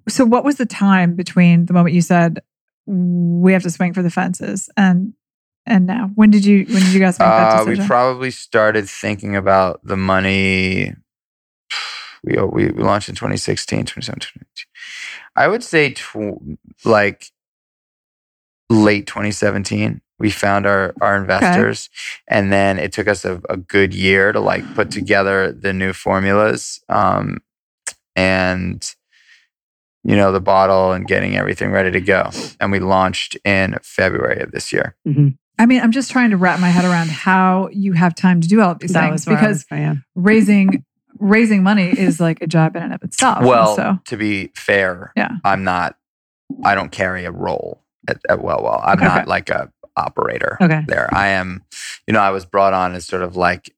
So, 0.09 0.25
what 0.25 0.45
was 0.45 0.57
the 0.57 0.67
time 0.67 1.15
between 1.15 1.67
the 1.67 1.73
moment 1.73 1.95
you 1.95 2.01
said 2.01 2.41
we 2.87 3.53
have 3.53 3.63
to 3.63 3.71
swing 3.71 3.93
for 3.93 4.03
the 4.03 4.11
fences 4.11 4.69
and 4.77 5.13
and 5.67 5.87
now? 5.87 6.11
When 6.17 6.33
did 6.33 6.45
you 6.45 6.65
when 6.69 6.83
did 6.83 6.93
you 6.95 6.99
guys 6.99 7.17
make 7.21 7.29
that 7.29 7.61
Uh, 7.61 7.65
we 7.65 7.87
probably 7.87 8.33
started 8.33 8.89
thinking 8.89 9.37
about 9.37 9.79
the 9.85 9.97
money. 9.97 10.93
We, 12.25 12.37
we, 12.43 12.69
launched 12.71 13.09
in 13.11 13.15
2016, 13.15 13.81
2017, 13.85 14.19
2018. 14.35 14.67
I 15.37 15.47
would 15.47 15.63
say 15.63 15.93
tw- 15.93 16.59
like 16.85 17.27
late 18.71 19.07
2017. 19.07 20.01
We 20.19 20.31
found 20.31 20.65
our, 20.65 20.95
our 21.01 21.17
investors, 21.17 21.91
and 22.29 22.53
then 22.53 22.79
it 22.79 22.93
took 22.93 23.09
us 23.09 23.25
a, 23.25 23.41
a 23.51 23.57
good 23.57 23.93
year 23.93 24.31
to 24.33 24.39
like 24.41 24.75
put 24.75 24.91
together 24.91 25.51
the 25.53 25.73
new 25.73 25.93
formulas. 25.93 26.81
Um, 26.89 27.39
and 28.17 28.95
you 30.05 30.15
know 30.17 30.31
the 30.33 30.41
bottle 30.41 30.93
and 30.93 31.07
getting 31.07 31.37
everything 31.37 31.73
ready 31.73 31.91
to 31.91 32.01
go 32.01 32.31
and 32.61 32.71
we 32.71 32.79
launched 32.79 33.37
in 33.45 33.75
february 33.83 34.41
of 34.41 34.53
this 34.53 34.73
year 34.73 34.95
I 35.57 35.67
mean, 35.67 35.81
I'm 35.81 35.93
just 35.93 36.11
trying 36.11 36.31
to 36.31 36.37
wrap 36.37 36.59
my 36.59 36.69
head 36.69 36.85
around 36.85 37.11
how 37.11 37.69
you 37.73 37.93
have 37.93 38.17
time 38.17 38.41
to 38.41 38.49
do 38.49 38.61
all 38.61 38.73
of 38.73 38.81
these 38.81 38.93
That 38.93 39.03
things 39.03 39.13
was 39.13 39.27
where 39.27 39.37
I 39.37 39.41
because 39.41 39.67
raising 40.17 40.85
raising 41.21 41.63
money 41.63 41.89
is 41.97 42.19
like 42.19 42.43
a 42.43 42.47
job 42.49 42.75
in 42.75 42.83
and 42.83 42.93
of 42.93 43.03
itself. 43.05 43.45
Well 43.45 43.77
so 43.77 43.99
to 44.07 44.17
be 44.17 44.49
fair 44.57 45.13
Yeah. 45.17 45.31
i'm 45.45 45.63
not 45.65 45.97
i 46.65 46.75
don't 46.75 46.91
carry 46.91 47.25
a 47.25 47.31
role 47.31 47.84
at, 48.09 48.19
at 48.29 48.39
WellWell 48.41 48.81
i'm 48.85 48.95
Okay. 48.99 49.05
not 49.05 49.29
like 49.29 49.51
a 49.51 49.71
operator 49.97 50.59
Okay. 50.61 50.83
there 50.89 51.09
i 51.15 51.29
am 51.29 51.63
you 52.07 52.13
know 52.15 52.21
i 52.21 52.31
was 52.31 52.45
brought 52.45 52.73
on 52.75 52.95
as 52.95 53.07
sort 53.07 53.23
of 53.23 53.37
like 53.37 53.75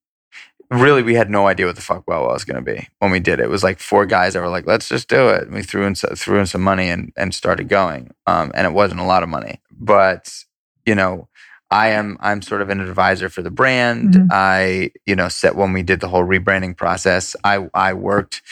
really 0.71 1.03
we 1.03 1.15
had 1.15 1.31
no 1.31 1.47
idea 1.47 1.67
what 1.67 1.77
the 1.77 1.83
fuck 1.83 2.05
WellWell 2.07 2.33
was 2.33 2.45
going 2.45 2.63
to 2.65 2.75
be 2.75 2.89
when 2.99 3.11
we 3.13 3.21
did 3.21 3.39
it 3.39 3.45
it 3.45 3.49
was 3.51 3.63
like 3.63 3.79
four 3.79 4.05
guys 4.07 4.33
that 4.35 4.41
were 4.41 4.49
like 4.49 4.67
let's 4.67 4.89
just 4.89 5.09
do 5.09 5.29
it 5.29 5.43
and 5.45 5.55
we 5.55 5.63
threw 5.63 5.85
in 5.87 5.95
threw 5.95 6.41
in 6.41 6.47
some 6.47 6.63
money 6.63 6.89
and 6.89 7.13
and 7.17 7.35
started 7.35 7.69
going 7.69 8.11
um 8.27 8.51
and 8.55 8.67
it 8.67 8.73
wasn't 8.73 8.99
a 9.01 9.05
lot 9.05 9.23
of 9.23 9.29
money 9.29 9.61
but 9.79 10.33
you 10.85 10.95
know 10.95 11.29
I 11.71 11.89
am 11.89 12.17
I'm 12.21 12.43
sort 12.43 12.63
of 12.63 12.71
an 12.71 12.81
advisor 12.81 13.29
for 13.29 13.43
the 13.43 13.51
brand. 13.51 14.15
Mhm. 14.15 14.29
I, 14.31 14.91
you 15.05 15.17
know, 15.17 15.29
set 15.29 15.57
when 15.57 15.73
we 15.73 15.83
did 15.83 16.01
the 16.01 16.09
whole 16.09 16.25
rebranding 16.25 16.77
process, 16.77 17.35
I 17.45 17.69
I 17.75 17.93
worked, 17.93 18.43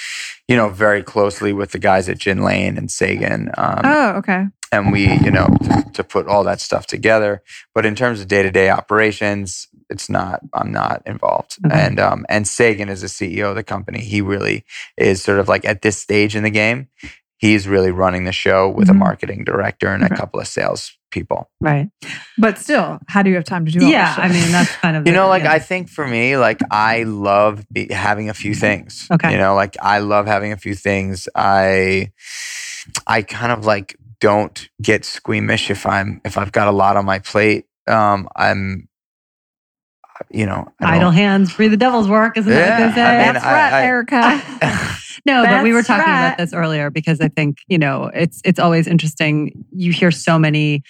you 0.48 0.56
know, 0.56 0.68
very 0.68 1.02
closely 1.02 1.52
with 1.52 1.70
the 1.72 1.78
guys 1.78 2.08
at 2.08 2.18
Gin 2.18 2.42
Lane 2.42 2.76
and 2.76 2.90
Sagan. 2.90 3.50
Um, 3.56 3.80
oh, 3.84 4.08
okay. 4.16 4.46
and 4.72 4.90
we, 4.90 5.12
you 5.18 5.30
know, 5.30 5.46
to, 5.62 5.84
to 5.94 6.04
put 6.04 6.26
all 6.26 6.42
that 6.44 6.60
stuff 6.60 6.86
together. 6.86 7.42
But 7.74 7.86
in 7.86 7.94
terms 7.94 8.20
of 8.20 8.26
day 8.28 8.42
to 8.42 8.50
day 8.50 8.68
operations, 8.70 9.68
it's 9.90 10.08
not. 10.10 10.40
I'm 10.52 10.72
not 10.72 11.02
involved. 11.06 11.58
And 11.70 12.00
um, 12.00 12.26
and 12.28 12.48
Sagan 12.48 12.88
is 12.88 13.02
the 13.02 13.06
CEO 13.06 13.50
of 13.50 13.54
the 13.56 13.62
company. 13.62 14.00
He 14.00 14.20
really 14.22 14.64
is 14.96 15.22
sort 15.22 15.38
of 15.38 15.48
like 15.48 15.64
at 15.64 15.82
this 15.82 15.98
stage 15.98 16.34
in 16.34 16.42
the 16.42 16.50
game. 16.50 16.88
He's 17.38 17.66
really 17.68 17.90
running 17.90 18.24
the 18.24 18.32
show 18.32 18.68
with 18.68 18.88
Mhm. 18.88 18.92
a 18.92 18.94
marketing 18.94 19.44
director 19.44 19.88
and 19.88 20.02
Okay. 20.04 20.14
a 20.14 20.16
couple 20.16 20.40
of 20.40 20.46
sales 20.46 20.92
people. 21.10 21.50
Right. 21.60 21.88
But 22.38 22.58
still, 22.58 22.98
how 23.08 23.22
do 23.22 23.30
you 23.30 23.36
have 23.36 23.44
time 23.44 23.66
to 23.66 23.72
do 23.72 23.84
all 23.84 23.90
Yeah. 23.90 24.14
this? 24.14 24.18
I 24.24 24.28
mean, 24.28 24.52
that's 24.52 24.74
kind 24.76 24.96
of 24.96 25.02
You 25.06 25.12
the- 25.12 25.18
know, 25.18 25.28
like 25.28 25.44
yeah. 25.44 25.52
I 25.52 25.58
think 25.58 25.88
for 25.88 26.06
me, 26.06 26.36
like 26.36 26.60
I 26.70 27.02
love 27.04 27.64
be, 27.72 27.92
having 27.92 28.30
a 28.30 28.34
few 28.34 28.54
things. 28.54 29.06
Okay. 29.12 29.32
You 29.32 29.38
know, 29.38 29.54
like 29.54 29.76
I 29.82 29.98
love 29.98 30.26
having 30.26 30.52
a 30.52 30.56
few 30.56 30.74
things. 30.74 31.28
I, 31.36 32.12
I 33.06 33.22
kind 33.22 33.52
of 33.52 33.64
like 33.66 33.96
don't 34.20 34.68
get 34.80 35.04
squeamish 35.04 35.70
if 35.70 35.86
I'm 35.86 36.20
if 36.24 36.38
I've 36.38 36.52
got 36.52 36.68
a 36.68 36.72
lot 36.72 36.96
on 36.96 37.04
my 37.04 37.18
plate. 37.18 37.66
Um, 37.86 38.28
I'm, 38.34 38.88
you 40.30 40.46
know, 40.46 40.72
I 40.80 40.92
idle 40.96 41.10
don't- 41.10 41.14
hands 41.14 41.52
free 41.52 41.68
the 41.68 41.76
devil's 41.76 42.08
work, 42.08 42.38
isn't 42.38 42.50
that 42.50 42.78
Yeah, 42.80 42.86
what 42.86 42.94
they 42.94 43.02
I 43.02 43.06
say? 43.06 43.24
mean, 43.24 43.34
That's 43.34 43.44
I- 43.44 43.52
right, 43.52 43.72
I- 43.72 43.84
Erica. 43.84 44.42
No, 45.26 45.44
but 45.44 45.62
we 45.62 45.72
were 45.72 45.82
talking 45.82 46.04
right. 46.04 46.26
about 46.26 46.38
this 46.38 46.52
earlier 46.52 46.90
because 46.90 47.20
I 47.20 47.28
think, 47.28 47.58
you 47.68 47.78
know, 47.78 48.10
it's 48.14 48.40
it's 48.44 48.58
always 48.58 48.86
interesting. 48.86 49.64
You 49.72 49.90
hear 49.92 50.10
so 50.10 50.38
many, 50.38 50.82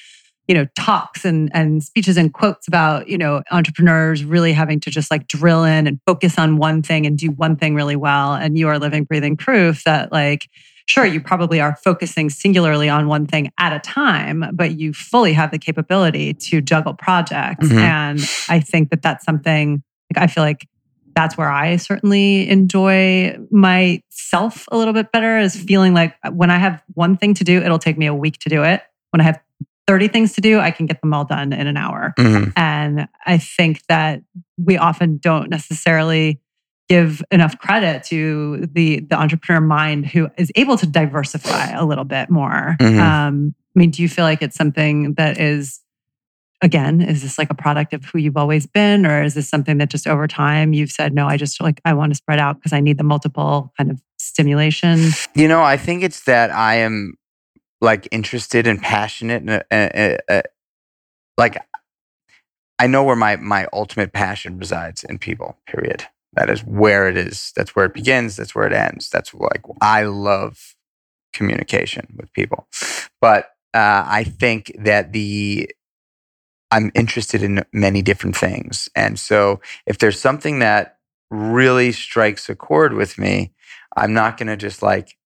you 0.49 0.55
know, 0.55 0.67
talks 0.77 1.25
and 1.25 1.51
and 1.55 1.83
speeches 1.83 2.17
and 2.17 2.33
quotes 2.33 2.67
about, 2.67 3.09
you 3.09 3.17
know, 3.17 3.43
entrepreneurs 3.53 4.25
really 4.25 4.53
having 4.53 4.81
to 4.81 4.91
just 4.91 5.11
like 5.11 5.29
drill 5.29 5.65
in 5.65 5.87
and 5.87 6.01
focus 6.07 6.39
on 6.39 6.57
one 6.57 6.83
thing 6.83 7.07
and 7.07 7.17
do 7.17 7.31
one 7.31 7.57
thing 7.57 7.75
really 7.75 7.97
well. 7.97 8.35
And 8.35 8.59
you 8.59 8.69
are 8.69 8.79
living, 8.79 9.05
breathing 9.05 9.37
proof 9.37 9.85
that 9.85 10.11
like 10.13 10.49
Sure, 10.87 11.07
you 11.07 11.21
probably 11.21 11.61
are 11.61 11.77
focusing 11.83 12.29
singularly 12.29 12.91
on 12.91 13.09
one 13.09 13.27
thing 13.27 13.51
at 13.59 13.73
a 13.73 13.79
time, 13.79 14.45
but 14.53 14.79
you 14.79 14.93
fully 14.93 15.33
have 15.33 15.51
the 15.51 15.59
capability 15.59 16.35
to 16.35 16.61
juggle 16.61 16.93
projects. 16.93 17.69
Mhm. 17.69 17.79
And 17.79 18.31
I 18.51 18.61
think 18.61 18.91
that 18.91 19.01
that's 19.01 19.25
something 19.25 19.83
like 20.15 20.23
I 20.23 20.27
feel 20.27 20.45
like 20.45 20.67
that's 21.15 21.37
where 21.37 21.51
I 21.51 21.77
certainly 21.77 22.49
enjoy 22.49 23.37
myself 23.51 24.67
a 24.71 24.77
little 24.77 24.95
bit 24.95 25.13
better 25.13 25.39
is 25.39 25.57
feeling 25.57 25.95
like 25.95 26.15
when 26.33 26.51
I 26.51 26.59
have 26.59 26.83
one 26.95 27.17
thing 27.17 27.35
to 27.35 27.45
do, 27.45 27.63
it'll 27.63 27.79
take 27.79 27.99
me 27.99 28.07
a 28.07 28.15
week 28.15 28.39
to 28.41 28.49
do 28.49 28.63
it. 28.65 28.83
When 29.11 29.21
I 29.21 29.25
have 29.25 29.41
30 29.87 30.09
things 30.09 30.33
to 30.35 30.41
do, 30.41 30.61
I 30.61 30.71
can 30.71 30.87
get 30.87 31.01
them 31.01 31.13
all 31.13 31.25
done 31.25 31.53
in 31.53 31.67
an 31.67 31.77
hour. 31.77 32.15
Mhm. 32.19 32.53
And 32.57 33.09
I 33.27 33.39
think 33.39 33.83
that 33.89 34.23
we 34.57 34.77
often 34.77 35.19
don't 35.19 35.51
necessarily 35.51 36.41
give 36.89 37.23
enough 37.31 37.59
credit 37.59 38.03
to 38.05 38.69
the 38.73 39.01
the 39.01 39.17
entrepreneur 39.17 39.61
mind 39.61 40.07
who 40.07 40.29
is 40.37 40.53
able 40.55 40.77
to 40.79 40.87
diversify 40.87 41.71
a 41.71 41.85
little 41.85 42.05
bit 42.05 42.29
more. 42.31 42.77
Mhm. 42.81 42.99
Um, 42.99 43.55
I 43.75 43.79
mean, 43.79 43.91
do 43.91 44.03
you 44.03 44.09
feel 44.09 44.25
like 44.25 44.43
it's 44.43 44.57
something 44.57 45.15
that 45.15 45.39
is 45.39 45.81
again, 46.65 47.03
is 47.03 47.23
this 47.23 47.39
like 47.39 47.51
a 47.51 47.55
product 47.55 47.93
of 47.93 48.05
who 48.07 48.19
you've 48.19 48.39
always 48.39 48.67
been, 48.67 49.07
or 49.07 49.23
is 49.23 49.35
this 49.35 49.49
something 49.49 49.79
that 49.79 49.91
just 49.91 50.09
over 50.09 50.27
time 50.27 50.73
you've 50.73 50.91
said, 50.91 51.15
no, 51.15 51.27
I 51.27 51.37
just 51.37 51.61
like 51.61 51.81
I 51.85 51.93
want 51.93 52.11
to 52.11 52.17
spread 52.17 52.41
out 52.41 52.57
because 52.57 52.73
I 52.73 52.81
need 52.81 52.97
the 52.99 53.05
multiple 53.05 53.73
kind 53.77 53.91
of 53.91 54.01
stimulation? 54.19 55.11
You 55.35 55.47
know, 55.47 55.63
I 55.63 55.77
think 55.77 56.03
it's 56.03 56.25
that 56.25 56.51
I 56.51 56.77
am 56.77 57.15
like 57.81 58.09
interested 58.11 58.67
and 58.67 58.81
passionate, 58.81 59.43
and 59.43 59.63
uh, 59.71 60.33
uh, 60.33 60.33
uh, 60.33 60.43
like 61.37 61.59
I 62.79 62.87
know 62.87 63.05
where 63.05 63.17
my 63.17 63.37
my 63.37 63.69
ultimate 63.73 64.13
passion 64.13 64.59
resides 64.59 65.05
in 65.05 65.19
people. 65.19 65.59
Period. 65.67 66.05
That 66.33 66.51
is 66.51 66.65
where 66.65 67.09
it 67.09 67.17
is. 67.17 67.53
That's 67.55 67.77
where 67.77 67.85
it 67.85 67.95
begins. 67.95 68.37
That's 68.37 68.55
where 68.55 68.67
it 68.67 68.73
ends. 68.73 69.11
That's 69.11 69.35
like 69.35 69.63
I 69.83 70.05
love 70.05 70.75
communication 71.35 72.15
with 72.17 72.33
people, 72.33 72.67
but 73.21 73.51
uh, 73.75 74.05
I 74.07 74.25
think 74.25 74.73
that 74.79 75.13
the 75.13 75.69
I'm 76.71 76.91
interested 76.95 77.43
in 77.43 77.65
many 77.73 78.03
different 78.03 78.37
things, 78.37 78.89
and 78.95 79.19
so 79.19 79.61
if 79.87 79.99
there's 79.99 80.21
something 80.21 80.59
that 80.61 80.99
really 81.31 81.93
strikes 81.93 82.49
a 82.49 82.55
chord 82.55 82.95
with 82.95 83.19
me, 83.19 83.53
I'm 83.97 84.13
not 84.13 84.37
going 84.37 84.49
to 84.49 84.57
just 84.57 84.83
like 84.83 85.17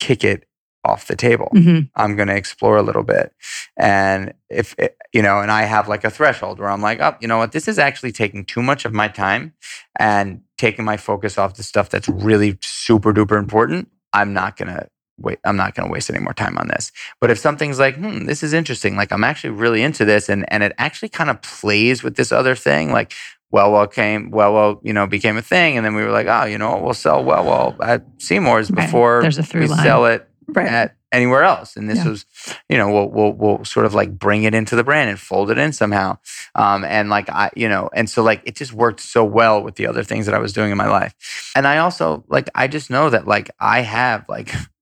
kick 0.00 0.24
it 0.24 0.46
off 0.84 1.06
the 1.06 1.16
table. 1.16 1.50
Mhm. 1.54 1.90
I'm 1.96 2.14
going 2.14 2.28
to 2.28 2.36
explore 2.36 2.76
a 2.76 2.82
little 2.82 3.02
bit. 3.04 3.32
And 3.76 4.34
if, 4.50 4.74
it, 4.78 4.96
you 5.14 5.22
know, 5.22 5.40
and 5.40 5.50
I 5.50 5.62
have 5.62 5.88
like 5.88 6.04
a 6.04 6.10
threshold 6.10 6.60
where 6.60 6.68
I'm 6.68 6.82
like, 6.82 7.00
oh, 7.00 7.14
you 7.20 7.28
know 7.28 7.38
what, 7.38 7.52
this 7.52 7.68
is 7.68 7.78
actually 7.78 8.12
taking 8.12 8.44
too 8.44 8.62
much 8.62 8.84
of 8.84 8.92
my 8.92 9.08
time 9.08 9.54
and 9.98 10.42
taking 10.58 10.84
my 10.84 10.98
focus 10.98 11.38
off 11.38 11.54
the 11.54 11.62
stuff 11.62 11.88
that's 11.88 12.08
really 12.08 12.58
super 12.60 13.14
duper 13.14 13.38
important. 13.38 13.88
I'm 14.12 14.34
not 14.34 14.56
going 14.56 14.68
to 14.68 14.88
wait. 15.18 15.38
I'm 15.44 15.56
not 15.56 15.74
going 15.74 15.88
to 15.88 15.92
waste 15.92 16.10
any 16.10 16.18
more 16.18 16.34
time 16.34 16.58
on 16.58 16.68
this. 16.68 16.90
But 17.20 17.30
if 17.30 17.38
something's 17.38 17.78
like, 17.78 17.96
hmm, 17.96 18.24
this 18.26 18.42
is 18.42 18.52
interesting, 18.52 18.96
like 18.96 19.12
I'm 19.12 19.24
actually 19.24 19.50
really 19.50 19.82
into 19.82 20.04
this 20.04 20.28
and, 20.28 20.44
and 20.52 20.62
it 20.62 20.72
actually 20.78 21.08
kind 21.10 21.30
of 21.30 21.40
plays 21.42 22.02
with 22.02 22.16
this 22.16 22.32
other 22.32 22.54
thing, 22.54 22.90
like, 22.92 23.12
well, 23.50 23.70
well 23.70 23.86
came, 23.86 24.30
well, 24.30 24.52
well, 24.52 24.80
you 24.82 24.92
know, 24.92 25.06
became 25.06 25.36
a 25.36 25.42
thing. 25.42 25.76
And 25.76 25.86
then 25.86 25.94
we 25.94 26.02
were 26.02 26.10
like, 26.10 26.26
oh, 26.26 26.44
you 26.44 26.58
know, 26.58 26.72
what, 26.72 26.82
we'll 26.82 26.94
sell 26.94 27.22
well, 27.24 27.44
well 27.44 27.76
at 27.82 28.04
Seamore's 28.20 28.70
Right. 28.70 28.86
before 28.86 29.22
There's 29.22 29.38
a 29.38 29.46
we 29.58 29.66
line. 29.66 29.78
sell 29.84 30.06
it 30.06 30.28
right. 30.48 30.66
at 30.66 30.96
anywhere 31.12 31.44
else. 31.44 31.76
And 31.76 31.88
this 31.88 31.98
Yeah. 31.98 32.08
was, 32.08 32.26
you 32.68 32.76
know, 32.76 32.90
we'll, 32.92 33.08
we'll, 33.08 33.32
we'll 33.32 33.64
sort 33.64 33.86
of 33.86 33.94
like 33.94 34.18
bring 34.18 34.42
it 34.42 34.54
into 34.54 34.74
the 34.74 34.82
brand 34.82 35.08
and 35.08 35.20
fold 35.20 35.52
it 35.52 35.58
in 35.58 35.72
somehow. 35.72 36.18
Um, 36.56 36.84
and 36.84 37.08
like, 37.08 37.30
I, 37.30 37.50
you 37.54 37.68
know, 37.68 37.88
and 37.94 38.10
so 38.10 38.24
like 38.24 38.42
it 38.44 38.56
just 38.56 38.72
worked 38.72 38.98
so 38.98 39.24
well 39.24 39.62
with 39.62 39.76
the 39.76 39.86
other 39.86 40.02
things 40.02 40.26
that 40.26 40.34
I 40.34 40.40
was 40.40 40.52
doing 40.52 40.72
in 40.72 40.76
my 40.76 40.88
life. 40.88 41.14
And 41.54 41.68
I 41.68 41.78
also 41.78 42.24
like, 42.26 42.50
I 42.56 42.66
just 42.66 42.90
know 42.90 43.08
that 43.10 43.28
like 43.28 43.52
I 43.60 43.82
have 43.82 44.24
like 44.28 44.52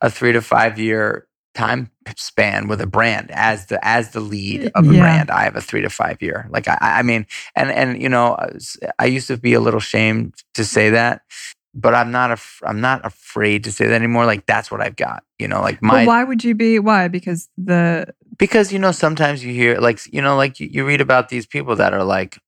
a 0.00 0.10
three 0.10 0.32
to 0.32 0.40
five 0.42 0.78
year 0.78 1.26
time 1.54 1.90
span 2.16 2.68
with 2.68 2.80
a 2.80 2.86
brand 2.86 3.30
as 3.32 3.66
the 3.66 3.78
as 3.84 4.10
the 4.12 4.20
lead 4.20 4.70
of 4.74 4.88
a 4.88 4.92
Yeah. 4.92 5.00
brand 5.00 5.30
i 5.30 5.42
have 5.42 5.56
a 5.56 5.60
three 5.60 5.82
to 5.82 5.90
five 5.90 6.22
year 6.22 6.46
like 6.50 6.68
i 6.68 6.78
i 6.80 7.02
mean 7.02 7.26
and 7.56 7.70
and 7.70 8.00
you 8.00 8.08
know 8.08 8.34
uh, 8.34 8.50
i 8.98 9.06
used 9.06 9.26
to 9.28 9.36
be 9.36 9.54
a 9.54 9.60
little 9.60 9.80
shamed 9.80 10.34
to 10.54 10.64
say 10.64 10.90
that 10.90 11.22
but 11.74 11.94
i'm 11.94 12.12
not 12.12 12.30
af- 12.30 12.62
i'm 12.64 12.80
not 12.80 13.04
afraid 13.04 13.64
to 13.64 13.72
say 13.72 13.86
that 13.86 13.94
anymore 13.94 14.24
like 14.24 14.46
that's 14.46 14.70
what 14.70 14.80
i've 14.80 14.94
got 14.96 15.24
you 15.38 15.48
know 15.48 15.60
like 15.60 15.82
my 15.82 16.04
why 16.06 16.22
would 16.22 16.44
you 16.44 16.54
be? 16.54 16.78
Why? 16.78 17.08
Because 17.08 17.48
the 17.56 18.06
because 18.38 18.72
you 18.72 18.78
know 18.78 18.92
sometimes 18.92 19.44
you 19.44 19.52
hear 19.52 19.78
like 19.78 20.00
you 20.12 20.22
know 20.22 20.36
like 20.36 20.60
you, 20.60 20.68
you 20.70 20.86
read 20.86 21.00
about 21.00 21.28
these 21.28 21.46
people 21.46 21.74
that 21.76 21.92
are 21.92 22.04
like 22.04 22.38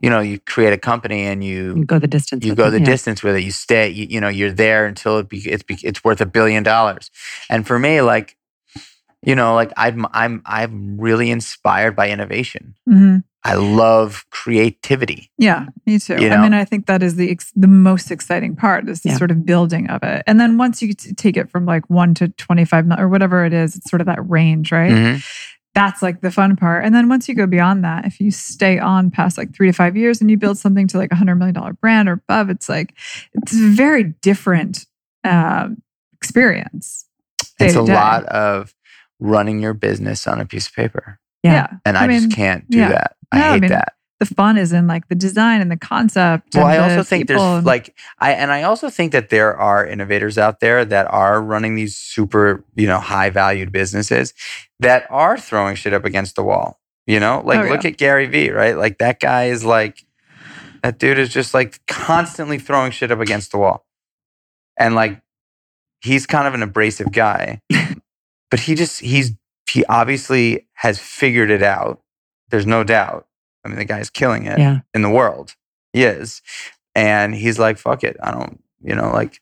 you 0.00 0.08
know 0.10 0.20
you 0.20 0.38
create 0.40 0.72
a 0.72 0.78
company 0.78 1.22
and 1.22 1.44
you 1.44 1.74
You 1.76 1.84
go 1.84 1.98
the 1.98 2.06
distance. 2.06 2.44
you 2.44 2.52
with 2.52 2.58
go 2.58 2.68
it, 2.68 2.70
the 2.70 2.78
yeah. 2.78 2.84
distance 2.86 3.22
with 3.22 3.36
it. 3.36 3.42
You 3.44 3.50
stay. 3.52 3.88
You, 3.90 4.06
you 4.08 4.20
know, 4.20 4.28
you're 4.28 4.52
there 4.52 4.86
until 4.86 5.18
it 5.18 5.28
be, 5.28 5.38
it's 5.38 5.62
be, 5.62 5.76
it's 5.82 6.02
worth 6.02 6.20
a 6.20 6.26
billion 6.26 6.62
dollars. 6.62 7.10
And 7.50 7.66
for 7.66 7.78
me, 7.78 8.00
like, 8.00 8.36
you 9.24 9.34
know, 9.36 9.54
like 9.54 9.72
I'm 9.76 10.06
I'm 10.12 10.42
I'm 10.46 10.98
really 11.00 11.30
inspired 11.30 11.94
by 11.94 12.08
innovation. 12.10 12.74
Mhm. 12.88 13.22
I 13.44 13.54
love 13.54 14.24
creativity. 14.30 15.28
Yeah, 15.36 15.66
me 15.84 15.98
too. 15.98 16.14
You 16.22 16.30
I 16.30 16.40
mean, 16.40 16.54
I 16.54 16.64
think 16.64 16.86
that 16.86 17.02
is 17.02 17.16
the 17.16 17.28
ex- 17.30 17.52
the 17.56 17.66
most 17.66 18.10
exciting 18.12 18.54
part 18.54 18.88
is 18.88 19.00
the 19.02 19.08
Yeah. 19.10 19.16
sort 19.18 19.32
of 19.32 19.44
building 19.44 19.90
of 19.90 20.02
it. 20.04 20.22
And 20.28 20.38
then 20.38 20.58
once 20.58 20.80
you 20.80 20.94
t- 20.94 21.12
take 21.14 21.36
it 21.36 21.50
from 21.50 21.66
like 21.66 21.88
one 21.90 22.14
to 22.14 22.28
twenty 22.28 22.64
five 22.64 22.86
mil 22.86 22.98
or 23.00 23.08
whatever 23.08 23.44
it 23.44 23.52
is, 23.52 23.74
it's 23.76 23.90
sort 23.90 24.00
of 24.00 24.06
that 24.06 24.20
range, 24.28 24.70
right? 24.72 24.92
Mhm. 24.92 25.24
That's 25.74 26.02
like 26.02 26.20
the 26.20 26.30
fun 26.30 26.54
part. 26.56 26.84
And 26.84 26.94
then 26.94 27.08
once 27.08 27.28
you 27.28 27.34
go 27.34 27.46
beyond 27.46 27.82
that, 27.84 28.04
if 28.04 28.20
you 28.20 28.30
stay 28.30 28.78
on 28.78 29.10
past 29.10 29.38
like 29.38 29.54
three 29.54 29.68
to 29.68 29.72
five 29.72 29.96
years 29.96 30.20
and 30.20 30.30
you 30.30 30.36
build 30.36 30.58
something 30.58 30.86
to 30.88 30.98
like 30.98 31.10
a 31.12 31.14
hundred 31.14 31.36
million 31.36 31.54
dollar 31.54 31.72
brand 31.72 32.08
or 32.10 32.12
above, 32.12 32.50
it's 32.50 32.68
like 32.68 32.94
it's 33.32 33.54
a 33.54 33.68
very 33.70 34.04
different 34.20 34.84
um, 35.24 35.80
experience. 36.12 37.06
It's 37.58 37.74
a 37.74 37.84
day. 37.86 37.94
lot 37.94 38.24
of 38.26 38.74
running 39.18 39.60
your 39.62 39.72
business 39.72 40.26
on 40.26 40.40
a 40.40 40.44
piece 40.46 40.66
of 40.66 40.74
paper, 40.74 41.18
Yeah. 41.42 41.68
and 41.86 41.96
I 41.96 42.04
I, 42.04 42.06
mean, 42.08 42.22
just 42.22 42.36
can't 42.36 42.68
do 42.68 42.78
yeah. 42.78 42.88
that. 42.90 43.16
I 43.30 43.38
No, 43.38 43.44
I 43.44 43.52
hate 43.52 43.60
mean, 43.62 43.70
that. 43.70 43.94
The 44.22 44.34
fun 44.36 44.56
is 44.56 44.72
in 44.72 44.86
like 44.86 45.08
the 45.08 45.16
design 45.16 45.60
and 45.60 45.68
the 45.68 45.76
concept. 45.76 46.54
Well, 46.54 46.68
and 46.68 46.80
I 46.80 46.88
also 46.90 47.02
think 47.02 47.26
there's 47.26 47.40
and- 47.40 47.66
like 47.66 47.96
I 48.20 48.32
and 48.34 48.52
I 48.52 48.62
also 48.62 48.88
think 48.88 49.10
that 49.10 49.30
there 49.30 49.56
are 49.56 49.84
innovators 49.84 50.38
out 50.38 50.60
there 50.60 50.84
that 50.84 51.06
are 51.12 51.42
running 51.42 51.74
these 51.74 51.96
super, 51.96 52.64
you 52.76 52.86
know, 52.86 52.98
high 53.00 53.30
valued 53.30 53.72
businesses 53.72 54.32
that 54.78 55.06
are 55.10 55.36
throwing 55.36 55.74
shit 55.74 55.92
up 55.92 56.04
against 56.04 56.36
the 56.36 56.44
wall. 56.44 56.78
You 57.04 57.18
know, 57.18 57.42
like 57.44 57.58
Oh, 57.58 57.68
look 57.68 57.82
yeah. 57.82 57.90
at 57.90 57.96
Gary 57.96 58.26
Vee, 58.26 58.50
right? 58.50 58.76
Like 58.76 58.98
that 58.98 59.18
guy 59.18 59.46
is 59.46 59.64
like 59.64 60.04
that 60.84 61.00
dude 61.00 61.18
is 61.18 61.28
just 61.30 61.52
like 61.52 61.84
constantly 61.88 62.58
throwing 62.60 62.92
shit 62.92 63.10
up 63.10 63.18
against 63.18 63.50
the 63.50 63.58
wall. 63.58 63.84
And 64.78 64.94
like 64.94 65.20
he's 66.00 66.26
kind 66.26 66.46
of 66.46 66.54
an 66.54 66.62
abrasive 66.62 67.10
guy. 67.10 67.60
but 68.52 68.60
he 68.60 68.76
just 68.76 69.00
he's 69.00 69.32
he 69.68 69.84
obviously 69.86 70.68
has 70.74 71.00
figured 71.00 71.50
it 71.50 71.62
out. 71.64 72.00
There's 72.50 72.66
no 72.66 72.84
doubt. 72.84 73.26
I 73.64 73.68
mean, 73.68 73.78
the 73.78 73.84
guy's 73.84 74.10
killing 74.10 74.46
it 74.46 74.58
Yeah. 74.58 74.80
in 74.94 75.02
the 75.02 75.10
world. 75.10 75.54
He 75.92 76.02
is. 76.04 76.42
And 76.94 77.34
he's 77.34 77.58
like, 77.58 77.78
fuck 77.78 78.04
it. 78.04 78.16
I 78.22 78.30
don't, 78.30 78.62
you 78.82 78.94
know, 78.94 79.10
like 79.12 79.40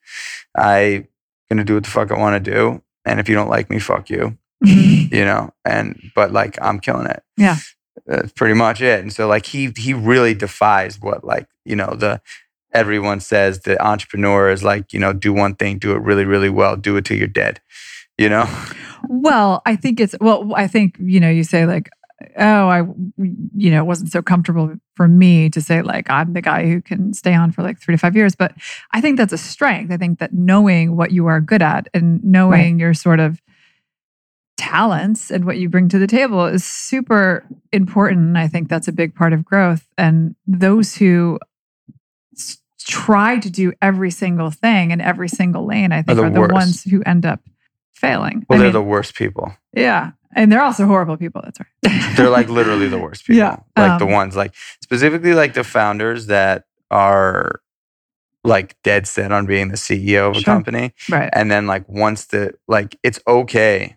I 0.56 1.06
gonna 1.48 1.64
do 1.64 1.74
what 1.74 1.84
the 1.84 1.90
fuck 1.90 2.10
I 2.12 2.18
want 2.18 2.42
to 2.44 2.50
do. 2.50 2.82
And 3.04 3.18
if 3.18 3.28
you 3.28 3.34
don't 3.34 3.48
like 3.50 3.70
me, 3.70 3.78
fuck 3.78 4.10
you. 4.10 4.36
You 5.10 5.24
know? 5.24 5.52
And 5.64 6.10
but 6.14 6.32
like 6.32 6.56
I'm 6.62 6.78
killing 6.80 7.06
it. 7.06 7.22
Yeah. 7.36 7.56
That's 8.06 8.32
pretty 8.32 8.54
much 8.54 8.80
it. 8.80 9.00
And 9.00 9.12
so 9.12 9.26
like 9.26 9.46
he 9.46 9.72
he 9.76 9.92
really 9.94 10.34
defies 10.34 11.00
what 11.00 11.24
like, 11.24 11.48
you 11.64 11.74
know, 11.76 11.94
the 11.96 12.20
everyone 12.72 13.18
says 13.20 13.60
the 13.60 13.82
entrepreneur 13.84 14.50
is 14.50 14.62
like, 14.62 14.92
you 14.92 15.00
know, 15.00 15.12
do 15.12 15.32
one 15.32 15.56
thing, 15.56 15.78
do 15.78 15.92
it 15.92 16.02
really, 16.02 16.24
really 16.24 16.50
well, 16.50 16.76
do 16.76 16.96
it 16.96 17.04
till 17.04 17.16
you're 17.16 17.26
dead. 17.26 17.60
You 18.18 18.28
know? 18.28 18.48
Well, 19.08 19.62
I 19.66 19.76
think 19.76 19.98
it's 19.98 20.14
well. 20.20 20.52
I 20.54 20.66
think 20.68 20.96
you 21.00 21.18
know. 21.20 21.30
You 21.30 21.42
say 21.42 21.64
like, 21.66 21.88
oh, 22.38 22.68
I, 22.68 22.80
you 23.56 23.70
know, 23.70 23.82
it 23.82 23.86
wasn't 23.86 24.12
so 24.12 24.22
comfortable 24.22 24.74
for 24.94 25.08
me 25.08 25.48
to 25.50 25.60
say 25.60 25.82
like 25.82 26.10
I'm 26.10 26.32
the 26.32 26.42
guy 26.42 26.66
who 26.66 26.80
can 26.82 27.12
stay 27.14 27.34
on 27.34 27.52
for 27.52 27.62
like 27.62 27.80
three 27.80 27.94
to 27.94 27.98
five 27.98 28.16
years. 28.16 28.34
But 28.34 28.52
I 28.92 29.00
think 29.00 29.16
that's 29.16 29.32
a 29.32 29.38
strength. 29.38 29.92
I 29.92 29.96
think 29.96 30.18
that 30.18 30.32
knowing 30.32 30.96
what 30.96 31.10
you 31.10 31.26
are 31.26 31.40
good 31.40 31.62
at 31.62 31.88
and 31.94 32.22
knowing 32.22 32.78
your 32.78 32.94
sort 32.94 33.20
of 33.20 33.40
talents 34.56 35.30
and 35.30 35.46
what 35.46 35.56
you 35.56 35.68
bring 35.68 35.88
to 35.88 35.98
the 35.98 36.06
table 36.06 36.44
is 36.46 36.64
super 36.64 37.46
important. 37.72 38.36
I 38.36 38.46
think 38.46 38.68
that's 38.68 38.88
a 38.88 38.92
big 38.92 39.14
part 39.14 39.32
of 39.32 39.44
growth. 39.44 39.86
And 39.96 40.36
those 40.46 40.96
who 40.96 41.38
s- 42.36 42.58
try 42.78 43.38
to 43.38 43.50
do 43.50 43.72
every 43.80 44.10
single 44.10 44.50
thing 44.50 44.90
in 44.90 45.00
every 45.00 45.28
single 45.28 45.64
lane, 45.66 45.92
I 45.92 46.02
think 46.02 46.18
the 46.18 46.24
are 46.24 46.30
the 46.30 46.40
ones 46.52 46.82
who 46.84 47.02
end 47.04 47.24
up 47.24 47.40
failing. 48.00 48.44
Well, 48.48 48.56
I 48.58 48.62
they're 48.62 48.66
mean, 48.68 48.72
the 48.72 48.82
worst 48.82 49.14
people. 49.14 49.52
yeah. 49.74 50.12
And 50.32 50.52
they're 50.52 50.62
also 50.62 50.86
horrible 50.86 51.16
people. 51.16 51.40
That's 51.42 51.58
right. 51.58 52.14
They're 52.16 52.30
like 52.30 52.48
literally 52.48 52.86
the 52.86 52.98
worst 53.00 53.26
people. 53.26 53.38
Yeah, 53.38 53.56
Like 53.76 53.98
the 53.98 54.04
um, 54.06 54.12
ones 54.12 54.36
like 54.36 54.54
specifically 54.80 55.34
like 55.34 55.54
the 55.54 55.64
founders 55.64 56.26
that 56.26 56.66
are 56.88 57.60
like 58.44 58.76
dead 58.84 59.08
set 59.08 59.32
on 59.32 59.46
being 59.46 59.70
the 59.70 59.76
CEO 59.76 60.30
of 60.30 60.36
a 60.36 60.40
Sure. 60.40 60.44
company. 60.54 60.94
Right. 61.08 61.30
And 61.32 61.50
then 61.50 61.66
like 61.66 61.88
once 61.88 62.26
the 62.26 62.54
like 62.68 62.96
it's 63.02 63.18
okay 63.26 63.96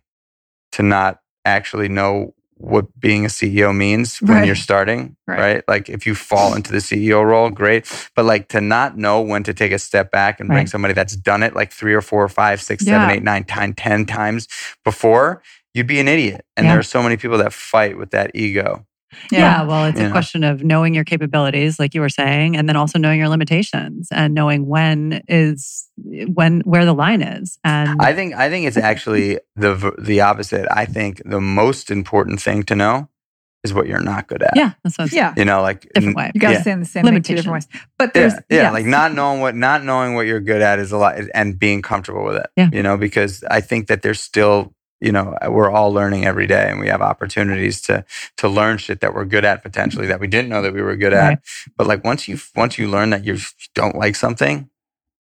to 0.72 0.82
not 0.82 1.20
actually 1.46 1.88
know 1.88 2.34
what 2.56 2.86
being 3.00 3.26
a 3.26 3.28
CEO 3.30 3.76
means 3.76 4.20
when 4.22 4.46
you're 4.46 4.56
starting, 4.56 5.16
Right. 5.28 5.40
right. 5.40 5.64
Like 5.68 5.90
if 5.90 6.06
you 6.06 6.16
fall 6.16 6.54
into 6.56 6.72
the 6.72 6.78
CEO 6.80 7.24
role, 7.26 7.50
great. 7.50 7.86
But 8.16 8.26
like 8.26 8.48
to 8.50 8.62
not 8.62 8.98
know 8.98 9.22
when 9.22 9.44
to 9.44 9.54
take 9.54 9.72
a 9.72 9.80
step 9.80 10.12
back 10.12 10.40
and 10.40 10.48
bring 10.50 10.68
somebody 10.68 10.94
that's 10.94 11.16
done 11.16 11.44
it 11.44 11.56
like 11.56 11.72
three 11.72 11.94
or 11.94 12.02
four 12.02 12.24
or 12.24 12.30
five, 12.30 12.62
six, 12.62 12.86
seven, 12.86 13.10
Yeah. 13.10 13.16
eight, 13.16 13.24
nine, 13.24 13.44
ten, 13.44 13.74
ten 13.74 14.06
times 14.06 14.48
before, 14.84 15.42
you'd 15.74 15.88
be 15.88 16.00
an 16.00 16.08
idiot. 16.08 16.46
And 16.56 16.66
Yeah. 16.66 16.72
there 16.74 16.80
are 16.80 16.84
so 16.84 17.02
many 17.04 17.18
people 17.18 17.38
that 17.40 17.54
fight 17.54 17.98
with 17.98 18.12
that 18.12 18.32
ego. 18.34 18.86
Yeah. 19.32 19.64
well, 19.64 19.86
it's 19.86 20.00
Yeah. 20.00 20.08
a 20.08 20.12
question 20.12 20.44
of 20.44 20.64
knowing 20.64 20.94
your 20.94 21.04
capabilities, 21.04 21.80
like 21.80 21.94
you 21.94 22.02
were 22.02 22.10
saying, 22.10 22.56
and 22.58 22.68
then 22.68 22.76
also 22.76 22.98
knowing 23.00 23.20
your 23.20 23.30
limitations 23.30 24.08
and 24.12 24.34
knowing 24.34 24.68
when 24.68 25.22
is 25.28 25.90
when 26.34 26.62
where 26.62 26.86
the 26.86 26.94
line 26.94 27.22
is. 27.22 27.58
And 27.64 28.00
I 28.02 28.14
think 28.14 28.34
I 28.36 28.50
think 28.50 28.66
it's 28.68 28.78
actually 28.78 29.40
the 29.56 29.94
the 30.00 30.22
opposite. 30.22 30.68
I 30.72 30.86
think 30.86 31.22
the 31.26 31.42
most 31.42 31.90
important 31.92 32.42
thing 32.42 32.64
to 32.64 32.76
know 32.76 33.10
is 33.64 33.74
what 33.74 33.88
you're 33.88 34.02
not 34.04 34.28
good 34.28 34.44
at. 34.44 34.52
yeah, 34.58 34.72
that's 34.84 34.98
what 34.98 35.10
I'm 35.10 35.18
Yeah. 35.18 35.34
You 35.38 35.46
know, 35.46 35.62
like 35.62 35.88
different 35.94 36.18
way. 36.18 36.32
You 36.34 36.42
got 36.42 36.50
to 36.50 36.54
Yeah. 36.56 36.62
say 36.64 36.72
in 36.72 36.80
the 36.82 36.86
same 36.86 37.06
thing 37.06 37.22
two 37.22 37.34
different 37.36 37.54
ways. 37.54 37.68
But 37.98 38.14
there's, 38.14 38.34
yeah, 38.34 38.40
yeah, 38.50 38.62
yes. 38.64 38.74
like 38.74 38.86
not 38.86 39.14
knowing 39.14 39.40
what 39.40 39.56
not 39.56 39.86
knowing 39.86 40.16
what 40.16 40.26
you're 40.28 40.42
good 40.42 40.62
at 40.62 40.80
is 40.80 40.92
a 40.92 40.98
lot, 40.98 41.16
and 41.34 41.58
being 41.58 41.82
comfortable 41.82 42.26
with 42.26 42.36
it. 42.36 42.48
Yeah. 42.58 42.70
you 42.74 42.84
know, 42.84 42.98
because 42.98 43.42
I 43.50 43.62
think 43.62 43.88
that 43.88 44.02
there's 44.02 44.20
still, 44.20 44.74
you 45.02 45.12
know, 45.12 45.36
we're 45.50 45.70
all 45.70 45.92
learning 45.92 46.26
every 46.26 46.48
day, 46.48 46.70
and 46.70 46.80
we 46.80 46.88
have 46.88 47.02
opportunities 47.02 47.82
to 47.82 48.06
to 48.38 48.48
learn 48.48 48.78
shit 48.78 49.02
that 49.02 49.14
we're 49.14 49.26
good 49.26 49.44
at 49.46 49.62
potentially 49.64 50.08
that 50.08 50.20
we 50.20 50.28
didn't 50.28 50.50
know 50.50 50.62
that 50.62 50.74
we 50.74 50.82
were 50.82 50.96
good 50.96 51.14
at. 51.14 51.28
Right. 51.28 51.38
But 51.78 51.88
like 51.88 52.04
once 52.04 52.28
you 52.28 52.38
once 52.56 52.78
you 52.78 52.88
learn 52.88 53.10
that 53.10 53.26
you 53.26 53.38
don't 53.76 53.96
like 53.96 54.16
something, 54.16 54.70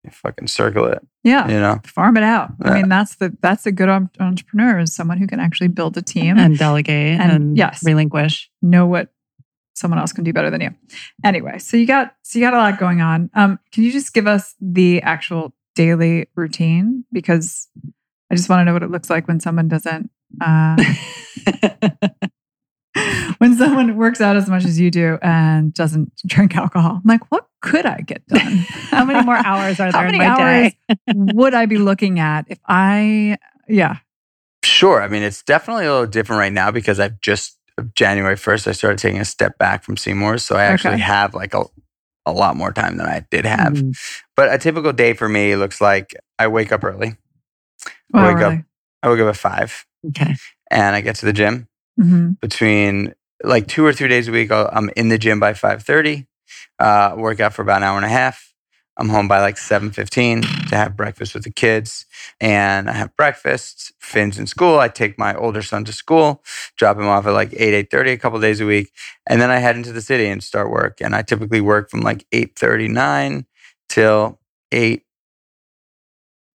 you 0.04 0.12
fucking 0.12 0.48
circle 0.48 0.86
it. 0.86 1.06
yeah. 1.24 1.48
You 1.50 1.60
know, 1.60 1.82
Farm 1.86 2.16
it 2.16 2.24
out. 2.24 2.52
I 2.64 2.74
mean, 2.76 2.88
that's 2.90 3.16
the 3.16 3.36
that's 3.42 3.66
a 3.66 3.72
good 3.72 3.90
entrepreneur 3.90 4.80
is 4.80 4.96
someone 4.96 5.18
who 5.18 5.28
can 5.28 5.40
actually 5.40 5.68
build 5.70 5.98
a 5.98 6.02
team 6.02 6.38
and 6.38 6.58
delegate 6.58 7.20
And- 7.20 7.32
and, 7.32 7.58
yes. 7.58 7.84
relinquish. 7.84 8.50
know 8.62 8.86
what 8.86 9.10
someone 9.74 10.00
else 10.00 10.14
can 10.14 10.24
do 10.24 10.32
better 10.32 10.50
than 10.50 10.62
you. 10.62 10.70
Anyway, 11.24 11.58
so 11.60 11.76
you 11.76 11.86
got 11.86 12.16
so 12.22 12.40
you 12.40 12.46
got 12.46 12.54
a 12.54 12.58
lot 12.58 12.80
going 12.80 13.02
on. 13.02 13.30
Um, 13.34 13.60
can 13.74 13.84
you 13.84 13.92
just 13.92 14.14
give 14.14 14.26
us 14.26 14.56
the 14.62 15.02
actual 15.02 15.54
daily 15.76 16.30
routine? 16.36 17.04
Because 17.12 17.68
I 18.32 18.36
just 18.36 18.50
want 18.50 18.62
to 18.62 18.66
know 18.66 18.74
what 18.74 18.84
it 18.84 18.92
looks 18.92 19.10
like 19.10 19.28
when 19.28 19.40
someone 19.40 19.68
doesn't 19.68 20.10
uh, 20.42 20.76
when 23.38 23.56
someone 23.58 23.96
works 23.98 24.22
out 24.22 24.36
as 24.36 24.50
much 24.50 24.66
as 24.66 24.80
you 24.80 24.90
do 24.90 25.18
and 25.22 25.74
doesn't 25.74 26.12
drink 26.26 26.56
alcohol. 26.56 27.02
I'm 27.04 27.08
like, 27.08 27.30
what 27.32 27.48
could 27.62 27.86
I 27.86 28.02
get 28.02 28.26
done? 28.28 28.66
How 28.90 29.06
many 29.06 29.24
more 29.24 29.38
hours 29.38 29.80
are 29.80 29.86
How 29.92 30.00
there 30.00 30.08
in 30.08 30.12
many 30.18 30.18
my 30.20 30.26
hours 30.28 30.74
day? 30.90 30.98
would 31.14 31.54
I 31.54 31.66
be 31.66 31.78
looking 31.78 32.20
at 32.20 32.46
if 32.50 32.60
I 32.68 33.38
yeah. 33.68 33.98
Sure. 34.64 35.02
I 35.02 35.08
mean, 35.08 35.24
it's 35.24 35.44
definitely 35.44 35.86
a 35.86 35.92
little 35.92 36.08
different 36.08 36.40
right 36.40 36.54
now 36.54 36.72
because 36.72 37.00
I've 37.00 37.20
just 37.22 37.60
January 37.94 38.36
1st, 38.36 38.68
I 38.68 38.72
started 38.72 39.00
taking 39.00 39.20
a 39.22 39.26
step 39.26 39.58
back 39.58 39.84
from 39.84 39.96
Seamore's. 39.98 40.44
So 40.46 40.56
I 40.56 40.64
actually 40.64 40.96
Okay. 40.96 41.04
have 41.04 41.34
like 41.34 41.54
a, 41.54 41.66
a 42.26 42.32
lot 42.32 42.56
more 42.56 42.72
time 42.72 42.98
than 42.98 43.06
I 43.06 43.26
did 43.30 43.46
have. 43.46 43.74
Mm. 43.74 43.96
But 44.36 44.54
a 44.54 44.58
typical 44.58 44.94
day 44.94 45.14
for 45.14 45.28
me 45.30 45.56
looks 45.56 45.82
like 45.82 46.16
I 46.40 46.48
wake 46.48 46.72
up 46.72 46.84
early. 46.84 47.18
Wow, 48.16 48.28
Wake 48.34 48.42
up. 48.42 48.66
I 49.04 49.10
wake 49.10 49.20
up 49.20 49.28
at 49.28 49.36
five 49.38 49.86
Okay. 50.08 50.36
and 50.72 50.96
I 50.96 51.02
get 51.02 51.16
to 51.18 51.26
the 51.26 51.34
gym 51.34 51.68
hmm 52.00 52.32
between 52.42 53.14
like 53.44 53.68
two 53.68 53.86
or 53.86 53.94
three 53.94 54.08
days 54.08 54.28
a 54.28 54.32
week. 54.32 54.52
I'll, 54.52 54.70
I'm 54.72 54.90
in 54.96 55.10
the 55.10 55.18
gym 55.18 55.40
by 55.40 55.54
5.30, 55.54 56.26
uh, 56.80 57.16
work 57.18 57.40
out 57.40 57.54
for 57.54 57.62
about 57.62 57.78
an 57.78 57.84
hour 57.84 57.98
and 57.98 58.06
a 58.06 58.10
half. 58.10 58.54
I'm 58.98 59.10
home 59.10 59.28
by 59.28 59.42
like 59.42 59.56
7.15 59.58 60.70
to 60.70 60.76
have 60.78 60.96
breakfast 60.96 61.34
with 61.34 61.44
the 61.44 61.52
kids. 61.52 62.06
And 62.40 62.90
I 62.90 62.94
have 62.94 63.16
breakfast. 63.18 63.92
Finn's 64.00 64.40
in 64.40 64.48
school. 64.48 64.80
I 64.80 64.88
take 64.88 65.20
my 65.20 65.36
older 65.36 65.62
son 65.62 65.84
to 65.86 65.92
school, 65.94 66.42
drop 66.78 66.98
him 66.98 67.08
off 67.08 67.28
at 67.28 67.34
like 67.34 67.54
8, 67.54 67.90
8.30 67.90 68.14
a 68.14 68.18
couple 68.18 68.40
days 68.40 68.62
a 68.62 68.66
week. 68.66 68.92
And 69.28 69.42
then 69.42 69.50
I 69.52 69.58
head 69.58 69.76
into 69.76 69.92
the 69.92 70.02
city 70.02 70.28
and 70.28 70.42
start 70.42 70.70
work. 70.72 71.02
And 71.02 71.14
I 71.14 71.24
typically 71.24 71.60
work 71.62 71.90
from 71.90 72.02
like 72.02 72.26
8.39 72.32 73.46
till 73.90 74.40
8, 74.72 75.04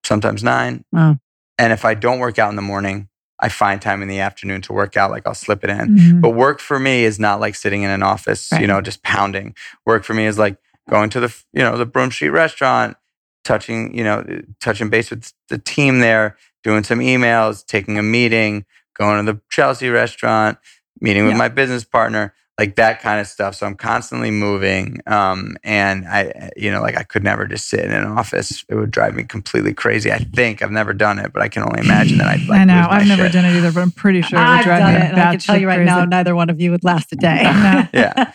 sometimes 0.04 0.42
9. 0.42 0.84
Wow. 0.92 1.18
And 1.60 1.72
if 1.72 1.84
I 1.84 1.94
don't 1.94 2.18
work 2.18 2.38
out 2.38 2.50
in 2.50 2.56
the 2.56 2.62
morning, 2.62 3.08
I 3.38 3.48
find 3.48 3.80
time 3.80 4.02
in 4.02 4.08
the 4.08 4.20
afternoon 4.20 4.62
to 4.62 4.72
work 4.72 4.96
out. 4.96 5.10
Like 5.10 5.26
I'll 5.26 5.34
slip 5.34 5.62
it 5.64 5.70
in. 5.70 5.96
Mhm. 5.96 6.20
But 6.20 6.30
work 6.30 6.60
for 6.60 6.78
me 6.78 7.04
is 7.04 7.18
not 7.18 7.40
like 7.40 7.54
sitting 7.54 7.82
in 7.82 7.90
an 7.90 8.02
office, 8.02 8.50
you 8.52 8.66
know, 8.66 8.80
just 8.80 9.02
pounding. 9.02 9.54
Work 9.86 10.04
for 10.04 10.14
me 10.14 10.26
is 10.26 10.38
like 10.38 10.56
going 10.88 11.10
to 11.10 11.20
the, 11.20 11.34
you 11.52 11.62
know, 11.62 11.76
the 11.76 11.86
Broome 11.86 12.10
Street 12.10 12.30
restaurant, 12.30 12.96
touching, 13.44 13.96
you 13.96 14.04
know, 14.04 14.24
touching 14.60 14.88
base 14.90 15.10
with 15.10 15.32
the 15.48 15.58
team 15.58 16.00
there, 16.00 16.36
doing 16.64 16.82
some 16.84 16.98
emails, 16.98 17.64
taking 17.64 17.98
a 17.98 18.02
meeting, 18.02 18.64
going 18.98 19.24
to 19.24 19.32
the 19.32 19.40
Chelsea 19.50 19.88
restaurant, 19.88 20.58
meeting 21.00 21.24
with 21.24 21.32
Yeah. 21.32 21.38
my 21.38 21.48
business 21.48 21.84
partner, 21.84 22.34
like 22.58 22.76
that 22.76 23.00
kind 23.00 23.18
of 23.20 23.26
stuff. 23.26 23.54
So 23.54 23.66
I'm 23.66 23.74
constantly 23.74 24.30
moving. 24.30 25.00
Um, 25.06 25.56
and 25.64 26.06
I, 26.06 26.50
you 26.58 26.70
know, 26.70 26.82
like 26.82 26.94
I 26.98 27.04
could 27.04 27.24
never 27.24 27.46
just 27.46 27.68
sit 27.70 27.80
in 27.80 27.90
an 27.90 28.04
office. 28.04 28.66
It 28.68 28.74
would 28.74 28.90
drive 28.90 29.14
me 29.14 29.22
completely 29.24 29.72
crazy. 29.72 30.12
I 30.12 30.18
think 30.18 30.60
I've 30.60 30.70
never 30.70 30.92
done 30.92 31.18
it, 31.18 31.32
but 31.32 31.40
I 31.42 31.48
can 31.48 31.62
only 31.62 31.80
imagine 31.80 32.18
that 32.18 32.26
I'd 32.26 32.46
like 32.46 32.60
I 32.60 32.64
know. 32.64 32.86
I've 32.90 33.06
never 33.06 33.22
shit. 33.24 33.32
done 33.32 33.44
it 33.46 33.56
either, 33.56 33.72
but 33.72 33.80
I'm 33.80 33.90
pretty 33.92 34.20
sure 34.20 34.38
it 34.38 34.42
would 34.42 34.48
I've 34.48 34.64
done 34.66 34.92
me 34.92 35.00
it, 35.00 35.02
and 35.12 35.20
I 35.20 35.30
can 35.30 35.40
tell 35.40 35.58
you 35.58 35.68
right 35.68 35.82
now, 35.86 36.04
neither 36.04 36.34
one 36.34 36.50
of 36.50 36.60
you 36.60 36.70
would 36.72 36.84
last 36.84 37.10
a 37.12 37.16
day. 37.16 37.42
No. 37.50 37.88
Yeah. 37.94 38.32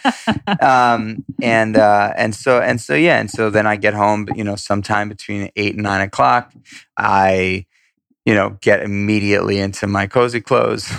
um, 0.59 1.23
and 1.41 1.77
uh, 1.77 2.13
and 2.17 2.33
so 2.33 2.59
and 2.61 2.81
so 2.81 2.95
yeah, 2.95 3.19
and 3.19 3.29
so 3.29 3.49
then 3.51 3.67
I 3.67 3.75
get 3.75 3.93
home, 3.93 4.27
you 4.35 4.43
know, 4.43 4.55
sometime 4.55 5.07
between 5.09 5.51
eight 5.55 5.75
and 5.75 5.83
nine 5.83 6.01
o'clock. 6.01 6.51
I, 6.97 7.65
you 8.25 8.33
know, 8.33 8.57
get 8.61 8.81
immediately 8.81 9.59
into 9.59 9.87
my 9.87 10.07
cozy 10.07 10.41
clothes. 10.41 10.91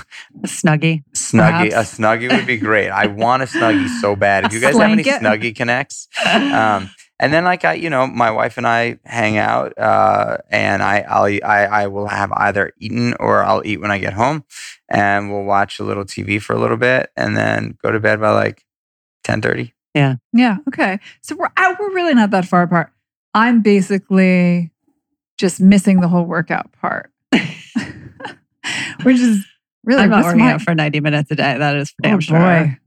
A 0.42 0.46
snuggie. 0.46 1.02
Snuggie, 1.12 1.70
Perhaps. 1.70 1.98
a 1.98 2.00
snuggie 2.00 2.30
would 2.30 2.46
be 2.46 2.56
great. 2.56 2.88
I 2.88 3.06
want 3.06 3.42
a 3.42 3.46
snuggie 3.46 3.88
so 4.00 4.14
bad. 4.14 4.44
If 4.44 4.52
you 4.52 4.60
guys 4.60 4.76
have 4.76 4.90
any 4.90 5.02
snuggie 5.02 5.54
connects, 5.54 6.08
um, 6.24 6.88
and 7.18 7.32
then 7.32 7.44
like 7.44 7.64
I, 7.64 7.74
you 7.74 7.90
know, 7.90 8.06
my 8.06 8.30
wife 8.30 8.58
and 8.58 8.66
I 8.66 8.98
hang 9.04 9.38
out, 9.38 9.76
uh, 9.76 10.38
and 10.50 10.82
I, 10.82 11.00
I'll, 11.00 11.24
I, 11.24 11.64
I 11.64 11.86
will 11.88 12.06
have 12.06 12.30
either 12.32 12.72
eaten 12.78 13.14
or 13.18 13.42
I'll 13.42 13.62
eat 13.64 13.80
when 13.80 13.90
I 13.90 13.98
get 13.98 14.12
home, 14.12 14.44
and 14.88 15.32
we'll 15.32 15.44
watch 15.44 15.80
a 15.80 15.84
little 15.84 16.04
TV 16.04 16.40
for 16.40 16.54
a 16.54 16.58
little 16.58 16.76
bit, 16.76 17.10
and 17.16 17.36
then 17.36 17.76
go 17.82 17.90
to 17.90 17.98
bed 17.98 18.20
by 18.20 18.30
like 18.30 18.64
ten 19.24 19.42
thirty. 19.42 19.74
Yeah. 19.94 20.16
Yeah. 20.32 20.58
Okay. 20.68 21.00
So 21.22 21.34
we're 21.36 21.48
I, 21.56 21.74
we're 21.80 21.94
really 21.94 22.14
not 22.14 22.30
that 22.30 22.44
far 22.44 22.62
apart. 22.62 22.92
I'm 23.34 23.62
basically 23.62 24.70
just 25.38 25.60
missing 25.60 26.00
the 26.00 26.08
whole 26.08 26.24
workout 26.24 26.70
part, 26.72 27.10
which 29.02 29.18
is 29.18 29.46
really 29.84 30.02
I'm 30.02 30.10
not 30.10 30.24
working 30.24 30.40
my- 30.40 30.52
out 30.52 30.62
for 30.62 30.74
90 30.74 31.00
minutes 31.00 31.30
a 31.30 31.36
day. 31.36 31.56
That 31.58 31.76
is 31.76 31.90
for 31.90 32.02
damn 32.02 32.16
oh 32.16 32.20
sure. 32.20 32.38
boy. 32.38 32.78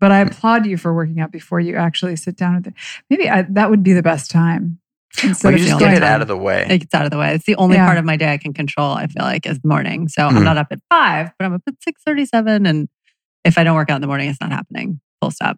But 0.00 0.12
I 0.12 0.20
applaud 0.20 0.64
you 0.66 0.76
for 0.76 0.94
working 0.94 1.18
out 1.20 1.32
before 1.32 1.58
you 1.58 1.74
actually 1.76 2.14
sit 2.16 2.36
down 2.36 2.56
with 2.56 2.68
it. 2.68 2.74
Maybe 3.10 3.28
I, 3.28 3.42
that 3.50 3.68
would 3.68 3.82
be 3.82 3.92
the 3.94 4.02
best 4.02 4.30
time. 4.30 4.78
Instead 5.24 5.48
Well, 5.48 5.58
you 5.58 5.66
just 5.66 5.80
get 5.80 5.94
it 5.94 6.00
time. 6.00 6.12
out 6.12 6.22
of 6.22 6.28
the 6.28 6.36
way. 6.36 6.66
It 6.70 6.78
gets 6.78 6.94
out 6.94 7.04
of 7.04 7.10
the 7.10 7.18
way. 7.18 7.34
It's 7.34 7.46
the 7.46 7.56
only 7.56 7.74
Yeah. 7.76 7.86
part 7.86 7.98
of 7.98 8.04
my 8.04 8.16
day 8.16 8.32
I 8.32 8.36
can 8.38 8.52
control, 8.52 8.92
I 8.92 9.08
feel 9.08 9.24
like, 9.24 9.44
is 9.46 9.58
the 9.58 9.66
morning. 9.66 10.06
So 10.06 10.22
Mhm. 10.22 10.36
I'm 10.36 10.44
not 10.44 10.56
up 10.56 10.68
at 10.70 10.78
five, 10.88 11.32
but 11.36 11.46
I'm 11.46 11.54
up 11.54 11.62
at 11.66 11.74
637. 11.82 12.66
And 12.66 12.88
if 13.44 13.58
I 13.58 13.64
don't 13.64 13.74
work 13.74 13.90
out 13.90 13.96
in 13.96 14.00
the 14.02 14.06
morning, 14.06 14.28
it's 14.30 14.40
not 14.40 14.52
happening. 14.52 15.00
Full 15.20 15.32
stop. 15.32 15.56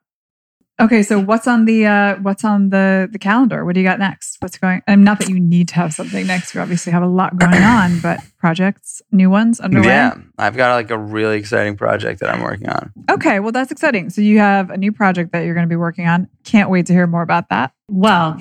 Okay, 0.81 1.03
so 1.03 1.21
what's 1.21 1.47
on 1.47 1.67
the 1.67 1.85
uh, 1.87 2.17
what's 2.17 2.45
on 2.45 2.71
the 2.71 3.09
the 3.13 3.19
calendar? 3.19 3.65
What 3.65 3.75
do 3.75 3.81
you 3.81 3.87
got 3.87 3.99
next? 3.99 4.37
What's 4.41 4.57
going? 4.59 4.77
On? 4.77 4.83
And 4.87 5.05
not 5.05 5.19
that 5.21 5.29
you 5.29 5.39
need 5.39 5.69
to 5.69 5.75
have 5.75 5.93
something 5.93 6.27
next. 6.27 6.55
You 6.55 6.61
obviously 6.63 6.93
have 6.93 7.03
a 7.03 7.07
lot 7.07 7.37
going 7.39 7.63
on, 7.63 8.01
but 8.01 8.21
projects, 8.39 9.03
new 9.13 9.29
ones 9.29 9.61
underway. 9.61 9.89
Yeah, 9.89 10.15
I've 10.39 10.57
got 10.57 10.75
like 10.75 10.91
a 10.91 10.99
really 10.99 11.37
exciting 11.39 11.77
project 11.77 12.21
that 12.21 12.31
I'm 12.31 12.43
working 12.43 12.69
on. 12.69 12.93
Okay, 13.11 13.41
well 13.41 13.53
that's 13.53 13.71
exciting. 13.71 14.09
So 14.11 14.23
you 14.23 14.39
have 14.39 14.71
a 14.71 14.77
new 14.79 14.93
project 14.93 15.33
that 15.33 15.41
you're 15.45 15.55
going 15.55 15.67
to 15.67 15.73
be 15.73 15.77
working 15.77 16.07
on. 16.07 16.29
Can't 16.45 16.71
wait 16.71 16.87
to 16.87 16.93
hear 16.95 17.07
more 17.07 17.23
about 17.23 17.51
that. 17.51 17.73
Well, 17.89 18.39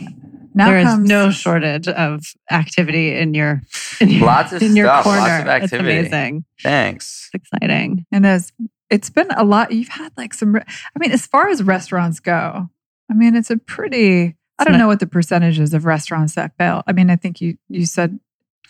Now 0.53 0.69
there 0.69 0.79
is 0.79 0.85
comes 0.85 1.09
no 1.09 1.31
shortage 1.31 1.87
of 1.89 2.23
activity 2.49 3.15
in 3.17 3.33
your, 3.33 3.61
in 3.99 4.09
your, 4.09 4.25
Lots 4.25 4.53
of 4.53 4.61
in 4.61 4.75
your 4.75 4.87
corner. 5.03 5.19
lots 5.19 5.41
of 5.41 5.47
activity. 5.47 5.89
It's 5.95 6.07
amazing. 6.09 6.45
Thanks. 6.63 7.29
It's 7.33 7.43
exciting. 7.51 8.05
and 8.11 8.25
as 8.25 8.51
it's 8.89 9.09
been 9.09 9.29
a 9.31 9.43
lot. 9.43 9.71
You've 9.71 9.89
had 9.89 10.11
like 10.17 10.33
some. 10.33 10.55
I 10.55 10.99
mean, 10.99 11.11
as 11.11 11.25
far 11.27 11.49
as 11.49 11.63
restaurants 11.63 12.19
go, 12.19 12.69
I 13.09 13.13
mean, 13.13 13.35
it's 13.35 13.49
a 13.49 13.57
pretty. 13.57 14.35
I 14.57 14.65
don't 14.65 14.77
know 14.77 14.87
what 14.87 14.99
the 14.99 15.07
percentages 15.07 15.73
of 15.73 15.85
restaurants 15.85 16.35
that 16.35 16.57
fail. 16.57 16.83
I 16.85 16.91
mean, 16.91 17.09
I 17.09 17.15
think 17.15 17.39
you 17.39 17.57
you 17.69 17.85
said 17.85 18.19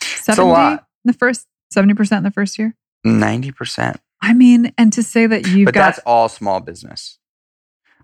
a 0.00 0.04
seventy 0.04 0.50
lot. 0.50 0.72
in 1.04 1.12
the 1.12 1.18
first 1.18 1.46
seventy 1.70 1.94
percent 1.94 2.18
in 2.18 2.24
the 2.24 2.30
first 2.30 2.58
year. 2.58 2.76
Ninety 3.04 3.50
percent. 3.50 4.00
I 4.22 4.34
mean, 4.34 4.72
and 4.78 4.92
to 4.92 5.02
say 5.02 5.26
that 5.26 5.46
you've 5.46 5.64
But 5.64 5.74
got 5.74 5.86
that's 5.86 5.98
all 6.06 6.28
small 6.28 6.60
business. 6.60 7.18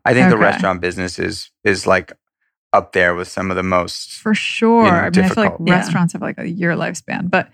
I 0.04 0.14
think 0.14 0.30
the 0.30 0.38
restaurant 0.38 0.80
business 0.80 1.18
is 1.18 1.50
is 1.64 1.86
like 1.86 2.12
up 2.72 2.92
there 2.92 3.14
with 3.14 3.28
some 3.28 3.50
of 3.50 3.56
the 3.56 3.62
most. 3.62 4.12
for 4.12 4.34
sure. 4.34 4.84
you 4.84 4.90
know, 4.90 4.96
I 4.96 5.10
mean, 5.10 5.24
I 5.24 5.28
feel 5.28 5.44
like. 5.44 5.54
Yeah. 5.64 5.74
restaurants 5.74 6.12
have 6.12 6.22
like 6.22 6.38
a 6.38 6.48
year 6.48 6.72
lifespan, 6.72 7.30
but 7.30 7.50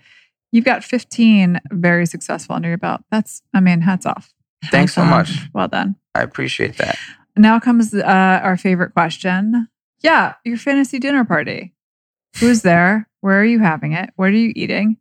you've 0.51 0.65
got 0.65 0.83
15 0.83 1.61
very 1.71 2.05
successful 2.05 2.55
under 2.55 2.67
your 2.69 2.77
belt. 2.77 3.01
That's, 3.09 3.41
I 3.53 3.59
mean, 3.59 3.81
hats 3.81 4.05
off. 4.05 4.33
Thanks 4.71 4.93
so 4.93 5.03
much. 5.03 5.31
Well 5.53 5.67
done. 5.67 5.95
I 6.15 6.21
appreciate 6.21 6.77
that. 6.77 6.97
Now 7.35 7.59
comes 7.59 7.93
uh, 7.93 8.39
our 8.43 8.57
favorite 8.57 8.93
question. 8.93 9.67
Yeah, 10.01 10.33
your 10.43 10.57
fantasy 10.57 10.99
dinner 10.99 11.25
party. 11.25 11.73
Who's 12.39 12.61
there? 12.61 13.07
Where 13.21 13.39
are 13.39 13.45
you 13.45 13.59
having 13.59 13.93
it? 13.93 14.09
What 14.15 14.29
are 14.29 14.31
you 14.31 14.51
eating? 14.55 14.97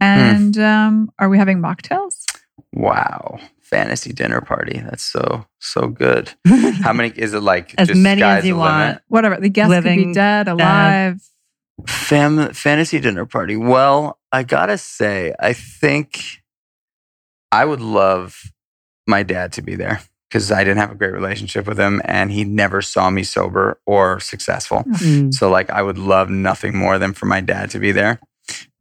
Hmm. 0.00 0.04
And 0.04 0.58
um, 0.58 1.12
are 1.18 1.28
we 1.28 1.38
having 1.38 1.58
mocktails? 1.60 2.24
Wow, 2.72 3.38
fantasy 3.60 4.12
dinner 4.12 4.40
party. 4.40 4.78
That's 4.80 5.02
so 5.02 5.46
so 5.58 5.88
good. 5.88 6.32
How 6.46 6.92
many 6.92 7.10
is 7.10 7.34
it? 7.34 7.40
Like 7.42 7.74
As 7.78 7.88
just 7.88 8.00
many 8.00 8.22
as 8.22 8.44
you 8.44 8.54
the 8.54 8.60
limit? 8.60 8.76
want. 8.86 9.02
Whatever. 9.08 9.40
The 9.40 9.48
guests 9.48 9.74
could 9.74 9.84
be 9.84 9.90
Living, 9.90 10.12
dead, 10.12 10.48
alive. 10.48 11.22
Fam- 11.86 12.52
fantasy 12.52 13.00
dinner 13.00 13.24
party. 13.26 13.56
Well, 13.56 14.18
I 14.32 14.42
gotta 14.42 14.76
say, 14.78 15.34
I 15.40 15.52
think 15.54 16.20
I 17.50 17.64
would 17.64 17.80
love 17.80 18.42
my 19.10 19.22
dad 19.22 19.52
to 19.54 19.62
be 19.62 19.74
there 19.74 20.00
because 20.30 20.52
I 20.52 20.62
didn't 20.62 20.78
have 20.78 20.92
a 20.92 20.94
great 20.94 21.12
relationship 21.12 21.66
with 21.66 21.78
him 21.78 22.00
and 22.04 22.30
he 22.30 22.44
never 22.44 22.80
saw 22.80 23.10
me 23.10 23.24
sober 23.24 23.80
or 23.84 24.20
successful. 24.20 24.84
Mm. 24.84 25.34
So, 25.34 25.50
like, 25.50 25.70
I 25.70 25.82
would 25.82 25.98
love 25.98 26.30
nothing 26.30 26.76
more 26.76 26.98
than 26.98 27.12
for 27.12 27.26
my 27.26 27.40
dad 27.40 27.70
to 27.70 27.80
be 27.80 27.90
there. 27.90 28.20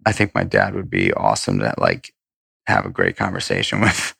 I 0.05 0.11
think 0.11 0.33
my 0.35 0.43
dad 0.43 0.75
would 0.75 0.89
be 0.89 1.11
awesome 1.13 1.59
to 1.59 1.73
like 1.77 2.13
have 2.67 2.85
a 2.85 2.89
great 2.89 3.17
conversation 3.17 3.81
with. 3.81 4.15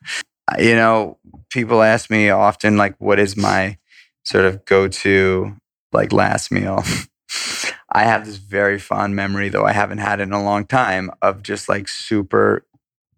You 0.58 0.76
know, 0.76 1.20
people 1.52 1.84
ask 1.84 2.10
me 2.10 2.32
often, 2.32 2.76
like, 2.76 2.96
what 2.98 3.20
is 3.20 3.38
my 3.38 3.78
sort 4.24 4.46
of 4.46 4.66
go 4.66 4.88
to 4.88 5.56
like 5.94 6.12
last 6.12 6.52
meal? 6.52 6.84
I 7.92 8.04
have 8.04 8.26
this 8.26 8.38
very 8.38 8.80
fond 8.80 9.16
memory, 9.16 9.50
though 9.50 9.66
I 9.66 9.74
haven't 9.74 10.00
had 10.00 10.20
it 10.20 10.24
in 10.24 10.34
a 10.34 10.44
long 10.44 10.66
time, 10.66 11.12
of 11.22 11.44
just 11.44 11.70
like 11.70 11.88
super 11.88 12.66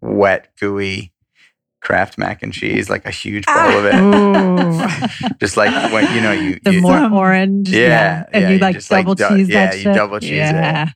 wet, 0.02 0.50
gooey 0.58 1.11
Kraft 1.82 2.16
mac 2.16 2.42
and 2.44 2.52
cheese, 2.52 2.88
like 2.88 3.04
a 3.06 3.10
huge 3.10 3.44
bowl 3.44 3.56
of 3.56 3.84
it. 3.86 5.34
Just 5.40 5.56
like 5.56 5.92
when 5.92 6.14
you 6.14 6.20
know 6.20 6.30
you, 6.32 6.58
the 6.62 6.74
you 6.74 6.80
more 6.80 6.96
Some- 6.96 7.12
orange, 7.12 7.68
Yeah, 7.70 8.24
and 8.32 8.42
yeah, 8.42 8.48
you 8.48 8.54
you 8.54 8.60
like 8.60 8.76
just, 8.76 8.90
like, 8.90 9.04
double 9.04 9.14
dou- 9.16 9.28
cheese 9.36 9.48
yeah, 9.48 9.66
that 9.70 9.78
you 9.78 9.92
double 9.92 10.20
cheese 10.20 10.40
it. 10.44 10.88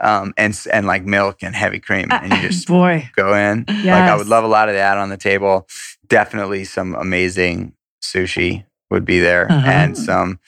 um 0.00 0.34
and 0.36 0.58
and 0.72 0.86
like 0.86 1.04
milk 1.04 1.42
and 1.42 1.54
heavy 1.54 1.78
cream, 1.78 2.08
and 2.10 2.32
you 2.32 2.40
just 2.48 2.66
Boy. 2.66 3.08
go 3.14 3.34
in. 3.34 3.64
Yes. 3.68 3.86
Like 3.86 4.10
I 4.10 4.16
would 4.16 4.26
love 4.26 4.42
a 4.44 4.48
lot 4.48 4.68
of 4.68 4.74
that 4.74 4.98
on 4.98 5.10
the 5.10 5.16
table. 5.16 5.68
Definitely 6.08 6.64
some 6.64 6.94
amazing 6.96 7.74
sushi 8.02 8.64
would 8.90 9.04
be 9.04 9.20
there, 9.20 9.46
Uh-huh. 9.50 9.70
and 9.70 9.96
some. 9.96 10.40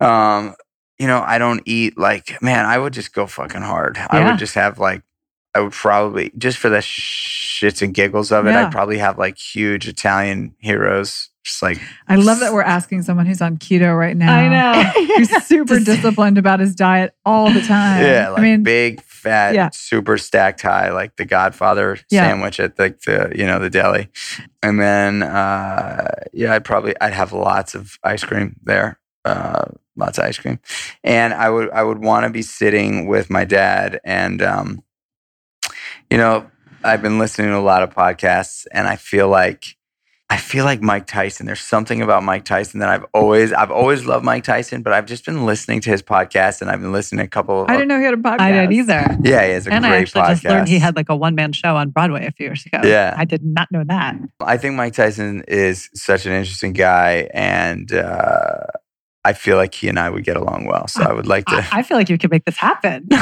Um, 0.00 0.54
you 0.98 1.06
know, 1.06 1.22
I 1.26 1.38
don't 1.38 1.60
eat 1.66 1.98
like 1.98 2.40
man. 2.42 2.66
I 2.66 2.78
would 2.78 2.92
just 2.92 3.12
go 3.12 3.26
fucking 3.26 3.62
hard. 3.62 3.98
I 4.10 4.30
would 4.30 4.38
just 4.38 4.54
have 4.54 4.78
like. 4.78 5.02
I 5.58 5.60
would 5.62 5.72
probably 5.72 6.30
just 6.38 6.56
for 6.58 6.68
the 6.68 6.78
shits 6.78 7.82
and 7.82 7.92
giggles 7.92 8.30
of 8.30 8.46
it. 8.46 8.50
Yeah. 8.50 8.66
I'd 8.66 8.72
probably 8.72 8.98
have 8.98 9.18
like 9.18 9.36
huge 9.36 9.88
Italian 9.88 10.54
heroes. 10.58 11.30
Just 11.44 11.62
like 11.62 11.80
I 12.06 12.14
love 12.16 12.40
that 12.40 12.52
we're 12.52 12.62
asking 12.62 13.02
someone 13.02 13.26
who's 13.26 13.40
on 13.42 13.56
keto 13.56 13.98
right 13.98 14.16
now. 14.16 14.36
I 14.36 14.48
know. 14.48 14.82
Who's 15.16 15.30
super 15.46 15.80
disciplined 15.80 16.38
about 16.38 16.60
his 16.60 16.74
diet 16.76 17.14
all 17.24 17.50
the 17.50 17.62
time. 17.62 18.04
yeah, 18.04 18.28
like 18.28 18.38
I 18.38 18.42
mean, 18.42 18.62
big, 18.62 19.02
fat, 19.02 19.54
yeah. 19.54 19.70
super 19.72 20.16
stacked 20.18 20.60
high, 20.62 20.90
like 20.92 21.16
the 21.16 21.24
Godfather 21.24 21.98
Yeah. 22.10 22.28
sandwich 22.28 22.60
at 22.60 22.78
like 22.78 23.00
the 23.00 23.32
you 23.34 23.46
know 23.46 23.58
the 23.58 23.70
deli, 23.70 24.10
and 24.62 24.78
then 24.80 25.22
uh, 25.24 26.06
yeah, 26.34 26.54
I'd 26.54 26.64
probably 26.64 26.94
I'd 27.00 27.14
have 27.14 27.32
lots 27.32 27.74
of 27.74 27.98
ice 28.04 28.22
cream 28.22 28.56
there, 28.62 29.00
uh, 29.24 29.64
lots 29.96 30.18
of 30.18 30.24
ice 30.24 30.38
cream, 30.38 30.60
and 31.02 31.32
I 31.32 31.48
would 31.50 31.70
I 31.70 31.82
would 31.82 31.98
want 31.98 32.24
to 32.24 32.30
be 32.30 32.42
sitting 32.42 33.06
with 33.06 33.30
my 33.30 33.44
dad, 33.46 34.00
and 34.04 34.42
um, 34.42 34.82
you 36.10 36.18
know 36.18 36.50
I've 36.84 37.02
been 37.02 37.18
listening 37.18 37.48
to 37.48 37.56
a 37.58 37.60
lot 37.60 37.82
of 37.82 37.94
podcasts, 37.94 38.66
and 38.72 38.86
I 38.86 38.96
feel 38.96 39.28
like. 39.28 39.64
I 40.30 40.36
feel 40.36 40.66
like 40.66 40.82
Mike 40.82 41.06
Tyson. 41.06 41.46
There's 41.46 41.62
something 41.62 42.02
about 42.02 42.22
Mike 42.22 42.44
Tyson 42.44 42.80
that 42.80 42.90
I've 42.90 43.06
always 43.14 43.50
I've 43.50 43.70
always 43.70 44.04
loved 44.04 44.26
Mike 44.26 44.44
Tyson, 44.44 44.82
but 44.82 44.92
I've 44.92 45.06
just 45.06 45.24
been 45.24 45.46
listening 45.46 45.80
to 45.80 45.90
his 45.90 46.02
podcast 46.02 46.60
and 46.60 46.70
I've 46.70 46.82
been 46.82 46.92
listening 46.92 47.20
to 47.20 47.24
a 47.24 47.28
couple 47.28 47.62
of 47.62 47.70
I 47.70 47.72
didn't 47.72 47.88
know 47.88 47.98
he 47.98 48.04
had 48.04 48.12
a 48.12 48.18
podcast. 48.18 48.40
I 48.40 48.52
didn't 48.52 48.72
either. 48.74 49.16
yeah, 49.22 49.46
he 49.46 49.52
has 49.52 49.66
a 49.66 49.72
And 49.72 49.86
I 49.86 49.96
actually 49.96 50.20
podcast. 50.20 50.28
just 50.28 50.44
learned 50.44 50.68
he 50.68 50.78
had 50.80 50.96
like 50.96 51.08
a 51.08 51.16
one 51.16 51.34
man 51.34 51.54
show 51.54 51.76
on 51.76 51.88
Broadway 51.88 52.26
a 52.26 52.30
few 52.32 52.44
years 52.44 52.66
ago. 52.66 52.80
Yeah. 52.86 53.14
I 53.16 53.24
did 53.24 53.42
not 53.42 53.72
know 53.72 53.84
that. 53.86 54.16
I 54.38 54.58
think 54.58 54.74
Mike 54.74 54.92
Tyson 54.92 55.44
is 55.48 55.88
such 55.94 56.26
an 56.26 56.32
interesting 56.32 56.74
guy, 56.74 57.30
and 57.32 57.90
uh, 57.90 58.64
I 59.24 59.32
feel 59.32 59.56
like 59.56 59.74
he 59.74 59.88
and 59.88 59.98
I 59.98 60.10
would 60.10 60.24
get 60.24 60.36
along 60.36 60.66
well. 60.66 60.88
So 60.88 61.04
I 61.04 61.12
would 61.14 61.26
like 61.26 61.46
to. 61.46 61.54
I, 61.56 61.78
I 61.78 61.82
feel 61.82 61.96
like 61.96 62.10
you 62.10 62.18
could 62.18 62.30
make 62.30 62.44
this 62.44 62.58
happen. 62.58 63.08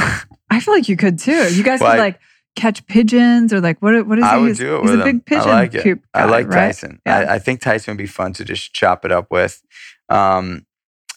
I 0.51 0.59
feel 0.59 0.75
like 0.75 0.89
you 0.89 0.97
could 0.97 1.21
too. 1.21 1.55
You 1.55 1.63
guys 1.63 1.79
Well, 1.81 1.93
could 1.93 2.01
I- 2.01 2.05
like 2.05 2.21
catch 2.57 2.85
pigeons 2.87 3.53
or 3.53 3.61
like 3.61 3.81
what? 3.81 4.07
What 4.07 4.19
is 4.19 4.25
I 4.25 4.37
he? 4.39 4.43
would 4.45 4.57
do 4.57 4.77
it 4.77 4.81
He's 4.83 4.91
with 4.91 5.01
a 5.01 5.05
big 5.05 5.25
pigeon 5.27 5.49
I 5.49 5.53
like 5.53 5.75
it. 5.75 5.83
coop 5.83 6.03
I 6.15 6.25
like 6.25 6.49
right? 6.49 6.67
Tyson. 6.67 7.01
Yeah. 7.07 7.19
I, 7.19 7.35
I 7.35 7.39
think 7.39 7.61
Tyson 7.61 7.93
would 7.93 7.99
be 7.99 8.07
fun 8.07 8.33
to 8.35 8.45
just 8.45 8.73
chop 8.73 9.05
it 9.05 9.13
up 9.13 9.31
with. 9.31 9.63
Um, 10.09 10.67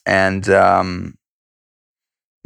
and 0.05 0.47
um, 0.49 1.17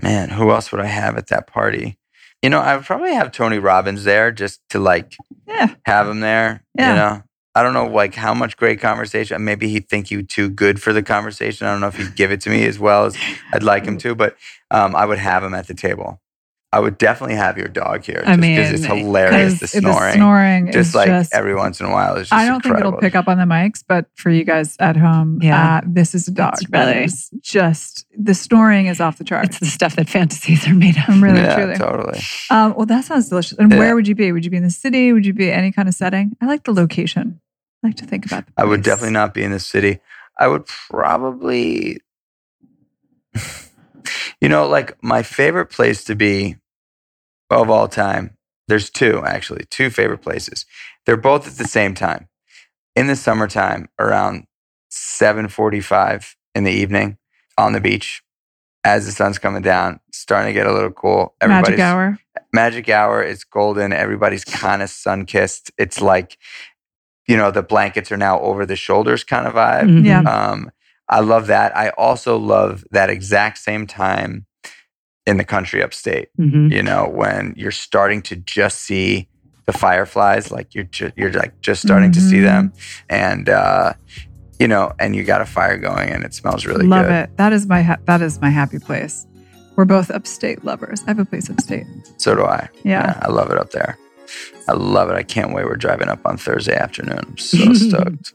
man, 0.02 0.30
who 0.30 0.52
else 0.52 0.72
would 0.72 0.82
I 0.82 0.86
have 0.88 1.18
at 1.18 1.28
that 1.28 1.48
party? 1.48 1.98
You 2.42 2.50
know, 2.50 2.60
I 2.60 2.76
would 2.76 2.86
probably 2.86 3.14
have 3.14 3.32
Tony 3.32 3.58
Robbins 3.60 4.04
there 4.04 4.32
just 4.32 4.62
to 4.70 4.80
like 4.80 5.16
Yeah. 5.48 5.76
have 5.86 6.08
him 6.08 6.20
there. 6.20 6.64
Yeah. 6.78 6.90
You 6.90 6.96
know, 6.96 7.24
I 7.56 7.64
don't 7.64 7.74
know 7.74 7.88
like 7.88 8.16
how 8.16 8.34
much 8.34 8.58
great 8.58 8.82
conversation. 8.82 9.44
Maybe 9.46 9.70
he'd 9.70 9.88
think 9.88 10.12
you 10.12 10.24
too 10.24 10.50
good 10.50 10.82
for 10.82 10.92
the 10.92 11.04
conversation. 11.04 11.68
I 11.68 11.72
don't 11.72 11.82
know 11.82 11.88
if 11.88 11.96
he'd 11.96 12.16
give 12.16 12.32
it 12.32 12.42
to 12.42 12.50
me 12.50 12.66
as 12.66 12.80
well 12.80 13.06
as 13.06 13.16
I'd 13.54 13.64
like 13.64 13.86
him 13.86 13.98
to, 14.00 14.16
but 14.16 14.36
um, 14.72 14.96
I 14.96 15.06
would 15.06 15.20
have 15.20 15.44
him 15.44 15.54
at 15.54 15.68
the 15.68 15.74
table. 15.74 16.20
I 16.74 16.80
would 16.80 16.98
definitely 16.98 17.36
have 17.36 17.58
your 17.58 17.68
dog 17.68 18.04
here. 18.04 18.24
I 18.26 18.36
Just 18.36 18.42
because 18.42 18.72
it's 18.72 18.86
hilarious. 18.86 19.54
The 19.60 19.66
Because 19.68 19.72
snoring, 19.96 20.14
snoring 20.16 20.68
is 20.70 20.74
just 20.76 20.96
like 20.96 21.08
just. 21.08 21.34
every 21.34 21.54
once 21.54 21.80
in 21.80 21.86
a 21.86 21.92
while, 21.92 22.16
is 22.16 22.30
just 22.30 22.34
I 22.34 22.46
don't 22.48 22.62
think 22.64 22.78
it'll 22.80 22.98
pick 22.98 23.14
up 23.16 23.28
on 23.28 23.38
the 23.38 23.44
mics, 23.44 23.84
but 23.88 24.08
for 24.16 24.32
you 24.32 24.44
guys 24.44 24.76
at 24.80 24.98
home, 24.98 25.38
Yeah. 25.42 25.78
uh, 25.78 25.82
this 25.86 26.16
is 26.16 26.28
a 26.28 26.32
dog. 26.32 26.54
It's 26.56 26.70
really- 26.72 27.04
is 27.04 27.30
just 27.42 28.08
the 28.18 28.34
snoring 28.34 28.88
is 28.88 29.00
off 29.00 29.20
the 29.20 29.24
charts. 29.24 29.50
it's 29.50 29.60
the 29.60 29.66
stuff 29.68 29.96
that 29.98 30.10
fantasies 30.10 30.68
are 30.68 30.74
made 30.74 30.98
of. 30.98 31.04
I'm 31.08 31.24
really 31.24 31.42
yeah, 31.42 31.56
truly. 31.56 31.76
totally. 31.76 32.20
Um, 32.50 32.74
well, 32.76 32.88
that 32.88 33.06
sounds 33.06 33.30
delicious. 33.30 33.58
And 33.60 33.72
Yeah. 33.72 33.78
where 33.78 33.94
would 33.96 34.08
you 34.08 34.16
be? 34.16 34.32
Would 34.32 34.44
you 34.44 34.50
be 34.52 34.58
in 34.58 34.64
the 34.64 34.70
city? 34.72 35.14
Would 35.14 35.26
you 35.28 35.34
be 35.34 35.52
any 35.52 35.72
kind 35.72 35.88
of 35.88 35.94
setting? 35.94 36.36
I 36.42 36.48
like 36.48 36.64
the 36.64 36.74
location. 36.74 37.40
I 37.84 37.88
like 37.88 37.98
to 37.98 38.06
think 38.06 38.26
about. 38.26 38.48
The 38.48 38.52
I 38.58 38.66
would 38.66 38.82
definitely 38.82 39.14
not 39.14 39.34
be 39.36 39.44
in 39.44 39.52
the 39.52 39.60
city. 39.60 40.00
I 40.40 40.48
would 40.48 40.66
probably, 40.66 42.00
you 44.42 44.50
know, 44.50 44.68
like 44.68 44.98
my 45.04 45.22
favorite 45.24 45.68
place 45.68 46.04
to 46.06 46.16
be 46.16 46.58
of 47.62 47.70
all 47.70 47.88
time. 47.88 48.38
There's 48.68 48.90
two 48.90 49.24
actually, 49.26 49.66
two 49.70 49.90
favorite 49.90 50.20
places. 50.22 50.66
They're 51.06 51.18
both 51.18 51.48
at 51.48 51.54
the 51.58 51.68
same 51.68 51.94
time. 51.94 52.30
In 52.96 53.08
the 53.08 53.16
summertime, 53.16 53.90
around 54.00 54.46
7:45 54.92 56.36
in 56.56 56.64
the 56.64 56.72
evening, 56.72 57.18
on 57.58 57.74
the 57.74 57.82
beach, 57.82 58.22
as 58.84 59.06
the 59.06 59.12
sun's 59.12 59.38
coming 59.40 59.62
down, 59.62 60.00
starting 60.12 60.50
to 60.50 60.54
get 60.54 60.68
a 60.68 60.74
little 60.74 60.92
cool. 60.92 61.36
Magic 61.50 61.80
hour. 61.80 62.20
magic 62.52 62.90
hour 62.90 63.22
it's 63.24 63.44
golden 63.44 63.94
everybody's 63.94 64.44
kind 64.46 64.82
of 64.82 64.90
sun 64.90 65.26
kissed 65.26 65.72
it's 65.78 66.02
like 66.02 66.38
you 67.28 67.36
know 67.38 67.50
the 67.52 67.62
blankets 67.64 68.12
are 68.12 68.18
now 68.18 68.40
over 68.42 68.66
the 68.66 68.76
shoulders 68.76 69.24
kind 69.24 69.48
of 69.48 69.54
vibe 69.54 69.84
Mhm. 69.90 70.06
Yeah. 70.06 70.20
um 70.22 70.72
i 71.10 71.20
love 71.20 71.48
that 71.48 71.76
i 71.78 71.90
also 71.90 72.38
love 72.38 72.84
that 72.92 73.10
exact 73.10 73.58
same 73.60 73.86
time 73.88 74.46
in 75.26 75.38
the 75.38 75.44
country 75.46 75.82
upstate 75.82 76.30
Mhm. 76.40 76.72
you 76.72 76.84
know 76.84 77.08
when 77.08 77.54
you're 77.56 77.72
starting 77.72 78.22
to 78.24 78.36
just 78.36 78.80
see 78.82 79.28
the 79.66 79.74
fireflies 79.74 80.52
like 80.52 80.76
you're 80.76 80.84
ju- 80.86 81.12
you're 81.16 81.32
like 81.32 81.60
just 81.62 81.82
starting 81.82 82.12
to 82.12 82.20
see 82.22 82.42
them 82.42 82.74
and 83.10 83.48
uh 83.48 83.94
you 84.60 84.68
know 84.68 84.92
and 85.00 85.16
you 85.16 85.24
got 85.24 85.40
a 85.42 85.46
fire 85.46 85.78
going 85.78 86.10
and 86.10 86.24
it 86.26 86.34
smells 86.34 86.66
really 86.66 86.86
Love 86.86 87.06
good 87.06 87.14
it. 87.14 87.38
That 87.38 87.54
is 87.54 87.66
my 87.68 87.82
ha- 87.82 87.98
that 88.06 88.22
is 88.22 88.42
my 88.42 88.50
happy 88.50 88.80
place. 88.80 89.26
We're 89.78 89.86
both 89.86 90.12
upstate 90.12 90.64
lovers. 90.66 91.02
I 91.08 91.12
have 91.12 91.20
a 91.20 91.26
place 91.26 91.50
upstate. 91.50 91.86
so 92.18 92.36
do 92.36 92.44
i 92.44 92.68
Yeah. 92.84 93.18
I 93.22 93.30
love 93.32 93.50
it 93.52 93.58
up 93.58 93.72
there. 93.72 93.98
I 94.68 94.74
love 94.74 95.10
it. 95.10 95.16
I 95.16 95.24
can't 95.24 95.54
wait. 95.54 95.66
We're 95.66 95.76
driving 95.76 96.10
up 96.10 96.20
on 96.26 96.38
Thursday 96.38 96.76
afternoon. 96.76 97.20
I'm 97.30 97.38
so 97.52 97.74
stoked. 97.74 98.34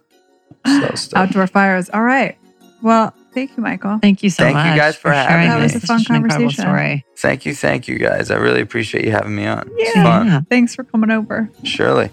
So 0.66 0.94
stoked. 0.94 1.16
Outdoor 1.16 1.46
fires. 1.46 1.88
All 1.90 2.02
right. 2.02 2.36
Well, 2.82 3.14
thank 3.32 3.56
you, 3.56 3.62
Michael. 3.62 3.98
Thank 4.00 4.22
you 4.22 4.30
so 4.30 4.44
much. 4.44 4.54
Thank 4.54 4.74
you 4.74 4.80
guys 4.80 4.96
for 4.96 5.10
having 5.12 5.28
sharing 5.30 5.48
me. 5.62 5.68
That 5.68 5.74
was 5.74 5.74
a 5.82 5.86
fun 5.86 5.98
Such 6.00 6.08
conversation. 6.08 6.62
Story. 6.64 7.04
Thank 7.16 7.46
you. 7.46 7.54
Thank 7.54 7.88
you 7.88 7.98
guys. 7.98 8.30
I 8.30 8.36
really 8.36 8.60
appreciate 8.60 9.04
you 9.04 9.10
having 9.10 9.34
me 9.34 9.46
on. 9.46 9.68
It's 9.76 9.94
Yeah. 9.96 10.02
fun. 10.02 10.26
Yeah. 10.26 10.40
Thanks 10.50 10.74
for 10.74 10.84
coming 10.84 11.10
over. 11.10 11.48
Surely. 11.64 12.10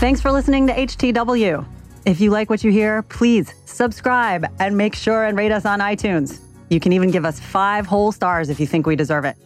Thanks 0.00 0.20
for 0.20 0.30
listening 0.30 0.66
to 0.68 0.72
HTW. 0.78 1.64
If 2.06 2.20
you 2.20 2.30
like 2.30 2.48
what 2.48 2.62
you 2.62 2.70
hear, 2.70 3.02
please 3.02 3.52
subscribe 3.64 4.46
and 4.60 4.76
make 4.76 4.94
sure 4.94 5.24
and 5.24 5.36
rate 5.36 5.52
us 5.52 5.64
on 5.66 5.80
iTunes. 5.80 6.38
You 6.70 6.80
can 6.80 6.92
even 6.92 7.10
give 7.10 7.24
us 7.24 7.40
five 7.40 7.86
whole 7.86 8.12
stars 8.12 8.48
if 8.48 8.60
you 8.60 8.66
think 8.66 8.86
we 8.86 8.94
deserve 8.96 9.24
it. 9.24 9.36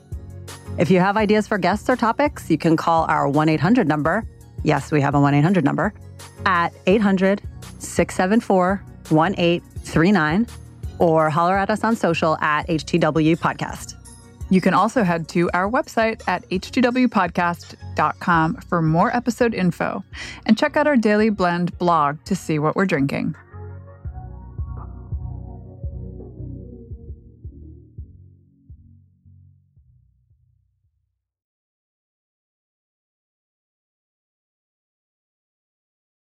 If 0.78 0.90
you 0.90 1.01
have 1.01 1.16
ideas 1.16 1.47
for 1.49 1.59
guests 1.59 1.89
or 1.89 1.97
topics, 1.97 2.51
you 2.51 2.59
can 2.59 2.77
call 2.77 3.05
our 3.09 3.28
1 3.28 3.49
800 3.49 3.86
number. 3.89 4.24
Yes, 4.62 4.93
we 4.93 5.01
have 5.01 5.15
a 5.15 5.20
1 5.20 5.35
800 5.35 5.65
number 5.65 5.93
at 6.47 6.73
800 6.86 7.43
674 7.78 8.82
1839 9.12 10.47
or 10.98 11.30
holler 11.30 11.56
at 11.56 11.70
us 11.70 11.84
on 11.84 11.97
social 11.97 12.36
at 12.39 12.68
HTW 12.68 13.36
Podcast. 13.36 13.94
You 14.51 14.60
can 14.60 14.74
also 14.74 15.02
head 15.02 15.28
to 15.28 15.51
our 15.55 15.70
website 15.70 16.22
at 16.28 16.47
htwpodcast.com 16.51 18.56
for 18.56 18.82
more 18.82 19.16
episode 19.16 19.55
info 19.55 20.05
and 20.44 20.59
check 20.59 20.76
out 20.76 20.86
our 20.86 20.97
Daily 20.97 21.30
Blend 21.30 21.78
blog 21.78 22.22
to 22.24 22.36
see 22.36 22.59
what 22.59 22.76
we're 22.76 22.84
drinking. 22.84 23.34